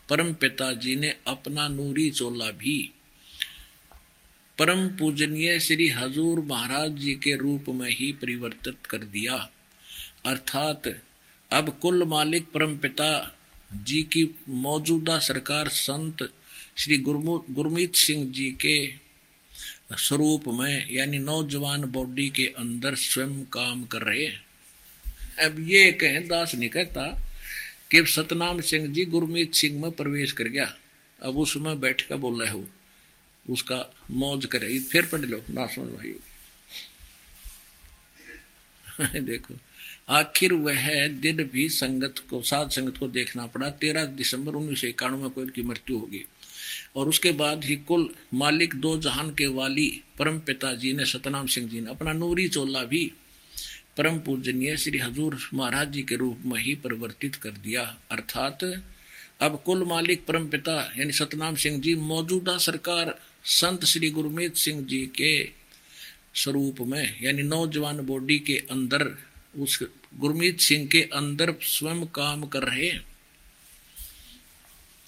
परम 0.10 0.34
पिताजी 0.34 0.95
ने 0.95 1.14
अपना 1.27 1.68
नूरी 1.68 2.10
चोला 2.10 2.49
भी। 2.52 2.77
परम 4.57 4.88
पूजनीय 4.89 5.60
श्री 5.60 5.88
हजूर 5.89 6.39
महाराज 6.39 6.91
जी 6.91 7.14
के 7.14 7.35
रूप 7.35 7.65
में 7.69 7.89
ही 7.89 8.11
परिवर्तित 8.11 8.85
कर 8.85 8.98
दिया। 8.98 9.49
अर्थात 10.26 10.88
अब 11.52 11.69
कुल 11.81 12.03
मालिक 12.03 12.52
परम 12.52 12.77
पिता 12.77 13.38
जी 13.73 14.02
की 14.03 14.35
मौजूदा 14.49 15.18
सरकार 15.19 15.68
संत 15.68 16.30
श्री 16.77 16.98
गुरमीत 16.98 17.95
सिंह 17.95 18.31
जी 18.31 18.49
के 18.52 18.94
स्वरूप 19.98 20.48
में, 20.48 20.88
यानी 20.91 21.19
नौजवान 21.19 21.85
बॉडी 21.91 22.30
के 22.30 22.45
अंदर 22.57 22.95
स्वयं 22.95 23.44
काम 23.45 23.84
कर 23.84 24.02
रहे 24.02 24.26
हैं। 24.26 24.47
अब 25.39 25.69
ये 25.69 25.91
कहें, 25.91 26.27
दास 26.27 26.55
नहीं 26.55 26.69
कहता 26.69 27.22
कि 27.91 28.05
सतनाम 28.05 28.61
सिंह 28.61 28.88
जी 28.88 29.05
गुरमीत 29.05 29.53
सिंह 29.53 29.81
में 29.81 29.91
प्रवेश 29.91 30.31
कर 30.31 30.43
गया। 30.43 30.77
अब 31.22 31.38
उसमें 31.38 31.80
बैठ 31.80 32.01
कर 32.01 32.15
बोल 32.15 32.41
रहे 32.41 32.51
हो, 32.51 32.68
उसका 33.49 33.93
मौज 34.11 34.45
करे। 34.45 34.80
फिर 34.80 35.05
पढ़ 35.05 35.22
लो 35.22 35.45
ना 35.49 35.68
सुन 35.68 35.85
भाई 35.85 36.15
देखो, 39.22 39.53
आखिर 40.09 40.53
वह 40.53 41.07
दिन 41.07 41.43
भी 41.43 41.69
संगत 41.69 42.15
को 42.30 42.41
सात 42.41 42.72
संगत 42.72 42.97
को 42.97 43.07
देखना 43.07 43.45
पड़ा। 43.47 43.69
तेरह 43.69 44.05
दिसंबर 44.05 44.53
उन्नीस 44.53 44.81
सौ 44.81 44.88
इक्यानवे 44.88 45.30
को 45.30 45.41
इनकी 45.43 45.61
मृत्यु 45.61 45.97
होगी। 45.97 46.26
और 46.95 47.09
उसके 47.09 47.31
बाद 47.31 47.65
ही 47.65 47.76
कुल 47.76 48.15
मालिक 48.34 48.76
दो 48.76 48.97
जहान 48.97 49.30
के 49.30 49.47
वाली 49.47 50.01
परम 50.19 50.39
पिताजी 50.39 50.93
ने 50.93 51.05
सतनाम 51.05 51.47
सिंह 51.47 51.69
जी 51.69 51.81
ने 51.81 51.89
अपना 51.89 52.14
नूरी 52.14 52.47
चोला 52.47 52.84
भी 52.84 53.11
परम 53.98 54.18
पूजनीय 54.19 54.76
श्री 54.78 54.98
हजूर 54.99 55.38
महाराज 55.53 55.91
जी 55.91 56.02
के 56.03 56.15
रूप 56.15 56.41
में 56.45 56.60
ही 56.61 56.74
परिवर्तित 56.76 57.36
कर 57.36 57.52
दिया, 57.52 57.82
अर्थात 58.11 58.64
अब 59.41 59.61
कुल 59.65 59.84
मालिक 59.84 60.26
परम 60.26 60.48
पिता 60.48 60.76
यानी 60.98 61.11
सतनाम 61.11 61.56
सिंह 61.56 61.80
जी 61.82 61.94
मौजूदा 61.95 62.57
सरकार 62.57 63.14
संत 63.52 63.86
श्री 63.86 64.10
गुरमीत 64.10 64.56
सिंह 64.56 64.84
जी 64.86 64.99
के 65.15 65.32
स्वरूप 66.36 66.82
में, 66.82 67.15
यानी 67.24 67.44
नौजवान 67.44 67.99
बॉडी 68.06 68.38
के 68.40 68.57
अंदर, 68.72 69.07
उस 69.57 69.80
गुरमीत 70.15 70.60
सिंह 70.60 70.88
के 70.88 71.02
अंदर 71.14 71.53
स्वयं 71.64 72.06
काम 72.15 72.45
कर 72.48 72.64
रहे 72.64 72.91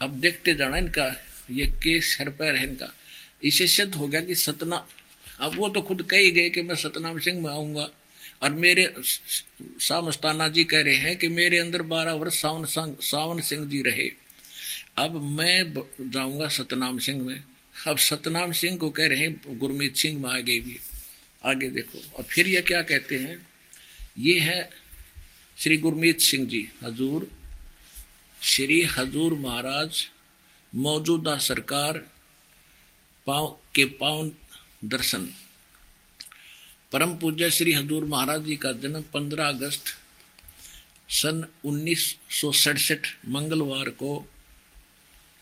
अब 0.02 0.20
देखते 0.20 0.56
जाना 0.56 0.78
इनका, 0.78 1.08
ये 1.52 1.66
केस 1.78 2.16
सर 2.18 2.30
पैर 2.32 2.56
है 2.56 2.68
इनका। 2.68 2.92
इसे 3.44 3.68
सिद्ध 3.68 3.94
हो 3.96 4.08
गया 4.08 4.22
कि 4.22 4.36
सतना, 4.38 4.86
अब 5.40 5.56
वो 5.56 5.70
तो 5.70 5.82
खुद 5.82 6.02
कह 6.02 6.30
गए 6.32 6.50
कि 6.50 6.62
मैं 6.62 6.76
सतनाम 6.76 7.20
सिंह 7.20 7.42
में 7.42 7.50
आऊँगा। 7.52 7.90
और 8.42 8.54
मेरे 8.54 8.94
सामस्ताना 9.80 10.48
जी 10.48 10.64
कह 10.64 10.82
रहे 10.82 10.96
हैं 10.96 11.16
कि 11.18 11.28
मेरे 11.28 11.58
अंदर 11.58 11.82
बारह 11.82 12.14
वर्ष 12.14 12.42
सावन 12.42 12.66
सावन 13.02 13.42
सिंह 13.42 13.66
जी 13.70 13.82
रहे। 13.82 14.10
अब 14.98 15.22
मैं 15.32 15.74
जाऊँगा 16.02 16.48
सतनाम 16.48 17.00
सिंह 17.00 17.22
में। 17.24 17.44
अब 17.88 17.98
सतनाम 17.98 18.52
सिंह 18.52 18.78
को 18.78 18.90
कह 18.90 19.08
रहे 19.08 19.20
हैं, 19.20 19.60
गुरमीत 19.60 19.96
सिंह 19.96 20.22
में 20.22 20.30
आगे 20.30 20.60
भी, 20.60 20.78
आगे 21.46 21.70
देखो। 21.70 22.00
और 22.16 22.24
फिर 22.24 22.48
ये 22.48 22.62
क्या 22.62 22.82
कहते 22.82 23.18
हैं? 23.18 23.48
ये 24.18 24.40
है 24.40 24.70
श्री 25.58 25.78
गुरमीत 25.78 26.22
सिंह 26.22 26.48
जी, 26.48 26.68
हजूर। 26.84 27.30
श्री 28.42 28.82
हजूर 28.90 29.34
महाराज, 29.34 30.08
मौजूदा 30.74 31.38
सरकार, 31.38 31.98
पाव 33.28 33.48
के 33.76 33.86
पावन 33.86 34.32
दर्शन। 34.86 35.30
परम 36.92 37.16
पूज्य 37.16 37.50
श्री 37.52 37.74
हजूर 37.74 38.06
महाराज 38.06 38.44
जी 38.44 38.56
का 38.56 38.72
जन्म 38.72 39.04
15 39.16 39.48
अगस्त 39.48 39.84
सन 41.10 41.46
उन्नीस 41.66 42.16
मंगलवार 43.28 43.90
को 43.90 44.28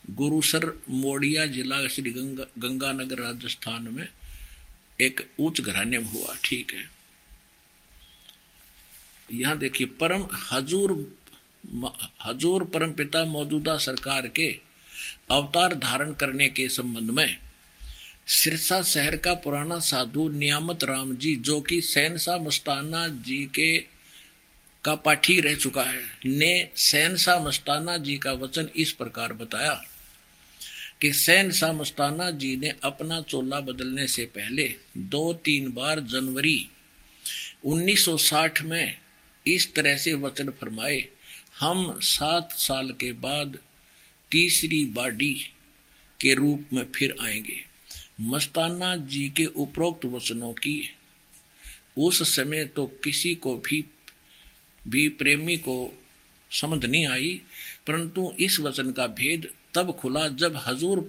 गुरुसर 0.09 0.83
मोड़िया 0.89 1.45
जिला 1.45 1.87
श्री 1.87 2.11
गंगा, 2.11 2.43
गंगानगर 2.57 3.19
राजस्थान 3.19 3.87
में 3.91 4.07
एक 5.01 5.29
उच्च 5.39 5.61
घराने 5.61 5.97
में 5.97 6.05
हुआ, 6.05 6.35
ठीक 6.43 6.73
है। 6.73 6.89
यहाँ 9.33 9.57
देखिए, 9.57 9.87
परम 9.87 10.27
हजूर 10.51 11.17
हजूर 12.25 12.63
परम 12.63 12.91
पिता 12.91 13.25
मौजूदा 13.25 13.77
सरकार 13.77 14.27
के 14.27 14.59
अवतार 15.31 15.75
धारण 15.75 16.13
करने 16.13 16.49
के 16.49 16.69
संबंध 16.69 17.09
में 17.09 17.46
सिरसा 18.27 18.81
शहर 18.81 19.17
का 19.17 19.33
पुराना 19.33 19.79
साधु 19.79 20.29
नियामत 20.29 20.83
राम 20.83 21.15
जी, 21.15 21.35
जो 21.35 21.61
कि 21.61 21.81
सैनसा 21.81 22.37
मस्ताना 22.37 23.07
जी 23.07 23.45
के 23.45 23.77
का 24.83 24.95
पाठी 24.95 25.39
रह 25.39 25.55
चुका 25.55 25.83
है, 25.83 26.03
ने 26.25 26.69
सैनसा 26.75 27.39
मस्ताना 27.39 27.97
जी 27.97 28.17
का 28.17 28.31
वचन 28.31 28.69
इस 28.75 28.91
प्रकार 28.91 29.33
बताया 29.33 29.81
कि 31.01 31.13
सैन 31.13 31.51
शाह 31.51 31.73
मस्ताना 31.73 32.31
जी 32.31 32.55
ने 32.55 32.73
अपना 32.83 33.21
चोला 33.21 33.59
बदलने 33.59 34.07
से 34.07 34.25
पहले 34.25 34.75
दो 34.97 35.33
तीन 35.33 35.71
बार 35.71 35.99
जनवरी 35.99 36.69
1960 37.65 38.61
में 38.61 38.97
इस 39.47 39.73
तरह 39.73 39.97
से 39.97 40.13
वचन 40.13 40.49
फरमाए, 40.49 41.05
हम 41.59 41.99
सात 42.01 42.51
साल 42.51 42.89
के 42.91 43.11
बाद 43.11 43.57
तीसरी 44.31 44.85
बाडी 44.85 45.33
के 46.21 46.33
रूप 46.33 46.65
में 46.73 46.85
फिर 46.95 47.15
आएँगे। 47.21 47.66
मस्ताना 48.19 48.95
जी 48.95 49.27
के 49.29 49.45
उपरोक्त 49.45 50.05
वचनों 50.05 50.53
की, 50.53 50.89
उस 51.97 52.35
समय 52.35 52.65
तो 52.65 52.85
किसी 53.03 53.35
को 53.35 53.55
भी 53.57 53.83
भी 54.87 55.07
प्रेमी 55.09 55.57
को 55.57 55.75
समझ 56.51 56.85
नहीं 56.85 57.07
आई, 57.07 57.41
परंतु 57.87 58.33
इस 58.39 58.59
वचन 58.59 58.91
का 58.91 59.07
भेद 59.07 59.47
तब 59.73 59.91
खुला 59.91 60.27
जब 60.27 60.61
हजूर 60.67 60.99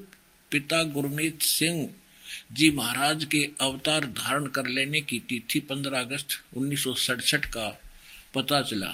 पिता 0.50 0.82
गुरमीत 0.82 1.42
सिंह 1.42 1.88
जी 2.52 2.70
महाराज 2.70 3.24
के 3.24 3.38
अवतार 3.60 4.06
धारण 4.06 4.46
कर 4.46 4.66
लेने 4.66 5.00
की 5.00 5.18
तिथि 5.20 5.60
15 5.60 5.94
अगस्त 5.94 6.28
उन्नीस 6.56 6.84
सौ 6.84 6.94
सड़सठ 6.94 7.46
का 7.46 7.68
पता 8.34 8.60
चला। 8.62 8.88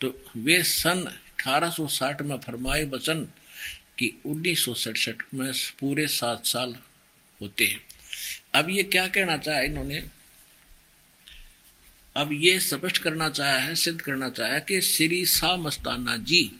तो 0.00 0.12
वे 0.36 0.62
सन 0.62 1.04
1860 1.40 2.22
में 2.22 2.36
फरमाए 2.38 2.84
वचन 2.84 3.24
कि 3.98 4.12
उन्नीस 4.26 4.64
सौ 4.64 4.74
सड़सठ 4.74 5.22
में 5.34 5.52
पूरे 5.80 6.06
सात 6.06 6.46
साल 6.46 6.76
होते 7.40 7.66
हैं। 7.66 7.80
अब 8.54 8.70
ये 8.70 8.82
क्या 8.82 9.06
कहना 9.08 9.36
चाहा 9.36 9.60
इन्होंने? 9.60 10.02
अब 12.16 12.32
ये 12.32 12.58
स्पष्ट 12.60 12.98
करना 12.98 13.28
चाहा 13.30 13.58
है, 13.58 13.74
सिद्ध 13.74 14.00
करना 14.00 14.28
चाहा 14.30 14.58
कि 14.58 14.80
श्री 14.80 15.24
शाह 15.26 15.56
मस्ताना 15.56 16.16
जी 16.16 16.50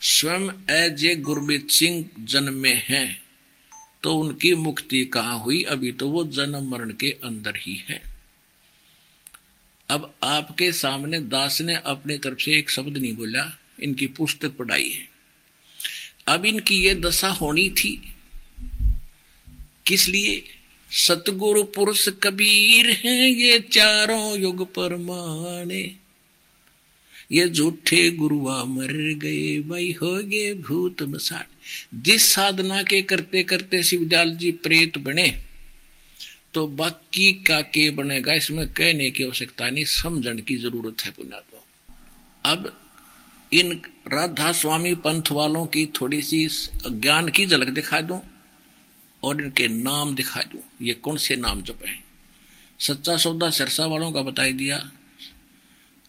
स्वयं 0.00 0.50
एज 0.70 1.04
ए 1.04 1.14
गुरमीत 1.16 1.70
सिंह 1.70 2.04
जन्म 2.24 2.54
में 2.54 2.82
हैं 2.84 3.20
तो 4.02 4.14
उनकी 4.14 4.54
मुक्ति 4.54 5.04
कहाँ 5.04 5.38
हुई? 5.38 5.62
अभी 5.62 5.92
तो 5.92 6.08
वो 6.08 6.24
जन्म 6.24 6.70
मरण 6.70 6.92
के 6.92 7.10
अंदर 7.24 7.56
ही 7.56 7.74
है। 7.88 8.00
अब 9.88 10.14
आपके 10.22 10.70
सामने 10.72 11.18
दास 11.20 11.60
ने 11.60 11.74
अपने 11.76 12.18
तरफ़ 12.18 12.38
से 12.38 12.58
एक 12.58 12.70
शब्द 12.70 12.96
नहीं 12.96 13.14
बोला, 13.16 13.44
इनकी 13.80 14.06
पुस्तक 14.06 14.56
पढ़ाई 14.56 14.88
है। 14.88 15.08
अब 16.26 16.44
इनकी 16.44 16.78
ये 16.78 16.94
दशा 16.94 17.28
होनी 17.30 17.68
थी 17.70 18.14
किस 19.88 20.08
लिए? 20.08 20.42
सतगुरु 20.90 21.62
पुरुष 21.74 22.08
कबीर 22.22 22.90
हैं 22.90 23.28
ये 23.28 23.58
चारों 23.72 24.38
युग 24.38 24.64
परमाने 24.74 25.82
ये 27.32 27.48
झूठे 27.48 28.10
गुरुआ 28.10 28.62
मर 28.64 28.92
गए 29.22 29.58
भाई 29.60 29.90
हो 30.02 30.14
गए 30.24 30.52
भूत 30.54 31.02
मसाट 31.02 31.46
जिस 32.04 32.30
साधना 32.32 32.82
के 32.82 33.02
करते 33.02 33.42
करते 33.42 33.82
शिवदयाल 33.82 34.30
जी 34.36 34.52
प्रेत 34.64 34.98
बने 34.98 35.28
तो 36.54 36.66
बाकी 36.66 37.32
का 37.46 37.60
के 37.60 37.88
बनेगा, 37.90 38.32
इसमें 38.32 38.66
कहने 38.68 39.10
की 39.10 39.24
आवश्यकता 39.24 39.68
नहीं 39.70 39.84
समझण 39.84 40.38
की 40.38 40.56
ज़रूरत 40.56 41.04
है 41.04 41.10
पुनः 41.10 41.40
तो 41.40 41.64
अब 42.44 42.72
इन 43.52 43.72
राधा 44.08 44.52
स्वामी 44.52 44.94
पंथ 45.04 45.32
वालों 45.32 45.66
की 45.66 45.84
थोड़ी 46.00 46.22
सी 46.22 46.46
ज्ञान 46.86 47.28
की 47.28 47.46
झलक 47.46 47.68
दिखा 47.70 48.00
दूँ। 48.00 48.20
और 49.22 49.42
इनके 49.42 49.68
नाम 49.68 50.14
दिखा 50.14 50.42
दू। 50.42 50.84
ये 50.84 50.94
कौन 50.94 51.16
से 51.16 51.36
नाम 51.36 51.62
जप 51.62 51.78
हैं? 51.86 52.04
सच्चा 52.78 53.16
सौदा 53.16 53.50
सिरसा 53.50 53.86
वालों 53.86 54.12
का 54.12 54.22
बताई 54.22 54.52
दिया। 54.52 54.92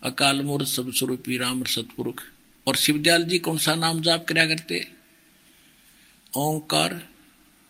अकाल 0.03 0.41
मूर्त 0.41 0.67
सब 0.67 0.93
स्वरूपी 0.93 1.37
राम 1.37 1.63
सतपुरुख 1.63 2.23
और 2.67 2.75
शिवदयाल 2.75 3.23
जी 3.23 3.39
कौन 3.39 3.57
सा 3.57 3.75
नाम 3.75 4.01
जाप 4.01 4.25
कराया 4.25 4.47
करते? 4.47 4.91
ओंकार 6.37 7.09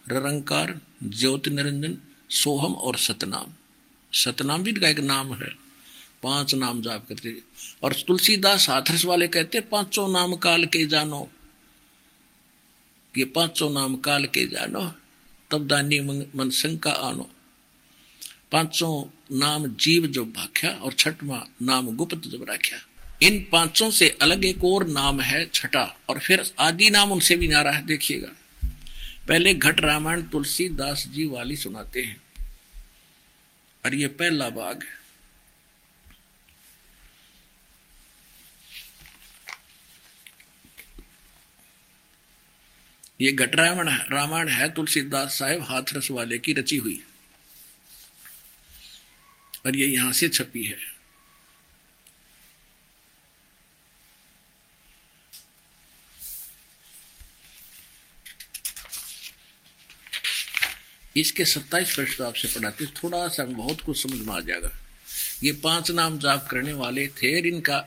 रंकार 0.08 0.82
ज्योति 1.04 1.50
निरंजन, 1.50 1.98
सोहम 2.30 2.74
और 2.74 2.98
सतनाम। 2.98 3.54
सतनाम 4.14 4.64
भी 4.64 4.74
का 4.74 4.90
एक 4.90 5.00
नाम 5.00 5.34
है। 5.34 5.70
पाँच 6.24 6.56
नाम 6.56 6.82
जाप 6.82 7.06
करते। 7.10 7.42
और 7.84 7.94
तुलसीदास 7.94 8.70
हाथरस 8.70 9.06
वाले 9.06 9.28
कहते 9.28 9.60
पाँचों 9.60 10.10
नाम 10.10 10.36
काल 10.36 10.66
के 10.66 10.86
जानो। 10.86 11.32
ये 13.18 13.26
पाँचों 13.26 13.70
नाम 13.70 13.96
काल 13.96 14.26
के 14.26 14.46
जानो। 14.46 14.94
तब 15.52 15.68
दानी 15.68 16.00
मन 16.36 16.50
शंका 16.50 16.92
आनो। 16.92 17.30
पाँचों 18.52 18.94
नाम 19.38 19.66
जीव 19.76 20.08
जो 20.08 20.26
भाख्या 20.26 20.72
और 20.72 20.94
छठवा 20.94 21.46
नाम 21.62 21.96
गुप्त 21.96 22.28
जब 22.28 22.46
राख्या। 22.50 22.80
इन 23.22 23.40
पाँचों 23.52 23.90
से 23.92 24.10
अलग 24.22 24.46
एक 24.46 24.64
और 24.64 24.88
नाम 24.88 25.22
है 25.22 25.46
छठा 25.46 25.84
और 26.10 26.20
फिर 26.20 26.44
आदि 26.60 26.90
नाम 26.90 27.12
उनसे 27.12 27.36
भी 27.36 27.48
नारा 27.48 27.72
है, 27.72 27.86
देखिएगा। 27.86 28.30
पहले 29.28 29.54
घट 29.54 29.80
रामायण 29.80 30.22
तुलसी 30.22 30.70
दास 30.70 31.06
जी 31.08 31.26
वाली 31.26 31.56
सुनाते 31.56 32.02
हैं। 32.02 32.22
और 33.86 33.96
ये 33.96 34.08
पहला 34.08 34.50
भाग 34.50 34.84
ये 43.20 43.32
घट 43.32 43.56
रामायण 43.56 43.90
रामायण 44.12 44.50
है, 44.50 44.70
तुलसीदास 44.74 45.38
साहेब 45.40 45.62
हाथरस 45.64 46.12
वाले 46.12 46.38
की 46.38 46.54
रची 46.54 46.78
हुई। 46.78 47.02
और 49.66 49.76
ये 49.76 49.88
यहाँ 49.88 50.12
से 50.12 50.30
छपी 50.30 50.64
है। 50.64 50.78
इसके 61.16 61.46
सत्ताईस 61.46 61.94
प्रश्न 61.96 62.16
तो 62.18 62.24
आपसे 62.24 62.48
पढ़ाते, 62.50 62.86
थोड़ा 62.86 63.28
सा 63.28 63.44
बहुत 63.46 63.82
कुछ 63.82 64.02
समझ 64.02 64.20
में 64.20 64.34
आ 64.36 64.40
जाएगा। 64.40 64.72
ये 65.44 65.52
पाँच 65.64 65.92
नाम 65.92 66.18
जाप 66.20 66.48
करने 66.52 66.74
वाले 66.74 67.08
थे 67.18 67.38
इनका 67.48 67.78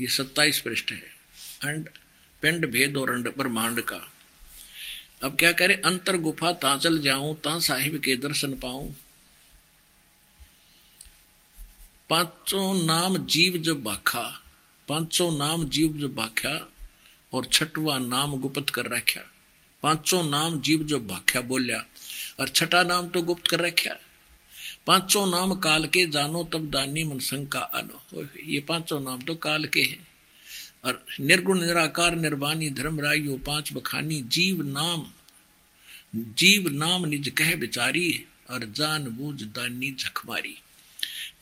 ये 0.00 0.06
सत्ताईस 0.08 0.60
पृष्ठ 0.60 0.92
है। 0.92 1.02
अंड 1.64 1.88
पिंड 2.44 2.70
भेद 2.70 2.96
और 2.96 3.10
अंड 3.10 3.28
ब्रह्मांड 3.28 3.80
का। 3.80 4.00
अब 5.22 5.36
क्या 5.36 5.52
करे? 5.52 5.74
अंतर 5.74 6.16
गुफा 6.16 6.52
ता 6.52 6.76
चल 6.76 6.98
जाऊँ, 6.98 7.34
ता 7.36 7.58
साहिब 7.58 8.00
के 8.00 8.16
दर्शन 8.16 8.54
पाऊँ। 8.54 8.94
पाँचों 12.10 12.86
नाम 12.86 13.16
जीव 13.26 13.56
जब 13.58 13.82
बाखा, 13.82 14.40
पाँचों 14.88 15.38
नाम 15.38 15.68
जीव 15.68 15.98
जब 15.98 16.14
बाख्या, 16.14 16.68
और 17.32 17.44
छठवा 17.44 17.98
नाम 17.98 18.36
गुप्त 18.36 18.70
कर 18.70 18.86
रखा। 18.86 19.20
पाँचों 19.82 20.22
नाम 20.22 20.60
जीव 20.60 20.82
जो 20.82 21.00
भाख्या 21.00 21.42
बोलिया, 21.42 21.84
और 22.40 22.48
छठा 22.48 22.82
नाम 22.82 23.08
तो 23.08 23.22
गुप्त 23.22 23.46
कर 23.46 23.60
रखा। 23.60 23.96
पाँचों 24.86 25.26
नाम 25.26 25.54
काल 25.54 25.86
के 25.86 26.06
जानो, 26.06 26.44
तब 26.44 26.70
दानी 26.70 27.04
मनसंग 27.04 27.48
का 27.48 27.60
आनो। 27.60 28.28
ये 28.44 28.60
पाँचों 28.60 29.00
नाम 29.00 29.22
तो 29.22 29.34
काल 29.34 29.64
के 29.64 29.82
हैं। 29.82 30.13
और 30.84 31.06
निर्गुण, 31.20 31.60
निराकार, 31.60 32.16
निर्वाणी 32.16 32.70
धर्म 32.70 33.00
रायो 33.00 33.36
पाँच 33.36 33.72
बखानी, 33.72 34.22
जीव 34.22 34.62
नाम 34.62 35.06
जीव 36.16 36.68
नाम 36.68 37.06
निज 37.06 37.28
कह 37.28 37.56
बिचारी 37.56 38.24
और 38.50 38.64
जान 38.64 39.04
बूझ 39.04 39.42
दानी 39.42 39.92
झखमारी 39.92 40.58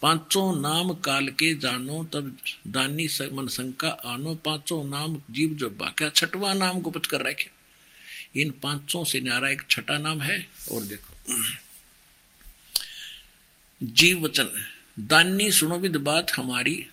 पाँचों 0.02 0.60
नाम 0.60 0.92
काल 0.92 1.28
के 1.28 1.54
जानो, 1.54 2.04
तब 2.04 2.36
दानी 2.68 3.08
मन 3.32 3.48
शंका 3.48 3.88
आनो। 3.88 4.34
पाँचों 4.34 4.84
नाम 4.84 5.22
जीव 5.30 5.50
जो 5.50 5.70
बाक्या 5.70 6.08
छठवा 6.08 6.54
नाम 6.54 6.80
गुप्त 6.80 7.06
कर 7.06 7.20
रखे। 7.20 7.50
इन 8.40 8.50
पाँचों 8.50 9.04
से 9.04 9.20
न्यारा 9.20 9.50
एक 9.50 9.62
छठा 9.70 9.98
नाम 9.98 10.20
है। 10.20 10.46
और 10.72 10.82
देखो। 10.82 11.34
जीव 13.82 14.24
वचन, 14.24 14.48
दानी 15.00 15.52
सुनो 15.52 15.78
विद 15.78 15.96
बात 15.96 16.30
हमारी, 16.36 16.86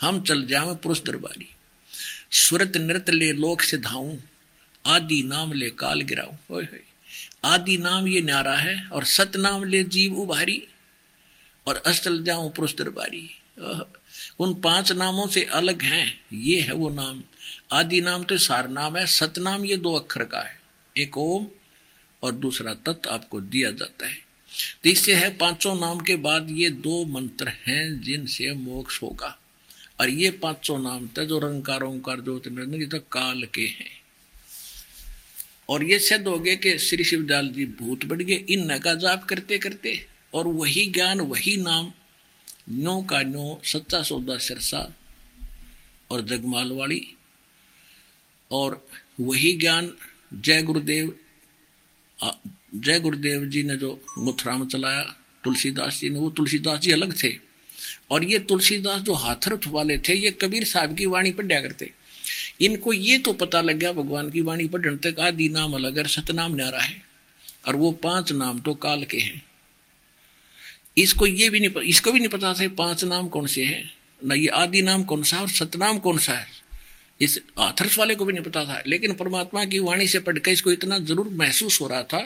हम 0.00 0.20
चल 0.20 0.46
जावे 0.46 0.74
पुरुष 0.74 1.02
दरबारी। 1.02 1.53
सुरत 2.32 2.76
नृत 2.76 3.10
ले 3.10 3.32
लोक 3.32 3.62
से 3.62 3.76
धाऊ 3.78 4.16
आदि 4.84 5.22
नाम 5.22 5.52
ले 5.52 5.70
काल 5.70 6.00
गिराऊ। 6.00 6.62
आदि 7.44 7.76
नाम 7.78 8.08
ये 8.08 8.20
न्यारा 8.20 8.56
है 8.56 8.76
और 8.88 9.04
सत 9.04 9.36
नाम 9.36 9.64
ले 9.64 9.82
जीव 9.84 10.18
उभारी 10.20 10.62
और 11.66 11.82
अस्तल 11.86 12.22
जाऊँ 12.24 12.50
पुरुष 12.52 12.74
दरबारी। 12.74 13.28
उन 14.40 14.54
पाँच 14.54 14.92
नामों 14.92 15.26
से 15.26 15.44
अलग 15.52 15.82
हैं। 15.82 16.20
ये 16.32 16.60
है 16.60 16.72
वो 16.72 16.88
नाम। 16.90 17.22
आदि 17.72 18.00
नाम 18.00 18.24
तो 18.24 18.38
सार 18.38 18.68
नाम 18.68 18.96
है, 18.96 19.06
सतनाम 19.06 19.64
ये 19.64 19.76
दो 19.76 19.92
अक्षर 19.92 20.24
का 20.24 20.40
है। 20.40 20.58
एक 20.96 21.18
ओम 21.18 21.46
और 22.22 22.32
दूसरा 22.32 22.74
तत्व 22.74 23.10
आपको 23.10 23.40
दिया 23.40 23.70
जाता 23.70 24.06
है। 24.06 24.18
तो 24.84 24.90
इससे 24.90 25.14
है 25.14 25.30
पाँचों 25.36 25.74
नाम 25.74 26.00
के 26.00 26.16
बाद 26.16 26.50
ये 26.50 26.70
दो 26.70 27.04
मंत्र 27.04 27.52
हैं 27.66 28.00
जिनसे 28.00 28.52
मोक्ष 28.52 29.02
होगा। 29.02 29.36
और 30.00 30.10
ये 30.10 30.30
पाँच 30.30 30.40
पाँचों 30.42 30.78
नाम 30.78 31.08
थे 31.08 31.26
जो 31.26 31.38
रंकार 31.38 31.82
ओंकार 31.82 32.20
ज्योति 32.20 32.50
ये 32.80 32.86
तो 32.86 32.98
काल 32.98 33.44
के 33.44 33.62
हैं। 33.62 34.04
और 35.68 35.84
ये 35.84 35.98
सिद्ध 35.98 36.28
हो 36.28 36.38
गए 36.38 36.56
कि 36.56 36.78
श्री 36.78 37.04
शिवदाल 37.04 37.48
जी 37.48 37.66
भूत 37.66 38.04
बढ़ 38.04 38.22
गए, 38.22 38.34
इन 38.34 38.72
नगा 38.72 38.94
जाप 38.94 39.24
करते 39.24 39.58
करते, 39.58 40.06
और 40.34 40.46
वही 40.46 40.86
ज्ञान, 40.86 41.20
वही 41.20 41.56
नाम, 41.56 41.92
नो 42.70 43.02
का 43.02 43.22
नो, 43.22 43.60
सच्चा 43.64 44.02
सौदा 44.02 44.38
सिरसा, 44.38 44.94
और 46.10 46.20
जगमाल 46.20 46.72
वाली, 46.72 47.14
और 48.50 48.88
वही 49.20 49.52
ज्ञान, 49.52 49.92
जय 50.34 50.62
गुरुदेव 50.62 51.18
जय 52.74 53.00
गुरुदेव 53.00 53.44
जी 53.44 53.62
ने 53.62 53.76
जो 53.76 54.06
मथुरा 54.18 54.56
में 54.56 54.66
चलाया, 54.66 55.02
तुलसीदास 55.44 56.00
जी 56.00 56.10
ने, 56.10 56.18
वो 56.18 56.30
तुलसीदास 56.30 56.78
जी 56.78 56.90
अलग 56.90 57.22
थे। 57.22 57.43
और 58.14 58.24
ये 58.24 58.38
तुलसीदास 58.40 59.00
जो 59.02 59.14
हाथरथ 59.16 59.66
वाले 59.68 59.98
थे, 59.98 60.14
ये 60.14 60.30
कबीर 60.32 60.64
साहब 60.66 60.96
की 60.96 61.06
वाणी 61.06 61.30
पढ़ा 61.32 61.60
करते 61.60 61.90
इनको 62.60 62.92
ये 62.92 63.18
तो 63.18 63.32
पता 63.34 63.60
लग 63.60 63.76
गया, 63.76 63.92
भगवान 63.92 64.30
की 64.30 64.40
वाणी 64.42 64.66
पढ़ने 64.68 64.96
तक 65.02 65.20
आदि 65.20 65.48
नाम 65.48 65.72
अलग 65.74 65.98
है, 65.98 66.04
सतनाम 66.06 66.54
न्यारा 66.56 66.80
है, 66.80 67.02
और 67.68 67.76
वो 67.76 67.90
पाँच 68.00 68.32
नाम 68.32 68.60
तो 68.60 68.74
काल 68.76 69.04
के 69.04 69.18
हैं। 69.18 69.42
इसको 70.96 71.26
ये 71.26 71.48
भी 71.50 71.60
नहीं 71.60 71.82
इसको 71.84 72.12
भी 72.12 72.18
नहीं 72.18 72.28
पता 72.28 72.52
था, 72.54 72.68
पाँच 72.70 73.04
नाम 73.04 73.28
कौन 73.28 73.46
से 73.46 73.64
हैं। 73.64 73.90
ना 74.22 74.34
ये 74.34 74.46
आदि 74.56 74.82
नाम 74.82 75.04
कौन 75.04 75.22
सा 75.22 75.40
और 75.40 75.48
सतनाम 75.50 75.98
कौन 75.98 76.18
सा 76.18 76.32
है। 76.32 76.46
इस 77.20 77.38
आथर्स 77.60 77.98
वाले 77.98 78.14
को 78.14 78.24
भी 78.24 78.32
नहीं 78.32 78.44
पता 78.44 78.64
था, 78.64 78.82
लेकिन 78.86 79.12
परमात्मा 79.14 79.64
की 79.64 79.78
वाणी 79.80 80.06
से 80.08 80.18
पढ़कर 80.20 80.50
इसको 80.50 80.72
इतना 80.72 80.98
ज़रूर 81.00 81.28
महसूस 81.34 81.80
हो 81.80 81.86
रहा 81.88 82.02
था 82.04 82.20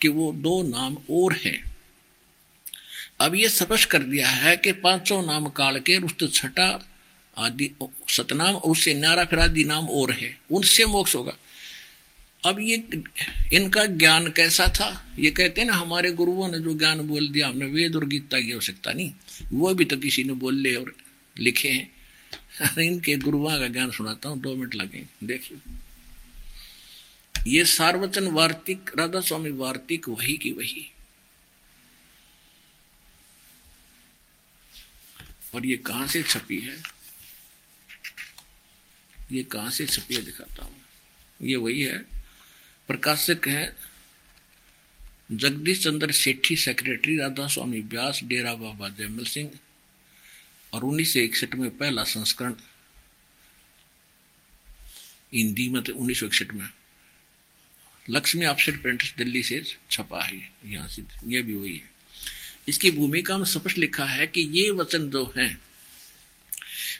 कि 0.00 0.08
वो 0.08 0.32
दो 0.34 0.62
नाम 0.68 0.96
और 1.10 1.32
हैं। 1.34 1.58
अब 3.22 3.34
ये 3.34 3.48
स्पष्ट 3.48 3.88
कर 3.88 4.02
दिया 4.02 4.28
है 4.28 4.56
कि 4.56 4.72
पाँचों 4.72 5.26
नाम 5.26 5.46
काल 5.46 5.80
के 5.80 5.98
रुष्ट 5.98 6.32
छठा 6.32 6.88
आदि 7.38 7.70
सतनाम 8.08 8.54
और 8.54 8.70
उससे 8.70 8.94
नारा 8.94 9.24
फिर 9.24 9.38
आदि 9.38 9.64
नाम 9.64 9.88
और 9.88 10.12
है। 10.12 10.40
उनसे 10.50 10.86
मोक्ष 10.86 11.14
होगा। 11.14 11.36
अब 12.46 12.60
ये 12.60 12.88
इनका 13.52 13.86
ज्ञान 13.86 14.30
कैसा 14.30 14.68
था? 14.68 15.14
ये 15.18 15.30
कहते 15.30 15.60
हैं 15.60 15.68
ना, 15.68 15.74
हमारे 15.74 16.12
गुरुओं 16.12 16.48
ने 16.48 16.58
जो 16.58 16.78
ज्ञान 16.78 17.00
बोल 17.00 17.28
दिया, 17.28 17.48
हमने 17.48 17.66
वेद 17.66 17.96
और 17.96 18.04
गीता 18.04 18.40
की 18.40 18.52
आवश्यकता 18.52 18.92
नहीं। 18.92 19.12
वो 19.52 19.74
भी 19.74 19.84
तो 19.84 19.96
किसी 19.96 20.24
ने 20.24 20.32
बोल 20.32 20.54
ले 20.54 20.74
और 20.74 20.94
लिखे 21.38 21.68
हैं। 21.68 21.92
इनके 22.82 23.16
गुरुआ 23.16 23.58
का 23.58 23.68
ज्ञान 23.68 23.90
सुनाता 23.90 24.28
हूँ, 24.28 24.40
दो 24.40 24.56
मिनट 24.56 24.74
लगे 24.74 25.04
देखिए। 25.24 25.58
ये 27.46 27.64
सार्वचन 27.64 28.28
वार्तिक, 28.28 28.90
राधा 28.98 29.20
स्वामी 29.20 29.50
वार्तिक, 29.50 30.08
वही 30.08 30.36
की 30.36 30.50
वही। 30.50 30.91
और 35.52 35.66
ये 35.66 35.76
कहाँ 35.76 36.06
से 36.06 36.22
छपी 36.22 36.58
है? 36.60 36.76
ये 39.32 39.42
कहाँ 39.42 39.70
से 39.70 39.86
छपी 39.86 40.14
है 40.14 40.22
दिखाता 40.22 40.64
हूँ। 40.64 40.76
ये 41.40 41.56
वही 41.56 41.82
है। 41.82 41.98
प्रकाशक 42.88 43.48
है 43.48 43.64
जगदीश 45.32 45.82
चंद्र 45.84 46.12
सेठी 46.12 46.56
सेक्रेटरी 46.56 47.16
राधा 47.18 47.46
स्वामी 47.48 47.80
व्यास, 47.82 48.20
डेरा 48.24 48.54
बाबा 48.54 48.88
जयमल 48.88 49.24
सिंह 49.24 49.50
और 50.72 50.84
उन्नीस 50.84 51.12
सौ 51.14 51.20
इकसठ 51.20 51.54
में 51.54 51.70
पहला 51.78 52.04
संस्करण 52.04 52.54
हिंदी 55.32 55.68
में 55.68 55.82
तो 55.82 55.94
उन्नीस 55.94 56.20
सौ 56.20 56.26
इकसठ 56.26 56.52
में। 56.52 56.68
लक्ष्मी 58.06 58.46
ऑफसेट 58.46 58.82
प्रिंट 58.82 59.02
दिल्ली 59.16 59.42
से 59.42 59.62
छपा 59.90 60.22
है, 60.24 60.50
यहाँ 60.64 60.88
से। 60.88 61.02
यह 61.26 61.42
भी 61.42 61.54
वही 61.54 61.76
है। 61.76 61.90
इसकी 62.68 62.90
भूमिका 62.90 63.38
में 63.38 63.44
स्पष्ट 63.44 63.78
लिखा 63.78 64.04
है 64.04 64.26
कि 64.26 64.40
ये 64.52 64.70
वचन 64.70 65.08
जो 65.10 65.32
है 65.36 65.58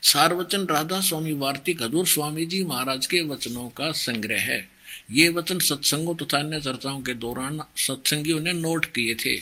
सार्वचन 0.02 0.66
राधा 0.66 1.01
स्वामी 1.01 1.32
वार्तिक 1.32 1.82
हजूर 1.82 2.06
स्वामी 2.06 2.47
जी 2.47 2.64
महाराज 2.64 3.06
के 3.06 3.20
वचनों 3.20 3.68
का 3.68 3.90
संग्रह 3.93 4.40
है। 4.40 4.68
ये 5.10 5.28
वचन 5.28 5.59
सत्संगों 5.59 6.14
तथा 6.14 6.39
अन्य 6.39 6.60
चर्चाओं 6.60 7.01
के 7.02 7.14
दौरान 7.14 7.60
सत्संगियों 7.76 8.40
ने 8.40 8.52
नोट 8.52 8.86
किए 8.86 9.14
थे। 9.14 9.36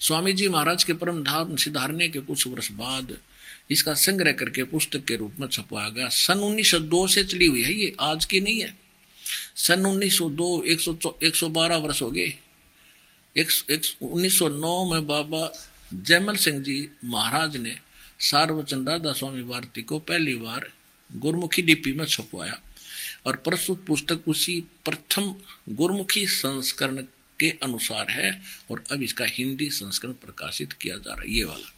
स्वामी 0.00 0.32
जी 0.32 0.48
महाराज 0.48 0.84
के 0.84 0.92
परम 0.92 1.22
धाम 1.24 1.56
सिधारने 1.56 2.08
के 2.08 2.20
कुछ 2.20 2.46
वर्ष 2.46 2.72
बाद 2.72 3.16
इसका 3.70 3.94
संग्रह 3.94 4.32
करके 4.32 4.62
पुस्तक 4.64 5.04
के 5.04 5.16
रूप 5.16 5.34
में 5.40 5.48
छपवाया 5.48 5.88
गया। 5.88 6.08
सन 6.08 6.38
1902 6.38 7.06
से 7.08 7.24
चली 7.24 7.46
हुई 7.46 7.62
है 7.62 7.74
ये, 7.74 7.94
आज 8.00 8.24
की 8.24 8.40
नहीं 8.40 8.60
है। 8.60 8.76
सन 9.56 9.86
1902 9.86 10.62
100 11.30 11.48
बारह 11.48 11.76
वर्ष 11.76 12.02
हो 12.02 12.10
गए। 12.10 12.34
उन्नीस 13.36 14.38
सौ 14.38 14.48
नौ 14.48 14.92
में 14.92 15.06
बाबा 15.06 15.52
जयमल 15.94 16.36
सिंह 16.36 16.62
जी 16.62 16.88
महाराज 17.04 17.56
ने 17.56 17.78
सार्वचन 18.20 18.86
राधा 18.86 19.12
स्वामी 19.12 19.42
भारती 19.42 19.82
को 19.82 19.98
पहली 19.98 20.34
बार 20.34 20.70
गुरमुखी 21.16 21.62
लिपि 21.62 21.92
में 21.92 22.04
छपवाया 22.04 22.60
और 23.26 23.36
प्रस्तुत 23.36 23.84
पुस्तक 23.86 24.20
उसी 24.28 24.60
प्रथम 24.60 25.34
गुरमुखी 25.68 26.26
संस्करण 26.26 26.96
के 27.40 27.50
अनुसार 27.50 28.10
है 28.10 28.42
और 28.70 28.84
अब 28.92 29.02
इसका 29.02 29.24
हिंदी 29.24 29.70
संस्करण 29.70 30.12
प्रकाशित 30.12 30.72
किया 30.72 30.96
जा 30.96 31.12
रहा 31.12 31.22
है। 31.22 31.30
ये 31.30 31.44
वाला। 31.44 31.72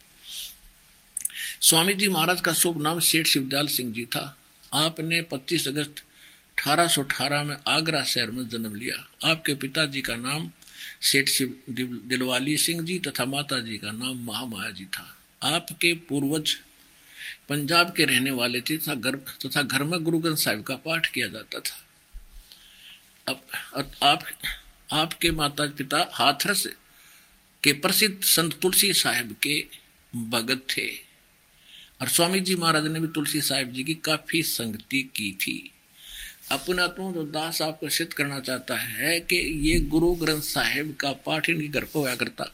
स्वामी 1.61 1.93
जी 1.93 2.07
महाराज 2.07 2.41
का 2.41 2.53
शुभ 2.53 2.81
नाम 2.81 2.99
सेठ 2.99 3.27
शिवदयाल 3.27 3.67
सिंह 3.67 3.93
जी 3.93 4.05
था। 4.05 4.37
आपने 4.73 5.21
25 5.21 5.67
अगस्त 5.67 6.03
1818 6.57 7.43
में 7.43 7.57
आगरा 7.67 8.03
शहर 8.03 8.31
में 8.31 8.49
जन्म 8.49 8.75
लिया। 8.75 9.29
आपके 9.31 9.53
पिताजी 9.55 10.01
का 10.01 10.15
नाम 10.15 10.51
सेठ 11.03 11.29
शिव 11.29 11.63
दिलवाली 11.69 12.57
सिंह 12.57 12.85
जी 12.85 12.99
तथा 12.99 13.25
माता 13.25 13.59
जी 13.59 13.77
का 13.77 13.91
नाम 13.91 14.25
महामाया 14.25 14.71
जी 14.71 14.85
था। 14.85 15.17
आपके 15.43 15.93
पूर्वज 15.93 16.55
पंजाब 17.49 17.93
के 17.93 18.05
रहने 18.05 18.31
वाले 18.31 18.61
थे 18.61 18.77
तथा 18.77 18.95
घर 18.95 19.15
तथा 19.15 19.61
घर 19.61 19.83
में 19.83 20.03
गुरु 20.03 20.19
ग्रंथ 20.19 20.35
साहिब 20.35 20.63
का 20.63 20.75
पाठ 20.75 21.07
किया 21.07 21.27
जाता 21.27 21.59
था। 21.59 21.85
अब 23.77 23.91
आप, 24.03 24.25
आपके 24.93 25.31
माता 25.31 25.65
पिता 25.65 26.11
हाथरस 26.13 26.67
के 27.63 27.73
प्रसिद्ध 27.73 28.23
संत 28.23 28.59
तुलसी 28.61 28.93
साहिब 28.93 29.35
के 29.43 29.65
भगत 30.15 30.65
थे। 30.77 31.13
और 32.01 32.07
स्वामी 32.07 32.39
जी 32.39 32.55
महाराज 32.55 32.87
ने 32.87 32.99
भी 32.99 33.07
तुलसी 33.07 33.41
साहिब 33.41 33.71
जी 33.71 33.83
की 33.83 33.93
काफ़ी 33.93 34.43
संगति 34.43 35.03
की 35.03 35.31
थी। 35.31 35.72
अपना 36.51 36.87
तो 36.87 37.13
जो 37.13 37.23
दास 37.23 37.61
आपको 37.61 37.89
सिद्ध 37.89 38.13
करना 38.13 38.39
चाहता 38.39 38.75
है 38.75 39.19
कि 39.19 39.35
ये 39.69 39.79
गुरु 39.79 40.15
ग्रंथ 40.15 40.41
साहिब 40.41 40.97
का 40.99 41.11
पाठ 41.11 41.49
इनके 41.49 41.67
घर 41.67 41.83
पर 41.83 41.99
हुआ 41.99 42.15
करता। 42.15 42.53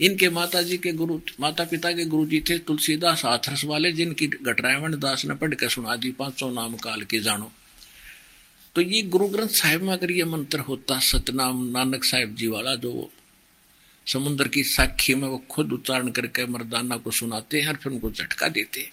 इनके 0.00 0.30
माता 0.30 0.62
जी 0.62 0.78
के 0.78 0.92
गुरु 0.92 1.20
माता 1.40 1.64
पिता 1.64 1.92
के 1.92 2.04
गुरु 2.04 2.26
जी 2.26 2.40
थे, 2.40 2.58
तुलसीदास 2.58 3.24
हाथरस 3.24 3.64
वाले, 3.64 3.92
जिनकी 3.92 4.26
घटरावण 4.26 4.98
दास 4.98 5.24
ने 5.24 5.34
पढ़ 5.34 5.54
के 5.54 5.68
सुना 5.68 5.96
दी, 5.96 6.10
पाँचों 6.10 6.52
नाम 6.52 6.76
काल 6.76 7.02
के 7.02 7.18
जानो। 7.18 7.52
तो 8.74 8.80
ये 8.80 9.02
गुरु 9.02 9.28
ग्रंथ 9.28 9.48
साहिब 9.48 9.82
में 9.82 9.92
अगर 9.92 10.10
ये 10.10 10.24
मंत्र 10.24 10.58
होता, 10.58 10.98
सतनाम 10.98 11.64
नानक 11.64 12.04
साहिब 12.04 12.34
जी 12.34 12.46
वाला, 12.46 12.74
जो 12.74 13.10
समुद्र 14.06 14.48
की 14.48 14.64
साखी 14.64 15.14
में 15.14 15.28
वो 15.28 15.44
खुद 15.50 15.72
उच्चारण 15.72 16.08
करके 16.10 16.46
मर्दाना 16.46 16.96
को 16.96 17.10
सुनाते 17.10 17.60
हैं 17.60 17.68
और 17.68 17.76
फिर 17.76 17.92
उनको 17.92 18.10
झटका 18.10 18.48
देते 18.48 18.80
हैं। 18.80 18.92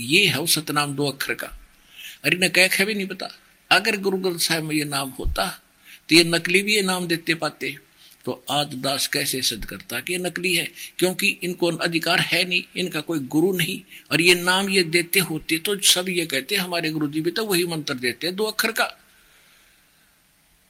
ये 0.00 0.26
है 0.26 0.38
वो 0.38 0.46
सतनाम 0.46 0.94
दो 0.94 1.06
अक्षर 1.06 1.34
का। 1.34 1.46
अरे 2.24 2.36
न 2.36 2.48
कह 2.48 2.84
भी 2.84 2.94
नहीं 2.94 3.06
पता। 3.06 3.28
अगर 3.70 3.96
गुरु 3.96 4.18
ग्रंथ 4.18 4.38
साहब 4.38 4.62
में 4.62 4.74
ये 4.76 4.84
नाम 4.84 5.10
होता 5.10 5.46
तो 6.08 6.14
ये 6.14 6.24
नकली 6.24 6.62
भी 6.62 6.74
ये 6.74 6.82
नाम 6.82 7.06
देते 7.06 7.34
पाते। 7.34 7.76
तो 8.24 8.44
आज 8.50 8.74
दास 8.74 9.06
कैसे 9.06 9.40
सिद्ध 9.42 9.64
करता 9.64 10.00
कि 10.00 10.12
ये 10.12 10.18
नकली 10.18 10.54
है? 10.54 10.66
क्योंकि 10.98 11.28
इनको 11.42 11.66
अधिकार 11.68 12.20
है 12.20 12.42
नहीं, 12.44 12.62
इनका 12.76 13.00
कोई 13.00 13.18
गुरु 13.26 13.52
नहीं। 13.52 13.80
और 14.12 14.20
ये 14.20 14.34
नाम 14.34 14.68
ये 14.70 14.82
देते 14.82 15.20
होते 15.20 15.58
तो 15.58 15.76
सब 15.80 16.08
ये 16.08 16.26
कहते 16.26 16.56
हमारे 16.56 16.90
गुरु 16.90 17.08
जी 17.08 17.20
भी 17.20 17.30
तो 17.30 17.44
वही 17.44 17.66
मंत्र 17.66 17.94
देते 17.94 18.32
दो 18.32 18.44
अक्षर 18.44 18.72
का। 18.72 18.86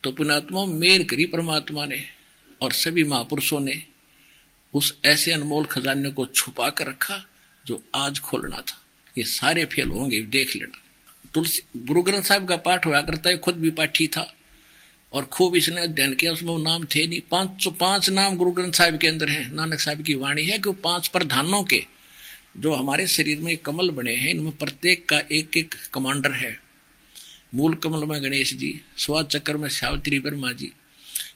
तो 0.05 0.12
पुणात्मा 0.12 0.64
मेर 0.64 1.05
करी 1.05 1.27
परमात्मा 1.27 1.85
ने 1.86 2.02
और 2.60 2.73
सभी 2.73 3.05
महापुरुषों 3.05 3.60
ने 3.60 3.82
उस 4.74 4.94
ऐसे 5.05 5.32
अनमोल 5.32 5.64
खजाने 5.64 6.10
को 6.10 6.27
छुपा 6.27 6.68
कर 6.70 6.86
रखा, 6.86 7.24
जो 7.64 7.82
आज 7.94 8.20
खोलना 8.20 8.60
था। 8.60 8.82
ये 9.18 9.24
सारे 9.24 9.64
फेल 9.64 9.89
होंगे, 9.89 10.20
देख 10.20 10.56
लेना। 10.56 10.82
तुलसी 11.35 11.62
गुरु 11.77 12.03
ग्रंथ 12.03 12.23
साहब 12.23 12.48
का 12.48 12.57
पाठ 12.57 12.86
हुआ 12.86 13.01
करता 13.01 13.31
है, 13.31 13.36
खुद 13.39 13.55
भी 13.55 13.70
पाठी 13.70 14.07
था। 14.07 14.32
और 15.12 15.24
खूब 15.24 15.57
इसने 15.57 15.81
अध्ययन 15.81 16.15
किया, 16.15 16.32
उसमें 16.32 16.59
नाम 16.59 16.85
थे 16.85 17.07
नहीं। 17.07 17.20
पाँच 17.31 17.62
सौ 17.65 17.70
पाँच 17.70 18.09
नाम 18.11 18.36
गुरु 18.36 18.51
ग्रंथ 18.51 18.73
साहिब 18.73 18.97
के 18.98 19.09
अंदर 19.09 19.28
है। 19.28 19.55
नानक 19.55 19.81
साहब 19.81 20.03
की 20.03 20.15
वाणी 20.15 20.44
है 20.44 20.59
कि 20.59 20.69
वो 20.69 20.73
पाँच 20.74 21.09
प्रधानों 21.09 21.62
के 21.65 21.82
जो 22.57 22.73
हमारे 22.73 23.07
शरीर 23.07 23.40
में 23.40 23.57
कमल 23.57 23.90
बने 23.90 24.15
हैं, 24.15 24.31
इनमें 24.31 24.57
प्रत्येक 24.57 25.09
का 25.09 25.20
एक 25.32 25.57
एक 25.57 25.74
कमांडर 25.94 26.32
है। 26.32 26.57
मूल 27.55 27.74
कमल 27.74 28.05
में 28.05 28.23
गणेश 28.23 28.55
जी 28.55 28.81
स्वाद 28.97 29.27
चक्र 29.27 29.57
में 29.57 29.69
सावित्री 29.69 30.19
वर्मा 30.19 30.53
जी, 30.53 30.73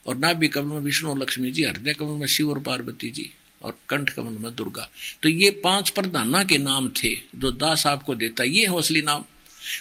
और 0.07 0.17
नाभि 0.17 0.49
कमल 0.49 0.75
में 0.75 0.81
विष्णु 0.81 1.15
लक्ष्मी 1.15 1.51
जी, 1.51 1.65
हृदय 1.65 1.93
कमल 1.93 2.19
में 2.19 2.27
शिव 2.27 2.51
और 2.51 2.59
पार्वती 2.59 3.11
जी, 3.11 3.31
और 3.63 3.79
कंठ 3.89 4.11
कमल 4.11 4.39
में 4.39 4.55
दुर्गा। 4.55 4.89
तो 5.23 5.29
ये 5.29 5.51
पाँच 5.65 5.91
प्रधाना 5.91 6.43
के 6.45 6.59
नाम 6.59 6.89
थे 7.03 7.15
जो 7.37 7.51
दास 7.51 7.87
आपको 7.87 8.15
देता 8.15 8.45
ये 8.45 8.67
है 8.67 8.79
असली 8.79 9.03
नाम। 9.03 9.25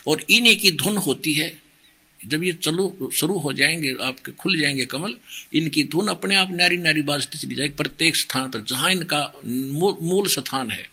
और 0.08 0.26
इन्हीं 0.30 0.58
की 0.60 0.72
धुन 0.74 0.98
होती 0.98 1.34
है। 1.34 1.52
जब 2.20 2.44
ये 2.44 2.52
चलो, 2.54 3.10
शुरू 3.14 3.38
हो 3.40 3.54
जाएँगे 3.54 3.96
आपके 4.04 4.32
खुल 4.32 4.60
जाएँगे 4.60 4.86
कमल, 4.86 5.16
इनकी 5.54 5.84
धुन 5.84 6.08
अपने 6.08 6.36
आप 6.36 6.52
नारी 6.52 6.78
नारी 6.78 7.02
बाजती 7.02 7.38
चली 7.38 7.56
जाएगी, 7.56 7.74
प्रत्येक 7.74 8.16
स्थान 8.16 8.50
पर, 8.52 8.62
जहाँ 8.62 8.92
इनका 8.92 9.22
मूल 9.46 10.28
स्थान 10.28 10.72
है। 10.72 10.86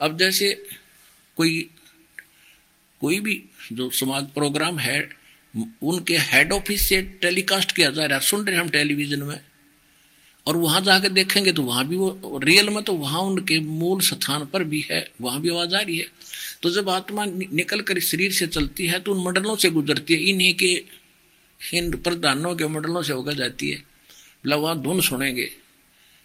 अब 0.00 0.18
जैसे 0.18 0.52
कोई 1.36 1.68
कोई 3.00 3.20
भी 3.20 3.42
जो 3.72 3.88
समाज 3.90 4.24
प्रोग्राम 4.26 4.78
है, 4.78 4.98
उनके 5.82 6.16
हेड 6.18 6.52
ऑफ़िस 6.52 6.88
से 6.88 7.00
टेलीकास्ट 7.22 7.72
किया 7.72 7.90
जा 7.90 8.06
रहा 8.06 8.18
है, 8.18 8.24
सुन 8.24 8.44
रहे 8.46 8.56
हम 8.56 8.68
टेलीविज़न 8.68 9.22
में, 9.22 9.40
और 10.46 10.56
वहाँ 10.56 10.80
जाकर 10.80 11.08
देखेंगे 11.08 11.52
तो 11.52 11.62
वहाँ 11.62 11.86
भी 11.88 11.96
वो 11.96 12.40
रियल 12.44 12.68
में 12.70 12.82
तो 12.84 12.92
वहाँ 12.94 13.20
उनके 13.20 13.58
मूल 13.60 14.00
स्थान 14.00 14.46
पर 14.46 14.64
भी 14.64 14.84
है, 14.90 15.08
वहाँ 15.20 15.40
भी 15.40 15.48
आवाज़ 15.48 15.74
आ 15.74 15.80
रही 15.80 15.98
है। 15.98 16.06
तो 16.62 16.70
जब 16.70 16.88
आत्मा 16.90 17.24
निकल 17.24 17.80
कर 17.80 18.00
शरीर 18.00 18.32
से 18.32 18.46
चलती 18.46 18.86
है 18.86 18.98
तो 19.00 19.14
उन 19.14 19.24
मंडलों 19.24 19.56
से 19.56 19.70
गुजरती 19.70 20.14
है। 20.14 20.20
इन्हीं 20.20 20.54
के 20.54 20.72
इन 21.60 21.90
प्रधानों 21.96 22.54
के 22.56 22.66
मंडलों 22.66 23.02
से 23.02 23.12
होकर 23.12 23.32
जाती 23.32 23.70
है। 23.70 23.76
बोला 23.76 24.56
वहाँ 24.56 24.80
धुन 24.82 25.00
सुनेंगे। 25.00 25.50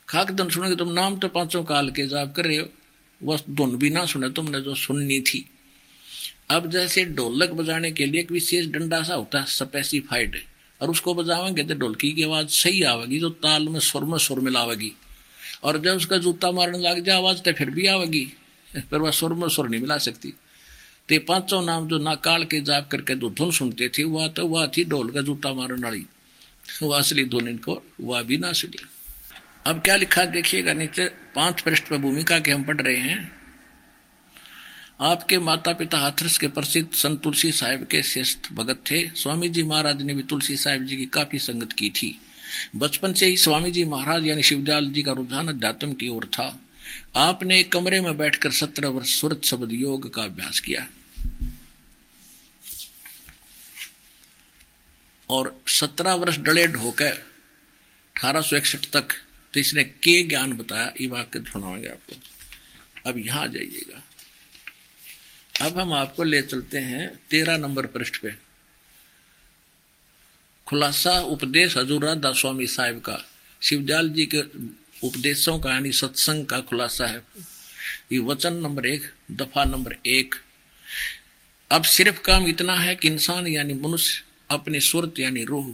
खाक 0.07 0.31
धुन 0.31 0.49
सुनेंगे, 0.49 0.75
तुम 0.75 0.91
नाम 0.91 1.17
तो 1.19 1.27
पाँचों 1.27 1.63
काल 1.63 1.89
के 1.89 2.07
जाप 2.07 2.33
कर 2.35 2.45
रहे 2.45 2.57
हो। 2.57 2.67
बस 3.21 3.43
धुन 3.49 3.75
भी 3.77 3.89
ना 3.89 4.05
सुने 4.05 4.29
तुमने 4.29 4.61
जो 4.61 4.75
सुननी 4.75 5.19
थी। 5.21 5.45
अब 6.49 6.69
जैसे 6.71 7.05
ढोलक 7.05 7.51
बजाने 7.51 7.91
के 7.91 8.05
लिए 8.05 8.21
एक 8.21 8.31
विशेष 8.31 8.65
डंडा 8.67 9.01
सा 9.03 9.15
होता 9.15 9.39
है 9.39 9.45
स्पेसिफाइड 9.45 10.37
और 10.81 10.89
उसको 10.89 11.13
बजावेंगे 11.13 11.63
तो 11.63 11.75
ढोलकी 11.75 12.11
की 12.11 12.23
आवाज़ 12.23 12.47
सही 12.47 12.81
आवेगी, 12.83 13.19
जो 13.19 13.29
ताल 13.29 13.67
में 13.67 13.79
सुर 13.79 14.03
में 14.03 14.17
सुर 14.17 14.39
मिलावेगी। 14.39 14.91
और 15.63 15.77
जब 15.81 15.95
उसका 15.95 16.17
जूता 16.17 16.51
मारने 16.51 16.77
लग 16.79 17.03
जाए 17.03 17.17
आवाज़ 17.17 17.41
तो 17.41 17.53
फिर 17.53 17.69
भी 17.69 17.85
आवेगी। 17.87 18.25
पर 18.77 18.97
वह 18.97 19.11
सुर 19.11 19.33
में 19.33 19.49
सुर 19.49 19.69
नहीं 19.69 19.81
मिला 19.81 19.97
सकती। 19.97 20.33
ते 21.07 21.19
पाँचों 21.19 21.61
नाम 21.61 21.87
जो 21.87 21.97
नाकाल 21.97 22.43
के 22.43 22.61
जाप 22.61 22.89
करके 22.91 23.15
जो 23.15 23.29
धुन 23.29 23.51
सुनते 23.51 23.89
थे, 23.89 24.03
वह 24.03 24.27
तो 24.27 24.47
वह 24.47 24.67
थी 24.67 24.85
ढोल 24.85 25.11
का 25.11 25.21
जूता 25.21 25.53
मारने 25.53 25.81
वाली। 25.81 26.05
वह 26.83 26.97
असली 26.97 27.25
धुन 27.25 27.47
इनको, 27.47 27.83
वह 28.01 28.21
भी 28.21 28.37
ना 28.37 28.53
सुनी। 28.53 28.85
अब 29.65 29.79
क्या 29.79 29.95
लिखा 29.95 30.25
देखिएगा 30.25 30.73
नीचे, 30.73 31.05
पाँच 31.05 31.61
पृष्ठ 31.61 31.83
पर 31.83 31.97
भूमिका 31.97 32.39
के 32.39 32.51
हम 32.51 32.63
पढ़ 32.63 32.81
रहे 32.81 32.97
हैं। 32.97 33.43
आपके 35.01 35.37
माता 35.37 35.73
पिता 35.73 35.97
हाथरस 35.97 36.37
के 36.37 36.47
प्रसिद्ध 36.47 36.93
संत 36.93 37.21
तुलसी 37.21 37.51
साहिब 37.51 37.83
के 37.83 38.03
श्रेष्ठ 38.03 38.53
भगत 38.53 38.81
थे। 38.91 39.07
स्वामी 39.07 39.49
जी 39.49 39.63
महाराज 39.63 40.01
ने 40.01 40.13
भी 40.13 40.23
तुलसी 40.23 40.57
साहिब 40.57 40.83
जी 40.83 40.97
की 40.97 41.05
काफ़ी 41.05 41.39
संगत 41.39 41.73
की 41.73 41.89
थी। 41.89 42.19
बचपन 42.75 43.13
से 43.13 43.25
ही 43.25 43.37
स्वामी 43.37 43.71
जी 43.71 43.85
महाराज 43.85 44.27
यानी 44.27 44.43
शिवदयाल 44.43 44.87
जी 44.87 45.03
का 45.03 45.11
रुझान 45.11 45.47
अध्यात्म 45.47 45.93
की 45.93 46.07
ओर 46.07 46.25
था। 46.25 46.59
आपने 47.15 47.59
एक 47.59 47.71
कमरे 47.71 48.01
में 48.01 48.17
बैठकर 48.17 48.51
सत्रह 48.51 48.89
वर्ष 48.89 49.15
सुरत 49.15 49.41
शब्द 49.43 49.71
योग 49.71 50.13
का 50.13 50.23
अभ्यास 50.23 50.59
किया। 50.59 50.87
और 55.29 55.61
सत्रह 55.67 56.13
वर्ष 56.13 56.37
डले 56.37 56.67
ढोकर 56.67 57.11
अठारह 58.15 58.41
सौ 58.41 58.55
इकसठ 58.55 58.85
तक 58.93 59.13
तो 59.53 59.59
इसने 59.59 59.83
के 59.83 60.21
ज्ञान 60.23 60.53
बताया, 60.53 60.93
ये 61.01 61.07
वाक्य 61.07 61.39
सुनाओगे 61.39 61.87
आपको। 61.87 63.09
अब 63.09 63.17
यहाँ 63.17 63.47
जाइएगा। 63.47 64.01
अब 65.65 65.79
हम 65.79 65.93
आपको 65.93 66.23
ले 66.23 66.41
चलते 66.41 66.77
हैं 66.77 67.07
तेरह 67.29 67.57
नंबर 67.57 67.85
पृष्ठ 67.85 68.17
पे। 68.17 68.31
खुलासा 70.67 71.19
उपदेश 71.19 71.77
हजूरा 71.77 72.13
दास 72.15 72.37
स्वामी 72.37 72.67
साहिब 72.67 72.99
का। 72.99 73.17
शिवजाल 73.61 74.09
जी 74.09 74.25
के 74.25 74.41
उपदेशों 75.03 75.59
का 75.59 75.73
यानी 75.73 75.91
सत्संग 75.91 76.45
का 76.45 76.59
खुलासा 76.59 77.07
है। 77.07 77.21
ये 78.11 78.19
वचन 78.19 78.53
नंबर 78.53 78.85
एक, 78.85 79.03
दफ़ा 79.31 79.63
नंबर 79.65 79.95
एक। 80.05 80.35
अब 81.71 81.83
सिर्फ़ 81.83 82.21
काम 82.21 82.47
इतना 82.47 82.75
है 82.75 82.95
कि 82.95 83.07
इंसान 83.07 83.47
यानी 83.47 83.73
मनुष्य 83.73 84.23
अपनी 84.51 84.79
सुरत 84.79 85.19
यानी 85.19 85.43
रूह 85.43 85.73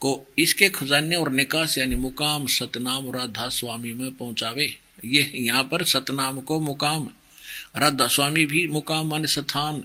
को 0.00 0.10
इसके 0.38 0.68
खजाने 0.68 1.16
और 1.16 1.30
निकास 1.30 1.78
यानी 1.78 1.96
मुकाम 1.96 2.46
सतनाम 2.46 3.10
राधा 3.12 3.48
स्वामी 3.48 3.92
में 3.92 4.14
पहुंचावे। 4.14 4.66
ये 5.04 5.22
यहाँ 5.34 5.64
पर 5.64 5.84
सतनाम 5.84 6.40
को 6.40 6.60
मुकाम 6.60 7.08
राधा 7.76 8.06
स्वामी 8.06 8.46
भी 8.46 8.66
मुकाम 8.66 9.08
मान 9.08 9.26
स्थान। 9.26 9.82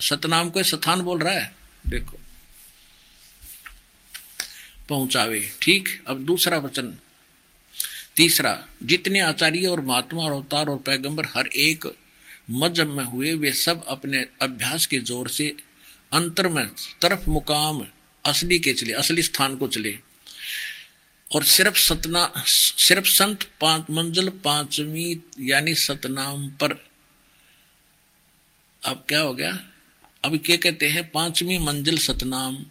सतनाम 0.00 0.50
को 0.50 0.62
स्थान 0.62 1.00
बोल 1.00 1.18
रहा 1.18 1.34
है। 1.34 1.54
देखो, 1.86 2.18
पहुंचावे। 4.88 5.40
ठीक, 5.62 5.88
अब 6.06 6.24
दूसरा 6.24 6.58
वचन। 6.58 6.96
तीसरा, 8.18 8.68
जितने 8.82 9.20
आचार्य 9.20 9.66
और 9.66 9.80
महात्मा 9.80 10.22
और 10.22 10.32
अवतार 10.32 10.66
और 10.66 10.78
पैगंबर 10.78 11.26
हर 11.26 11.46
एक 11.46 11.96
मज़हब 12.50 12.88
में 12.88 13.04
हुए, 13.04 13.34
वे 13.34 13.52
सब 13.52 13.84
अपने 13.88 14.26
अभ्यास 14.42 14.86
के 14.86 14.98
ज़ोर 14.98 15.28
से 15.28 15.56
अंतर 16.12 16.48
में, 16.48 16.68
तरफ़ 17.02 17.30
मुकाम 17.30 17.86
असली 18.24 18.58
के 18.58 18.72
चले, 18.72 18.92
असली 18.92 19.22
स्थान 19.22 19.56
को 19.56 19.68
चले। 19.68 19.98
और 21.34 21.44
सिर्फ़ 21.44 21.78
सतना, 21.78 22.32
सिर्फ़ 22.46 23.06
संत 23.06 23.48
पाँच, 23.60 23.84
मंजिल 23.90 24.28
पांचवी, 24.28 25.22
यानी 25.40 25.74
सतनाम 25.74 26.48
पर, 26.48 26.84
अब 28.86 29.04
क्या 29.08 29.20
हो 29.20 29.34
गया? 29.34 29.64
अब 30.24 30.36
क्या 30.46 30.56
कहते 30.56 30.88
हैं? 30.88 31.10
पांचवी 31.10 31.58
मंजिल 31.58 31.98
सतनाम 31.98 32.66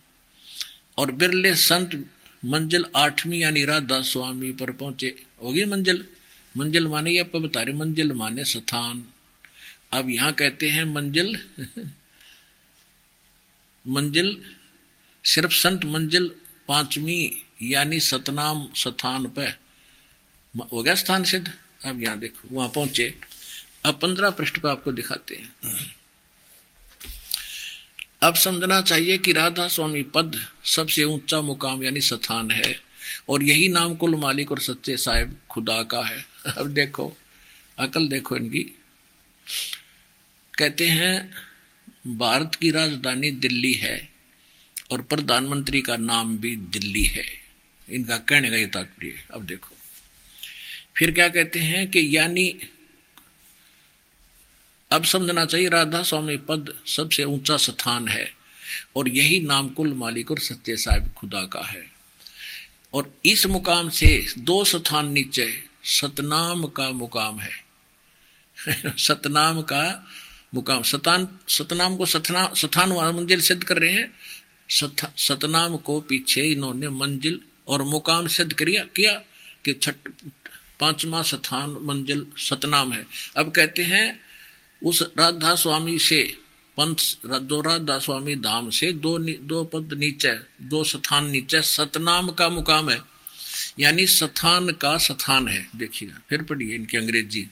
और 0.98 1.12
बिरले 1.12 1.56
संत 1.56 2.10
मंजिल 2.46 2.86
आठवीं, 2.96 3.40
यानी 3.40 3.66
राधा 3.66 4.02
स्वामी 4.02 4.52
पर 4.52 4.72
पहुँचे। 4.72 5.27
होगी 5.44 5.66
मंजिल। 5.66 6.06
मंजिल 6.58 6.88
माने 6.88 7.12
ये 7.12 7.20
आपको 7.20 7.40
बता 7.40 7.62
रहे 7.62 7.76
मंजिल 7.76 8.14
माने 8.14 8.46
स्थान। 8.46 9.06
अब 9.92 10.10
यहाँ 10.10 10.34
कहते 10.34 10.70
हैं 10.70 10.84
मंजिल। 10.84 11.40
मंजिल 13.88 14.44
सिर्फ़ 15.26 15.54
संत 15.54 15.86
मंजिल 15.86 16.32
पांचवी 16.68 17.46
यानी 17.62 18.00
सतनाम 18.00 18.68
स्थान 18.76 19.26
पे। 19.26 19.68
हो 20.74 20.84
गया 20.84 20.96
स्थान 20.96 21.24
सिद्ध? 21.24 21.54
अब 21.86 22.04
यहाँ 22.04 22.20
देखो, 22.20 22.56
वहाँ 22.56 22.70
पहुँचे। 22.70 23.20
अब 23.86 24.00
पंद्रह 24.00 24.30
पृष्ठ 24.30 24.60
पर 24.60 24.70
आपको 24.70 24.92
दिखाते 24.92 25.36
हैं। 25.36 25.56
अब 28.24 28.36
समझना 28.36 28.82
चाहिए 28.82 29.18
कि 29.18 29.32
राधा 29.32 29.68
स्वामी 29.68 30.04
पद 30.04 30.46
सबसे 30.66 31.04
ऊँचा 31.04 31.42
मुकाम 31.42 31.84
यानी 31.84 32.02
स्थान 32.02 32.52
है। 32.52 32.87
और 33.30 33.44
यही 33.44 33.68
नाम 33.70 33.96
कुल 33.96 34.16
मालिक 34.16 34.52
और 34.52 34.60
सच्चे 34.60 34.98
साहिब 34.98 35.38
खुदा 35.50 35.82
का 35.84 36.02
है। 36.06 36.24
अब 36.58 36.68
देखो, 36.68 37.16
अकल 37.78 38.08
देखो 38.08 38.36
इनकी। 38.36 38.64
कहते 40.54 40.88
हैं, 40.88 41.32
भारत 42.08 42.56
की 42.56 42.72
राजधानी 42.72 43.32
दिल्ली 43.32 43.74
है 43.74 43.98
और 44.92 45.02
प्रधानमंत्री 45.02 45.82
का 45.82 45.98
नाम 45.98 46.38
भी 46.38 46.56
दिल्ली 46.56 47.04
है। 47.06 47.26
इनका 47.88 48.18
कहने 48.20 48.50
का 48.50 48.56
ये 48.56 48.66
तात्पर्य 48.68 49.24
अब 49.34 49.46
देखो, 49.46 49.76
फिर 50.98 51.12
क्या 51.12 51.28
कहते 51.28 51.60
हैं 51.60 51.90
कि 51.92 52.08
यानी 52.18 52.48
अब 54.92 55.04
समझना 55.04 55.46
चाहिए, 55.46 55.70
राधा 55.70 56.02
स्वामी 56.04 56.38
पद 56.38 56.74
सबसे 56.88 57.24
ऊँचा 57.24 57.58
स्थान 57.58 58.08
है 58.08 58.28
और 58.96 59.10
यही 59.10 59.40
नाम 59.40 59.70
कुल 59.70 59.94
मालिक 59.94 60.32
और 60.32 60.40
सत्य 60.40 60.76
साहिब 60.78 61.12
खुदा 61.14 61.44
का 61.44 61.62
है। 61.62 61.84
और 62.94 63.20
इस 63.26 63.46
मुकाम 63.46 63.90
से 63.90 64.28
दो 64.38 64.64
स्थान 64.64 65.12
नीचे 65.12 65.64
सतनाम 65.84 66.66
का 66.66 66.92
मुकाम 66.92 67.40
है। 67.40 67.52
सतनाम 68.98 69.62
का 69.62 70.08
मुकाम 70.56 70.84
सतान 70.84 71.28
सतनाम 71.50 71.98
को 71.98 72.06
सतना 72.06 72.54
सथान 72.56 72.90
मंजिल 72.90 73.42
सिद्ध 73.42 73.64
कर 73.64 73.78
रहे 73.78 73.92
हैं। 73.92 74.14
सत, 74.70 75.14
सतनाम 75.18 75.78
को 75.78 76.02
पीछे 76.02 76.42
इन्होंने 76.42 76.90
मंजिल 76.90 77.42
और 77.68 77.82
मुकाम 77.82 78.28
सिद्ध 78.28 78.54
किया 78.54 79.14
कि 79.66 79.74
छठ 79.74 79.96
पांचवा 80.80 81.22
स्थान 81.22 81.78
मंजिल 81.82 82.28
सतनाम 82.38 82.94
है। 82.94 83.06
अब 83.38 83.52
कहते 83.52 83.84
हैं 83.84 84.20
उस 84.84 85.02
राधा 85.18 85.56
स्वामी 85.56 86.00
से 86.00 86.38
पंथ 86.80 86.96
दो 87.40 87.62
राधा 87.62 88.00
स्वामी 88.00 88.36
धाम 88.36 88.70
से 88.70 88.92
दो 88.92 89.18
दो 89.20 89.64
पद 89.64 89.94
नीचे, 89.94 90.40
दो 90.62 90.84
स्थान 90.84 91.30
नीचे। 91.30 91.62
सतनाम 91.62 92.32
का 92.32 92.50
मुकाम 92.50 92.90
है। 92.90 93.02
यानी 93.80 94.08
स्थान 94.08 94.70
का 94.70 94.98
स्थान 94.98 95.48
है। 95.48 95.70
देखिएगा 95.76 96.22
फिर 96.30 96.44
पढ़िए 96.44 96.76
इनकी 96.76 96.98
अंग्रेज़ी। 96.98 97.50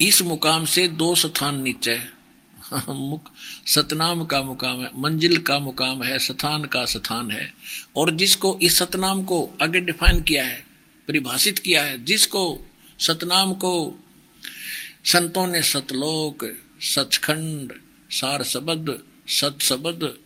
इस 0.00 0.22
मुकाम 0.22 0.64
से 0.64 0.88
दो 0.88 1.14
स्थान 1.14 1.62
नीचे। 1.62 2.00
मुक, 2.88 3.32
सतनाम 3.66 4.24
का 4.24 4.42
मुकाम 4.42 4.82
है। 4.82 4.90
मंजिल 4.96 5.38
का 5.38 5.58
मुकाम 5.58 6.02
है। 6.02 6.18
स्थान 6.18 6.64
का 6.64 6.84
स्थान 6.84 7.30
है। 7.30 7.54
और 7.96 8.10
जिसको 8.10 8.58
इस 8.62 8.78
सतनाम 8.78 9.24
को 9.24 9.50
आगे 9.62 9.80
डिफाइन 9.80 10.22
किया 10.22 10.44
है, 10.44 10.66
परिभाषित 11.08 11.58
किया 11.58 11.82
है, 11.82 12.04
जिसको 12.04 12.66
सतनाम 13.02 13.52
को, 13.54 13.72
संतों 15.04 15.46
ने 15.46 15.62
सतलोक, 15.62 16.44
सचखंड 16.80 17.72
सार 18.10 18.42
शब्द 18.42 19.02
सत 19.28 20.18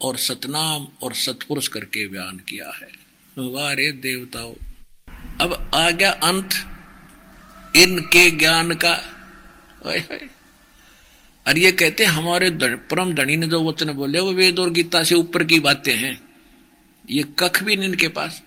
और 0.00 0.16
सतनाम 0.16 0.88
और 1.02 1.14
सतपुरुष 1.14 1.68
करके 1.68 2.06
बयान 2.08 2.36
किया 2.38 2.70
है। 2.70 2.88
वारे 3.38 3.92
देवताओं, 3.92 4.54
अब 5.40 5.70
आ 5.74 5.90
गया 5.90 6.10
अंत। 6.10 6.50
इनके 7.76 8.30
ज्ञान 8.30 8.74
का 8.74 8.94
और 11.46 11.58
ये 11.58 11.72
कहते 11.72 12.04
हमारे 12.04 12.50
परम 12.90 13.14
धनी 13.14 13.36
ने 13.36 13.46
जो 13.46 13.62
वचन 13.64 13.92
बोले, 13.92 14.20
वो 14.20 14.32
वेद 14.32 14.58
और 14.58 14.70
गीता 14.70 15.02
से 15.04 15.14
ऊपर 15.14 15.44
की 15.44 15.60
बातें 15.60 15.96
हैं। 15.96 16.20
ये 17.10 17.24
कख 17.38 17.62
भी 17.62 17.76
नहीं 17.76 17.88
इनके 17.88 18.08
पास। 18.08 18.42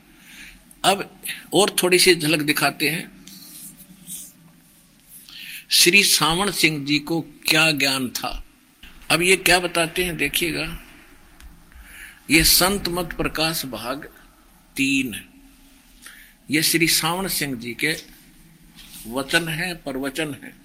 अब 0.84 1.22
और 1.53 1.76
थोड़ी 1.84 1.99
सी 1.99 2.15
झलक 2.15 2.39
दिखाते 2.39 2.89
हैं। 2.89 3.16
श्री 5.69 6.03
सावण 6.03 6.52
सिंह 6.52 6.85
जी 6.85 6.99
को 6.99 7.22
क्या 7.22 7.72
ज्ञान 7.72 8.10
था? 8.10 8.45
अब 9.11 9.22
ये 9.22 9.35
क्या 9.35 9.60
बताते 9.60 10.03
हैं 10.03 10.18
देखिएगा। 10.18 10.84
ये 12.30 12.44
संत 12.44 12.88
मत 12.88 13.14
प्रकाश 13.14 13.65
भाग 13.65 14.06
तीन। 14.76 15.23
ये 16.52 16.64
श्री 16.64 16.88
सावण 16.88 17.27
सिंह 17.27 17.56
जी 17.56 17.73
के 17.73 17.95
वचन 19.07 19.48
है, 19.48 19.73
प्रवचन 19.73 20.34
है। 20.44 20.56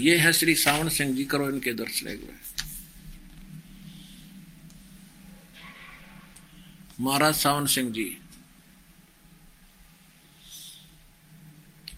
ये 0.00 0.16
है 0.18 0.32
श्री 0.32 0.54
सावण 0.54 0.88
सिंह 0.88 1.16
जी 1.16 1.24
करो 1.24 1.48
इनके 1.50 1.72
दर्श 1.72 2.02
एक 2.02 2.20
बार 2.20 2.40
महाराज 7.00 7.34
सावन 7.34 7.66
सिंह 7.66 7.90
जी 7.92 8.18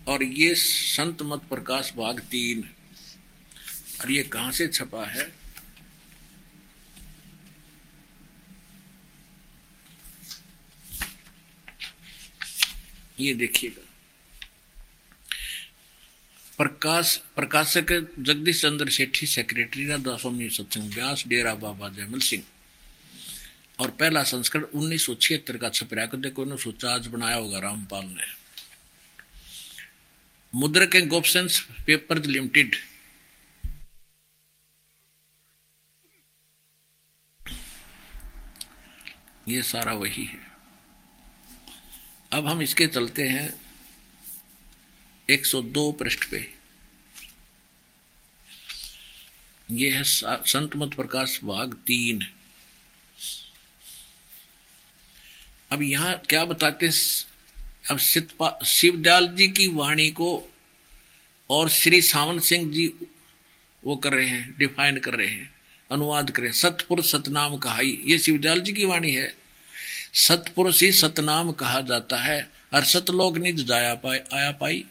और 0.09 0.23
ये 0.23 0.55
संत 0.55 1.23
मत 1.23 1.41
प्रकाश 1.41 1.93
भाग 1.97 2.21
तीन। 2.21 2.71
और 4.01 4.11
ये 4.11 4.23
कहाँ 4.23 4.53
से 4.53 4.69
छपा 4.69 5.07
है? 5.07 5.45
ये 13.21 13.35
देखिएगा। 13.35 13.91
प्रकाश, 16.59 17.17
प्रकाशक 17.17 18.15
जगदीश 18.19 18.63
चंद्र 18.63 18.91
सेठी 18.91 19.27
सेक्रेटरी 19.27 19.87
राधा 19.87 20.17
स्वामी 20.17 20.51
सत्संग 20.51 20.95
व्यास, 20.95 21.25
डेरा 21.27 21.55
बाबा 21.55 21.89
जयमल 21.89 22.19
सिंह। 22.19 22.43
और 23.81 23.91
पहला 23.91 24.23
संस्करण 24.23 24.63
उन्नीस 24.63 25.07
सौ 25.07 25.15
छिहत्तर 25.15 25.57
का 25.57 25.69
छपरा 25.69 26.07
देखो 26.07 26.43
उन्नीस 26.43 26.65
सौ 26.65 26.73
चार्ज 26.73 27.07
बनाया 27.07 27.37
होगा 27.37 27.59
रामपाल 27.59 28.05
ने। 28.05 28.44
मुद्रक 30.55 30.95
एंड 30.95 31.09
गोपसेंस 31.09 31.61
पेपर 31.87 32.19
लिमिटेड। 32.25 32.77
ये 39.49 39.63
सारा 39.63 39.93
वही 39.93 40.25
है। 40.25 40.39
अब 42.33 42.47
हम 42.47 42.63
इसके 42.63 42.87
चलते 42.87 43.29
हैं 43.29 43.49
102 45.29 45.91
पृष्ठ 45.93 46.31
पे। 46.31 46.39
ये 49.71 49.91
है 49.91 50.03
संत 50.05 50.77
मत 50.77 50.95
प्रकाश 50.95 51.39
भाग 51.45 51.75
तीन। 51.87 52.27
अब 55.73 55.83
यहाँ 55.83 56.17
क्या 56.29 56.45
बताते 56.45 56.91
अब 57.91 57.99
शिवदयाल 58.65 59.29
जी 59.29 59.49
की 59.49 59.69
वाणी 59.69 60.11
को 60.11 60.53
और 61.51 61.69
श्री 61.69 62.03
सावन 62.03 62.39
सिंह 62.39 62.73
जी 62.73 62.95
वो 63.85 63.97
कर 63.97 64.13
रहे 64.13 64.27
हैं, 64.27 64.55
डिफाइन 64.59 64.99
कर 64.99 65.15
रहे 65.15 65.27
हैं, 65.27 65.55
अनुवाद 65.93 66.31
कर 66.31 66.43
रहे 66.43 66.53
सतपुरुष 66.53 67.13
सतनाम 67.13 67.57
कहाई, 67.57 68.03
ये 68.07 68.19
शिवदयाल 68.19 68.61
जी 68.61 68.73
की 68.73 68.85
वाणी 68.85 69.13
है। 69.13 69.35
सतपुरुष 70.15 70.83
ही 70.83 70.93
सतनाम 70.93 71.53
कहा 71.53 71.81
जाता 71.81 72.17
है, 72.17 72.51
और 72.75 72.85
सतलोक 72.85 73.39
निज 73.39 73.65
जाया 73.67 73.95
पाए, 73.95 74.25
आया 74.35 74.53
पाई। 74.53 74.85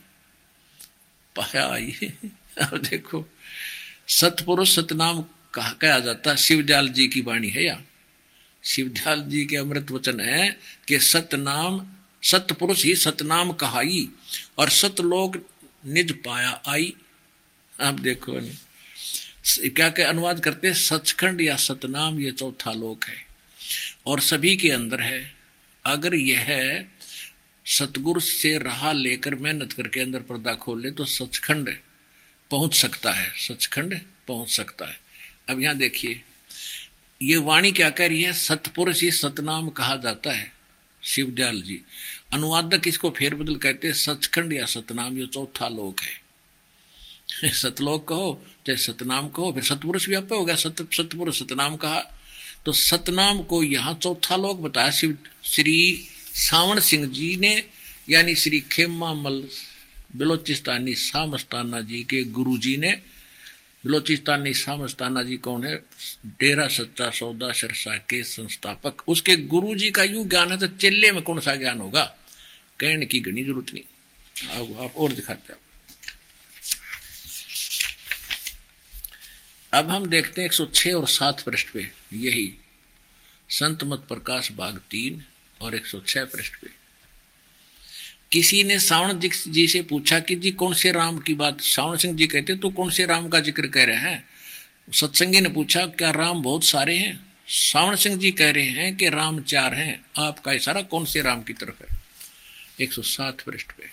पाया 1.35 1.67
आई। 1.67 1.91
अब 2.57 2.77
देखो 2.77 3.25
सतपुरुष 4.07 4.75
सतनाम 4.75 5.25
कहा 5.53 5.71
कहा 5.71 5.99
जाता 5.99 6.31
है 6.31 6.37
शिवदयाल 6.37 6.89
जी 6.89 7.07
की 7.07 7.21
वाणी 7.21 7.49
है 7.49 7.65
या। 7.65 7.81
शिवदयाल 8.63 9.21
जी 9.21 9.45
के 9.45 9.55
अमृत 9.55 9.91
वचन 9.91 10.19
है 10.19 10.59
कि 10.87 10.99
सतनाम 10.99 11.92
सतपुरुष 12.23 12.83
ही 12.85 12.95
सतनाम 12.95 13.51
कहाई 13.53 14.07
और 14.57 14.69
सतलोक 14.69 15.37
निज 15.85 16.11
पाया 16.23 16.61
आई। 16.67 16.93
आप 17.73 17.99
देखो 17.99 18.39
क्या 19.69 19.89
क्या 19.89 20.09
अनुवाद 20.09 20.39
करते 20.39 20.73
सचखंड 20.73 21.41
या 21.41 21.55
सतनाम, 21.55 22.19
ये 22.19 22.31
चौथा 22.31 22.71
लोक 22.71 23.05
है। 23.05 23.25
और 24.05 24.19
सभी 24.19 24.55
के 24.57 24.69
अंदर 24.71 25.01
है। 25.01 25.35
अगर 25.85 26.15
यह 26.15 26.85
सतगुरु 27.65 28.19
से 28.19 28.57
राह 28.57 28.91
लेकर 28.91 29.35
मेहनत 29.35 29.73
करके 29.73 29.99
अंदर 29.99 30.19
पर्दा 30.21 30.53
खोल 30.53 30.81
ले 30.81 30.91
तो 30.91 31.05
सचखंड 31.05 31.75
पहुँच 32.51 32.75
सकता 32.75 33.11
है। 33.11 33.31
सचखंड 33.39 33.99
पहुँच 34.27 34.49
सकता 34.49 34.85
है। 34.85 34.99
अब 35.49 35.61
यहाँ 35.61 35.75
देखिए, 35.75 36.21
ये 37.21 37.37
वाणी 37.37 37.71
क्या 37.71 37.89
कह 37.89 38.07
रही 38.07 38.21
है? 38.23 38.33
सतपुरुष 38.33 39.01
ही 39.01 39.11
सतनाम 39.11 39.69
कहा 39.69 39.95
जाता 39.95 40.31
है। 40.31 40.51
शिवदयाल 41.03 41.61
जी 41.61 41.79
अनुवादक 42.33 42.87
इसको 42.87 43.09
फेरबदल 43.09 43.55
कहते 43.55 43.87
हैं? 43.87 43.95
सचखंड 43.95 44.53
या 44.53 44.65
सतनाम, 44.65 45.17
ये 45.17 45.25
चौथा 45.25 45.67
लोक 45.67 45.99
है। 45.99 46.23
सतलोक 47.53 48.07
कहो, 48.07 48.45
चाहे 48.67 48.77
सतनाम 48.77 49.29
कहो, 49.29 49.51
फिर 49.51 49.63
सतपुरुष 49.63 50.09
भी 50.09 50.15
आप 50.15 50.31
हो 50.31 50.45
गया। 50.45 50.55
सत, 50.55 50.75
सतपुरुष 50.93 51.39
सतनाम 51.39 51.75
कहा। 51.75 51.99
तो 52.65 52.71
सतनाम 52.71 53.43
को 53.43 53.63
यहाँ 53.63 53.93
चौथा 53.93 54.35
लोक 54.35 54.59
बताया। 54.59 54.91
शिव, 54.91 55.17
श्री 55.43 56.07
सावण 56.33 56.79
सिंह 56.79 57.07
जी 57.07 57.37
ने, 57.37 57.63
यानी 58.09 58.35
श्री 58.35 58.59
खेमा 58.59 59.13
मल 59.13 59.47
बलोचिस्तानी 60.15 60.93
सामस्ताना 60.93 61.81
जी 61.81 62.03
के 62.03 62.23
गुरु 62.23 62.57
जी 62.57 62.77
ने, 62.77 62.91
बलोचिस्तानी 63.85 64.53
सामस्ताना 64.53 65.23
जी 65.23 65.37
कौन 65.37 65.65
है? 65.65 65.75
डेरा 66.27 66.67
सच्चा 66.67 67.09
सौदा 67.09 67.51
सरसा 67.51 67.97
के 67.97 68.23
संस्थापक। 68.23 69.09
उसके 69.09 69.35
गुरु 69.35 69.75
जी 69.75 69.91
का 69.91 70.03
यूँ 70.03 70.27
ज्ञान 70.27 70.51
है 70.51 70.57
तो 70.57 70.67
चेले 70.67 71.11
में 71.11 71.21
कौन 71.21 71.39
सा 71.39 71.55
ज्ञान 71.55 71.79
होगा? 71.79 72.17
कहने 72.79 73.05
की 73.05 73.19
घनी 73.19 73.43
ज़रूरत 73.43 73.73
नहीं। 73.73 73.83
अब 74.57 74.81
आप 74.81 74.95
और 74.95 75.13
दिखाते 75.13 75.53
हैं। 75.53 75.59
अब 79.73 79.89
हम 79.89 80.05
देखते 80.05 80.41
हैं 80.41 80.47
106 80.47 80.93
और 80.93 81.07
7 81.07 81.41
पृष्ठ 81.41 81.69
पे, 81.69 81.89
यही। 82.13 82.53
संत 83.49 83.83
मत 83.83 84.05
प्रकाश 84.09 84.51
भाग 84.51 84.77
तीन 84.91 85.23
और 85.61 85.75
106 85.75 86.25
पृष्ठ 86.25 86.55
पे। 86.55 86.69
किसी 88.31 88.63
ने 88.63 88.79
सावण 88.79 89.19
जी 89.19 89.67
से 89.67 89.81
पूछा 89.81 90.19
कि 90.19 90.35
जी 90.35 90.51
कौन 90.53 90.73
से 90.73 90.91
राम 90.91 91.17
की 91.19 91.33
बात? 91.33 91.61
सावण 91.61 91.97
सिंह 91.97 92.15
जी 92.17 92.27
कहते 92.27 92.55
तो 92.55 92.69
कौन 92.69 92.89
से 92.89 93.05
राम 93.05 93.27
का 93.29 93.39
ज़िक्र 93.39 93.67
कह 93.67 93.83
रहे 93.83 93.95
हैं? 93.97 94.23
सत्संगी 94.91 95.41
ने 95.41 95.49
पूछा, 95.49 95.85
क्या 95.87 96.11
राम 96.11 96.41
बहुत 96.41 96.63
सारे 96.63 96.97
हैं? 96.97 97.19
सावण 97.47 97.95
सिंह 97.95 98.17
जी 98.17 98.31
कह 98.31 98.51
रहे 98.51 98.69
हैं 98.69 98.95
कि 98.97 99.09
राम 99.09 99.41
चार 99.43 99.73
हैं। 99.73 99.99
आपका 100.19 100.53
इशारा 100.53 100.81
कौन 100.83 101.05
से 101.05 101.21
राम 101.21 101.41
की 101.43 101.53
तरफ़ 101.53 101.83
है? 101.83 102.02
107 102.79 103.41
पृष्ठ 103.41 103.71
पे। 103.71 103.89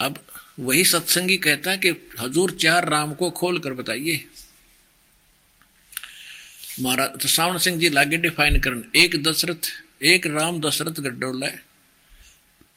अब 0.00 0.18
वही 0.60 0.84
सत्संगी 0.84 1.36
कहता 1.36 1.70
है 1.70 1.78
कि 1.78 1.90
हजूर 2.20 2.50
चार 2.50 2.88
राम 2.88 3.14
को 3.14 3.30
खोल 3.30 3.58
कर 3.58 3.72
बताइए। 3.72 4.24
महाराज 6.80 7.20
तो 7.20 7.28
सावण 7.28 7.58
सिंह 7.58 7.78
जी 7.78 7.88
लागे 7.88 8.16
डिफाइन 8.16 8.60
कर 8.60 8.82
एक 8.96 9.22
दशरथ, 9.22 9.70
एक 10.02 10.26
राम 10.26 10.60
दशरथ 10.60 11.00
गड्डोला 11.00 11.46
है, 11.46 11.62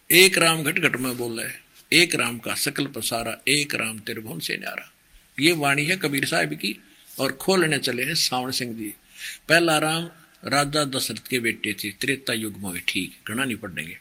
एक 0.10 0.38
राम 0.38 0.64
घट 0.64 0.80
घट 0.80 0.96
में 0.96 1.18
बोल 1.18 1.40
है, 1.40 1.54
एक 1.92 2.16
राम 2.16 2.38
का 2.40 2.54
सकल 2.56 2.86
पसारा, 2.88 3.38
एक 3.48 3.76
राम 3.76 4.00
त्रिभुवन 4.00 4.40
से 4.40 4.58
न्यारा। 4.58 4.92
ये 5.40 5.52
वाणी 5.52 5.86
है 5.86 5.98
कबीर 5.98 6.26
साहब 6.26 6.54
की, 6.54 6.76
और 7.20 7.32
खोलने 7.32 7.78
चले 7.80 8.04
हैं 8.04 8.16
सावण 8.16 8.52
सिंह 8.52 8.74
जी। 8.78 8.94
पहला 9.50 9.78
राम 9.78 10.10
राजा 10.46 10.86
दशरथ 10.86 11.28
के 11.30 11.40
बेटे 11.40 11.74
थे, 11.74 11.92
त्रेता 11.92 12.34
युग 12.34 12.58
में 12.58 12.82
ठीक 12.88 13.20
घना 13.28 13.44
नहीं 13.44 13.56
पढ़ेंगे 13.56 14.00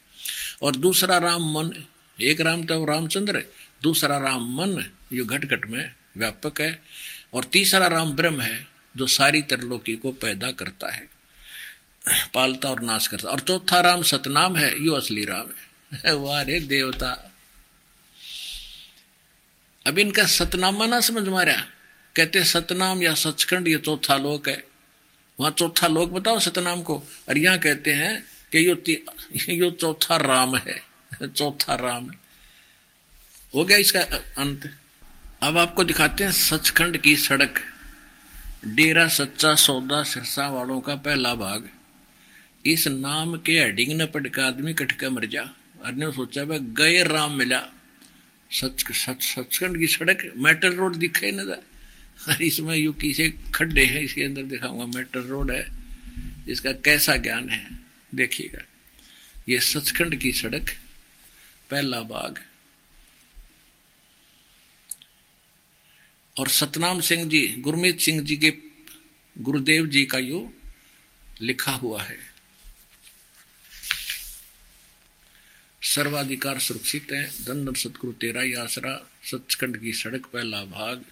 और 0.63 0.77
दूसरा 0.77 1.19
राम 1.19 1.43
मन, 1.43 1.85
एक 2.21 2.41
राम 2.41 2.65
तो 2.65 2.85
रामचंद्र 2.85 3.37
है, 3.37 3.51
दूसरा 3.83 4.19
राम 4.19 4.57
मन 4.57 4.91
जो 5.13 5.25
घट 5.25 5.45
घट 5.45 5.67
में 5.67 5.95
व्यापक 6.17 6.61
है, 6.61 6.83
और 7.35 7.45
तीसरा 7.45 7.87
राम 7.87 8.13
ब्रह्म 8.13 8.41
है, 8.41 8.67
जो 8.97 9.07
सारी 9.07 9.43
त्रिलोकी 9.43 9.97
को 9.97 10.13
पैदा 10.13 10.51
करता 10.51 10.93
है, 10.93 11.09
पालता 12.35 12.71
और 12.71 12.83
नाश 12.83 13.07
करता 13.07 13.29
और 13.29 13.41
चौथा 13.41 13.81
राम 13.81 14.03
सतनाम 14.03 14.57
है, 14.57 14.85
यो 14.85 14.93
असली 14.93 15.25
राम 15.25 15.47
है। 15.47 15.67
वारे 16.15 16.61
देवता। 16.61 17.33
अब 19.87 19.99
इनका 19.99 20.27
सतनामा 20.27 20.87
ना 20.87 21.01
समझ 21.01 21.29
मारा। 21.29 21.67
कहते 22.17 22.45
सतनाम 22.45 23.03
या 23.03 23.15
सचखंड, 23.15 23.69
ये 23.69 23.79
चौथा 23.79 24.17
लोक 24.17 24.49
है। 24.49 24.65
वहाँ 25.41 25.51
चौथा 25.53 25.87
लोक 25.87 26.11
बताओ 26.11 26.39
सतनाम 26.39 26.83
को। 26.83 27.03
और 27.29 27.39
यहाँ 27.39 27.59
कहते 27.59 27.93
हैं 27.93 28.25
कि 28.53 28.69
यो 28.69 28.77
यो 29.53 29.71
चौथा 29.71 30.17
राम 30.17 30.57
है। 30.57 30.83
चौथा 31.27 31.75
राम 31.75 32.11
है। 32.11 32.19
हो 33.55 33.65
गया 33.65 33.77
इसका 33.77 34.01
अंत। 34.39 34.75
अब 35.43 35.59
आपको 35.59 35.85
दिखाते 35.85 36.25
हैं 36.25 36.33
सचखंड 36.33 36.97
की 36.97 37.17
सड़क। 37.17 37.55
डेरा 38.67 39.09
सच्चा 39.09 39.55
सौदा 39.55 40.03
सिरसा 40.03 40.49
वालों 40.49 40.81
का 40.81 40.95
पहला 40.95 41.35
भाग। 41.35 41.69
इस 42.67 42.89
नाम 42.89 43.37
के 43.37 43.53
हेडिंग 43.53 44.03
न 44.03 44.07
पटका 44.07 44.47
आदमी 44.47 44.75
कटका 44.75 45.11
मर 45.11 45.27
जा। 45.27 45.51
ने 45.87 46.13
सोचा 46.13 46.45
भाई 46.45 46.59
गए 46.63 47.03
राम 47.03 47.33
मिला। 47.33 47.63
सच 48.51 48.93
सच 48.93 49.23
सचखंड 49.23 49.79
की 49.79 49.87
सड़क, 49.87 50.33
मेटल 50.37 50.73
रोड 50.73 50.97
दिखे 50.97 51.31
ना 51.33 51.45
इसमें 52.43 52.77
यू 52.77 52.93
किसे 52.93 53.29
खड्डे 53.55 53.85
हैं, 53.85 54.01
इसके 54.01 54.23
अंदर 54.23 54.43
दिखाऊँगा, 54.43 54.87
मेटल 54.87 55.21
रोड 55.21 55.51
है 55.51 55.67
इसका 56.49 56.73
कैसा 56.73 57.17
ज्ञान 57.17 57.49
है, 57.49 57.79
देखिएगा। 58.15 58.63
ये 59.49 59.59
सचखंड 59.61 60.21
की 60.21 60.33
सड़क, 60.33 60.71
पहला 61.71 62.01
बाग। 62.01 62.39
और 66.37 66.49
सतनाम 66.49 67.01
सिंह 67.01 67.29
जी, 67.29 67.47
गुरमीत 67.49 68.01
सिंह 68.01 68.23
जी 68.23 68.37
के 68.37 68.53
गुरुदेव 69.37 69.87
जी 69.87 70.05
का 70.05 70.19
यो 70.19 70.53
लिखा 71.43 71.73
हुआ 71.73 72.03
है। 72.03 72.19
सर्वाधिकार 75.83 76.59
सुरक्षित 76.59 77.13
है 77.13 77.25
धन 77.45 77.73
सतगुरु 77.75 78.13
तेरा 78.13 78.63
आसरा 78.63 79.07
सचखंड 79.25 79.81
की 79.81 79.93
सड़क, 79.93 80.27
पहला 80.27 80.65
भाग। 80.65 81.05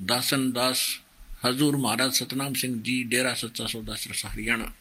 दासन 0.00 0.52
दास, 0.52 1.00
हजूर 1.44 1.76
महाराज 1.76 2.12
सतनाम 2.12 2.54
सिंह 2.54 2.82
जी, 2.82 3.04
डेरा 3.04 3.34
सच्चा 3.34 3.66
सौदा 3.66 3.94
सरसा 3.94 4.28
हरियाणा। 4.28 4.74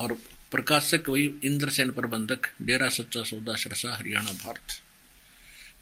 और 0.00 0.12
प्रकाशक 0.50 1.08
वही 1.08 1.34
इंद्रसेन 1.44 1.90
प्रबंधक, 1.90 2.38
डेरा 2.62 2.88
सच्चा 2.88 3.22
सौदा 3.22 3.54
सरसा 3.54 3.96
हरियाणा, 3.96 4.32
भारत। 4.32 4.80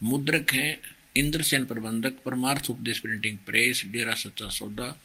मुद्रक 0.03 0.53
हैं 0.53 0.81
इंद्रसेन 1.17 1.65
प्रबंधक, 1.65 2.13
परमार्थ 2.25 2.71
उपदेश 2.71 2.99
प्रिंटिंग 2.99 3.39
प्रेस 3.39 3.83
डेरा 3.87 4.15
सच्चा 4.15 4.49
सौदा 4.49 5.01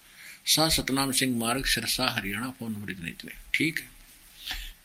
सा 0.46 0.70
सतनाम 0.70 1.12
सिंह 1.12 1.40
मार्ग, 1.40 1.66
सिरसा, 1.66 2.10
हरियाणा, 2.10 2.50
फ़ोन 2.50 2.72
नंबर 2.72 2.92
इतने 2.92 3.10
इतने 3.10 3.32
ठीक 3.54 3.80
है। 3.80 3.90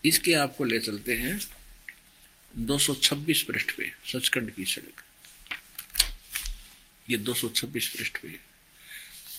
इसके 0.04 0.34
आपको 0.34 0.64
ले 0.64 0.78
चलते 0.78 1.16
हैं। 1.16 1.40
226 2.56 3.42
पृष्ठ 3.42 3.70
पे 3.70 3.92
सचखंड 4.06 4.50
की 4.50 4.64
सड़क। 4.64 5.02
ये 7.10 7.18
226 7.18 7.88
पृष्ठ 7.88 8.18
पे। 8.18 8.38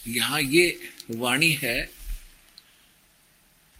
यहाँ 0.07 0.41
ये 0.41 0.79
वाणी 1.11 1.51
है 1.51 1.89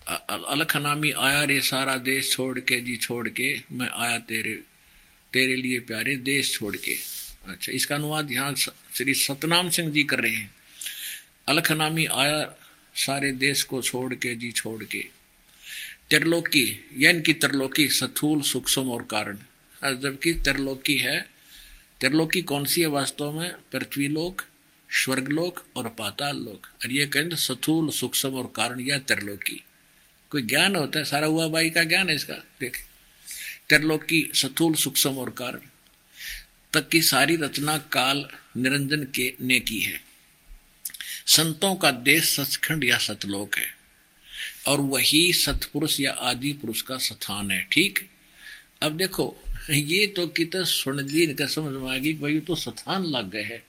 अलखनामी 0.08 1.12
आया 1.12 1.44
रे 1.44 1.60
सारा 1.62 1.96
देश 1.98 2.32
छोड़ 2.32 2.60
के, 2.60 2.80
जी 2.82 2.96
छोड़ 2.98 3.30
के, 3.30 3.62
मैं 3.72 3.90
आया 3.90 4.18
तेरे 4.20 4.54
तेरे 5.34 5.56
लिए 5.56 5.80
प्यारे 5.80 6.16
देश 6.16 6.54
छोड़ 6.54 6.76
के। 6.76 6.96
अच्छा 7.48 7.72
इसका 7.72 7.96
अनुवाद 7.96 8.32
यहाँ 8.32 8.54
श्री 8.94 9.14
सतनाम 9.14 9.70
सिंह 9.70 9.92
जी 9.92 10.04
कर 10.04 10.20
रहे 10.20 10.32
हैं। 10.32 10.56
अलखनामी 11.48 12.06
आया 12.06 12.56
सारे 12.96 13.32
देश 13.32 13.64
को 13.64 13.82
छोड़ 13.82 14.14
के, 14.14 14.36
जी 14.36 14.52
छोड़ 14.52 14.84
के। 14.84 15.17
त्रिलोकी 16.10 16.90
या 16.98 17.20
की 17.20 17.34
त्रिलोकी 17.34 17.88
सथूल, 17.90 18.42
सूक्ष्म 18.42 18.90
और 18.90 19.04
कारण। 19.04 19.38
जबकि 20.00 20.34
त्रिलोकी 20.34 20.98
है, 20.98 21.30
त्रिलोकी 22.00 22.42
कौन 22.42 22.66
सी 22.66 22.82
है 22.82 22.88
वास्तव 22.88 23.40
में? 23.40 23.52
पृथ्वीलोक, 23.72 24.42
स्वर्गलोक 24.92 25.66
और 25.76 25.90
पाताल 25.90 26.38
लोक 26.38 26.68
और 26.84 26.92
ये 26.92 27.06
कहें 27.06 27.36
सथूल, 27.36 27.90
सूक्ष्म 27.90 28.30
और 28.30 28.54
कारण 28.56 28.80
या 28.80 28.98
त्रिलोकी। 28.98 29.64
कोई 30.30 30.42
ज्ञान 30.42 30.76
होता 30.76 31.00
है? 31.00 31.06
सारा 31.06 31.28
हुआ 31.28 31.48
बाई 31.48 31.70
का 31.70 31.84
ज्ञान 31.84 32.10
है 32.10 32.16
इसका? 32.16 32.34
देख। 32.34 32.88
त्रिलोकी 33.70 34.32
सथूल, 34.34 34.74
सूक्ष्म 34.74 35.18
और 35.18 35.30
कारण। 35.30 35.60
तक 36.74 36.90
की 36.90 37.02
सारी 37.02 37.36
रचना 37.36 37.78
काल 37.78 38.28
निरंजन 38.58 39.04
के 39.04 39.34
ने 39.42 39.60
की 39.60 39.80
है। 39.80 40.02
संतों 41.28 41.76
का 41.76 41.92
देश 41.92 42.40
सचखंड 42.40 42.84
या 42.84 42.98
सतलोक 42.98 43.56
है। 43.56 43.77
और 44.68 44.82
वही 44.82 45.34
सतपुरुष 45.34 46.00
या 46.00 46.12
आदि 46.12 46.54
पुरुष 46.54 46.82
का 46.82 46.98
स्थान 46.98 47.52
है, 47.52 47.68
ठीक? 47.72 48.00
अब 48.82 48.98
देखो, 48.98 49.36
ये 49.70 50.06
तो 50.08 50.28
कितना 50.28 50.64
सुन 50.64 51.00
ली 51.00 51.24
इनका 51.24 51.46
समझ 51.46 51.74
में 51.74 51.90
आ 51.92 51.98
गई 51.98 52.14
भाई 52.14 52.40
तो 52.40 52.56
स्थान 52.56 53.06
लग 53.06 53.30
गए 53.30 53.44
है। 53.44 53.64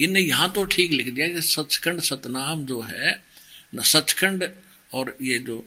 इनने 0.00 0.20
यहाँ 0.20 0.50
तो 0.52 0.64
ठीक 0.64 0.90
लिख 0.90 1.08
दिया 1.08 1.28
कि 1.28 1.42
सचखंड 1.42 2.00
सतनाम 2.00 2.64
जो 2.66 2.80
है, 2.80 3.22
न 3.74 3.82
सचखंड 3.82 4.50
और 4.94 5.16
ये 5.22 5.38
जो 5.38 5.64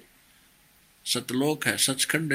सतलोक 1.06 1.66
है, 1.68 1.78
सचखंड 1.78 2.34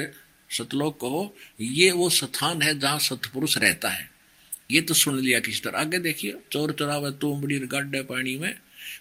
सतलोक 0.50 0.96
को, 0.96 1.36
ये 1.60 1.90
वो 1.90 2.08
स्थान 2.10 2.62
है 2.62 2.78
जहाँ 2.78 2.98
सतपुरुष 2.98 3.58
रहता 3.58 3.88
है। 3.88 4.10
ये 4.70 4.80
तो 4.80 4.94
सुन 4.94 5.18
लिया 5.20 5.40
किसी 5.40 5.60
तरह। 5.60 5.78
आगे 5.78 5.98
देखिए, 5.98 6.34
चोर 6.52 6.72
चोरावे 6.72 7.10
तुमड़ी 7.10 7.58
गड्ढे 7.58 8.02
पानी 8.02 8.36
में, 8.36 8.54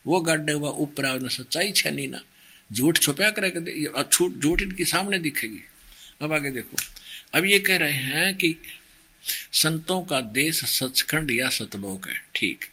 वो 0.07 0.19
गड्ढे 0.21 0.53
हुआ 0.53 0.69
ऊपर 0.69 1.29
सच्चाई 1.29 1.71
छनी 1.71 2.07
ना। 2.07 2.21
झूठ 2.71 2.99
छुपया 2.99 3.29
करे 3.29 3.49
छूट, 4.03 4.39
झूठ 4.39 4.61
इनके 4.61 4.85
सामने 4.85 5.19
दिखेगी। 5.19 5.61
अब 6.21 6.33
आगे 6.33 6.51
देखो। 6.51 6.77
अब 7.33 7.45
ये 7.45 7.59
कह 7.59 7.77
रहे 7.77 7.91
हैं 7.91 8.35
कि 8.35 8.55
संतों 9.53 10.01
का 10.01 10.19
देश 10.21 10.63
सचखंड 10.65 11.31
या 11.31 11.49
सतलोक 11.49 12.07
है, 12.07 12.21
ठीक। 12.35 12.65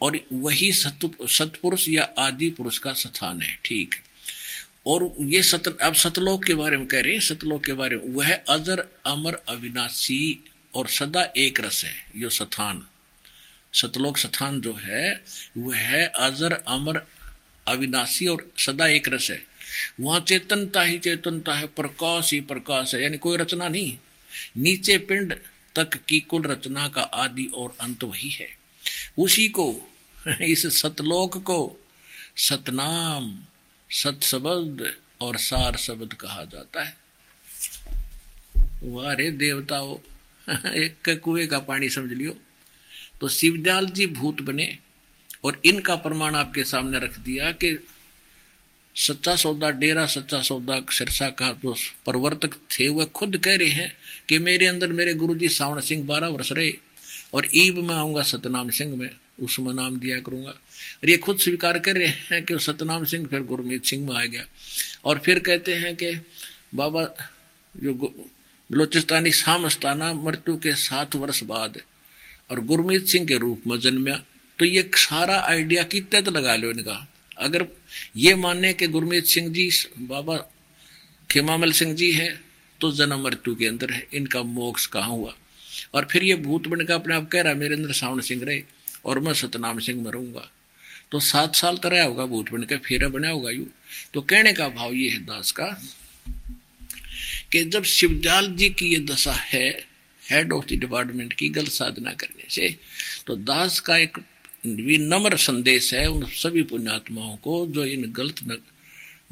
और 0.00 0.18
वही 0.32 0.72
सतपुरुष 0.72 1.88
या 1.88 2.08
आदि 2.18 2.50
पुरुष 2.50 2.78
का 2.78 2.92
स्थान 2.92 3.40
है, 3.42 3.58
ठीक। 3.64 3.94
और 4.86 5.14
ये 5.20 5.42
सत, 5.42 5.78
अब 5.82 5.94
सतलोक 5.94 6.44
के 6.44 6.54
बारे 6.54 6.76
में 6.76 6.86
कह 6.86 7.00
रहे 7.00 7.12
हैं, 7.12 7.20
सतलोक 7.20 7.64
के 7.64 7.72
बारे 7.72 7.96
में। 7.96 8.14
वह 8.14 8.34
अजर, 8.48 8.84
अमर, 9.06 9.34
अविनाशी 9.48 10.44
और 10.74 10.88
सदा 10.88 11.22
एक 11.36 11.60
रस 11.60 11.84
है, 11.84 11.94
यो 12.16 12.30
स्थान। 12.30 12.86
सतलोक 13.72 14.18
स्थान 14.18 14.60
जो 14.60 14.72
है, 14.74 15.22
वह 15.58 16.06
अजर, 16.06 16.52
अमर 16.52 17.02
अविनाशी 17.66 18.26
और 18.26 18.52
सदा 18.58 18.86
एक 18.86 19.08
रस 19.08 19.30
है। 19.30 19.46
वहाँ 20.00 20.20
चेतनता 20.20 20.82
ही 20.82 20.98
चेतनता 20.98 21.54
है, 21.54 21.66
प्रकाश 21.66 22.32
ही 22.32 22.40
प्रकाश 22.40 22.94
है। 22.94 23.02
यानी 23.02 23.18
कोई 23.18 23.36
रचना 23.38 23.68
नहीं। 23.68 23.98
नीचे 24.56 24.98
पिंड 24.98 25.34
तक 25.76 25.94
की 25.94 26.20
कुल 26.20 26.42
रचना 26.42 26.88
का 26.88 27.02
आदि 27.02 27.44
और 27.44 27.76
अंत 27.80 28.04
वही 28.04 28.30
है। 28.30 28.48
उसी 29.18 29.48
को, 29.48 29.80
इस 30.40 30.82
सतलोक 30.82 31.42
को 31.42 31.88
सतनाम 32.36 33.42
सत 33.90 34.20
शब्द 34.22 34.96
और 35.20 35.36
सार 35.36 35.76
शब्द 35.76 36.12
कहा 36.14 36.44
जाता 36.44 36.84
है। 36.84 36.96
वारे 38.82 39.30
देवताओं, 39.30 39.96
एक 40.70 41.20
कुएँ 41.24 41.46
का 41.46 41.58
पानी 41.58 41.88
समझ 41.88 42.12
लियो। 42.12 42.36
तो 43.20 43.28
शिवदयाल 43.28 43.86
जी 43.86 44.06
भूत 44.06 44.40
बने। 44.40 44.78
और 45.44 45.60
इनका 45.64 45.96
प्रमाण 45.96 46.34
आपके 46.34 46.64
सामने 46.64 46.98
रख 46.98 47.18
दिया 47.18 47.52
कि 47.52 47.86
सच्चा 48.96 49.36
सौदा 49.36 49.70
डेरा, 49.70 50.06
सच्चा 50.06 50.42
सौदा 50.42 50.80
सिरसा 50.90 51.28
का 51.28 51.52
जो 51.52 51.72
प्रवर्तक 52.04 52.54
थे, 52.54 52.88
वह 52.88 53.04
खुद 53.04 53.36
कह 53.36 53.56
रहे 53.56 53.68
हैं 53.68 53.96
कि 54.28 54.38
मेरे 54.38 54.66
अंदर 54.66 54.88
मेरे 54.88 55.14
गुरु 55.14 55.34
जी 55.34 55.48
सावण 55.48 55.80
सिंह 55.80 56.06
बारह 56.06 56.28
वर्ष 56.28 56.52
रहे 56.52 56.72
और 57.34 57.48
ईब 57.54 57.78
में 57.78 57.94
आऊँगा 57.94 58.22
सतनाम 58.22 58.70
सिंह 58.70 58.96
में 58.96 59.10
उसमें 59.40 59.74
नाम 59.74 59.98
दिया 59.98 60.20
करूँगा। 60.20 60.50
और 60.50 61.10
ये 61.10 61.16
खुद 61.16 61.38
स्वीकार 61.38 61.78
कर 61.78 61.94
रहे 61.94 62.06
हैं 62.06 62.44
कि 62.44 62.58
सतनाम 62.58 63.04
सिंह 63.04 63.26
फिर 63.26 63.40
गुरमीत 63.40 63.84
सिंह 63.84 64.08
में 64.08 64.16
आ 64.16 64.24
गया। 64.24 64.44
और 65.04 65.18
फिर 65.18 65.38
कहते 65.38 65.74
हैं 65.74 65.96
कि 65.96 66.12
बाबा, 66.74 67.04
जो 67.76 67.94
बलोचिस्तानी 68.72 69.30
सामस्ताना 69.30 70.12
मृत्यु 70.12 70.56
के 70.56 70.74
सात 70.74 71.16
वर्ष 71.16 71.42
बाद 71.42 71.80
और 72.50 72.60
गुरमीत 72.60 73.06
सिंह 73.06 73.26
के 73.26 73.36
रूप 73.36 73.62
में 73.66 73.80
जन्मया 73.80 74.22
तो 74.60 74.64
ये 74.64 74.82
सारा 74.94 75.38
आइडिया 75.40 75.82
की 75.84 76.00
तो 76.02 76.30
लगा 76.30 76.54
लो 76.56 76.70
इनका। 76.70 77.06
अगर 77.38 77.66
ये 78.16 78.34
माने 78.34 78.72
के 78.72 78.86
गुरमीत 78.88 79.26
सिंह 79.26 79.48
जी, 79.48 79.70
बाबा 79.98 80.36
खेमामल 81.30 81.72
सिंह 81.72 81.94
जी 81.94 82.10
है 82.12 82.28
तो 82.80 82.90
जन्म 82.92 83.24
मृत्यु 83.24 83.54
के 83.54 83.66
अंदर 83.66 83.90
है। 83.90 84.06
इनका 84.14 84.42
मोक्ष 84.42 84.86
कहाँ 84.86 85.08
हुआ? 85.08 85.34
और 85.94 86.06
फिर 86.10 86.24
ये 86.24 86.34
भूत 86.36 86.68
बन 86.68 86.84
का 86.84 86.94
अपने 86.94 87.14
आप 87.14 87.28
कह 87.28 87.42
रहा 87.42 87.54
मेरे 87.54 87.74
अंदर 87.74 87.92
सावण 87.92 88.20
सिंह 88.20 88.44
रहे 88.44 88.62
और 89.04 89.18
मैं 89.20 89.34
सतनाम 89.34 89.78
सिंह 89.78 90.02
मरूँगा। 90.04 90.48
तो 91.10 91.20
सात 91.20 91.56
साल 91.56 91.76
तरह 91.76 92.04
होगा 92.04 92.26
भूत 92.26 92.50
बन 92.50 92.62
के, 92.62 92.76
फेरा 92.76 93.08
बना 93.08 93.28
होगा 93.28 93.50
यू। 93.50 93.66
तो 94.14 94.20
कहने 94.22 94.52
का 94.52 94.68
भाव 94.70 94.92
ये 94.94 95.08
है 95.10 95.18
दास 95.26 95.52
का 95.52 95.66
कि 97.52 97.64
जब 97.64 97.84
शिवजाल 97.84 98.52
जी 98.54 98.68
की 98.70 98.92
ये 98.92 98.98
दशा 99.06 99.32
है 99.32 99.68
हेड 100.22 100.52
ऑफ़ 100.52 100.66
द 100.66 100.78
डिपार्टमेंट 100.80 101.32
की 101.32 101.48
गलत 101.48 101.72
साधना 101.72 102.12
करने 102.12 102.44
से 102.50 102.76
तो 103.26 103.36
दास 103.36 103.80
का 103.80 103.96
एक 103.96 104.18
नम्र 104.66 105.36
संदेश 105.36 105.94
है 105.94 106.06
उन 106.06 106.26
सभी 106.26 106.62
पुण्यात्माओं 106.62 107.36
को 107.36 107.66
जो 107.66 107.84
इन 107.84 108.12
गलत 108.12 108.34
नक, 108.44 108.62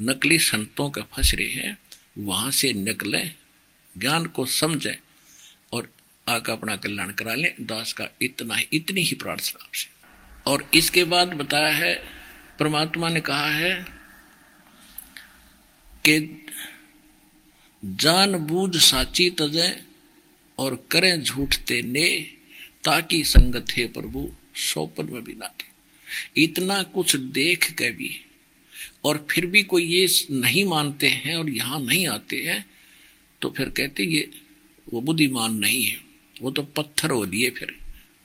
नकली 0.01 0.39
संतों 0.39 0.91
के 0.91 1.01
फंस 1.01 1.35
रहे 1.35 1.49
हैं 1.49 1.79
वहाँ 2.19 2.51
से 2.51 2.73
निकलें 2.73 3.35
ज्ञान 3.99 4.27
को 4.27 4.47
समझें 4.47 4.97
और 5.73 5.93
आका 6.29 6.53
अपना 6.53 6.77
कल्याण 6.77 7.11
करा 7.11 7.35
लें। 7.35 7.55
दास 7.61 7.93
का 7.93 8.09
इतना 8.23 8.55
ही 8.55 8.69
इतनी 8.73 9.01
ही 9.01 9.17
प्रार्थना 9.17 9.65
आपसे। 9.65 9.89
और 10.51 10.71
इसके 10.75 11.05
बाद 11.05 11.29
बताया 11.29 11.75
है 11.75 11.95
परमात्मा 12.59 13.09
ने 13.09 13.21
कहा 13.21 13.51
है 13.51 13.87
कि 16.05 16.47
जान 17.85 18.37
बूझ 18.37 18.77
साची 18.77 19.31
तजे 19.31 19.83
और 20.59 20.89
करें 20.91 21.23
झूठते 21.23 21.83
ने 21.83 22.21
ताकि 22.85 23.25
संगत 23.25 23.67
है 23.71 23.87
प्रभु। 23.87 24.33
सोपन 24.59 25.13
में 25.13 25.23
भी 25.25 25.35
ना 25.35 25.49
थे। 25.49 26.43
इतना 26.43 26.83
कुछ 26.83 27.17
देख 27.17 27.71
के 27.73 27.91
भी, 27.91 28.11
और 29.05 29.27
फिर 29.31 29.47
भी 29.47 29.63
कोई 29.63 29.85
ये 29.85 30.07
नहीं 30.31 30.65
मानते 30.65 31.09
हैं 31.09 31.37
और 31.37 31.51
यहाँ 31.51 31.81
नहीं 31.81 32.07
आते 32.07 32.37
हैं 32.43 32.65
तो 33.43 33.51
फिर 33.51 33.69
कहते 33.69 34.05
ये, 34.05 34.31
वो 34.93 35.01
बुद्धिमान 35.01 35.55
नहीं 35.55 35.83
है। 35.85 36.01
वो 36.43 36.51
तो 36.51 36.63
पत्थर 36.63 37.11
हो 37.11 37.27
दिए 37.27 37.51
फिर। 37.51 37.77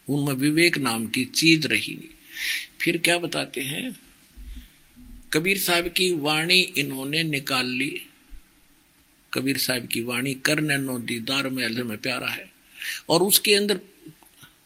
उनमें 0.08 0.34
विवेक 0.34 0.78
नाम 0.78 1.06
की 1.08 1.26
चीज़ 1.26 1.68
रही 1.68 1.94
नहीं। 1.96 2.10
फिर 2.82 2.98
क्या 2.98 3.18
बताते 3.18 3.62
हैं? 3.62 3.92
कबीर 5.34 5.58
साहब 5.58 5.88
की 5.88 6.12
वाणी 6.12 6.60
इन्होंने 6.78 7.24
निकाल 7.24 7.68
ली। 7.68 8.02
कबीर 9.34 9.58
साहब 9.58 9.88
की 9.88 10.02
वाणी 10.02 10.34
करने 10.34 10.78
नो 10.78 10.98
दीदार 11.00 11.50
में 11.50 11.64
अल्लाह 11.66 11.86
में 11.86 11.98
प्यारा 11.98 12.28
है। 12.28 12.52
और 13.10 13.24
उसके 13.24 13.56
अंदर 13.56 13.80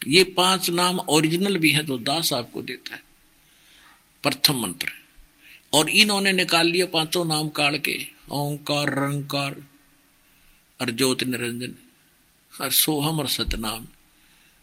ये 0.02 0.24
पाँच 0.36 0.70
नाम 0.70 1.00
ओरिजिनल 1.00 1.58
भी 1.58 1.72
है 1.72 1.86
तो 1.86 1.98
दास 1.98 2.32
आपको 2.34 2.62
देता 2.62 2.96
है। 2.96 3.02
प्रथम 4.24 4.60
मंत्र 4.60 4.92
और 5.74 5.90
इन्होंने 5.90 6.32
निकाल 6.32 6.68
लिया 6.68 6.86
पाँचों 6.86 7.24
नाम 7.26 7.50
काल 7.50 7.78
के, 7.80 7.98
ओंकार, 8.32 8.90
रंकार, 8.96 9.56
और 10.80 10.92
ज्योति 10.92 11.26
निरंजन, 11.26 11.74
और 12.54 12.72
सोहम 12.72 13.20
और 13.20 13.28
सतनाम। 13.28 13.88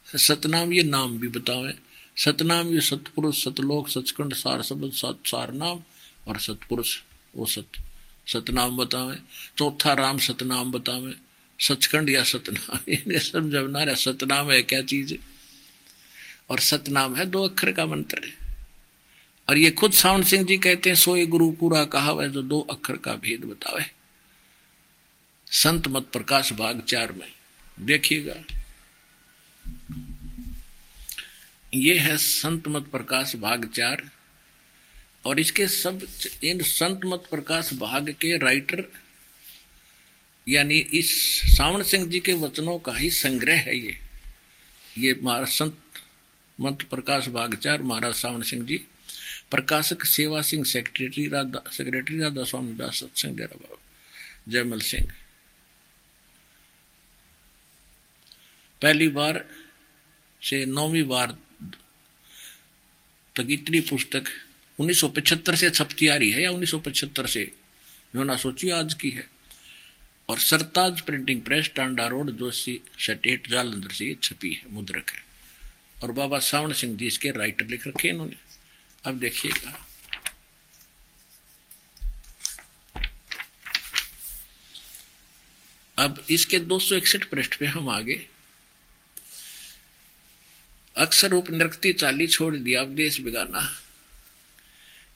सतनाम 0.08 0.72
ये 0.72 0.82
नाम 0.82 1.18
भी 1.18 1.28
बतावे 1.28 1.74
सतनाम 2.16 2.68
ये 2.68 2.80
सतपुरुष, 2.80 3.42
सतलोक, 3.44 3.88
सचखंड, 3.88 4.34
सार 4.34 4.62
शब्द, 4.62 4.90
सत 4.92 5.18
सार 5.26 5.52
नाम, 5.52 5.82
और 6.28 6.38
सतपुरुष, 6.38 6.96
वो 7.34 7.46
सत, 7.46 7.82
सतनाम 8.26 8.76
बतावे 8.76 9.16
चौथा 9.58 9.92
राम 9.92 10.18
सतनाम 10.18 10.70
बतावे 10.72 11.14
सचखंड 11.68 12.10
या 12.10 12.24
सतनाम? 12.24 12.78
इन्हें 12.88 13.18
समझना 13.18 13.82
रहा 13.82 13.94
सतनाम 13.94 14.50
है 14.50 14.62
क्या 14.62 14.82
चीज़? 14.82 15.12
है 15.12 15.18
और 16.50 16.58
सतनाम 16.58 17.16
है 17.16 17.26
दो 17.26 17.48
अक्षर 17.48 17.72
का 17.72 17.86
मंत्र 17.86 18.20
है। 18.24 18.56
और 19.48 19.58
ये 19.58 19.70
खुद 19.70 19.92
सावन 19.92 20.22
सिंह 20.22 20.44
जी 20.44 20.58
कहते 20.58 20.90
हैं 20.90 20.96
सोए 20.96 21.26
गुरु 21.26 21.50
पूरा 21.50 21.84
कहा 21.84 22.10
है 22.10 22.30
जो 22.30 22.42
दो 22.42 22.60
अक्षर 22.60 22.96
का 22.96 23.14
भेद 23.14 23.44
बतावे। 23.44 23.84
संत 25.46 25.88
मत 25.88 26.02
प्रकाश 26.02 26.52
भाग 26.52 26.80
चार 26.80 27.12
में। 27.12 27.32
देखिएगा। 27.80 28.34
ये 31.74 31.98
है 31.98 32.16
संत 32.16 32.68
मत 32.68 32.82
प्रकाश 32.82 33.36
भाग 33.36 33.68
चार। 33.74 34.10
और 35.24 35.40
इसके 35.40 35.68
सब, 35.68 36.06
इन 36.44 36.62
संत 36.62 37.00
मत 37.04 37.24
प्रकाश 37.30 37.74
भाग 37.74 38.10
के 38.10 38.38
राइटर 38.38 39.03
यानी 40.48 40.78
इस 40.78 41.10
सावन 41.56 41.82
सिंह 41.82 42.06
जी 42.06 42.20
के 42.20 42.32
वचनों 42.32 42.78
का 42.78 42.96
ही 42.96 43.10
संग्रह 43.10 43.60
है 43.60 43.76
ये। 43.78 43.98
ये 44.98 45.20
महाराज 45.22 45.48
संत 45.48 45.78
मंत 46.60 46.82
प्रकाश 46.82 47.28
बागचार, 47.28 47.82
महाराज 47.82 48.14
सावन 48.14 48.42
सिंह 48.42 48.66
जी, 48.66 48.76
प्रकाशक 49.50 50.04
सेवा 50.04 50.42
सिंह 50.42 50.64
सेक्रेटरी 50.64 51.28
राधा 51.28 51.62
सेक्रेटरी 51.70 52.18
राधा 52.18 52.44
स्वामी 52.44 52.72
दास, 52.72 53.00
सत्संग 53.00 53.40
जयमल 54.48 54.80
सिंह। 54.80 55.12
पहली 58.82 59.08
बार 59.08 59.44
से 60.42 60.64
नौवीं 60.66 61.02
बार 61.02 61.36
तक 63.36 63.46
पुस्तक 63.90 64.24
1975 64.78 65.56
से 65.56 65.70
छपती 65.70 66.06
आ 66.06 66.16
रही 66.16 66.30
है 66.30 66.42
या 66.42 66.50
1975 66.50 67.26
से 67.26 67.52
जो 68.16 68.24
ना 68.24 68.36
सोची 68.36 68.70
आज 68.70 68.94
की 68.94 69.10
है। 69.10 69.33
और 70.28 70.38
Sartaj 70.38 71.00
printing 71.00 71.42
press 71.42 71.70
Tanda 71.76 72.06
road, 72.06 72.30
Joshi 72.30 72.80
state 72.98 73.50
Jalandhar 73.50 73.88
से 73.88 74.16
छपी 74.22 74.52
है, 74.52 74.62
मुद्रक 74.70 75.10
है। 75.10 75.24
और 76.02 76.12
बाबा 76.12 76.38
सावण 76.38 76.72
सिंह 76.72 76.96
जी 76.96 77.06
इसके 77.06 77.30
राइटर 77.30 77.66
लिख 77.66 77.86
रखे 77.86 78.08
इन्होंने। 78.08 78.36
अब 79.04 79.18
देखिएगा। 79.18 79.86
अब 85.98 86.26
इसके 86.30 86.58
दो 86.58 86.78
सौ 86.78 86.94
इकसठ 86.94 87.24
पृष्ठ 87.24 87.56
पे 87.56 87.66
हम 87.66 87.88
आगे। 87.88 88.26
अक्सर 90.96 91.28
रूप 91.28 91.50
नृत्य 91.50 91.92
चाली 91.92 92.26
छोड़ 92.26 92.56
दिया 92.56 92.84
देश 92.84 93.20
बिगाना। 93.20 93.80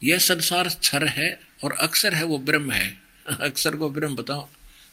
यह 0.03 0.19
संसार 0.19 0.69
क्षर 0.69 1.07
है 1.07 1.41
और 1.65 1.73
अक्सर 1.73 2.15
है 2.15 2.25
वो 2.25 2.39
ब्रह्म 2.39 2.73
है। 2.73 3.03
अक्सर 3.41 3.77
को 3.77 3.91
ब्रह्म 3.91 4.17
बताओ। 4.17 4.49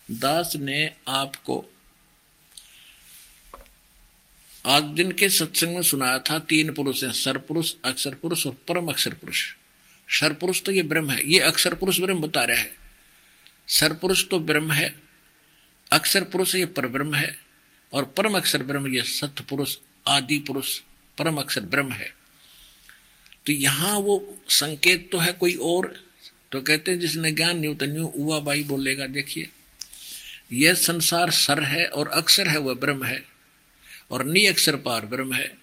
दास 0.10 0.56
ने 0.56 0.91
आपको 1.07 1.64
आज 4.65 4.84
दिन 4.95 5.11
के 5.11 5.30
सत्संग 5.30 5.76
में 5.76 5.82
सुनाया 5.82 6.19
था, 6.19 6.38
तीन 6.40 6.72
पुरुष 6.73 7.03
हैं 7.03 7.11
सरपुरुष 7.14 7.73
अक्षर 7.86 8.15
पुरुष 8.15 8.45
और 8.48 8.56
परम 8.68 8.88
अक्षर 8.90 9.14
पुरुष 9.14 9.44
सरपुरुष 10.07 10.61
तो 10.64 10.72
ये 10.72 10.84
ब्रह्म 10.84 11.10
है, 11.10 11.22
ये 11.26 11.40
अक्षर 11.40 11.73
पुरुष 11.73 11.99
ब्रह्म 11.99 12.22
बता 12.22 12.44
रहा 12.44 12.57
है। 12.57 12.72
सरपुरुष 13.69 14.27
तो 14.30 14.40
ब्रह्म 14.41 14.72
है 14.72 14.94
अक्षर 15.91 16.23
पुरुष 16.23 16.56
ये 16.56 16.65
पर 16.68 16.88
ब्रह्म 16.88 17.15
है, 17.15 17.36
और 17.94 18.06
परम 18.18 18.38
अक्षर 18.38 18.64
ब्रह्म 18.64 18.94
ये 18.94 19.02
सत्य 19.03 19.44
पुरुष 19.49 19.77
आदि 20.07 20.38
पुरुष 20.48 20.77
परम 21.18 21.38
अक्षर 21.38 21.61
ब्रह्म 21.64 21.91
है। 21.91 22.14
तो 23.45 23.52
यहाँ 23.53 23.98
वो 23.99 24.38
संकेत 24.52 25.10
तो 25.11 25.18
है 25.18 25.34
कोई 25.34 25.56
और 25.56 25.94
तो 26.52 26.61
कहते 26.61 26.91
हैं, 26.91 26.99
जिसने 26.99 27.32
ज्ञान 27.32 27.60
न्यूतन 27.60 27.98
उवा 27.98 28.40
बाई 28.40 28.64
बोलेगा, 28.64 29.07
देखिए। 29.07 29.49
यह 30.54 30.74
संसार 30.74 31.32
सर 31.32 31.64
है 31.64 31.86
और 31.86 32.08
अक्षर 32.08 32.48
है, 32.48 32.58
वह 32.58 32.74
ब्रह्म 32.74 33.04
है। 33.04 33.26
और 34.12 34.26
नी 34.26 34.46
अक्षर 34.46 34.76
पार 34.76 35.06
ब्रह्म 35.06 35.34
है। 35.34 35.58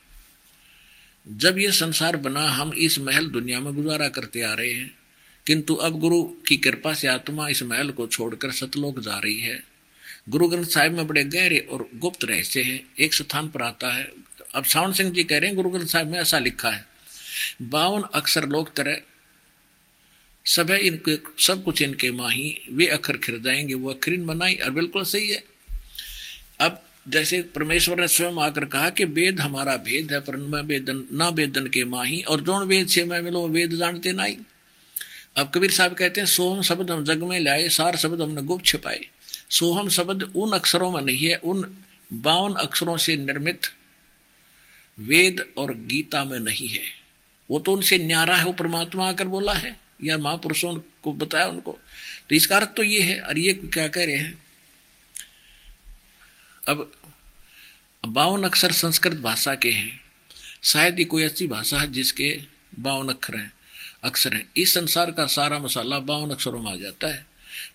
जब 1.28 1.58
यह 1.58 1.70
संसार 1.70 2.16
बना, 2.16 2.48
हम 2.48 2.72
इस 2.72 2.98
महल 2.98 3.26
दुनिया 3.26 3.60
में 3.60 3.74
गुजारा 3.74 4.08
करते 4.08 4.42
आ 4.42 4.52
रहे 4.52 4.72
हैं। 4.72 4.94
किंतु 5.46 5.74
अब 5.74 6.00
गुरु 6.00 6.22
की 6.22 6.56
कृपा 6.56 6.94
से 6.94 7.08
आत्मा 7.08 7.48
इस 7.48 7.62
महल 7.62 7.90
को 7.90 8.06
छोड़कर 8.06 8.50
सतलोक 8.50 9.00
जा 9.00 9.18
रही 9.18 9.40
है। 9.40 9.64
गुरु 10.28 10.48
ग्रंथ 10.48 10.66
साहिब 10.66 10.92
में 10.92 11.06
बड़े 11.06 11.24
गहरे 11.24 11.58
और 11.58 11.88
गुप्त 11.94 12.24
रहस्य 12.24 12.62
हैं। 12.62 12.84
एक 13.00 13.14
स्थान 13.14 13.48
पर 13.48 13.62
आता 13.62 13.92
है। 13.92 14.12
अब 14.54 14.64
सावन 14.64 14.92
सिंह 14.92 15.10
जी 15.10 15.24
कह 15.24 15.38
रहे 15.38 15.46
हैं, 15.46 15.56
गुरु 15.56 15.70
ग्रंथ 15.70 15.86
साहिब 15.86 16.08
में 16.08 16.18
ऐसा 16.18 16.38
लिखा 16.38 16.70
है, 16.70 16.86
बावन 17.62 18.02
अक्षर 18.14 18.48
लोक 18.48 18.72
तरह 18.76 19.00
सब 20.46 20.70
है, 20.70 20.80
इनके, 20.80 21.42
सब 21.42 21.64
कुछ 21.64 21.82
इनके 21.82 22.10
माही, 22.10 22.58
वे 22.72 22.86
अक्षर 22.86 23.16
खिर 23.16 23.38
जाएँगे 23.38 23.74
वो 23.74 23.90
अखरीन 23.90 24.26
बनाई, 24.26 24.54
और 24.54 24.70
बिल्कुल 24.70 25.04
सही 25.04 25.28
है। 25.28 25.44
अब 26.60 26.82
जैसे 27.08 27.42
परमेश्वर 27.42 28.00
ने 28.00 28.08
स्वयं 28.08 28.42
आकर 28.42 28.64
कहा 28.64 28.90
कि 28.90 29.04
वेद 29.04 29.40
हमारा 29.40 29.76
भेद 29.76 30.12
है, 30.12 30.20
पर 30.20 30.36
वेदन, 30.62 31.04
ना 31.12 31.28
वेदन 31.28 31.66
के 31.66 31.84
माही, 31.84 32.22
और 32.22 32.40
जोन 32.40 32.66
वेद 32.66 32.88
से 32.88 33.04
मैं 33.04 33.22
मिलो 33.22 33.48
वेद 33.48 33.70
जानते 33.70 34.12
नहीं। 34.12 34.36
अब 35.36 35.52
कबीर 35.54 35.70
साहब 35.70 35.94
कहते 35.94 36.20
हैं, 36.20 36.26
सोहम 36.26 36.62
शब्द 36.62 36.90
हम 36.90 37.04
जग 37.04 37.22
में 37.22 37.40
लाए, 37.40 37.68
सार 37.68 37.96
शब्द 37.96 38.20
हमने 38.20 38.42
गुप्त 38.42 38.64
छिपाए। 38.64 39.00
सोहम 39.50 39.88
शब्द 39.88 40.32
उन 40.36 40.52
अक्षरों 40.52 40.92
में 40.92 41.02
नहीं 41.02 41.26
है, 41.26 41.36
उन 41.36 41.76
बावन 42.12 42.54
अक्षरों 42.54 42.96
से 42.96 43.16
निर्मित 43.16 43.60
वेद 44.98 45.46
और 45.56 45.74
गीता 45.74 46.24
में 46.24 46.38
नहीं 46.38 46.68
है। 46.68 46.82
वो 47.50 47.58
तो 47.58 47.72
उनसे 47.72 47.98
न्यारा 47.98 48.36
है, 48.36 48.44
वो 48.44 48.52
परमात्मा 48.52 49.08
आकर 49.08 49.24
बोला 49.24 49.52
है। 49.52 49.81
या 50.04 50.18
महापुरुषों 50.18 50.74
को 51.02 51.12
बताया 51.12 51.46
उनको। 51.46 51.78
तो 52.28 52.34
इसका 52.34 52.56
अर्थ 52.56 52.74
तो 52.76 52.82
ये 52.82 53.00
है, 53.00 53.20
और 53.20 53.38
ये 53.38 53.52
क्या 53.54 53.88
कह 53.88 54.04
रहे 54.04 54.16
हैं? 54.16 54.42
अब 56.68 56.92
बावन 58.04 58.44
अक्षर 58.44 58.72
संस्कृत 58.72 59.18
भाषा 59.18 59.54
के 59.54 59.70
हैं। 59.70 60.00
शायद 60.62 60.98
ही 60.98 61.04
कोई 61.04 61.22
ऐसी 61.22 61.46
भाषा 61.46 61.78
है 61.78 61.92
जिसके 61.92 62.40
बावन 62.78 63.08
अक्षर 63.08 63.36
हैं 63.36 63.52
अक्षर 64.04 64.34
हैं। 64.34 64.48
इस 64.56 64.74
संसार 64.74 65.10
का 65.10 65.26
सारा 65.26 65.58
मसाला 65.58 65.98
बावन 65.98 66.30
अक्षरों 66.30 66.62
में 66.62 66.72
आ 66.72 66.76
जाता 66.76 67.08
है। 67.08 67.26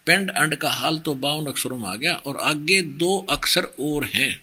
पेंड 0.05 0.31
अंड 0.31 0.55
का 0.55 0.69
हाल 0.69 0.99
तो 0.99 1.13
बावन 1.15 1.45
अक्षरों 1.45 1.77
में 1.77 1.89
आ 1.89 1.95
गया, 1.95 2.13
और 2.13 2.37
आगे 2.37 2.81
दो 2.81 3.17
अक्षर 3.29 3.63
और 3.63 4.05
हैं। 4.05 4.41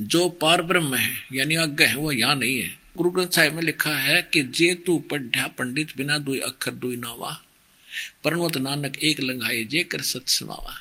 जो 0.00 0.28
पार 0.28 0.62
ब्रह्म 0.62 0.94
है, 0.94 1.12
यानी 1.32 1.54
आज्ञा 1.54 1.88
है, 1.88 1.94
वो 1.94 2.12
यहाँ 2.12 2.34
नहीं 2.36 2.60
है। 2.62 2.79
गुरु 2.94 3.10
ग्रंथ 3.10 3.28
साहिब 3.28 3.54
में 3.54 3.62
लिखा 3.62 3.90
है 3.96 4.20
कि 4.32 4.42
जे 4.50 4.74
तू 4.86 4.98
पढ़ा 5.10 5.46
पंडित 5.58 5.96
बिना 5.96 6.16
दुई 6.18 6.38
अक्षर 6.40 6.72
दुई 6.74 6.96
नावा, 6.96 7.30
परमत 8.24 8.56
नानक 8.58 8.98
एक 9.00 9.20
लंघाए 9.20 9.62
जे 9.64 9.82
कर 9.84 10.00
सत 10.02 10.28
समावा। 10.28 10.74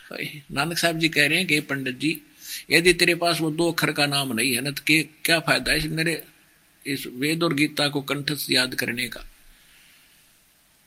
नानक 0.52 0.78
साहब 0.78 1.00
जी 1.00 1.10
कह 1.10 1.28
रहे 1.28 1.38
हैं 1.38 1.48
कि 1.48 1.60
पंडित 1.62 2.00
जी, 2.00 2.16
यदि 2.72 2.94
तेरे 2.94 3.16
पास 3.16 3.42
वो 3.42 3.52
दो 3.52 3.72
अक्षर 3.72 3.92
का 3.92 4.06
नाम 4.08 4.34
नहीं 4.34 4.56
है 4.56 4.62
ना 4.62 4.72
तो 4.72 4.84
क्या 4.88 5.40
फ़ायदा 5.40 5.72
है 5.72 5.88
मेरे 5.90 6.22
इस 6.86 7.06
वेद 7.16 7.44
और 7.44 7.54
गीता 7.54 7.88
को 7.90 8.02
कंठस्थ 8.04 8.52
याद 8.52 8.76
करने 8.76 9.08
का? 9.08 9.26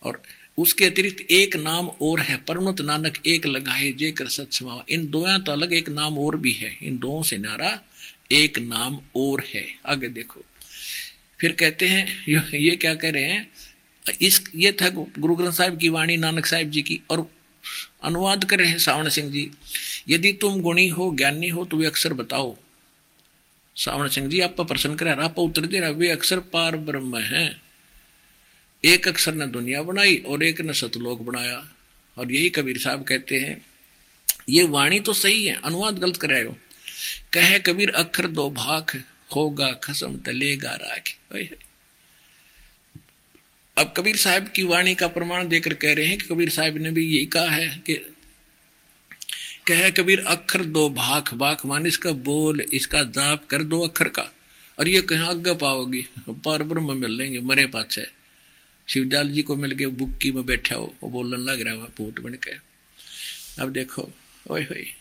और 0.03 0.23
उसके 0.59 0.85
अतिरिक्त 0.85 1.21
एक 1.31 1.57
नाम 1.59 1.89
और 2.03 2.21
है, 2.21 2.37
परमत 2.39 2.81
नानक 2.83 3.27
एक 3.27 3.47
लगाए 3.47 3.93
जे 3.93 4.11
कर 4.13 4.29
सत 4.29 4.53
समावा। 4.53 4.85
इन 4.91 5.07
दो 5.11 5.27
तो 5.39 5.53
अलग 5.53 5.73
एक 5.73 5.89
नाम 5.91 6.19
और 6.19 6.37
भी 6.37 6.53
है, 6.53 6.77
इन 6.83 6.99
दो 6.99 7.23
से 7.23 7.39
नारा 7.39 7.79
एक 8.33 8.59
नाम 8.61 8.99
और 9.17 9.45
है। 9.47 9.67
आगे 9.87 10.09
देखो। 10.11 10.45
फिर 11.43 11.53
कहते 11.53 11.89
हैं, 11.89 12.25
ये 12.55 12.77
क्या 12.77 12.95
कह 12.95 13.11
रहे 13.11 13.25
हैं? 13.25 13.51
इस, 14.21 14.43
ये 14.55 14.73
था 14.73 14.89
गुरु 14.89 15.35
ग्रंथ 15.35 15.53
साहिब 15.53 15.79
की 15.79 15.89
वाणी 15.89 16.17
नानक 16.17 16.47
साहिब 16.47 16.71
जी 16.71 16.83
की 16.83 17.01
और 17.11 17.31
अनुवाद 18.05 18.45
कर 18.45 18.59
रहे 18.59 18.69
हैं 18.69 18.79
सावण 18.79 19.09
सिंह 19.09 19.31
जी। 19.33 19.51
यदि 20.09 20.33
तुम 20.33 20.61
गुणी 20.61 20.89
हो, 20.89 21.15
ज्ञानी 21.15 21.49
हो 21.49 21.65
तो 21.65 21.77
वे 21.77 21.87
अक्षर 21.87 22.13
बताओ। 22.13 22.57
सावण 23.77 24.09
सिंह 24.09 24.29
जी 24.29 24.41
आप 24.41 24.61
प्रश्न 24.61 24.95
कर 24.95 25.09
आप 25.09 25.39
उत्तर 25.39 25.67
दे 25.67 25.81
रहा 25.81 25.91
वे 25.91 26.09
अक्सर 26.09 26.41
पार 26.41 26.77
ब्रह्म 26.77 27.19
है। 27.19 27.61
एक 28.85 29.09
अक्षर 29.09 29.35
ने 29.35 29.47
दुनिया 29.47 29.83
बनाई 29.83 30.17
और 30.17 30.43
एक 30.43 30.61
ने 30.61 30.73
सतलोक 30.73 31.23
बनाया। 31.23 31.69
और 32.19 32.33
यही 32.33 32.51
कबीर 32.51 32.79
साहब 32.79 33.05
कहते 33.05 33.39
हैं, 33.41 33.67
ये 34.49 34.65
वाणी 34.65 35.01
तो 35.01 35.13
सही 35.13 35.45
है, 35.47 35.61
अनुवाद 35.65 35.99
गलत 35.99 36.17
कर 36.17 36.31
रहे 36.31 36.43
हो। 36.43 36.57
कहे 37.33 37.59
कबीर 37.59 37.91
अक्षर 37.91 38.27
दो 38.27 38.51
भाग। 38.51 39.03
होगा 39.35 39.73
खसम, 39.73 40.17
तलेगा, 40.17 40.75
राख। 40.75 41.17
अब 43.79 43.95
कबीर 43.97 44.17
साहब 44.17 44.49
की 44.49 44.63
वाणी 44.63 44.95
का 44.95 45.09
प्रमाण 45.09 45.49
देकर 45.49 45.75
कह 45.75 45.95
रहे 45.95 46.07
हैं 46.07 46.19
कि 46.19 46.27
कबीर 46.27 46.51
साहब 46.51 46.77
ने 46.77 46.91
भी 46.91 47.17
यही 47.17 47.27
कहा 47.27 47.51
है 47.51 47.83
कि 47.87 47.95
कहे, 49.67 49.91
कबीर 49.91 50.21
अक्षर 50.21 50.65
दो 50.65 50.91
भाख 50.91 51.35
भाख 51.35 51.67
मान 51.67 51.87
इसका 51.87 52.11
बोल, 52.11 52.61
इसका 52.61 53.03
जाप 53.03 53.47
कर 53.47 53.63
दो 53.63 53.81
अक्षर 53.81 54.09
का। 54.09 54.23
और 54.79 54.89
ये 54.89 55.03
कहीं 55.03 55.19
आगे 55.19 55.55
पाओगी? 55.55 56.07
पर 56.29 56.63
ब्रह्म 56.63 56.97
मिल 56.97 57.11
लेंगे, 57.11 57.41
मरे 57.41 57.67
पाछे। 57.67 58.07
शिवदयाल 58.89 59.29
जी 59.29 59.43
को 59.43 59.57
मिल 59.57 59.75
के 59.75 59.87
बुक्की 59.87 60.33
में 60.33 60.47
बैठा 60.47 60.75
हो, 60.75 60.95
वो 61.03 61.11
बोलने 61.11 61.53
लग 61.53 61.61
रहा 61.61 61.75
है 61.75 61.81
पोट 61.81 62.21
बन 62.21 62.35
के। 62.35 62.53
अब 63.63 63.73
देखो, 63.73 64.11
ओए 64.51 64.63
होई 64.63 64.95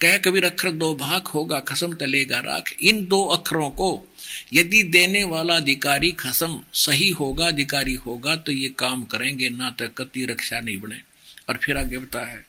कह 0.00 0.16
कबीर 0.18 0.44
अक्षर 0.44 0.70
दो 0.72 0.94
भाग 0.96 1.26
होगा, 1.26 1.60
खसम 1.60 1.92
तलेगा 1.94 2.38
राख। 2.40 2.72
इन 2.80 3.04
दो 3.06 3.22
अक्षरों 3.26 3.70
को 3.72 4.08
यदि 4.52 4.82
देने 4.84 5.22
वाला 5.24 5.56
अधिकारी 5.56 6.10
खसम 6.14 6.60
सही 6.76 7.10
होगा, 7.10 7.46
अधिकारी 7.48 7.94
होगा 7.96 8.36
तो 8.36 8.52
ये 8.52 8.68
काम 8.78 9.04
करेंगे, 9.04 9.48
ना 9.50 9.70
तो 9.70 9.88
कति 9.98 10.24
रक्षा 10.24 10.60
नहीं 10.60 10.78
बने। 10.78 11.00
और 11.48 11.56
फिर 11.56 11.76
आगे 11.78 11.98
बता 11.98 12.24
है 12.26 12.44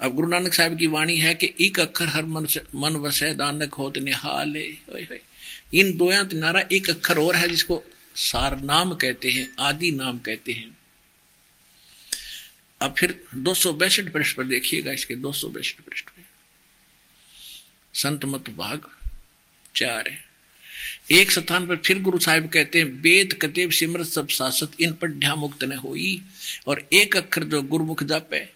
अब 0.00 0.14
गुरु 0.14 0.28
नानक 0.28 0.54
साहब 0.54 0.76
की 0.78 0.86
वाणी 0.88 1.16
है 1.16 1.34
कि 1.34 1.52
एक 1.60 1.78
अक्षर 1.80 2.08
हर 2.08 2.24
मन 2.26 2.46
मन 2.74 2.96
वसे 2.98 3.32
दानक 3.34 3.74
होत 3.74 3.98
निहाल। 3.98 4.56
इन 5.74 5.96
दो 5.96 6.10
नारा 6.34 6.60
एक 6.72 6.90
अक्षर 6.90 7.18
और 7.18 7.36
है 7.36 7.48
जिसको 7.48 7.82
सार 8.16 8.58
नाम 8.60 8.94
कहते 8.94 9.30
हैं, 9.30 9.48
आदि 9.60 9.90
नाम 9.90 10.18
कहते 10.18 10.52
हैं। 10.52 10.76
अब 12.80 12.94
फिर 12.98 13.14
दो 13.36 13.54
सौ 13.54 13.72
बैसठ 13.74 14.12
पृष्ठ 14.12 14.36
पर 14.36 14.44
देखिएगा, 14.46 14.92
इसके 14.92 15.14
दो 15.16 15.32
सौ 15.32 15.48
बैसठ 15.48 15.80
पृष्ठ। 15.80 16.06
संत 17.94 18.24
मत 18.24 18.50
भाग 18.50 18.86
चार 19.76 20.18
एक 21.10 21.30
स्थान 21.30 21.66
पर 21.66 21.76
फिर 21.76 22.02
गुरु 22.02 22.18
साहिब 22.18 22.48
कहते 22.48 22.78
हैं, 22.78 22.86
वेद 22.86 23.38
कतेब 23.42 23.70
सिमरत, 23.70 24.06
सब 24.06 24.28
शासक 24.28 24.68
इन 24.80 24.92
पर 24.92 25.08
ढ्या 25.08 25.34
मुक्त 25.34 25.64
न 25.64 25.72
हुई। 25.72 26.22
और 26.66 26.88
एक 26.92 27.16
अक्षर 27.16 27.44
जो 27.44 27.62
गुरुमुख 27.62 28.02
जाप 28.02 28.34
है, 28.34 28.52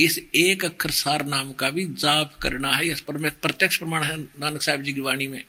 इस 0.00 0.20
एक 0.34 0.64
अक्षर 0.64 0.90
सार 0.90 1.26
नाम 1.26 1.52
का 1.52 1.70
भी 1.70 1.84
जाप 1.84 2.34
करना 2.34 2.72
है। 2.72 2.88
इस 2.88 3.00
पर 3.00 3.16
में 3.16 3.30
प्रत्यक्ष 3.30 3.76
प्रमाण 3.76 4.02
है 4.02 4.20
नानक 4.20 4.62
साहब 4.62 4.82
जी 4.82 4.92
की 4.92 5.00
वाणी 5.00 5.26
में। 5.26 5.44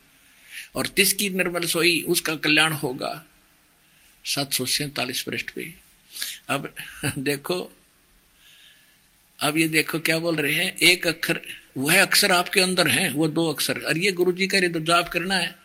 और 0.76 0.88
तिसकी 0.88 1.30
निर्मल 1.30 1.66
सोई, 1.66 2.02
उसका 2.02 2.36
कल्याण 2.36 2.74
होगा। 2.74 3.26
सात 4.26 4.54
सौ 4.54 4.66
सैतालीस 4.66 5.22
पृष्ठ 5.22 5.50
पे। 5.50 5.74
अब 6.50 6.76
देखो, 7.18 7.72
अब 9.40 9.58
ये 9.58 9.68
देखो 9.68 10.00
क्या 10.00 10.20
बोल 10.20 10.36
रहे 10.36 10.54
हैं। 10.54 10.78
एक 10.78 11.08
अक्षर 11.08 11.42
वह 11.80 12.02
अक्षर 12.02 12.32
आपके 12.32 12.60
अंदर 12.60 12.88
है 12.88 13.12
वो 13.12 13.28
दो 13.28 13.54
अक्षर 13.54 13.80
और 13.80 13.98
ये 13.98 14.12
गुरु 14.12 14.32
जी 14.32 14.48
का 14.48 14.60
तो 14.60 14.80
जाप 14.80 15.10
करना 15.10 15.36
है। 15.36 15.56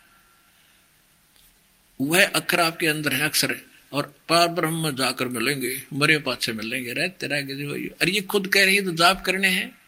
वह 2.00 2.26
अक्षर 2.26 2.60
आपके 2.60 2.86
अंदर 2.86 3.12
है 3.12 3.24
अक्षर 3.24 3.56
और 3.92 4.14
पार 4.28 4.48
ब्रह्म 4.48 4.82
में 4.82 4.96
जाकर 4.96 5.28
मिलेंगे, 5.28 5.82
मरे 5.92 6.18
पाछे 6.18 6.52
मिलेंगे, 6.52 6.92
रहते 6.92 7.26
रहेंगे 7.26 7.88
और 7.88 8.08
ये 8.08 8.20
खुद 8.20 8.48
कह 8.48 8.64
रही 8.64 8.76
है 8.76 8.84
तो 8.84 8.92
जाप 8.92 9.24
करने 9.24 9.48
हैं। 9.48 9.78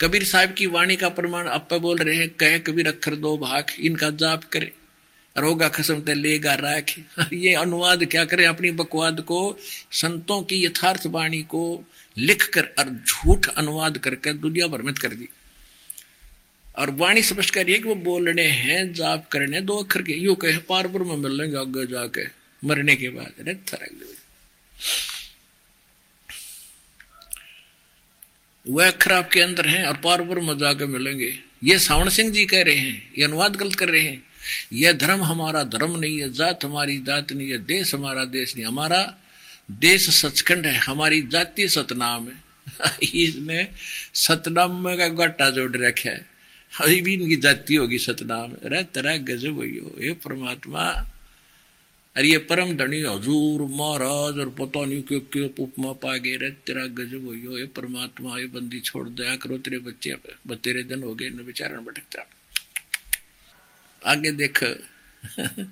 कबीर 0.00 0.24
साहब 0.24 0.52
की 0.52 0.66
वाणी 0.66 0.96
का 0.96 1.08
प्रमाण 1.08 1.48
आप 1.48 1.74
बोल 1.74 1.98
रहे 1.98 2.16
हैं, 2.16 2.28
कह 2.28 2.58
कबीर 2.58 2.88
अक्षर 2.88 3.14
दो 3.14 3.38
भाग, 3.38 3.66
इनका 3.80 4.10
जाप 4.10 4.44
करे। 4.44 4.72
रोगा 5.38 5.68
खसम 5.68 6.00
ते 6.00 6.14
लेगा 6.14 6.54
राख। 6.54 6.94
ये 7.32 7.54
अनुवाद 7.54 8.04
क्या 8.04 8.24
करे, 8.24 8.44
अपनी 8.44 8.70
बकवाद 8.70 9.20
को, 9.20 9.56
संतों 9.92 10.42
की 10.42 10.64
यथार्थ 10.64 11.06
वाणी 11.06 11.42
को 11.42 11.84
लिख 12.16 12.48
कर 12.48 12.68
और 12.78 12.90
झूठ 13.06 13.46
अनुवाद 13.48 13.98
करके 13.98 14.32
दुनिया 14.34 14.66
भ्रमित 14.66 14.98
कर 14.98 15.14
दी। 15.14 15.28
और 16.66 16.90
वाणी 16.90 17.22
समझ 17.22 17.48
कर 17.50 17.64
कि 17.64 17.78
वो 17.78 17.94
बोलने 17.94 18.42
हैं, 18.42 18.92
जाप 18.92 19.28
करने 19.28 19.60
दो 19.60 19.76
अक्षर 19.76 20.02
के, 20.02 20.12
यू 20.14 20.34
कहे 20.34 20.58
पारपुर 20.68 21.02
में 21.02 21.16
मिल 21.16 21.36
लेंगे 21.38 21.56
आगे 21.56 21.86
जाके, 21.86 22.26
मरने 22.62 22.96
के 22.96 23.08
बाद 23.10 23.32
वह 28.66 28.86
अक्षर 28.86 29.12
आपके 29.12 29.40
अंदर 29.40 29.66
हैं 29.68 29.84
और 29.86 29.96
पार 29.96 30.22
पर 30.22 30.40
मज़ा 30.42 30.72
के 30.72 30.86
मिलेंगे। 30.86 31.32
ये 31.64 31.78
सावण 31.78 32.08
सिंह 32.08 32.30
जी 32.32 32.44
कह 32.46 32.62
रहे 32.62 32.76
हैं, 32.76 33.12
ये 33.18 33.24
अनुवाद 33.24 33.56
गलत 33.56 33.74
कर 33.74 33.88
रहे 33.88 34.02
हैं। 34.02 34.22
यह 34.72 34.92
धर्म 34.92 35.22
हमारा 35.22 35.62
धर्म 35.64 35.96
नहीं 35.96 36.20
है, 36.20 36.32
जात 36.32 36.64
हमारी 36.64 36.96
जात 36.98 37.32
नहीं 37.32 37.50
है, 37.50 37.58
देश 37.58 37.94
हमारा 37.94 38.24
देश 38.26 38.54
नहीं 38.56 38.66
हमारा 38.66 39.02
देश 39.70 40.10
सचखंड 40.10 40.66
है, 40.66 40.74
हमारी 40.74 41.22
जाति 41.22 41.68
सतनाम 41.68 42.28
है। 42.28 42.44
इसने 43.02 43.68
सतनाम 44.14 44.96
का 44.96 45.08
गट्टा 45.08 45.50
जोड़ 45.50 45.76
रखा 45.76 46.10
है। 46.10 46.26
अभी 46.80 47.00
भी 47.00 47.14
इनकी 47.14 47.36
जाति 47.36 47.74
होगी 47.74 47.98
सतनाम। 47.98 48.52
अरे 48.52 48.82
तेरा 48.82 49.16
गजब 49.16 49.54
हो 49.54 49.64
ये। 49.64 50.12
परमात्मा, 50.12 51.10
अरे, 52.16 52.28
ये 52.28 52.38
परम 52.38 52.76
धनी 52.76 53.00
हजूर, 53.00 53.62
महाराज, 53.62 54.38
और 54.38 54.50
पता 54.50 54.84
नहीं 54.84 55.02
क्यों 55.02 55.20
क्यों 55.20 55.48
उपमा 55.58 55.92
पा 55.92 56.16
गए। 56.16 56.36
रे 56.36 56.50
तेरा 56.50 56.86
गजब 56.86 57.24
हो 57.26 57.58
ये। 57.58 57.66
परमात्मा, 57.66 58.38
ये 58.38 58.46
बंदी 58.46 58.80
छोड़ 58.80 59.08
दया 59.08 59.36
करो 59.36 59.58
तेरे 59.58 59.78
बच्चे 59.78 60.16
तेरे 60.50 60.82
दिन 60.82 61.02
हो 61.02 61.14
गए 61.14 61.30
बेचारण 61.30 61.78
भटकता। 61.84 62.30
आगे 64.06 64.30
देख। 64.30 64.64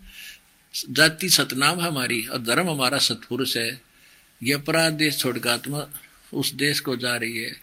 जाति 0.75 1.29
सतनाम 1.29 1.81
हमारी 1.81 2.23
और 2.27 2.43
धर्म 2.43 2.71
हमारा 2.71 2.99
सतपुरुष 2.99 3.57
है। 3.57 3.81
ये 4.43 4.53
अपराध 4.53 4.93
देश 4.93 5.19
छोड़कर 5.19 5.51
आत्मा 5.51 5.89
उस 6.33 6.53
देश 6.55 6.81
को 6.81 6.97
जा 6.97 7.17
रही 7.17 7.39
है। 7.39 7.57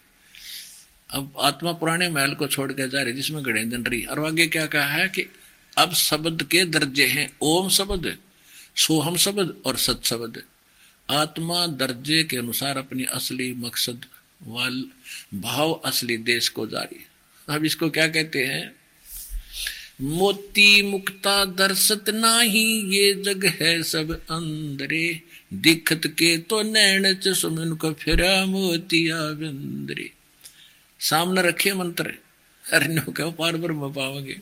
अब 1.10 1.34
आत्मा 1.40 1.72
पुराने 1.72 2.10
महल 2.10 2.34
को 2.34 2.48
छोड़ 2.48 2.72
कर 2.74 2.88
जा 2.88 3.02
रही 3.02 3.14
जिसमें 3.14 3.46
गणे 3.46 3.64
दिन 3.66 3.86
रही 3.86 4.04
और 4.04 4.26
आगे 4.26 4.48
क्या 4.48 4.66
कहा 4.66 4.84
है 4.84 5.08
कि 5.10 5.26
अब 5.78 5.94
शब्द 5.94 6.44
के 6.44 6.66
दर्जे 6.66 7.06
हैं, 7.06 7.30
ओम 7.42 7.70
शब्द, 7.70 8.18
सोहम 8.76 9.18
शब्द 9.18 9.62
और 9.66 9.78
सत 9.78 10.02
शब्द। 10.04 10.44
आत्मा 11.10 11.68
दर्जे 11.68 12.24
के 12.24 12.38
अनुसार 12.38 12.78
अपनी 12.78 13.04
असली 13.04 13.54
मकसद, 13.54 14.06
वाल, 14.44 14.84
भाव 15.36 15.72
असली 15.72 16.18
देश 16.18 16.50
को 16.50 16.68
जारी 16.68 17.06
अब 17.50 17.66
इसको 17.66 17.90
क्या 17.90 18.08
कहते 18.08 18.46
हैं? 18.46 18.79
मोती 20.00 20.82
मुक्ता 20.82 21.44
दर्शत 21.46 22.10
नाही, 22.10 22.66
ये 22.96 23.14
जग 23.24 23.46
है 23.62 23.72
सब 23.84 24.12
अंदरे 24.12 25.22
दिखत 25.54 26.08
के 26.20 26.38
तो 26.40 26.62
नैन 26.62 27.14
चुमिन 27.16 27.76
को 27.76 27.92
फिरा 27.94 28.46
मोतिया 28.46 29.22
बिंदरे 29.34 30.10
सामने 31.00 31.42
रखे 31.42 31.74
मंत्र। 31.74 32.14
अरे 32.64 33.02
कहो 33.12 33.32
पार 33.32 33.58
ब्रह्म 33.58 33.92
पाओगे 33.94 34.40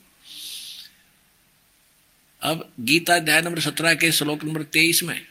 अब 2.41 2.69
गीता 2.79 3.15
अध्याय 3.15 3.41
नंबर 3.41 3.59
सत्रह 3.59 3.93
के 3.93 4.11
श्लोक 4.11 4.43
नंबर 4.43 4.63
तेईस 4.63 5.03
में, 5.03 5.21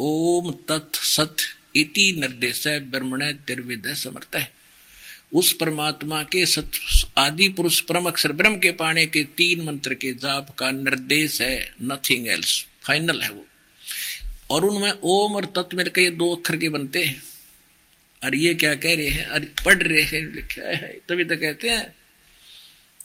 ओम 0.00 0.50
तत् 0.68 0.96
सत 1.06 1.36
इति 1.76 2.12
निर्देश 2.18 2.66
ब्रह्मण 2.66 3.32
तिर्विद 3.46 3.92
समर्थ। 3.94 4.36
है 4.36 4.57
उस 5.32 5.52
परमात्मा 5.52 6.22
के 6.22 6.46
सत, 6.46 6.70
आदि 7.18 7.48
पुरुष 7.48 7.80
परम 7.80 8.04
अक्षर 8.04 8.32
ब्रह्म 8.32 8.58
के 8.58 8.72
पाने 8.72 9.06
के 9.06 9.24
तीन 9.24 9.64
मंत्र 9.64 9.94
के 9.94 10.12
जाप 10.12 10.54
का 10.58 10.70
निर्देश 10.70 11.42
है 11.42 11.74
नथिंग 11.82 12.28
एल्स 12.28 12.66
फाइनल 12.82 13.20
है 13.20 13.30
वो। 13.30 13.46
और 14.50 14.64
उनमें 14.64 14.92
ओम 15.02 15.34
और 15.34 15.44
तत्व 15.44 15.82
के 15.82 16.10
दो 16.10 16.34
अक्षर 16.34 16.56
के 16.56 16.68
बनते 16.68 17.04
हैं। 17.04 17.22
और 18.24 18.34
ये 18.34 18.54
क्या 18.54 18.74
कह 18.74 18.94
रहे 18.94 19.08
हैं? 19.08 19.24
अरे, 19.24 19.46
पढ़ 19.64 19.82
रहे 19.82 20.02
हैं, 20.02 20.34
लिखा 20.34 20.68
है, 20.68 20.98
तभी 21.08 21.24
तो 21.24 21.36
कहते 21.36 21.68
हैं, 21.68 21.94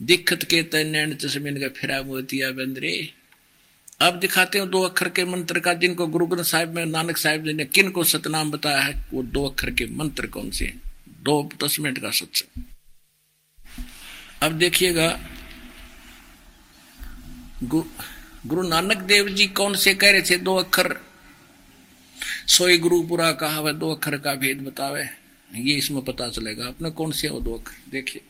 दिक्कत 0.02 0.44
के 0.44 0.64
तैन 0.64 1.16
चश्मिन 1.16 1.62
का 1.62 1.68
फिरा 1.68 2.02
मोतिया 2.02 2.52
बंदरे। 2.52 3.10
अब 4.02 4.20
दिखाते 4.20 4.60
हैं 4.60 4.70
दो 4.70 4.82
अक्षर 4.82 5.10
के 5.10 5.26
मंत्र 5.26 5.60
का, 5.60 5.74
जिनको 5.74 6.08
गुरु 6.08 6.26
ग्रंथ 6.26 6.44
साहिब 6.44 6.70
में, 6.70 6.86
नानक 6.86 7.18
साहिब 7.18 7.46
जी 7.46 7.54
ने 7.54 7.66
किन 7.66 7.90
को 7.90 8.04
सतनाम 8.04 8.52
बताया 8.52 8.82
है, 8.82 9.06
वो 9.14 9.24
दो 9.24 9.46
अक्षर 9.46 9.70
के 9.70 9.86
मंत्र 9.86 10.28
कौन 10.28 10.52
से 10.52 10.66
हैं? 10.66 10.93
दो, 11.24 11.50
दस 11.64 11.80
मिनट 11.80 12.00
का 12.00 12.10
सत्संग 12.12 12.64
अब 14.44 14.58
देखिएगा 14.60 15.08
गुरु 17.64 18.68
नानक 18.68 18.98
देव 19.08 19.30
जी 19.30 19.48
कौन 19.50 19.76
से 19.76 19.94
कह 19.96 20.12
रहे 20.12 20.22
थे? 20.22 20.38
दो 20.38 20.56
अक्षर। 20.56 20.98
सोई 22.48 22.78
गुरु 22.78 23.02
पूरा 23.08 23.32
कहा 23.34 23.72
दो 23.74 23.94
अक्षर 23.96 24.18
का 24.18 24.34
भेद 24.36 24.62
बतावे। 24.62 25.04
ये 25.52 25.76
इसमें 25.76 26.04
पता 26.06 26.28
चलेगा, 26.30 26.68
अपने 26.68 26.90
कौन 26.92 27.12
से 27.12 27.28
हो 27.28 27.40
दो 27.40 27.54
अक्षर? 27.54 27.92
देखिए। 27.92 28.22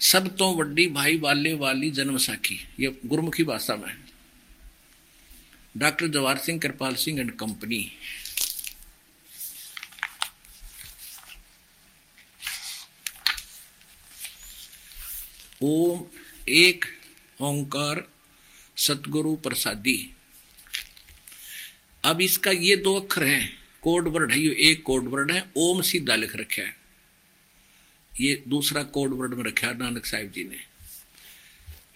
सब 0.00 0.36
तो 0.36 0.52
वड्डी 0.54 0.86
भाई 0.88 1.18
वाले 1.18 1.52
वाली 1.54 1.90
जन्म 1.90 2.16
साखी 2.18 2.58
ये 2.80 2.94
गुरुमुखी 3.06 3.44
भाषा 3.44 3.76
में 3.76 3.94
doctor 5.76 6.08
Jawahar 6.08 6.38
Singh, 6.38 6.58
Kirpal 6.60 6.94
Singh 6.94 7.20
and 7.20 7.30
company 7.32 7.80
ओम 15.62 16.04
एक 16.48 16.84
ओंकार 17.40 18.08
सतगुरु 18.76 19.36
प्रसादी। 19.36 20.10
अब 22.04 22.20
इसका 22.20 22.50
ये 22.50 22.76
दो 22.76 22.94
अक्षर 22.94 23.24
है, 23.24 23.48
कोड 23.82 24.08
वर्ड 24.08 24.32
है, 24.32 24.40
ये 24.40 24.56
एक 24.60 24.82
कोड 24.82 25.08
वर्ड 25.08 25.32
है, 25.32 25.50
ओम 25.56 25.82
सीधा 25.82 26.14
लिख 26.14 26.36
रखा 26.36 26.62
है। 26.62 26.76
ये 28.20 28.44
दूसरा 28.48 28.82
कोड 28.82 29.14
वर्ड 29.14 29.34
में 29.34 29.44
रखा 29.44 29.66
है, 29.66 29.78
नानक 29.78 30.06
साहिब 30.06 30.32
जी 30.32 30.44
ने। 30.44 30.58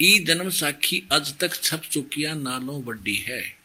ई 0.01 0.19
जन्म 0.19 0.51
साखी, 0.51 1.03
अज 1.12 1.39
तक 1.39 1.55
छप 1.55 1.82
चुकिया, 1.91 2.35
नालों 2.35 2.82
वड्डी 2.82 3.15
है। 3.15 3.57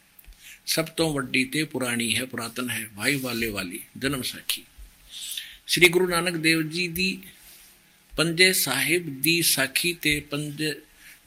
सब 0.67 0.95
तो 0.95 1.13
वड्डी 1.13 1.45
ते 1.45 1.63
पुरानी 1.63 2.11
है, 2.11 2.25
पुरातन 2.25 2.69
है, 2.69 2.95
भाई 2.95 3.15
वाले 3.15 3.49
वाली, 3.49 3.83
जन्म 3.97 4.21
साखी। 4.21 4.63
श्री 5.67 5.89
गुरु 5.89 6.07
नानक 6.07 6.33
देव 6.33 6.63
जी 6.63 6.87
दी 6.87 7.19
पंजे 8.17 8.51
साहिब 8.53 9.07
दी 9.21 9.41
साखी 9.43 9.93
ते 10.03 10.19
पंजे 10.31 10.69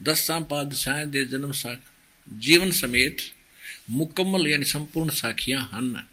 दसा 0.03 0.39
पादशाह 0.51 1.03
दे 1.05 1.25
जन्म 1.25 1.51
सा 1.53 1.75
जीवन 2.27 2.71
समेत 2.71 3.21
मुकम्मल 3.89 4.47
यानी 4.47 4.65
संपूर्ण 4.65 5.09
साखियाँ 5.15 5.61
हन 5.73 6.03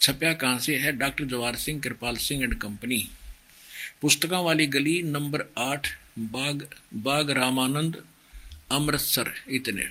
छपया 0.00 0.32
कहाँ 0.34 0.58
से 0.58 0.76
है 0.76 0.92
doctor 0.98 1.24
Jawahar 1.24 1.56
Singh 1.56 1.80
Kirpal 1.80 2.16
Singh 2.20 2.42
and 2.42 2.54
company 2.62 2.98
पुस्तकों 4.00 4.44
वाली 4.44 4.66
गली 4.66 5.02
नंबर 5.02 5.44
आठ 5.58 5.88
बाग 6.18 6.66
बाग 7.04 7.30
रामानंद 7.38 8.02
अमृतसर 8.72 9.32
इतने 9.58 9.84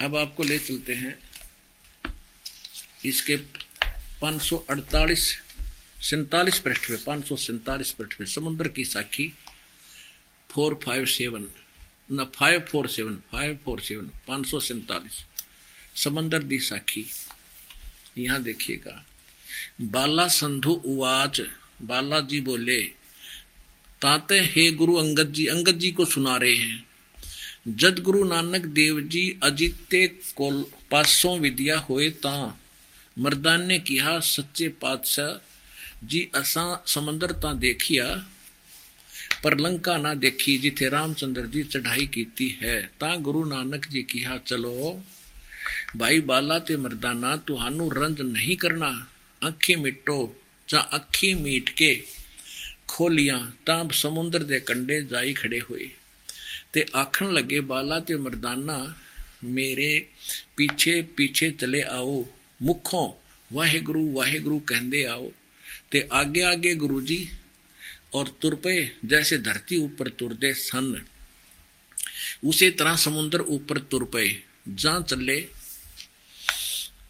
अब 0.00 0.16
आपको 0.16 0.42
ले 0.42 0.58
चलते 0.58 0.94
हैं। 0.94 1.14
इसके 3.04 3.36
548 4.22 5.43
सैतालीस 6.04 6.58
पृष्ठ 6.58 6.88
पे 6.88 6.96
पाँच 6.96 7.26
सौ 7.26 7.36
सैतालीस 7.36 7.90
पृष्ठ 7.90 8.14
पे 8.14 8.26
समुद्र 8.26 8.68
की 8.68 8.84
साखी, 8.84 9.32
फोर 10.50 10.78
फाइव 10.84 11.04
सेवन, 11.06 11.46
न, 12.12 12.24
five 12.34 12.60
four 12.60 12.88
seven, 12.88 13.14
five 13.32 13.58
four 13.64 13.80
seven, 13.80 14.10
पाँच 14.28 14.46
सौ 14.46 14.60
सैतालीस। 14.60 15.24
समंदर 15.96 16.42
दी 16.42 16.58
साखी, 16.58 17.06
यहाँ 18.18 18.42
देखिएगा। 18.42 19.04
बाला 19.80 20.26
संधु 20.28 20.72
उवाच 20.72 21.40
बालाजी 21.82 22.40
बोले, 22.40 22.80
ताते 24.02 24.40
हे 24.40 24.70
गुरु 24.72 24.94
अंगद 24.94 25.32
जी 25.32 25.46
अंगद 25.46 25.78
जी 25.78 25.90
को 25.92 26.04
सुना 26.04 26.36
रहे 26.36 26.56
हैं। 26.56 26.86
जद 27.68 27.98
गुरु 27.98 28.24
नानक 28.24 28.66
देव 28.72 29.00
जी 29.00 29.24
अजित्य 29.42 30.06
को 30.36 30.50
पासों 30.90 31.38
विद्या 31.40 31.78
होए 31.78 32.10
ता, 32.10 32.58
मर्दान 33.18 33.66
ने 33.66 33.78
किया 33.78 34.18
सच्चे 34.20 34.68
पातशाह 34.68 35.32
जी 36.10 36.28
असा 36.34 36.64
समंदर 36.86 37.32
ता 37.32 37.52
देखिया 37.52 38.04
पर 39.44 39.58
लंका 39.58 39.96
ना 39.96 40.14
देखी 40.14 40.56
जिथे 40.58 40.88
रामचंद्र 40.88 41.46
जी 41.46 41.62
चढ़ाई 41.62 42.06
की 42.14 42.48
है 42.62 42.80
ता 43.00 43.14
गुरु 43.16 43.44
नानक 43.44 43.86
जी 43.90 44.02
किया 44.02 44.36
चलो 44.46 45.02
भाई 45.96 46.20
बाला 46.20 46.58
ते 46.58 46.76
मरदाना 46.76 47.36
तुहानू 47.46 47.88
रंज 47.90 48.20
नहीं 48.20 48.56
करना 48.56 48.90
अखी 49.42 49.76
मिटो 49.76 50.18
चा 50.68 50.78
अखी 50.78 51.34
मीट 51.34 51.68
के 51.68 51.94
खोलिया 52.88 53.38
ता 53.66 53.76
समुद्र 53.92 54.42
दे 54.42 54.60
कंडे 54.60 55.00
जाई 55.02 55.32
खड़े 55.32 55.58
हुए 55.58 55.90
ते 56.72 56.86
आखन 56.94 57.26
लगे 57.26 57.60
बाला 57.70 57.98
ते 58.00 58.16
मरदाना 58.16 58.78
मेरे 59.44 59.90
पीछे 60.56 61.00
पीछे 61.16 61.50
चले 61.50 61.82
आओ 61.92 62.24
मुखों 62.62 63.08
वाहे 63.50 63.80
गुरु 63.80 64.06
वाहे 64.12 64.38
गुरु 64.40 64.58
ते 65.94 66.08
आगे 66.12 66.42
आगे 66.42 66.74
गुरुजी 66.74 67.28
और 68.14 68.28
तुर 68.42 68.54
पे 68.54 68.92
जैसे 69.04 69.38
धरती 69.38 69.76
ऊपर 69.76 70.08
तुरदे 70.08 70.52
सन। 70.54 71.04
उसी 72.44 72.70
तरह 72.70 72.96
समुद्र 72.96 73.40
ऊपर 73.40 73.78
तुर 73.78 74.04
पे 74.04 74.42
जा 74.68 75.00
चले 75.00 75.38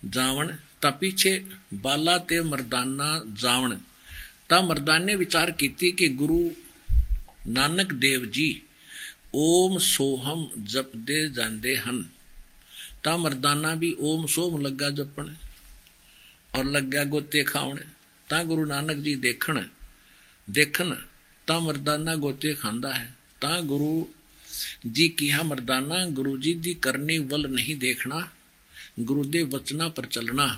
जावण 0.04 0.52
ता 0.82 0.90
पीछे 0.90 1.32
बाला 1.74 2.18
ते 2.18 2.42
मर्दाना 2.42 3.08
जावण 3.40 3.76
ता 4.50 4.60
मर्दान 4.62 5.10
विचार 5.14 5.50
की 5.50 5.68
कि 5.68 6.08
गुरु 6.08 6.38
नानक 7.46 7.92
देव 7.92 8.26
जी, 8.26 8.62
ओम 9.34 9.78
सोहम 9.78 10.50
जप 10.58 10.92
दे 10.96 11.28
जाते 11.30 11.74
हैं 11.76 12.02
ता 13.04 13.16
मर्दाना 13.16 13.74
भी 13.74 13.96
ओम 14.00 14.26
सोम 14.26 14.60
लगा 14.60 14.90
जपण 14.90 15.34
और 16.54 16.64
लग 16.64 17.08
गोते 17.08 17.42
खावण 17.44 17.78
ता 18.34 18.42
गुरु 18.42 18.62
नानक 18.66 18.96
जी 18.98 19.14
देखण 19.22 19.58
देखन 20.48 20.88
ता 21.48 21.58
मर्दाना 21.60 22.14
गोते 22.22 22.54
खांदा 22.62 22.90
है 22.92 23.06
ता 23.42 23.50
गुरु 23.70 23.90
जी 24.96 25.06
किया 25.18 25.42
मर्दाना 25.50 25.98
गुरु 26.16 26.32
जी 26.38 26.54
दी 26.64 26.72
करने 26.86 27.18
वल 27.30 27.46
नहीं 27.52 27.76
देखना 27.78 28.18
गुरुदेव 29.06 29.54
वचना 29.54 29.88
पर 29.94 30.06
चलना 30.14 30.48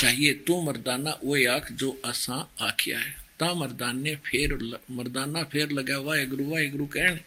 चाहिए 0.00 0.32
तू 0.46 0.60
मर्दाना 0.62 1.16
वो 1.22 1.38
आख 1.54 1.70
जो 1.80 1.90
असा 2.04 2.42
आखिया 2.68 2.98
है 2.98 3.14
ता 3.38 3.54
मर्दान 3.54 4.04
फेर 4.26 4.58
मर्दाना 4.98 5.42
फेर 5.54 5.78
लगा 5.78 5.98
वाहे 6.06 6.26
गुरु 6.26 6.50
वाहे 6.50 6.68
गुरु 6.74 6.86
कहने 6.94 7.22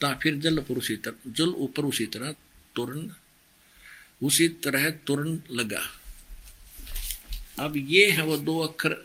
ता 0.00 0.14
फिर 0.22 0.38
जल 0.44 0.60
पर 0.68 0.84
उसी 0.84 0.96
तरह 1.04 1.32
जल 1.38 1.58
ऊपर 1.66 1.92
उसी 1.92 2.06
तरह 2.14 2.32
तुरन 2.74 3.10
उसी 4.22 4.48
तरह 4.64 4.90
तुरन 5.06 5.42
लगा 5.60 5.84
अब 7.60 7.76
ये 7.76 8.10
है 8.10 8.22
वो 8.22 8.36
दो 8.36 8.58
अक्षर, 8.58 8.96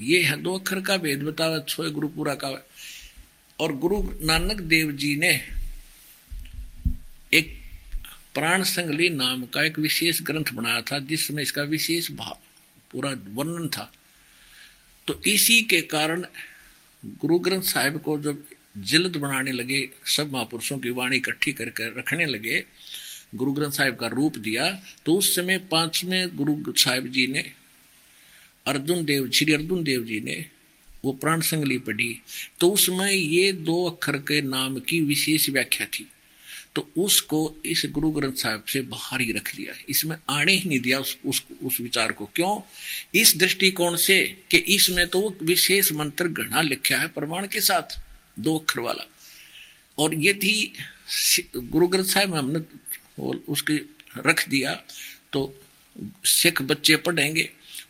ये 0.00 0.22
है 0.22 0.36
दो 0.42 0.58
अक्षर 0.58 0.80
का 0.80 0.96
भेद 0.96 1.22
बतावा 1.22 1.58
छो 1.58 1.90
गुरु 1.90 2.08
पूरा 2.08 2.34
का। 2.34 2.48
और 3.60 3.72
गुरु 3.76 4.02
नानक 4.22 4.60
देव 4.60 4.92
जी 4.92 5.14
ने 5.16 5.30
एक 7.32 7.54
प्राण 8.34 8.62
संगली 8.62 9.08
नाम 9.08 9.44
का 9.44 9.62
एक 9.64 9.78
विशेष 9.78 10.22
ग्रंथ 10.22 10.52
बनाया 10.54 10.80
था, 10.80 10.98
जिसमें 10.98 11.42
इसका 11.42 11.62
विशेष 11.62 12.10
भाव, 12.12 12.38
पूरा 12.90 13.10
वर्णन 13.10 13.68
था। 13.68 13.90
तो 15.06 15.22
इसी 15.26 15.62
के 15.62 15.80
कारण 15.80 16.26
गुरु 17.04 17.38
ग्रंथ 17.38 17.62
साहिब 17.62 17.98
को 17.98 18.18
जब 18.18 18.44
जिलद 18.76 19.16
बनाने 19.16 19.52
लगे, 19.52 19.88
सब 20.06 20.32
महापुरुषों 20.32 20.78
की 20.78 20.90
वाणी 20.90 21.16
इकट्ठी 21.16 21.52
करके 21.52 21.88
रखने 21.98 22.26
लगे 22.26 22.64
गुरु 23.32 23.52
ग्रंथ 23.52 23.72
साहिब 23.72 23.94
का 23.94 24.06
रूप 24.06 24.36
दिया 24.38 24.70
तो 25.06 25.14
उस 25.14 25.34
समय 25.36 25.58
पाँचवें 25.70 26.36
गुरु 26.36 26.72
साहिब 26.72 27.06
जी 27.06 27.26
ने 27.26 27.44
अर्जुन 28.66 29.04
देव 29.04 29.30
श्री 29.30 29.52
अर्जुन 29.52 29.82
देव 29.84 30.04
जी 30.04 30.20
ने 30.20 30.44
वो 31.04 31.12
प्राण 31.12 31.40
संगली 31.40 31.78
पढ़ी। 31.78 32.16
तो 32.60 32.70
उसमें 32.70 33.10
ये 33.12 33.52
दो 33.52 33.84
अक्षर 33.84 34.16
के 34.18 34.40
नाम 34.42 34.78
की 34.78 35.00
विशेष 35.00 35.48
व्याख्या 35.50 35.86
थी। 35.86 36.06
तो 36.74 36.88
उसको 36.96 37.38
इस 37.64 37.82
गुरु 37.92 38.10
ग्रंथ 38.10 38.32
साहब 38.32 38.64
से 38.64 38.80
बाहर 38.80 39.20
ही 39.20 39.32
रख 39.32 39.54
लिया। 39.54 39.74
इसमें 39.88 40.16
आने 40.30 40.52
ही 40.52 40.68
नहीं 40.68 40.80
दिया 40.80 40.98
उस 40.98 41.16
उस, 41.26 41.42
उस 41.62 41.80
विचार 41.80 42.12
को। 42.12 42.24
क्यों? 42.34 42.60
इस 43.14 43.36
दृष्टिकोण 43.36 43.96
से 43.96 44.24
कि 44.50 44.56
इसमें 44.56 45.06
तो 45.08 45.36
विशेष 45.42 45.92
मंत्र 45.92 46.28
गणा 46.28 46.62
लिखा 46.62 46.96
है 46.96 47.08
प्रमाण 47.08 47.46
के 47.46 47.60
साथ 47.60 47.98
दो 48.38 48.56
अक्षर 48.58 48.80
वाला। 48.80 49.06
और 49.98 50.14
ये 50.14 50.34
थी 50.34 50.72
गुरु 51.56 51.86
ग्रंथ 51.86 52.04
साहब 52.04 52.30
में 52.30 52.38
हमने 52.38 52.60
उसके 53.18 53.80
रख 54.18 54.48
दिया 54.48 54.74
तो 55.32 55.62
सिख 56.24 56.62
बच्चे 56.62 56.96
पढ़ेंगे 56.96 57.48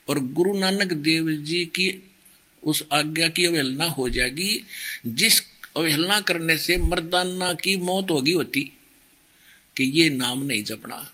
और 0.09 0.19
गुरु 0.19 0.59
नानक 0.59 0.93
देव 0.93 1.31
जी 1.33 1.65
की 1.67 1.89
उस 2.63 2.83
आज्ञा 2.93 3.29
की 3.29 3.45
अवहेलना 3.45 3.85
हो 3.85 4.09
जाएगी। 4.09 4.63
जिस 5.07 5.41
अवहेलना 5.77 6.21
करने 6.21 6.57
से 6.59 6.77
मर्दाना 6.77 7.53
की 7.55 7.77
मौत 7.77 8.11
होगी 8.11 8.33
होती, 8.33 8.61
कि 9.77 9.85
ये 9.85 10.09
नाम 10.11 10.43
नहीं 10.43 10.63
जपना। 10.65 11.13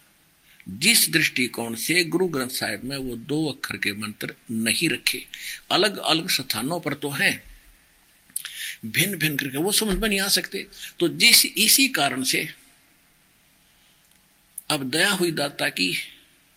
जिस 0.69 1.11
दृष्टिकोण 1.11 1.75
से 1.75 2.05
गुरु 2.05 2.27
ग्रंथ 2.27 2.49
साहिब 2.49 2.85
में 2.85 2.97
वो 2.97 3.17
दो 3.17 3.47
अक्षर 3.47 3.77
के 3.77 3.93
मंत्र 3.93 4.35
नहीं 4.51 4.89
रखे 4.89 5.23
अलग 5.71 5.97
अलग 5.99 6.29
स्थानों 6.31 6.81
पर 6.81 6.95
तो 6.95 7.11
हैं 7.11 7.43
भिन्न 8.87 9.19
भिन्न 9.19 9.37
करके 9.37 9.59
वो 9.59 9.73
समझ 9.73 9.97
में 9.99 10.09
नहीं 10.09 10.21
आ 10.21 10.29
सकते। 10.29 10.67
तो 10.99 11.09
जिस 11.09 11.45
इसी 11.47 11.89
कारण 11.89 12.23
से 12.23 12.49
अब 14.73 14.83
दया 14.91 15.11
हुई 15.11 15.31
दाता 15.33 15.69
की 15.71 15.93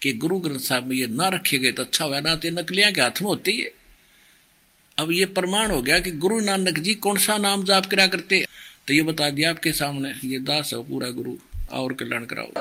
कि 0.02 0.12
गुरु 0.16 0.38
ग्रंथ 0.40 0.60
साहब 0.62 0.86
में 0.88 0.96
ये 0.96 1.08
ना 1.10 1.28
रखे 1.30 1.58
गए 1.58 1.72
तो 1.72 1.84
अच्छा 1.84 2.06
हुआ, 2.06 2.20
ना 2.20 2.36
तो 2.36 2.50
नकलियाँ 2.52 2.92
के 2.92 3.02
हाथ 3.02 3.22
में 3.22 3.28
होती 3.28 3.56
है। 3.58 3.72
अब 4.98 5.12
ये 5.12 5.26
प्रमाण 5.36 5.72
हो 5.72 5.82
गया 5.82 6.00
कि 6.00 6.12
गुरु 6.24 6.40
नानक 6.42 6.80
जी 6.80 6.94
कौन 6.98 7.18
सा 7.18 7.38
नाम 7.38 7.64
जाप 7.66 7.86
करा 7.86 8.06
करते 8.08 8.46
तो 8.88 8.94
ये 8.94 9.02
बता 9.04 9.30
दिया 9.30 9.50
आपके 9.50 9.72
सामने, 9.74 10.14
ये 10.26 10.40
दास 10.42 10.74
है 10.74 10.82
पूरा 10.84 11.10
गुरु, 11.10 11.36
और 11.72 11.94
कल्याण 11.94 12.26
कराओ। 12.26 12.52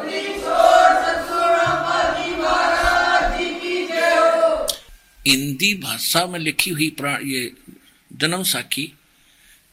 हिंदी 5.27 5.73
भाषा 5.77 6.27
में 6.27 6.39
लिखी 6.41 6.71
हुई 6.71 6.89
ये 7.25 7.51
जन्म 8.11 8.43
साखी, 8.45 8.93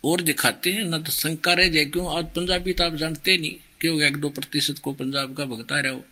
और 0.03 0.22
दिखाते 0.22 0.72
हैं, 0.72 0.84
न 0.86 1.02
तो 1.03 1.12
शंका 1.12 1.53
रह 1.53 1.70
जाए 1.70 1.86
क्यों 1.88 2.18
आज 2.18 2.26
पंजाबी 2.36 2.74
तो 2.74 2.84
आप 2.84 2.95
जानते 2.95 3.38
नहीं। 3.38 3.56
क्यों 3.82 4.02
एक 4.02 4.18
दो 4.18 4.30
प्रतिशत 4.30 4.80
को 4.80 4.94
पंजाब 4.94 5.38
का 5.38 5.45
भगता 5.45 5.80
रहो। 5.80 6.06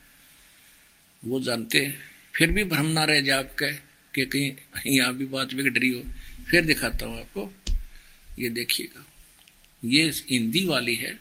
वो 1.26 1.40
जानते 1.40 1.86
हैं। 1.86 2.00
फिर 2.36 2.52
भी 2.52 2.64
भ्रम 2.64 2.86
ना 2.86 3.04
रह 3.04 3.22
जाए 3.22 3.40
आपके, 3.40 3.74
कि 4.16 4.26
कहीं 4.26 4.52
यहाँ 4.88 5.14
भी 5.14 5.26
बात 5.26 5.54
बिगड़ 5.54 5.80
रही 5.80 5.90
हो। 5.90 6.04
फिर 6.50 6.66
दिखाता 6.66 7.06
हूँ 7.06 7.20
आपको। 7.20 7.54
ये 8.40 8.50
देखिएगा। 8.50 9.06
ये 9.84 10.10
हिंदी 10.10 10.66
वाली 10.66 10.96
है। 10.96 11.20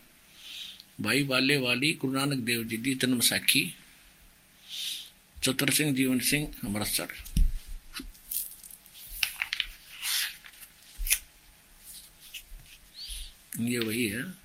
भाई 1.00 1.22
वाले 1.22 1.56
वाली, 1.56 1.92
गुरु 1.92 2.12
नानक 2.12 2.38
देव 2.38 2.64
जी 2.64 2.76
की 2.76 2.94
जन्म 2.94 3.20
साखी। 3.20 3.74
चतर 5.44 5.70
सिंह, 5.70 5.94
जीवन 5.94 6.18
सिंह, 6.18 6.54
अमृतसर। 6.64 7.08
ये 13.60 13.78
वही 13.78 14.06
है। 14.06 14.37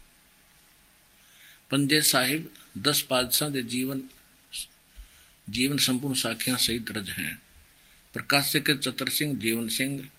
पंजे 1.72 2.02
साहिब, 2.02 2.52
दस 2.78 3.02
पादशाह 3.02 3.50
के 3.50 3.62
जीवन 3.64 4.04
जीवन 5.48 5.78
संपूर्ण 5.78 6.16
साखियाँ 6.16 6.58
सही 6.58 6.80
दर्ज 6.80 7.10
हैं। 7.10 7.42
प्रकाश 8.14 8.52
के 8.58 8.76
चतर 8.78 9.10
सिंह, 9.10 9.34
जीवन 9.40 9.68
सिंह, 9.68 10.10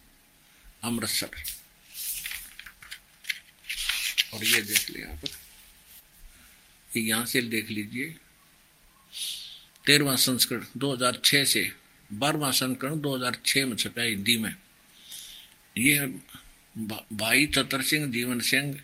अमृतसर। 0.84 1.30
और 4.34 4.44
ये 4.44 4.60
देख 4.62 4.90
लिया 4.90 5.10
आप 5.12 5.24
यहाँ 6.90 7.26
से 7.26 7.40
देख 7.42 7.70
लीजिए। 7.70 8.14
तेरहवा 9.86 10.16
संस्करण 10.16 10.64
2006 10.76 11.44
से, 11.44 11.70
बारहवा 12.10 12.50
संस्करण 12.50 13.00
2006 13.00 13.64
में 13.66 13.76
छपा 13.76 14.02
हिंदी 14.02 14.36
में। 14.38 14.54
ये 15.76 16.06
भाई 17.14 17.46
चतर 17.46 17.82
सिंह, 17.82 18.10
जीवन 18.12 18.40
सिंह, 18.40 18.80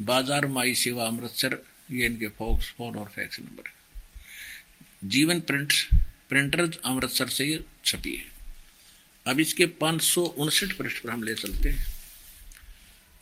बाज़ार 0.00 0.46
माई 0.46 0.74
सेवा 0.74 1.06
अमृतसर 1.06 1.62
ये 1.90 2.06
इनके 2.06 2.28
फोक्स 2.28 2.70
फ़ोन 2.70 2.96
और 2.96 3.08
fax 3.08 3.40
number 3.40 3.70
Jeevan 5.04 5.40
print, 5.40 5.72
printer 6.28 6.78
Amritsar 6.84 7.28
से 7.28 7.44
ये 7.44 7.64
छपी 7.84 8.16
है। 8.16 8.26
अब 9.26 9.40
इसके 9.40 9.66
पाँच 9.66 10.02
सौ 10.02 10.22
उनसठ 10.22 10.72
पृष्ठ 10.72 11.02
पर 11.04 11.10
हम 11.10 11.22
ले 11.22 11.34
चलते 11.34 11.68
हैं। 11.70 11.86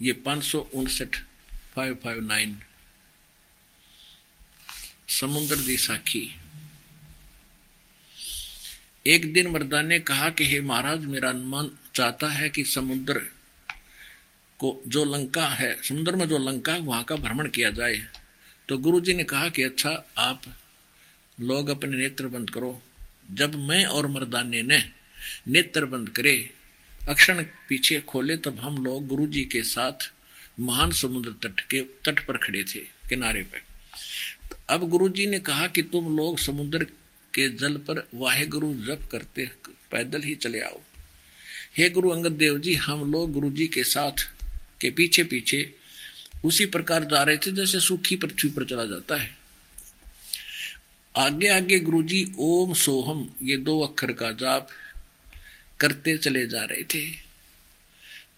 ये 0.02 0.12
पाँच 0.12 0.44
सौ 0.44 0.58
उनसठ 0.58 1.16
फाइव 1.74 1.94
फाइव 1.94 2.20
नाइन 2.20 2.62
समुद्र 5.08 5.56
दी 5.56 5.76
साखी। 5.76 6.36
एक 9.06 9.32
दिन 9.32 9.46
मर्दा 9.46 9.82
ने 9.82 9.98
कहा 9.98 10.30
कि, 10.30 10.44
हे 10.44 10.60
महाराज, 10.60 11.04
मेरा 11.04 11.28
अनुमान 11.28 11.78
चाहता 11.94 12.28
है 12.28 12.50
कि 12.50 12.64
समुद्र 12.64 13.18
को, 14.58 14.82
जो 14.86 15.04
लंका 15.04 15.48
है, 15.48 15.82
समुद्र 15.82 16.16
में 16.16 16.28
जो 16.28 16.38
लंका 16.38 16.72
है, 16.72 16.80
वहाँ 16.80 17.04
का 17.04 17.16
भ्रमण 17.16 17.48
किया 17.48 17.70
जाए। 17.70 18.06
तो 18.68 18.78
गुरुजी 18.78 19.14
ने 19.14 19.24
कहा 19.24 19.48
कि 19.48 19.62
अच्छा 19.62 19.90
आप 20.18 20.42
लोग 21.40 21.68
अपने 21.68 21.96
नेत्र 21.96 22.26
बंद 22.26 22.50
करो। 22.50 22.82
जब 23.30 23.54
मैं 23.54 23.84
और 23.84 24.06
मर्दाने 24.06 24.62
ने 24.62 24.78
नेत्र 25.48 25.84
बंद 25.84 26.08
करे, 26.08 26.50
अक्षण 27.08 27.42
पीछे 27.68 28.00
खोले, 28.00 28.36
तब 28.36 28.58
हम 28.60 28.84
लोग 28.84 29.06
गुरु 29.06 29.26
जी 29.26 29.44
के 29.44 29.62
साथ 29.62 30.12
महान 30.60 30.90
समुद्र 30.90 31.30
तट 31.30 31.60
के, 31.60 31.80
तट 31.80 32.26
पर 32.26 32.36
खड़े 32.36 32.64
थे, 32.64 32.78
किनारे 33.08 33.42
पर। 33.42 33.62
अब 34.68 34.88
गुरु 34.88 35.08
जी 35.08 35.26
ने 35.26 35.38
कहा 35.38 35.66
कि 35.66 35.82
तुम 35.82 36.16
लोग 36.16 36.38
समुद्र 36.38 36.84
के 37.34 37.48
जल 37.48 37.76
पर 37.76 38.08
वाहे 38.14 38.46
गुरु 38.46 38.74
जप 38.74 39.08
करते, 39.12 39.50
पैदल 39.90 40.22
ही 40.22 40.34
चले 40.34 40.60
आओ। 40.60 40.80
हे 41.76 41.90
गुरु 41.90 42.10
अंगद 42.10 42.32
देव 42.32 42.58
जी, 42.58 42.74
हम 42.74 43.12
लोग 43.12 43.32
गुरु 43.32 43.50
जी 43.50 43.66
के 43.66 43.84
साथ 43.84 44.30
के 44.80 44.90
पीछे 44.90 45.24
पीछे 45.24 45.74
उसी 46.44 46.66
प्रकार 46.66 47.04
जा 47.04 47.22
रहे 47.22 47.36
थे 47.36 47.52
जैसे 47.52 47.80
सूखी 47.80 48.16
पृथ्वी 48.16 48.50
पर 48.50 48.64
चला 48.64 48.84
जाता 48.84 49.16
है। 49.16 49.36
आगे 51.16 51.48
आगे 51.48 51.80
गुरु 51.80 52.02
जी 52.02 52.32
ओम 52.38 52.74
सोहम, 52.74 53.34
ये 53.42 53.56
दो 53.56 53.80
अक्षर 53.80 54.12
का 54.12 54.32
जाप 54.32 54.68
करते 55.80 56.18
चले 56.18 56.46
जा 56.46 56.64
रहे 56.64 56.82
थे। 56.82 57.28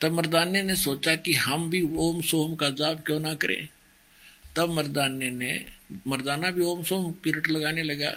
तब 0.00 0.12
मर्दाने 0.12 0.62
ने 0.62 0.76
सोचा 0.76 1.14
कि 1.16 1.34
हम 1.34 1.70
भी 1.70 1.88
ओम 1.92 2.22
सोम 2.22 2.54
का 2.54 2.70
जाप 2.70 3.06
क्यों 3.06 3.20
ना 3.20 3.34
करें? 3.34 3.68
तब 4.56 4.70
मर्दाने 4.70 5.30
ने, 5.30 5.66
मर्दाना 6.06 6.50
भी 6.50 6.62
ओम 6.62 6.82
सोम 6.82 7.12
पीरियड 7.12 7.46
लगाने 7.46 7.82
लगा, 7.82 8.12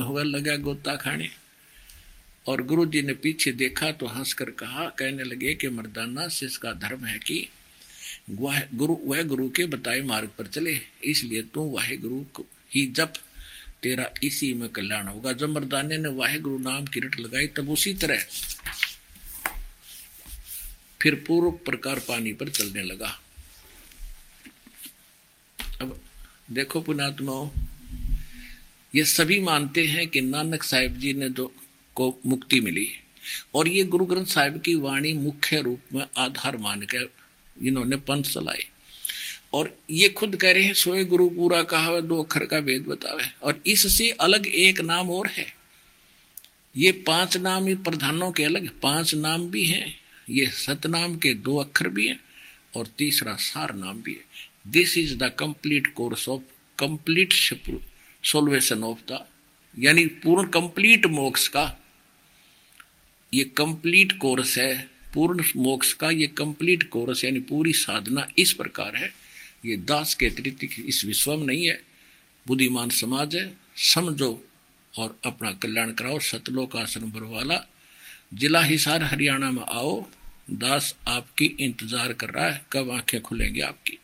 हुआ 0.00 0.22
लगा 0.22 0.56
गोता 0.56 0.96
खाने। 0.96 1.30
और 2.46 2.62
गुरु 2.62 2.86
जी 2.86 3.02
ने 3.02 3.12
पीछे 3.12 3.52
देखा 3.52 3.90
तो 3.90 4.06
हंसकर 4.06 4.50
कहा, 4.50 4.88
कहने 4.88 5.24
लगे 5.24 5.54
कि 5.54 5.68
मर्दाना 5.68 6.28
से 6.28 6.46
इसका 6.46 6.72
धर्म 6.72 7.04
है 7.04 7.18
कि 7.18 7.48
गुरु, 8.28 8.96
वह 9.04 9.22
गुरु 9.22 9.48
के 9.48 9.66
बताए 9.66 10.00
मार्ग 10.00 10.28
पर 10.28 10.46
चले। 10.46 10.80
इसलिए 11.04 11.42
तू 11.42 11.64
वाहे 11.70 11.96
गुरु 11.96 12.42
ही 12.74 12.86
जप। 12.86 13.12
तेरा 13.82 14.10
इसी 14.22 14.52
में 14.54 14.68
कल्याण 14.68 15.06
होगा। 15.06 15.32
जब 15.32 15.48
मर्दाने 15.48 15.96
ने 15.98 16.08
वाहे 16.08 16.38
गुरु 16.38 16.58
नाम 16.58 16.84
की 16.84 17.00
रट 17.00 17.18
लगाई, 17.20 17.46
तब 17.46 17.70
उसी 17.70 17.94
तरह 17.94 18.24
फिर 21.02 21.14
पूर्व 21.26 21.50
प्रकार 21.50 21.98
पानी 21.98 22.32
पर 22.32 22.48
चलने 22.48 22.82
लगा। 22.82 23.20
अब 25.80 26.00
देखो 26.50 26.80
पुणात्मा 26.80 27.34
ये 28.94 29.04
सभी 29.04 29.38
मानते 29.40 29.86
हैं 29.86 30.06
कि 30.08 30.20
नानक 30.20 30.62
साहिब 30.62 30.98
जी 30.98 31.12
ने 31.12 31.28
जो 31.28 31.52
को 31.94 32.18
मुक्ति 32.26 32.60
मिली, 32.60 32.88
और 33.54 33.68
ये 33.68 33.82
गुरु 33.84 34.04
ग्रंथ 34.04 34.26
साहिब 34.26 34.60
की 34.60 34.74
वाणी 34.74 35.12
मुख्य 35.12 35.60
रूप 35.60 35.94
में 35.94 36.04
आधार 36.16 36.56
मान 36.56 36.82
कर 36.82 37.08
इन्होंने 37.62 37.96
पंथ 37.96 38.22
चलाए। 38.22 38.66
और 39.52 39.78
ये 39.90 40.08
खुद 40.08 40.36
कह 40.36 40.52
रहे 40.52 40.62
हैं, 40.62 40.74
सोए 40.74 41.04
गुरु 41.04 41.28
पूरा 41.28 41.62
कहा 41.62 42.00
दो 42.00 42.22
अक्षर 42.22 42.44
का 42.44 42.58
वेद 42.58 42.82
बतावे। 42.82 43.24
और 43.42 43.62
इससे 43.66 44.10
अलग 44.10 44.46
एक 44.46 44.80
नाम 44.80 45.10
और 45.10 45.26
है। 45.26 45.56
ये 46.76 46.92
पाँच 46.92 47.36
नाम 47.36 47.74
प्रधानों 47.74 48.32
के 48.32 48.44
अलग, 48.44 48.80
पाँच 48.80 49.14
नाम 49.14 49.50
भी 49.50 49.64
हैं। 49.64 50.00
ये 50.30 50.46
सतनाम 50.46 51.16
के 51.16 51.34
दो 51.34 51.56
अक्षर 51.56 51.88
भी 51.88 52.08
हैं 52.08 52.20
और 52.76 52.86
तीसरा 52.86 53.34
सार 53.34 53.74
नाम 53.74 54.02
भी 54.02 54.12
है। 54.12 54.24
This 54.66 54.98
is 54.98 55.16
the 55.16 55.22
complete 55.22 55.94
course 55.94 56.28
of 56.28 56.42
complete 56.78 57.32
salvation 58.24 58.84
of 58.84 59.12
the 59.12 59.26
यानी 59.78 60.06
पूर्ण 60.06 60.48
कंप्लीट 60.48 61.06
मोक्ष 61.06 61.48
का 61.48 61.76
ये 63.34 63.44
कंप्लीट 63.44 64.18
कोर्स 64.18 64.58
है। 64.58 64.90
पूर्ण 65.16 65.44
मोक्ष 65.56 65.92
का 65.92 66.10
ये 66.10 66.26
कंप्लीट 66.26 66.82
कोर्स 66.90 67.24
यानी 67.24 67.40
पूरी 67.40 67.72
साधना 67.72 68.26
इस 68.38 68.52
प्रकार 68.52 68.96
है। 68.96 69.08
ये 69.64 69.76
दास 69.76 70.14
के 70.14 70.26
अतिरिक्त 70.26 70.64
इस 70.80 71.04
विश्व 71.04 71.34
में 71.36 71.46
नहीं 71.46 71.66
है। 71.66 71.78
बुद्धिमान 72.46 72.90
समाज 72.90 73.36
है। 73.36 73.46
समझो 73.76 74.28
और 74.94 75.16
अपना 75.24 75.52
कल्याण 75.52 75.92
कराओ। 75.92 76.18
सतलोक 76.18 76.76
आश्रम 76.76 77.12
वाला 77.32 77.60
जिला 78.34 78.60
हिसार 78.62 79.02
हरियाणा 79.02 79.50
में 79.50 79.62
आओ। 79.62 79.94
दास 80.50 80.94
आपकी 81.08 81.44
इंतज़ार 81.60 82.12
कर 82.12 82.30
रहा 82.30 82.46
है। 82.46 82.60
कब 82.72 82.90
आँखें 82.90 83.20
खुलेंगी 83.22 83.60
आपकी? 83.60 83.98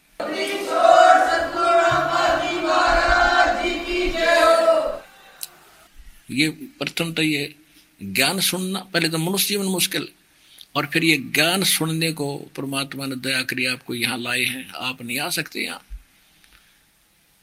ये 6.31 6.49
प्रथम 6.79 7.13
तो 7.13 7.23
ये 7.23 7.55
ज्ञान 8.01 8.41
सुनना। 8.41 8.81
पहले 8.93 9.09
तो 9.09 9.19
मनुष्य 9.19 9.49
जीवन 9.49 9.67
मुश्किल। 9.67 10.09
और 10.75 10.87
फिर 10.87 11.05
ये 11.05 11.17
ज्ञान 11.17 11.63
सुनने 11.63 12.13
को 12.13 12.39
परमात्मा 12.39 13.07
ने 13.07 13.17
दया 13.17 13.43
करी 13.43 13.67
आपको 13.67 13.95
यहाँ 13.95 14.19
लाए 14.19 14.45
हैं। 14.45 14.71
आप 14.71 15.03
नहीं 15.03 15.19
आ 15.19 15.29
सकते 15.29 15.61
यहाँ। 15.61 15.87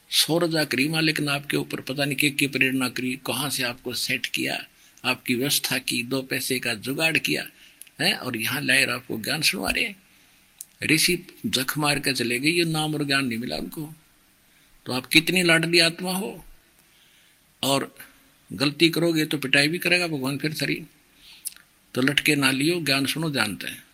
सौरजा 0.09 0.63
करी 0.63 0.87
माँ 0.87 1.01
लेकिन 1.01 1.29
आपके 1.29 1.57
ऊपर 1.57 1.81
पता 1.81 2.05
नहीं 2.05 2.15
कि, 2.15 2.31
की 2.31 2.47
प्रेरणा 2.47 2.89
करी 2.89 3.19
कहाँ 3.25 3.49
से 3.49 3.63
आपको 3.63 3.93
सेट 3.93 4.25
किया 4.25 4.65
आपकी 5.05 5.35
व्यवस्था 5.35 5.77
की 5.77 6.03
दो 6.03 6.21
पैसे 6.21 6.59
का 6.59 6.73
जुगाड़ 6.73 7.17
किया 7.17 7.47
है 8.01 8.13
और 8.13 8.37
यहाँ 8.37 8.61
लाए 8.61 8.85
आपको 8.85 9.19
ज्ञान 9.19 9.41
सुनवा 9.41 9.69
रहे 9.69 9.93
ऋषि 10.83 11.27
जख 11.45 11.77
मार 11.77 11.99
कर 11.99 12.13
चले 12.13 12.39
गए 12.39 12.49
ये 12.49 12.63
नाम 12.63 12.95
और 12.95 13.03
ज्ञान 13.03 13.25
नहीं 13.25 13.39
मिला 13.39 13.55
उनको। 13.55 13.93
तो 14.85 14.93
आप 14.93 15.05
कितनी 15.05 15.43
लाडली 15.43 15.79
आत्मा 15.79 16.13
हो। 16.13 16.45
और 17.63 17.95
गलती 18.53 18.89
करोगे 18.89 19.25
तो 19.25 19.37
पिटाई 19.37 19.67
भी 19.67 19.77
करेगा 19.77 20.07
भगवान 20.07 20.37
फिर 20.37 20.53
शरीर। 20.53 20.85
तो 21.93 22.01
लटके 22.01 22.35
ना 22.35 22.51
लियो 22.51 22.79
ज्ञान 22.79 23.05
सुनो 23.05 23.29
जानते 23.31 23.67
हैं। 23.67 23.88